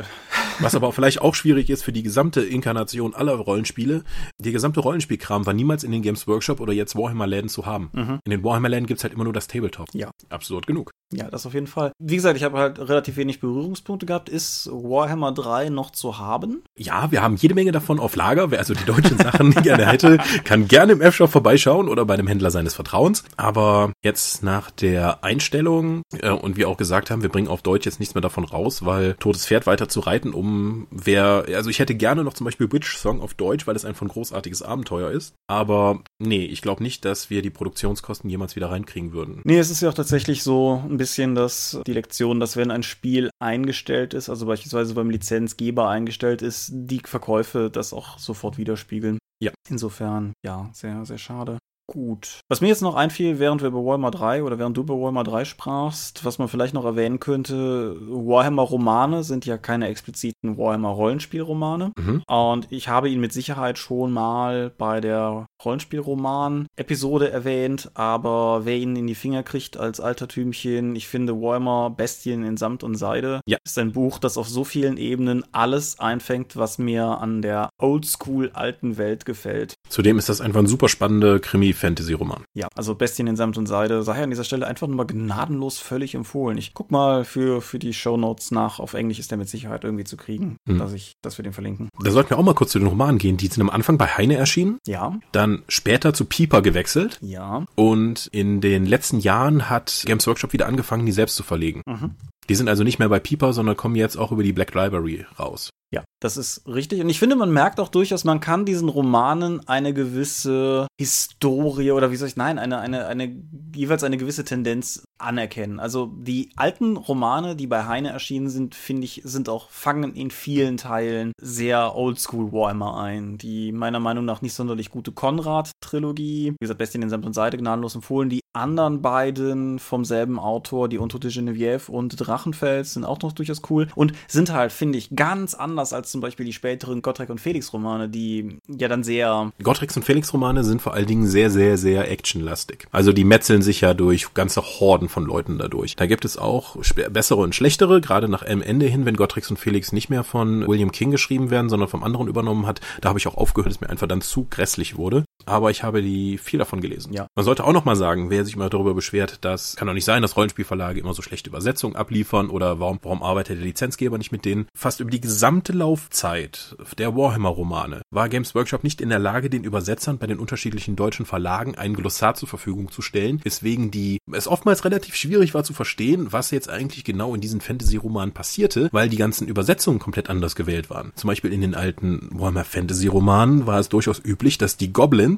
Was 0.61 0.75
aber 0.75 0.93
vielleicht 0.93 1.23
auch 1.23 1.35
schwierig 1.35 1.71
ist 1.71 1.83
für 1.83 1.93
die 1.93 2.03
gesamte 2.03 2.43
Inkarnation 2.43 3.15
aller 3.15 3.35
Rollenspiele, 3.35 4.05
die 4.39 4.53
gesamte 4.53 4.81
Rollenspielkram 4.81 5.47
war 5.47 5.55
niemals 5.55 5.85
in 5.85 5.93
den 5.93 6.03
Games 6.03 6.27
Workshop 6.27 6.61
oder 6.61 6.73
jetzt 6.73 6.97
Warhammer-Läden 6.97 7.49
zu 7.49 7.67
haben. 7.67 7.91
Mhm. 7.93 8.21
In 8.25 8.31
den 8.31 8.45
Warhammer-Läden 8.45 8.87
gibt's 8.87 9.03
halt 9.03 9.15
immer 9.15 9.25
nur 9.25 9.33
das 9.33 9.49
Tabletop. 9.49 9.89
Ja. 9.95 10.11
Absurd 10.29 10.67
genug. 10.67 10.91
Ja, 11.13 11.29
das 11.29 11.45
auf 11.45 11.55
jeden 11.55 11.67
Fall. 11.67 11.93
Wie 11.99 12.15
gesagt, 12.15 12.37
ich 12.37 12.45
habe 12.45 12.59
halt 12.59 12.79
relativ 12.79 13.17
wenig 13.17 13.41
Berührungspunkte 13.41 14.07
gehabt. 14.07 14.29
Ist 14.29 14.69
Warhammer 14.73 15.33
3 15.33 15.69
noch 15.71 15.91
zu 15.91 16.19
haben? 16.19 16.63
Ja, 16.79 17.11
wir 17.11 17.21
haben 17.21 17.35
jede 17.37 17.55
Menge 17.55 17.73
davon 17.73 17.99
auf 17.99 18.15
Lager. 18.15 18.51
Wer 18.51 18.61
also 18.61 18.75
die 18.75 18.85
deutschen 18.85 19.19
Sachen 19.19 19.51
gerne 19.63 19.87
hätte, 19.87 20.19
kann 20.45 20.69
gerne 20.69 20.93
im 20.93 21.01
F-Shop 21.01 21.31
vorbeischauen 21.31 21.89
oder 21.89 22.05
bei 22.05 22.17
dem 22.17 22.29
Händler 22.29 22.51
seines 22.51 22.75
Vertrauens. 22.75 23.25
Aber 23.37 23.93
jetzt 24.05 24.45
nach 24.45 24.71
der 24.71 25.25
Einstellung 25.25 26.03
äh, 26.21 26.31
und 26.31 26.57
wie 26.57 26.65
auch 26.65 26.77
gesagt 26.77 27.11
haben, 27.11 27.23
wir 27.23 27.29
bringen 27.29 27.49
auf 27.49 27.63
Deutsch 27.63 27.87
jetzt 27.87 27.99
nichts 27.99 28.15
mehr 28.15 28.23
davon 28.23 28.45
raus, 28.45 28.85
weil 28.85 29.15
Totes 29.15 29.47
Pferd 29.47 29.67
weiter 29.67 29.89
zu 29.89 30.01
reiten, 30.01 30.33
um 30.33 30.50
wer, 30.91 31.45
also 31.55 31.71
ich 31.71 31.79
hätte 31.79 31.95
gerne 31.95 32.25
noch 32.25 32.35
zum 32.35 32.45
Beispiel 32.45 32.71
Witch 32.73 32.97
Song 32.97 33.21
auf 33.21 33.35
Deutsch, 33.35 33.67
weil 33.67 33.77
es 33.77 33.85
ein 33.85 33.95
von 33.95 34.09
großartiges 34.09 34.63
Abenteuer 34.63 35.11
ist. 35.11 35.35
Aber 35.49 36.03
nee, 36.19 36.45
ich 36.45 36.63
glaube 36.63 36.83
nicht, 36.83 37.05
dass 37.05 37.31
wir 37.31 37.43
die 37.43 37.51
Produktionskosten 37.51 38.31
jemals 38.31 38.57
wieder 38.57 38.71
reinkriegen 38.71 39.13
würden. 39.13 39.41
Nee, 39.45 39.59
es 39.59 39.71
ist 39.71 39.81
ja 39.81 39.89
auch 39.89 39.95
tatsächlich 39.95 40.43
so 40.43 40.83
ein 40.89 40.97
bisschen 40.97 41.35
dass 41.35 41.81
die 41.87 41.93
Lektion, 41.93 42.41
dass 42.41 42.57
wenn 42.57 42.71
ein 42.71 42.83
Spiel 42.83 43.31
eingestellt 43.41 44.15
ist, 44.15 44.29
also 44.29 44.47
beispielsweise 44.47 44.95
beim 44.95 45.11
Lizenzgeber 45.11 45.89
eingestellt 45.89 46.43
ist, 46.43 46.71
die 46.73 47.01
Verkäufe 47.05 47.71
das 47.71 47.93
auch 47.93 48.19
sofort 48.19 48.59
widerspiegeln. 48.59 49.19
Ja. 49.43 49.53
Insofern, 49.69 50.35
ja, 50.45 50.69
sehr, 50.73 51.05
sehr 51.07 51.19
schade. 51.19 51.59
Gut. 51.91 52.39
Was 52.49 52.61
mir 52.61 52.69
jetzt 52.69 52.83
noch 52.83 52.95
einfiel, 52.95 53.41
während 53.41 53.63
wir 53.63 53.69
über 53.69 53.85
Warhammer 53.85 54.13
3 54.13 54.45
oder 54.45 54.61
während 54.61 54.77
du 54.77 54.83
über 54.83 54.95
Warhammer 54.95 55.25
3 55.25 55.45
sprachst, 55.45 56.25
was 56.25 56.39
man 56.39 56.47
vielleicht 56.47 56.73
noch 56.73 56.85
erwähnen 56.85 57.19
könnte, 57.19 57.97
Warhammer-Romane 58.01 59.25
sind 59.25 59.45
ja 59.45 59.59
keine 59.59 59.89
expliziten 59.89 60.57
Warhammer-Rollenspielromane. 60.57 61.91
Mhm. 61.99 62.23
Und 62.29 62.69
ich 62.71 62.87
habe 62.87 63.09
ihn 63.09 63.19
mit 63.19 63.33
Sicherheit 63.33 63.77
schon 63.77 64.13
mal 64.13 64.71
bei 64.71 65.01
der 65.01 65.47
Rollenspielroman-Episode 65.65 67.31
erwähnt, 67.31 67.91
aber 67.95 68.65
wer 68.65 68.77
ihn 68.77 68.97
in 68.97 69.07
die 69.07 69.15
Finger 69.15 69.43
kriegt 69.43 69.77
als 69.77 70.01
Altertümchen, 70.01 70.97
ich 70.97 71.09
finde 71.09 71.41
Warhammer 71.41 71.91
Bestien 71.91 72.45
in 72.45 72.57
Samt 72.57 72.83
und 72.83 72.97
Seide 72.97 73.41
ja. 73.47 73.59
ist 73.65 73.79
ein 73.79 73.93
Buch, 73.93 74.19
das 74.19 74.37
auf 74.37 74.49
so 74.49 74.65
vielen 74.65 74.97
Ebenen 74.97 75.45
alles 75.53 75.99
einfängt, 75.99 76.57
was 76.57 76.79
mir 76.79 77.05
an 77.05 77.43
der 77.43 77.71
oldschool 77.79 78.51
alten 78.53 78.97
Welt 78.97 79.25
gefällt. 79.25 79.75
Zudem 79.89 80.19
ist 80.19 80.29
das 80.29 80.41
einfach 80.41 80.61
ein 80.61 80.67
super 80.67 80.89
spannender 80.89 81.39
Krimi 81.39 81.73
Fantasy-Roman. 81.73 82.45
Ja, 82.55 82.69
also 82.75 82.95
Bestien 82.95 83.27
in 83.27 83.37
Samt 83.37 83.59
und 83.59 83.67
Seide 83.67 84.03
sei 84.03 84.23
an 84.23 84.31
dieser 84.31 84.45
Stelle 84.45 84.67
einfach 84.67 84.87
nur 84.87 84.97
mal 84.97 85.07
gnadenlos 85.07 85.79
völlig 85.79 86.15
empfohlen. 86.15 86.59
Ich 86.59 86.75
guck 86.75 86.91
mal 86.91 87.25
für, 87.25 87.61
für 87.61 87.79
die 87.79 87.93
Shownotes 87.93 88.51
nach. 88.51 88.81
Auf 88.81 88.95
Englisch 88.95 89.19
ist 89.19 89.31
der 89.31 89.39
mit 89.39 89.49
Sicherheit 89.49 89.85
irgendwie 89.85 90.05
zu 90.05 90.17
kriegen, 90.17 90.57
hm. 90.69 90.79
dass, 90.79 90.93
ich, 90.93 91.15
dass 91.23 91.39
wir 91.39 91.43
den 91.43 91.53
verlinken. 91.53 91.89
Da 92.03 92.11
sollten 92.11 92.31
wir 92.31 92.39
auch 92.39 92.45
mal 92.45 92.55
kurz 92.55 92.73
zu 92.73 92.79
den 92.79 92.89
Romanen 92.89 93.19
gehen. 93.19 93.37
Die 93.37 93.47
sind 93.47 93.63
am 93.63 93.71
Anfang 93.71 93.99
bei 93.99 94.07
Heine 94.07 94.37
erschienen. 94.37 94.79
Ja. 94.87 95.19
Dann 95.33 95.50
später 95.69 96.15
zu 96.15 96.25
Pieper 96.25 96.63
gewechselt. 96.63 97.19
Ja. 97.21 97.65
Und 97.75 98.29
in 98.33 98.61
den 98.61 98.87
letzten 98.87 99.21
Jahren 99.21 99.69
hat 99.71 100.03
Games 100.07 100.27
Workshop 100.27 100.53
wieder 100.53 100.67
angefangen, 100.67 101.07
die 101.07 101.13
selbst 101.13 101.37
zu 101.37 101.43
verlegen. 101.43 101.83
Mhm. 101.87 102.15
Die 102.49 102.55
sind 102.55 102.69
also 102.69 102.83
nicht 102.83 102.99
mehr 102.99 103.09
bei 103.09 103.21
Pieper, 103.21 103.53
sondern 103.53 103.77
kommen 103.77 103.95
jetzt 103.97 104.17
auch 104.17 104.33
über 104.33 104.43
die 104.43 104.53
Black 104.53 104.75
Library 104.75 105.25
raus. 105.39 105.71
Ja, 105.93 106.05
das 106.21 106.37
ist 106.37 106.67
richtig. 106.69 107.01
Und 107.01 107.09
ich 107.09 107.19
finde, 107.19 107.35
man 107.35 107.51
merkt 107.51 107.81
auch 107.81 107.89
durchaus, 107.89 108.23
man 108.25 108.39
kann 108.39 108.65
diesen 108.65 108.89
Romanen 108.89 109.67
eine 109.67 109.93
gewisse 109.93 110.87
Historie 111.01 111.91
oder 111.91 112.13
wie 112.13 112.17
soll 112.17 112.29
ich, 112.29 112.37
nein, 112.37 112.61
eine, 112.61 112.79
eine, 112.79 113.07
eine, 113.07 113.43
jeweils 113.75 114.05
eine 114.05 114.17
gewisse 114.17 114.45
Tendenz 114.45 115.03
anerkennen. 115.19 115.81
Also 115.81 116.07
die 116.07 116.51
alten 116.55 116.97
Romane, 116.97 117.57
die 117.57 117.67
bei 117.67 117.87
Heine 117.87 118.11
erschienen 118.11 118.51
sind, 118.51 118.77
finde 118.77 119.05
ich, 119.05 119.23
sind 119.25 119.49
auch, 119.49 119.71
fangen 119.71 120.15
in 120.15 120.31
vielen 120.31 120.77
Teilen 120.77 121.33
sehr 121.41 121.97
oldschool 121.97 122.53
Warhammer 122.53 122.97
ein. 122.99 123.37
Die 123.37 123.73
meiner 123.73 124.01
Meinung 124.01 124.25
nach 124.25 124.43
nicht 124.43 124.55
sonderlich 124.55 124.91
gute 124.91 125.11
Konrad-Trilogie, 125.11 126.53
wie 126.53 126.57
gesagt, 126.65 126.79
Bestien 126.79 127.03
in 127.03 127.11
Samt 127.11 127.27
und 127.27 127.35
Seite 127.35 127.59
gnadenlos 127.59 127.97
empfohlen. 127.97 128.31
Die 128.31 128.40
anderen 128.53 129.03
beiden 129.03 129.79
vom 129.79 130.05
selben 130.05 130.39
Autor, 130.39 130.89
die 130.89 130.99
Untote 130.99 131.29
Genevieve 131.29 131.91
und 131.91 132.17
Drachenfels, 132.17 132.95
sind 132.95 133.05
auch 133.05 133.21
noch 133.21 133.33
durchaus 133.33 133.63
cool 133.71 133.89
und 133.95 134.13
sind 134.29 134.53
halt, 134.53 134.73
finde 134.73 134.99
ich, 134.99 135.15
ganz 135.15 135.55
anders 135.55 135.93
als 135.93 136.11
zum 136.11 136.21
Beispiel 136.21 136.47
die 136.47 136.53
späteren 136.53 137.03
Gottrek 137.03 137.31
und 137.31 137.41
Felix 137.41 137.73
Romane, 137.73 138.09
die 138.09 138.59
ja 138.67 138.89
dann 138.89 139.05
sehr. 139.05 139.53
Gottreks 139.63 139.97
und 139.97 140.05
Felix 140.05 140.33
Romane 140.33 140.65
sind 140.65 140.83
vor 140.83 140.95
allen 140.95 141.07
Dingen 141.07 141.29
sehr, 141.29 141.51
sehr, 141.51 141.79
sehr 141.79 142.11
actionlastig. 142.11 142.87
Also 142.91 143.13
die 143.13 143.25
metzeln 143.25 143.63
sich 143.63 143.81
ja 143.83 143.95
durch 143.95 144.35
ganze 144.35 144.63
Horden 144.63 145.09
von 145.09 145.25
Leuten 145.25 145.59
dadurch. 145.59 145.97
Da 145.97 146.07
gibt 146.07 146.25
es 146.25 146.37
auch 146.37 146.77
bessere 147.11 147.41
und 147.41 147.55
schlechtere, 147.55 148.01
gerade 148.01 148.29
nach 148.29 148.45
am 148.47 148.63
Ende 148.63 148.87
hin, 148.87 149.07
wenn 149.07 149.17
Gottrix 149.17 149.51
und 149.51 149.59
Felix 149.59 149.93
nicht 149.93 150.11
mehr 150.11 150.25
von 150.25 150.67
William 150.67 150.93
King 150.93 151.11
geschrieben 151.11 151.51
werden, 151.51 151.69
sondern 151.69 151.89
vom 151.89 152.03
anderen 152.03 152.29
übernommen 152.29 152.67
hat. 152.67 152.81
Da 153.01 153.11
habe 153.11 153.19
ich 153.19 153.29
auch 153.29 153.37
aufgehört, 153.37 153.73
es 153.73 153.81
mir 153.81 153.91
einfach 153.91 154.09
dann 154.09 154.21
zu 154.21 154.47
grässlich 154.51 154.97
wurde. 154.97 155.25
Aber 155.47 155.71
ich 155.71 155.83
habe 155.83 156.03
die 156.03 156.39
viel 156.39 156.59
davon 156.59 156.81
gelesen. 156.81 157.13
Ja. 157.13 157.27
Man 157.35 157.45
sollte 157.45 157.65
auch 157.65 157.73
noch 157.73 157.85
mal 157.85 157.97
sagen, 157.97 158.31
wer 158.31 158.45
sich 158.45 158.55
immer 158.55 158.71
darüber 158.71 158.95
beschwert, 158.95 159.39
das 159.43 159.77
kann 159.77 159.87
doch 159.87 159.95
nicht 159.95 160.05
sein, 160.05 160.23
dass 160.23 160.37
Rollenspielverlage 160.37 161.01
immer 161.01 161.15
so 161.15 161.23
schlechte 161.23 161.51
Übersetzungen 161.51 161.97
abliefern 161.97 162.51
oder 162.51 162.81
warum, 162.81 162.99
warum 163.03 163.23
arbeitet 163.23 163.59
der 163.59 163.65
Lizenzgeber 163.65 164.19
nicht 164.19 164.33
mit 164.33 164.45
denen? 164.45 164.67
Fast 164.75 165.01
über 165.01 165.11
die 165.11 165.21
gesamte 165.21 165.73
Laufzeit 165.73 166.77
der 166.99 167.17
Warhammer-Romane 167.17 168.03
war 168.11 168.29
Games 168.29 168.55
Workshop 168.55 168.85
nicht 168.85 169.01
in 169.01 169.09
der 169.09 169.19
Lage, 169.19 169.51
den 169.51 169.65
Übersetzern 169.65 170.19
bei 170.19 170.27
den 170.27 170.39
unterschiedlichen 170.39 170.97
deutschen 170.97 171.27
Verlagen 171.27 171.75
ein 171.77 171.95
Glossar 171.95 172.35
zur 172.35 172.49
Verfügung 172.49 172.91
zu 172.91 173.03
stellen, 173.03 173.41
weswegen 173.43 173.91
die 173.91 174.19
es 174.33 174.49
oftmals 174.49 174.85
relativ 174.85 175.15
schwierig 175.15 175.55
war 175.55 175.65
zu 175.65 175.73
verstehen, 175.73 176.33
was 176.33 176.51
jetzt 176.51 176.69
eigentlich 176.69 177.05
genau 177.05 177.35
in 177.35 177.41
diesen 177.41 177.61
Fantasy-Romanen 177.61 178.33
passierte, 178.33 178.89
weil 178.93 179.09
die 179.09 179.17
ganzen 179.17 179.49
Übersetzungen 179.49 179.99
komplett 179.99 180.29
anders 180.31 180.55
gewählt 180.55 180.91
waren. 180.91 181.13
Zum 181.15 181.29
Beispiel 181.29 181.53
in 181.53 181.61
den 181.61 181.75
alten 181.75 182.29
Warhammer 182.33 182.65
Fantasy-Romanen 182.65 183.67
war 183.67 183.79
es 183.79 183.89
durchaus 183.89 184.21
üblich, 184.25 184.59
dass 184.59 184.77
die 184.77 184.93
Goblins 184.93 185.30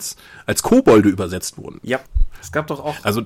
als 0.46 0.62
Kobolde 0.62 1.08
übersetzt 1.08 1.58
wurden. 1.58 1.80
Ja, 1.82 2.00
es 2.40 2.52
gab 2.52 2.66
doch 2.66 2.80
auch. 2.80 2.96
Also 3.02 3.22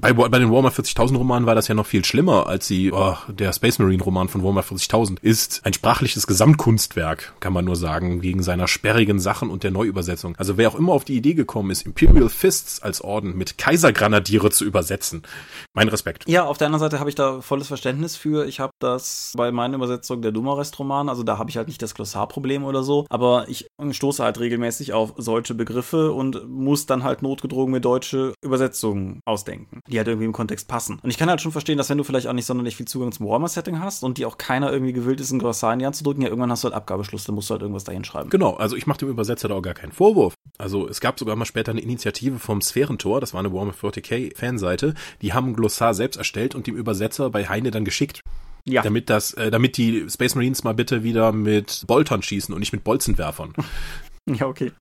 bei, 0.00 0.12
bei 0.12 0.38
den 0.38 0.50
Warhammer 0.50 0.70
40.000 0.70 1.16
Romanen 1.16 1.46
war 1.46 1.54
das 1.54 1.68
ja 1.68 1.74
noch 1.74 1.86
viel 1.86 2.04
schlimmer, 2.04 2.46
als 2.46 2.66
sie, 2.66 2.92
oh, 2.92 3.16
der 3.28 3.52
Space 3.52 3.78
Marine 3.78 4.02
Roman 4.02 4.28
von 4.28 4.42
Warhammer 4.42 4.62
40.000 4.62 5.18
ist 5.22 5.60
ein 5.64 5.72
sprachliches 5.72 6.26
Gesamtkunstwerk, 6.26 7.34
kann 7.40 7.52
man 7.52 7.64
nur 7.64 7.76
sagen, 7.76 8.22
wegen 8.22 8.42
seiner 8.42 8.68
sperrigen 8.68 9.18
Sachen 9.18 9.50
und 9.50 9.64
der 9.64 9.70
Neuübersetzung. 9.70 10.36
Also 10.36 10.56
wer 10.56 10.68
auch 10.68 10.76
immer 10.76 10.92
auf 10.92 11.04
die 11.04 11.16
Idee 11.16 11.34
gekommen 11.34 11.70
ist, 11.70 11.82
Imperial 11.82 12.28
Fists 12.28 12.80
als 12.80 13.02
Orden 13.02 13.36
mit 13.36 13.58
Kaisergranadiere 13.58 14.50
zu 14.50 14.64
übersetzen, 14.64 15.22
mein 15.74 15.88
Respekt. 15.88 16.28
Ja, 16.28 16.44
auf 16.44 16.58
der 16.58 16.66
anderen 16.66 16.80
Seite 16.80 17.00
habe 17.00 17.10
ich 17.10 17.16
da 17.16 17.40
volles 17.40 17.66
Verständnis 17.66 18.16
für. 18.16 18.46
Ich 18.46 18.60
habe 18.60 18.72
das 18.78 19.32
bei 19.36 19.50
meiner 19.50 19.76
Übersetzung 19.76 20.22
der 20.22 20.32
Dumarest-Roman, 20.32 21.08
also 21.08 21.22
da 21.22 21.38
habe 21.38 21.50
ich 21.50 21.56
halt 21.56 21.68
nicht 21.68 21.82
das 21.82 21.94
Glossarproblem 21.94 22.64
oder 22.64 22.82
so, 22.82 23.06
aber 23.10 23.48
ich 23.48 23.66
stoße 23.90 24.22
halt 24.22 24.38
regelmäßig 24.38 24.92
auf 24.92 25.14
solche 25.16 25.54
Begriffe 25.54 26.12
und 26.12 26.48
muss 26.48 26.86
dann 26.86 27.02
halt 27.02 27.22
notgedrungen 27.22 27.72
mir 27.72 27.80
deutsche 27.80 28.32
Übersetzungen 28.42 29.20
ausdenken 29.24 29.80
die 29.88 29.98
halt 29.98 30.08
irgendwie 30.08 30.26
im 30.26 30.32
Kontext 30.32 30.68
passen. 30.68 30.98
Und 31.02 31.10
ich 31.10 31.18
kann 31.18 31.28
halt 31.28 31.40
schon 31.40 31.52
verstehen, 31.52 31.78
dass 31.78 31.90
wenn 31.90 31.98
du 31.98 32.04
vielleicht 32.04 32.26
auch 32.26 32.32
nicht 32.32 32.46
sonderlich 32.46 32.76
viel 32.76 32.86
Zugang 32.86 33.12
zum 33.12 33.26
Warhammer-Setting 33.26 33.80
hast 33.80 34.04
und 34.04 34.18
die 34.18 34.26
auch 34.26 34.38
keiner 34.38 34.72
irgendwie 34.72 34.92
gewillt 34.92 35.20
ist, 35.20 35.30
ein 35.32 35.38
Glossar 35.38 35.72
in 35.72 35.78
die 35.80 35.86
Hand 35.86 35.96
zu 35.96 36.04
drücken, 36.04 36.22
ja, 36.22 36.28
irgendwann 36.28 36.50
hast 36.50 36.64
du 36.64 36.66
halt 36.66 36.74
Abgabeschluss, 36.74 37.24
dann 37.24 37.34
musst 37.34 37.50
du 37.50 37.52
halt 37.52 37.62
irgendwas 37.62 37.84
dahin 37.84 38.04
schreiben. 38.04 38.30
Genau, 38.30 38.54
also 38.54 38.76
ich 38.76 38.86
mache 38.86 38.98
dem 38.98 39.08
Übersetzer 39.08 39.48
da 39.48 39.54
auch 39.54 39.62
gar 39.62 39.74
keinen 39.74 39.92
Vorwurf. 39.92 40.34
Also 40.58 40.88
es 40.88 41.00
gab 41.00 41.18
sogar 41.18 41.36
mal 41.36 41.44
später 41.44 41.72
eine 41.72 41.80
Initiative 41.80 42.38
vom 42.38 42.60
Sphärentor, 42.60 43.20
das 43.20 43.32
war 43.32 43.40
eine 43.40 43.52
Warhammer 43.52 43.72
40k 43.72 44.36
Fanseite, 44.36 44.94
die 45.22 45.32
haben 45.32 45.48
ein 45.48 45.54
Glossar 45.54 45.94
selbst 45.94 46.16
erstellt 46.16 46.54
und 46.54 46.66
dem 46.66 46.76
Übersetzer 46.76 47.30
bei 47.30 47.48
Heine 47.48 47.70
dann 47.70 47.84
geschickt. 47.84 48.22
Ja. 48.64 48.82
Damit 48.82 49.08
das, 49.08 49.32
äh, 49.34 49.50
damit 49.50 49.78
die 49.78 50.06
Space 50.10 50.34
Marines 50.34 50.62
mal 50.62 50.74
bitte 50.74 51.02
wieder 51.02 51.32
mit 51.32 51.84
Boltern 51.86 52.22
schießen 52.22 52.52
und 52.52 52.60
nicht 52.60 52.72
mit 52.72 52.84
Bolzenwerfern. 52.84 53.54
Ja, 54.30 54.46
okay. 54.46 54.72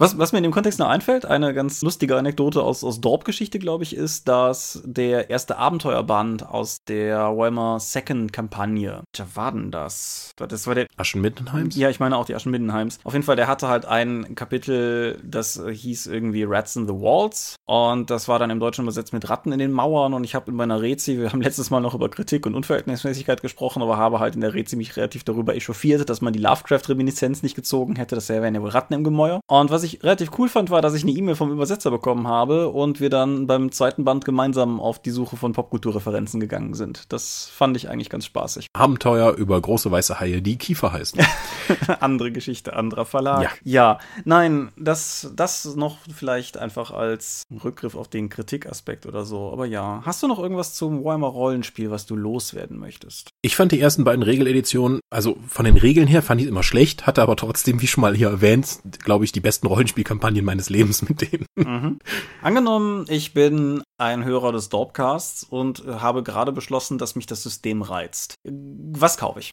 Was, 0.00 0.16
was 0.16 0.32
mir 0.32 0.38
in 0.38 0.44
dem 0.44 0.52
Kontext 0.52 0.78
noch 0.78 0.88
einfällt, 0.88 1.26
eine 1.26 1.52
ganz 1.52 1.82
lustige 1.82 2.16
Anekdote 2.16 2.62
aus, 2.62 2.84
aus 2.84 3.02
Dorp-Geschichte, 3.02 3.58
glaube 3.58 3.84
ich, 3.84 3.94
ist, 3.94 4.28
dass 4.28 4.80
der 4.86 5.28
erste 5.28 5.58
Abenteuerband 5.58 6.48
aus 6.48 6.78
der 6.88 7.36
Warhammer 7.36 7.78
Second-Kampagne, 7.78 9.02
welcher 9.12 9.36
war 9.36 9.52
denn 9.52 9.70
das? 9.70 10.30
Das 10.36 10.66
war 10.66 10.74
der. 10.74 10.86
Aschen 10.96 11.20
Middenheims? 11.20 11.76
Ja, 11.76 11.90
ich 11.90 12.00
meine 12.00 12.16
auch 12.16 12.24
die 12.24 12.34
Aschen 12.34 12.50
Middenheims. 12.50 12.98
Auf 13.04 13.12
jeden 13.12 13.26
Fall, 13.26 13.36
der 13.36 13.46
hatte 13.46 13.68
halt 13.68 13.84
ein 13.84 14.34
Kapitel, 14.34 15.20
das 15.22 15.62
hieß 15.70 16.06
irgendwie 16.06 16.44
Rats 16.44 16.76
in 16.76 16.86
the 16.86 16.94
Walls. 16.94 17.56
Und 17.66 18.08
das 18.08 18.26
war 18.26 18.38
dann 18.38 18.48
im 18.48 18.58
Deutschen 18.58 18.84
übersetzt 18.84 19.12
mit 19.12 19.28
Ratten 19.28 19.52
in 19.52 19.58
den 19.58 19.70
Mauern. 19.70 20.14
Und 20.14 20.24
ich 20.24 20.34
habe 20.34 20.50
in 20.50 20.56
meiner 20.56 20.80
Rezi, 20.80 21.18
wir 21.18 21.30
haben 21.30 21.42
letztes 21.42 21.68
Mal 21.68 21.80
noch 21.80 21.94
über 21.94 22.08
Kritik 22.08 22.46
und 22.46 22.54
Unverhältnismäßigkeit 22.54 23.42
gesprochen, 23.42 23.82
aber 23.82 23.98
habe 23.98 24.18
halt 24.18 24.34
in 24.34 24.40
der 24.40 24.54
Rezi 24.54 24.76
mich 24.76 24.96
relativ 24.96 25.24
darüber 25.24 25.54
echauffiert, 25.54 26.08
dass 26.08 26.22
man 26.22 26.32
die 26.32 26.38
Lovecraft-Reminiszenz 26.38 27.42
nicht 27.42 27.54
gezogen 27.54 27.96
hätte. 27.96 28.14
Das 28.14 28.30
wären 28.30 28.54
ja 28.54 28.62
wohl 28.62 28.70
Ratten 28.70 28.94
im 28.94 29.04
Gemäuer. 29.04 29.40
Und 29.46 29.70
was 29.70 29.82
ich 29.82 29.89
ich 29.94 30.02
relativ 30.02 30.30
cool 30.38 30.48
fand, 30.48 30.70
war, 30.70 30.82
dass 30.82 30.94
ich 30.94 31.02
eine 31.02 31.12
E-Mail 31.12 31.34
vom 31.34 31.50
Übersetzer 31.50 31.90
bekommen 31.90 32.28
habe 32.28 32.68
und 32.68 33.00
wir 33.00 33.10
dann 33.10 33.46
beim 33.46 33.72
zweiten 33.72 34.04
Band 34.04 34.24
gemeinsam 34.24 34.80
auf 34.80 35.00
die 35.00 35.10
Suche 35.10 35.36
von 35.36 35.52
Popkulturreferenzen 35.52 36.40
gegangen 36.40 36.74
sind. 36.74 37.12
Das 37.12 37.50
fand 37.52 37.76
ich 37.76 37.88
eigentlich 37.88 38.10
ganz 38.10 38.26
spaßig. 38.26 38.66
Abenteuer 38.72 39.34
über 39.34 39.60
große 39.60 39.90
weiße 39.90 40.20
Haie, 40.20 40.42
die 40.42 40.56
Kiefer 40.56 40.92
heißen. 40.92 41.20
Andere 42.00 42.32
Geschichte, 42.32 42.74
anderer 42.74 43.04
Verlag. 43.04 43.42
Ja. 43.42 43.50
ja, 43.64 43.98
nein, 44.24 44.70
das, 44.76 45.32
das 45.34 45.76
noch 45.76 45.98
vielleicht 46.14 46.56
einfach 46.56 46.90
als 46.90 47.44
Rückgriff 47.62 47.94
auf 47.94 48.08
den 48.08 48.28
Kritikaspekt 48.28 49.06
oder 49.06 49.24
so. 49.24 49.52
Aber 49.52 49.66
ja, 49.66 50.02
hast 50.04 50.22
du 50.22 50.28
noch 50.28 50.38
irgendwas 50.38 50.74
zum 50.74 51.04
Warhammer 51.04 51.28
Rollenspiel, 51.28 51.90
was 51.90 52.06
du 52.06 52.16
loswerden 52.16 52.78
möchtest? 52.78 53.30
Ich 53.42 53.56
fand 53.56 53.72
die 53.72 53.80
ersten 53.80 54.04
beiden 54.04 54.22
Regeleditionen, 54.22 55.00
also 55.10 55.36
von 55.48 55.64
den 55.64 55.76
Regeln 55.76 56.06
her 56.06 56.22
fand 56.22 56.40
ich 56.40 56.46
immer 56.46 56.62
schlecht, 56.62 57.06
hatte 57.06 57.22
aber 57.22 57.36
trotzdem, 57.36 57.80
wie 57.80 57.86
schon 57.86 58.02
mal 58.02 58.14
hier 58.14 58.28
erwähnt, 58.28 58.80
glaube 59.04 59.24
ich, 59.24 59.32
die 59.32 59.40
besten 59.40 59.66
Rollenspiele 59.66 59.79
Rollenspielkampagnen 59.80 60.44
meines 60.44 60.68
Lebens 60.68 61.08
mit 61.08 61.22
denen. 61.22 61.46
Mhm. 61.56 61.98
Angenommen, 62.42 63.06
ich 63.08 63.32
bin 63.32 63.82
ein 64.00 64.24
Hörer 64.24 64.52
des 64.52 64.68
Dorpcasts 64.68 65.44
und 65.44 65.84
habe 65.86 66.22
gerade 66.22 66.52
beschlossen, 66.52 66.98
dass 66.98 67.16
mich 67.16 67.26
das 67.26 67.42
System 67.42 67.82
reizt. 67.82 68.34
Was 68.44 69.16
kaufe 69.18 69.40
ich? 69.40 69.52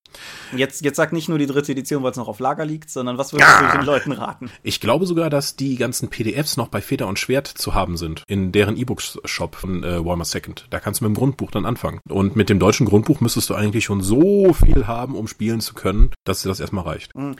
Jetzt, 0.55 0.83
jetzt 0.83 0.95
sag 0.95 1.13
nicht 1.13 1.29
nur 1.29 1.37
die 1.37 1.45
dritte 1.45 1.71
Edition, 1.71 2.03
weil 2.03 2.11
es 2.11 2.17
noch 2.17 2.27
auf 2.27 2.39
Lager 2.39 2.65
liegt, 2.65 2.89
sondern 2.89 3.17
was 3.17 3.33
würdest 3.33 3.49
ja. 3.49 3.71
du 3.71 3.77
den 3.77 3.85
Leuten 3.85 4.11
raten? 4.11 4.49
Ich 4.63 4.79
glaube 4.79 5.05
sogar, 5.05 5.29
dass 5.29 5.55
die 5.55 5.75
ganzen 5.75 6.09
PDFs 6.09 6.57
noch 6.57 6.69
bei 6.69 6.81
Feder 6.81 7.07
und 7.07 7.19
Schwert 7.19 7.47
zu 7.47 7.73
haben 7.73 7.97
sind. 7.97 8.23
In 8.27 8.51
deren 8.51 8.77
E-Books-Shop 8.77 9.55
von 9.55 9.83
äh, 9.83 10.03
Warhammer 10.03 10.25
Second. 10.25 10.67
Da 10.69 10.79
kannst 10.79 11.01
du 11.01 11.05
mit 11.05 11.15
dem 11.15 11.19
Grundbuch 11.19 11.51
dann 11.51 11.65
anfangen. 11.65 11.99
Und 12.09 12.35
mit 12.35 12.49
dem 12.49 12.59
deutschen 12.59 12.85
Grundbuch 12.85 13.19
müsstest 13.19 13.49
du 13.49 13.55
eigentlich 13.55 13.85
schon 13.85 14.01
so 14.01 14.53
viel 14.53 14.87
haben, 14.87 15.15
um 15.15 15.27
spielen 15.27 15.59
zu 15.59 15.73
können, 15.73 16.11
dass 16.23 16.41
dir 16.41 16.49
das 16.49 16.59
erstmal 16.59 16.85
reicht. 16.85 17.15
Mhm. 17.15 17.35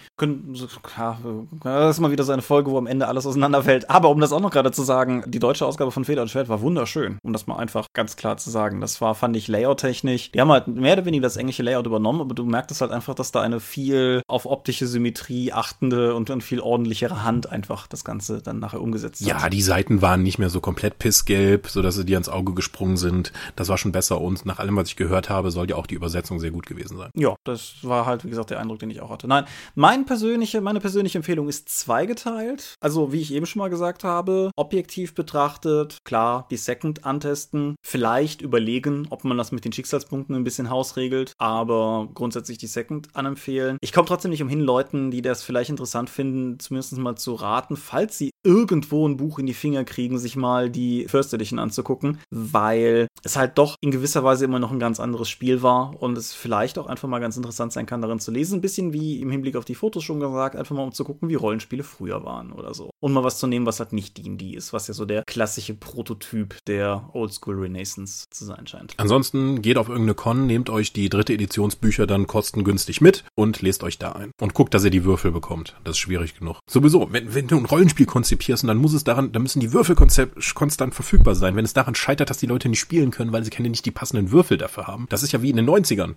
Das 1.63 1.95
ist 1.95 1.99
mal 1.99 2.11
wieder 2.11 2.23
so 2.23 2.33
eine 2.33 2.41
Folge, 2.41 2.71
wo 2.71 2.77
am 2.77 2.87
Ende 2.87 3.07
alles 3.07 3.25
auseinanderfällt. 3.25 3.89
Aber 3.89 4.09
um 4.09 4.19
das 4.19 4.31
auch 4.33 4.41
noch 4.41 4.51
gerade 4.51 4.71
zu 4.71 4.83
sagen, 4.83 5.23
die 5.27 5.39
deutsche 5.39 5.65
Ausgabe 5.65 5.91
von 5.91 6.05
Feder 6.05 6.21
und 6.21 6.29
Schwert 6.29 6.49
war 6.49 6.61
wunderschön, 6.61 6.96
um 7.23 7.33
das 7.33 7.47
mal 7.47 7.57
einfach 7.57 7.87
ganz 7.93 8.15
klar 8.15 8.37
zu 8.37 8.49
sagen. 8.49 8.81
Das 8.81 9.01
war, 9.01 9.15
fand 9.15 9.35
ich, 9.35 9.47
Layout-technisch. 9.47 10.31
Die 10.31 10.41
haben 10.41 10.51
halt 10.51 10.67
mehr 10.67 10.93
oder 10.93 11.05
weniger 11.05 11.23
das 11.23 11.37
englische 11.37 11.63
Layout 11.63 11.85
übernommen, 11.85 12.21
aber 12.21 12.35
du 12.35 12.45
merktest 12.45 12.81
halt 12.81 12.91
einfach, 12.91 13.15
dass 13.15 13.31
da 13.31 13.41
eine 13.41 13.59
viel 13.59 14.21
auf 14.27 14.45
optische 14.45 14.87
Symmetrie 14.87 15.51
achtende 15.53 16.15
und 16.15 16.29
eine 16.31 16.41
viel 16.41 16.59
ordentlichere 16.59 17.23
Hand 17.23 17.51
einfach 17.51 17.87
das 17.87 18.03
Ganze 18.03 18.41
dann 18.41 18.59
nachher 18.59 18.81
umgesetzt 18.81 19.21
hat. 19.21 19.27
Ja, 19.27 19.49
die 19.49 19.61
Seiten 19.61 20.01
waren 20.01 20.23
nicht 20.23 20.39
mehr 20.39 20.49
so 20.49 20.61
komplett 20.61 20.99
pissgelb, 20.99 21.67
sodass 21.67 21.95
sie 21.95 22.05
dir 22.05 22.17
ans 22.17 22.29
Auge 22.29 22.53
gesprungen 22.53 22.97
sind. 22.97 23.31
Das 23.55 23.69
war 23.69 23.77
schon 23.77 23.91
besser 23.91 24.21
und 24.21 24.45
nach 24.45 24.59
allem, 24.59 24.75
was 24.75 24.89
ich 24.89 24.95
gehört 24.95 25.29
habe, 25.29 25.51
soll 25.51 25.69
ja 25.69 25.75
auch 25.75 25.87
die 25.87 25.95
Übersetzung 25.95 26.39
sehr 26.39 26.51
gut 26.51 26.65
gewesen 26.65 26.97
sein. 26.97 27.11
Ja, 27.15 27.35
das 27.43 27.75
war 27.83 28.05
halt, 28.05 28.23
wie 28.23 28.29
gesagt, 28.29 28.49
der 28.49 28.59
Eindruck, 28.59 28.79
den 28.79 28.89
ich 28.89 29.01
auch 29.01 29.09
hatte. 29.09 29.27
Nein, 29.27 29.45
mein 29.75 30.05
persönliche, 30.05 30.61
meine 30.61 30.79
persönliche 30.79 31.17
Empfehlung 31.17 31.47
ist 31.47 31.69
zweigeteilt. 31.69 32.75
Also, 32.79 33.11
wie 33.11 33.21
ich 33.21 33.33
eben 33.33 33.45
schon 33.45 33.59
mal 33.59 33.69
gesagt 33.69 34.03
habe, 34.03 34.51
objektiv 34.55 35.13
betrachtet, 35.15 35.97
klar, 36.03 36.47
die 36.51 36.57
Second 36.57 36.86
antesten, 37.03 37.75
vielleicht 37.85 38.41
überlegen, 38.41 39.07
ob 39.09 39.23
man 39.23 39.37
das 39.37 39.51
mit 39.51 39.65
den 39.65 39.73
Schicksalspunkten 39.73 40.35
ein 40.35 40.43
bisschen 40.43 40.69
hausregelt, 40.69 41.33
aber 41.37 42.09
grundsätzlich 42.13 42.57
die 42.57 42.67
Second 42.67 43.15
anempfehlen. 43.15 43.77
Ich 43.81 43.93
komme 43.93 44.07
trotzdem 44.07 44.31
nicht 44.31 44.41
umhin, 44.41 44.61
Leuten, 44.61 45.11
die 45.11 45.21
das 45.21 45.43
vielleicht 45.43 45.69
interessant 45.69 46.09
finden, 46.09 46.59
zumindest 46.59 46.97
mal 46.97 47.15
zu 47.15 47.33
raten, 47.35 47.75
falls 47.75 48.17
sie 48.17 48.31
irgendwo 48.43 49.07
ein 49.07 49.17
Buch 49.17 49.39
in 49.39 49.45
die 49.45 49.53
Finger 49.53 49.83
kriegen, 49.83 50.17
sich 50.17 50.35
mal 50.35 50.69
die 50.69 51.07
First 51.07 51.33
Edition 51.33 51.59
anzugucken, 51.59 52.19
weil 52.29 53.07
es 53.23 53.35
halt 53.35 53.57
doch 53.57 53.75
in 53.81 53.91
gewisser 53.91 54.23
Weise 54.23 54.45
immer 54.45 54.59
noch 54.59 54.71
ein 54.71 54.79
ganz 54.79 54.99
anderes 54.99 55.29
Spiel 55.29 55.61
war 55.61 56.01
und 56.01 56.17
es 56.17 56.33
vielleicht 56.33 56.77
auch 56.77 56.87
einfach 56.87 57.07
mal 57.07 57.19
ganz 57.19 57.37
interessant 57.37 57.73
sein 57.73 57.85
kann, 57.85 58.01
darin 58.01 58.19
zu 58.19 58.31
lesen. 58.31 58.59
Ein 58.59 58.61
bisschen 58.61 58.93
wie 58.93 59.21
im 59.21 59.31
Hinblick 59.31 59.55
auf 59.55 59.65
die 59.65 59.75
Fotos 59.75 60.03
schon 60.03 60.19
gesagt, 60.19 60.55
einfach 60.55 60.75
mal 60.75 60.83
um 60.83 60.91
zu 60.91 61.03
gucken, 61.03 61.29
wie 61.29 61.35
Rollenspiele 61.35 61.83
früher 61.83 62.23
waren 62.23 62.51
oder 62.51 62.73
so 62.73 62.89
und 62.99 63.13
mal 63.13 63.23
was 63.23 63.39
zu 63.39 63.47
nehmen, 63.47 63.65
was 63.65 63.79
halt 63.79 63.93
nicht 63.93 64.17
D&D 64.17 64.51
ist, 64.51 64.73
was 64.73 64.87
ja 64.87 64.93
so 64.93 65.05
der 65.05 65.23
klassische 65.25 65.73
Prototyp 65.73 66.57
der 66.67 66.76
Oldschool 67.13 67.59
Renaissance 67.59 68.27
zu 68.29 68.45
sein 68.45 68.67
scheint. 68.67 68.93
Ansonsten 68.97 69.61
geht 69.61 69.77
auf 69.77 69.89
irgendeine 69.89 70.15
Con, 70.15 70.45
nehmt 70.45 70.69
euch 70.69 70.93
die 70.93 71.09
dritte 71.09 71.33
Editionsbücher 71.33 72.07
dann 72.07 72.27
kostengünstig 72.27 73.01
mit 73.01 73.23
und 73.35 73.61
lest 73.61 73.83
euch 73.83 73.97
da 73.97 74.13
ein. 74.13 74.31
Und 74.39 74.53
guckt, 74.53 74.73
dass 74.73 74.83
ihr 74.83 74.91
die 74.91 75.03
Würfel 75.03 75.31
bekommt. 75.31 75.75
Das 75.83 75.95
ist 75.95 75.99
schwierig 75.99 76.37
genug. 76.37 76.59
Sowieso, 76.69 77.11
wenn, 77.11 77.33
wenn 77.33 77.47
du 77.47 77.57
ein 77.57 77.65
Rollenspiel 77.65 78.05
konzipierst 78.05 78.67
dann 78.67 78.77
muss 78.77 78.93
es 78.93 79.03
daran, 79.03 79.31
dann 79.31 79.41
müssen 79.41 79.59
die 79.59 79.73
Würfel 79.73 79.95
konstant 79.95 80.93
verfügbar 80.93 81.35
sein. 81.35 81.55
Wenn 81.55 81.65
es 81.65 81.73
daran 81.73 81.95
scheitert, 81.95 82.29
dass 82.29 82.37
die 82.37 82.47
Leute 82.47 82.69
nicht 82.69 82.79
spielen 82.79 83.11
können, 83.11 83.31
weil 83.31 83.43
sie 83.43 83.49
keine 83.49 83.69
nicht 83.69 83.85
die 83.85 83.91
passenden 83.91 84.31
Würfel 84.31 84.57
dafür 84.57 84.87
haben. 84.87 85.05
Das 85.09 85.23
ist 85.23 85.31
ja 85.31 85.41
wie 85.41 85.49
in 85.49 85.57
den 85.57 85.69
90ern. 85.69 86.15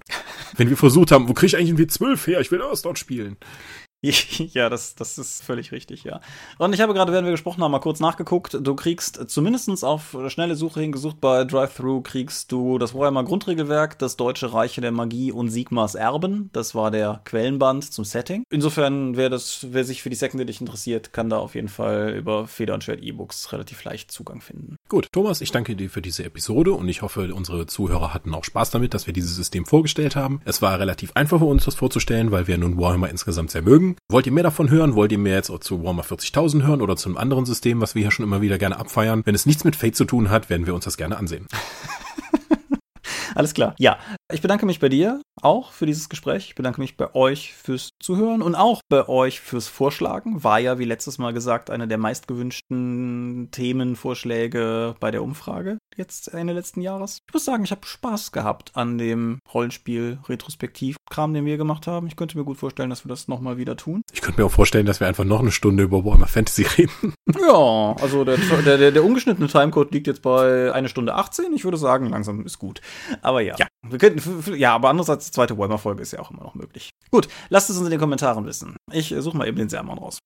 wenn 0.57 0.69
wir 0.69 0.77
versucht 0.77 1.13
haben, 1.13 1.29
wo 1.29 1.35
kriege 1.35 1.47
ich 1.47 1.57
eigentlich 1.57 1.71
ein 1.71 1.79
W12 1.79 2.27
her? 2.27 2.41
Ich 2.41 2.51
will 2.51 2.61
dort 2.83 2.99
spielen. 2.99 3.37
Ja, 4.53 4.69
das, 4.69 4.95
das 4.95 5.19
ist 5.19 5.43
völlig 5.43 5.73
richtig, 5.73 6.05
ja. 6.05 6.21
Und 6.59 6.73
ich 6.73 6.81
habe 6.81 6.95
gerade, 6.95 7.13
während 7.13 7.27
wir 7.27 7.33
gesprochen 7.33 7.63
haben, 7.63 7.73
mal 7.73 7.79
kurz 7.81 8.01
nachgeguckt. 8.01 8.59
Du 8.61 8.75
kriegst 8.75 9.29
zumindest 9.29 9.85
auf 9.85 10.17
schnelle 10.29 10.57
Suche 10.57 10.81
hingesucht 10.81 11.21
bei 11.21 11.45
Drive-Thru, 11.45 12.01
kriegst 12.01 12.51
du 12.51 12.79
das 12.79 12.95
Warhammer 12.95 13.25
Grundregelwerk, 13.25 13.99
das 13.99 14.17
Deutsche 14.17 14.53
Reiche 14.53 14.81
der 14.81 14.93
Magie 14.93 15.33
und 15.33 15.51
Sigmas 15.51 15.95
Erben. 15.95 16.51
Das 16.53 16.75
war 16.75 16.91
der 16.91 17.21
Quellenband 17.25 17.93
zum 17.93 18.05
Setting. 18.05 18.43
Insofern, 18.51 19.17
wer, 19.17 19.29
das, 19.29 19.67
wer 19.71 19.85
sich 19.85 20.03
für 20.03 20.11
die 20.11 20.17
Second 20.17 20.41
Edition 20.41 20.67
interessiert, 20.67 21.13
kann 21.13 21.29
da 21.29 21.39
auf 21.39 21.55
jeden 21.55 21.69
Fall 21.69 22.15
über 22.17 22.47
Feder 22.47 22.75
und 22.75 22.85
Schwert 22.85 23.03
E-Books 23.03 23.53
relativ 23.53 23.85
leicht 23.85 24.11
Zugang 24.11 24.41
finden. 24.41 24.77
Gut, 24.89 25.09
Thomas, 25.13 25.41
ich 25.41 25.53
danke 25.53 25.77
dir 25.77 25.91
für 25.91 26.03
diese 26.03 26.25
Episode 26.25 26.73
und 26.73 26.89
ich 26.89 27.03
hoffe, 27.03 27.33
unsere 27.35 27.67
Zuhörer 27.67 28.15
hatten 28.15 28.35
auch 28.35 28.45
Spaß 28.45 28.71
damit, 28.71 28.95
dass 28.95 29.07
wir 29.07 29.15
dieses 29.15 29.37
System 29.37 29.67
vorgestellt 29.67 30.17
haben. 30.17 30.41
Es 30.45 30.63
war 30.63 30.79
relativ 30.81 31.13
einfach 31.15 31.39
für 31.39 31.45
uns, 31.45 31.65
das 31.65 31.75
vorzustellen, 31.75 32.31
weil 32.31 32.47
wir 32.47 32.59
nun 32.59 32.79
Warhammer 32.79 33.11
insgesamt 33.11 33.51
sehr 33.51 33.63
mögen 33.63 33.90
Wollt 34.11 34.27
ihr 34.27 34.33
mehr 34.33 34.45
davon 34.45 34.71
hören? 34.71 34.95
Wollt 34.95 35.13
ihr 35.13 35.19
mehr 35.19 35.37
jetzt 35.37 35.53
zu 35.63 35.83
Warhammer 35.83 36.05
40.000 36.05 36.67
hören 36.67 36.83
oder 36.83 36.97
zu 36.97 37.09
einem 37.09 37.19
anderen 37.19 37.47
System, 37.47 37.81
was 37.81 37.95
wir 37.95 38.03
hier 38.03 38.11
schon 38.11 38.25
immer 38.25 38.41
wieder 38.41 38.59
gerne 38.59 38.79
abfeiern? 38.79 39.23
Wenn 39.25 39.35
es 39.35 39.47
nichts 39.47 39.65
mit 39.65 39.77
Fate 39.77 39.97
zu 39.97 40.05
tun 40.05 40.31
hat, 40.31 40.51
werden 40.51 40.67
wir 40.67 40.75
uns 40.75 40.85
das 40.85 40.97
gerne 40.97 41.17
ansehen. 41.17 41.47
Alles 43.35 43.55
klar. 43.55 43.75
Ja, 43.79 43.99
ich 44.33 44.43
bedanke 44.43 44.67
mich 44.67 44.81
bei 44.81 44.89
dir 44.89 45.23
auch 45.41 45.73
für 45.73 45.87
dieses 45.87 46.09
Gespräch. 46.09 46.49
Ich 46.49 46.55
bedanke 46.55 46.81
mich 46.81 46.97
bei 46.97 47.15
euch 47.15 47.55
fürs 47.55 47.91
Zuhören 48.01 48.43
und 48.43 48.55
auch 48.55 48.81
bei 48.89 49.09
euch 49.09 49.41
fürs 49.41 49.69
Vorschlagen. 49.69 50.43
War 50.43 50.59
ja, 50.59 50.79
wie 50.79 50.85
letztes 50.85 51.19
Mal 51.19 51.33
gesagt, 51.33 51.71
eine 51.71 51.89
der 51.89 51.99
meistgewünschten 51.99 53.49
Themenvorschläge 53.53 54.97
bei 55.01 55.11
der 55.11 55.23
Umfrage 55.23 55.79
jetzt 55.97 56.33
Ende 56.35 56.53
letzten 56.53 56.81
Jahres. 56.81 57.19
Ich 57.29 57.35
muss 57.35 57.45
sagen, 57.45 57.65
ich 57.65 57.71
habe 57.71 57.87
Spaß 57.87 58.33
gehabt 58.33 58.73
an 58.75 58.99
dem 58.99 59.39
Rollenspiel-Retrospektiv-Kram, 61.11 61.35
den 61.35 61.45
wir 61.45 61.57
gemacht 61.57 61.87
haben. 61.87 62.07
Ich 62.07 62.17
könnte 62.17 62.39
mir 62.39 62.45
gut 62.45 62.57
vorstellen, 62.57 62.91
dass 62.91 63.05
wir 63.05 63.09
das 63.09 63.29
nochmal 63.29 63.59
wieder 63.59 63.77
tun. 63.77 64.03
Ich 64.13 64.21
könnte 64.21 64.41
mir 64.41 64.47
auch 64.47 64.51
vorstellen, 64.51 64.87
dass 64.87 65.01
wir 65.01 65.07
einfach 65.07 65.25
noch 65.25 65.41
eine 65.41 65.53
Stunde 65.53 65.83
über 65.83 66.05
Warhammer 66.05 66.27
Fantasy 66.27 66.63
reden. 66.63 67.15
Ja, 67.41 67.95
also 68.01 68.25
der, 68.25 68.37
der, 68.37 68.77
der, 68.77 68.91
der 68.91 69.05
ungeschnittene 69.05 69.47
Timecode 69.47 69.93
liegt 69.93 70.09
jetzt 70.09 70.21
bei 70.21 70.73
eine 70.73 70.89
Stunde 70.89 71.15
18. 71.15 71.53
Ich 71.53 71.65
würde 71.65 71.77
sagen, 71.77 72.07
langsam 72.07 72.45
ist 72.45 72.59
gut. 72.59 72.81
Aber 73.23 73.41
ja. 73.41 73.55
Ja, 73.57 73.67
wir 73.89 73.99
könnten, 73.99 74.55
ja 74.57 74.75
aber 74.75 74.91
andererseits, 74.91 75.27
die 75.27 75.33
zweite 75.33 75.57
Warhammer-Folge 75.57 76.03
ist 76.03 76.13
ja 76.13 76.19
auch 76.19 76.31
immer 76.33 76.43
noch 76.43 76.55
möglich. 76.55 76.91
Gut, 77.11 77.29
lasst 77.49 77.71
es 77.71 77.77
uns 77.77 77.87
in 77.87 77.91
den 77.93 78.01
Kommentaren 78.01 78.45
wissen. 78.47 78.77
Ich 78.93 79.15
suche 79.19 79.37
mal 79.37 79.47
eben 79.47 79.57
den 79.57 79.69
Sermon 79.69 79.99
raus. 79.99 80.19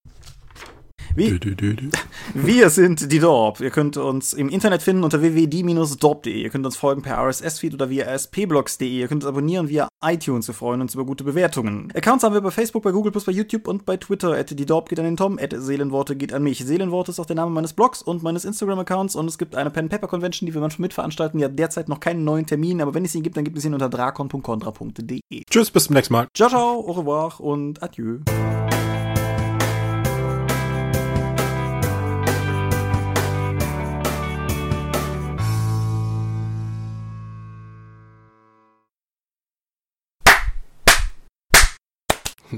Wie? 1.16 1.38
Wir 2.34 2.70
sind 2.70 3.12
die 3.12 3.18
Dorp. 3.18 3.60
Ihr 3.60 3.70
könnt 3.70 3.96
uns 3.96 4.32
im 4.32 4.48
Internet 4.48 4.82
finden 4.82 5.04
unter 5.04 5.20
www.die-dorp.de. 5.20 6.42
Ihr 6.42 6.50
könnt 6.50 6.66
uns 6.66 6.76
folgen 6.76 7.02
per 7.02 7.18
RSS-Feed 7.18 7.74
oder 7.74 7.88
via 7.90 8.06
aspblogs.de. 8.06 8.88
Ihr 8.88 9.08
könnt 9.08 9.22
uns 9.22 9.28
abonnieren 9.28 9.68
via 9.68 9.88
iTunes. 10.04 10.48
Wir 10.48 10.54
freuen 10.54 10.80
uns 10.80 10.94
über 10.94 11.04
gute 11.04 11.24
Bewertungen. 11.24 11.92
Accounts 11.94 12.24
haben 12.24 12.34
wir 12.34 12.40
bei 12.40 12.50
Facebook, 12.50 12.82
bei 12.82 12.90
Google, 12.90 13.12
bei 13.12 13.32
YouTube 13.32 13.68
und 13.68 13.84
bei 13.84 13.96
Twitter. 13.96 14.32
At 14.32 14.58
die 14.58 14.66
Dorp 14.66 14.88
geht 14.88 14.98
an 14.98 15.04
den 15.04 15.16
Tom, 15.16 15.38
at 15.40 15.54
Seelenworte 15.56 16.16
geht 16.16 16.32
an 16.32 16.42
mich. 16.42 16.64
Seelenworte 16.64 17.12
ist 17.12 17.20
auch 17.20 17.26
der 17.26 17.36
Name 17.36 17.50
meines 17.50 17.72
Blogs 17.72 18.02
und 18.02 18.22
meines 18.22 18.44
Instagram-Accounts 18.44 19.16
und 19.16 19.28
es 19.28 19.38
gibt 19.38 19.54
eine 19.54 19.70
Pen-Paper-Convention, 19.70 20.46
die 20.46 20.54
wir 20.54 20.60
manchmal 20.60 20.86
mitveranstalten. 20.86 21.38
Ja, 21.40 21.48
derzeit 21.48 21.88
noch 21.88 22.00
keinen 22.00 22.24
neuen 22.24 22.46
Termin, 22.46 22.80
aber 22.80 22.94
wenn 22.94 23.04
es 23.04 23.14
ihn 23.14 23.22
gibt, 23.22 23.36
dann 23.36 23.44
gibt 23.44 23.56
es 23.56 23.64
ihn 23.64 23.74
unter 23.74 23.88
drakon.contra.de. 23.88 25.20
Tschüss, 25.48 25.70
bis 25.70 25.84
zum 25.84 25.94
nächsten 25.94 26.12
Mal. 26.12 26.26
Ciao, 26.34 26.48
ciao, 26.48 26.80
au 26.80 26.92
revoir 26.92 27.40
und 27.40 27.82
adieu. 27.82 28.20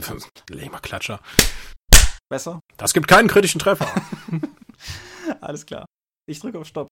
Lämer 0.51 0.81
Klatscher. 0.81 1.21
Besser? 2.29 2.61
Das 2.77 2.93
gibt 2.93 3.09
keinen 3.09 3.29
kritischen 3.29 3.61
Treffer. 3.61 3.89
Alles 5.41 5.65
klar. 5.67 5.87
Ich 6.29 6.41
drücke 6.41 6.59
auf 6.59 6.67
Stopp. 6.67 6.89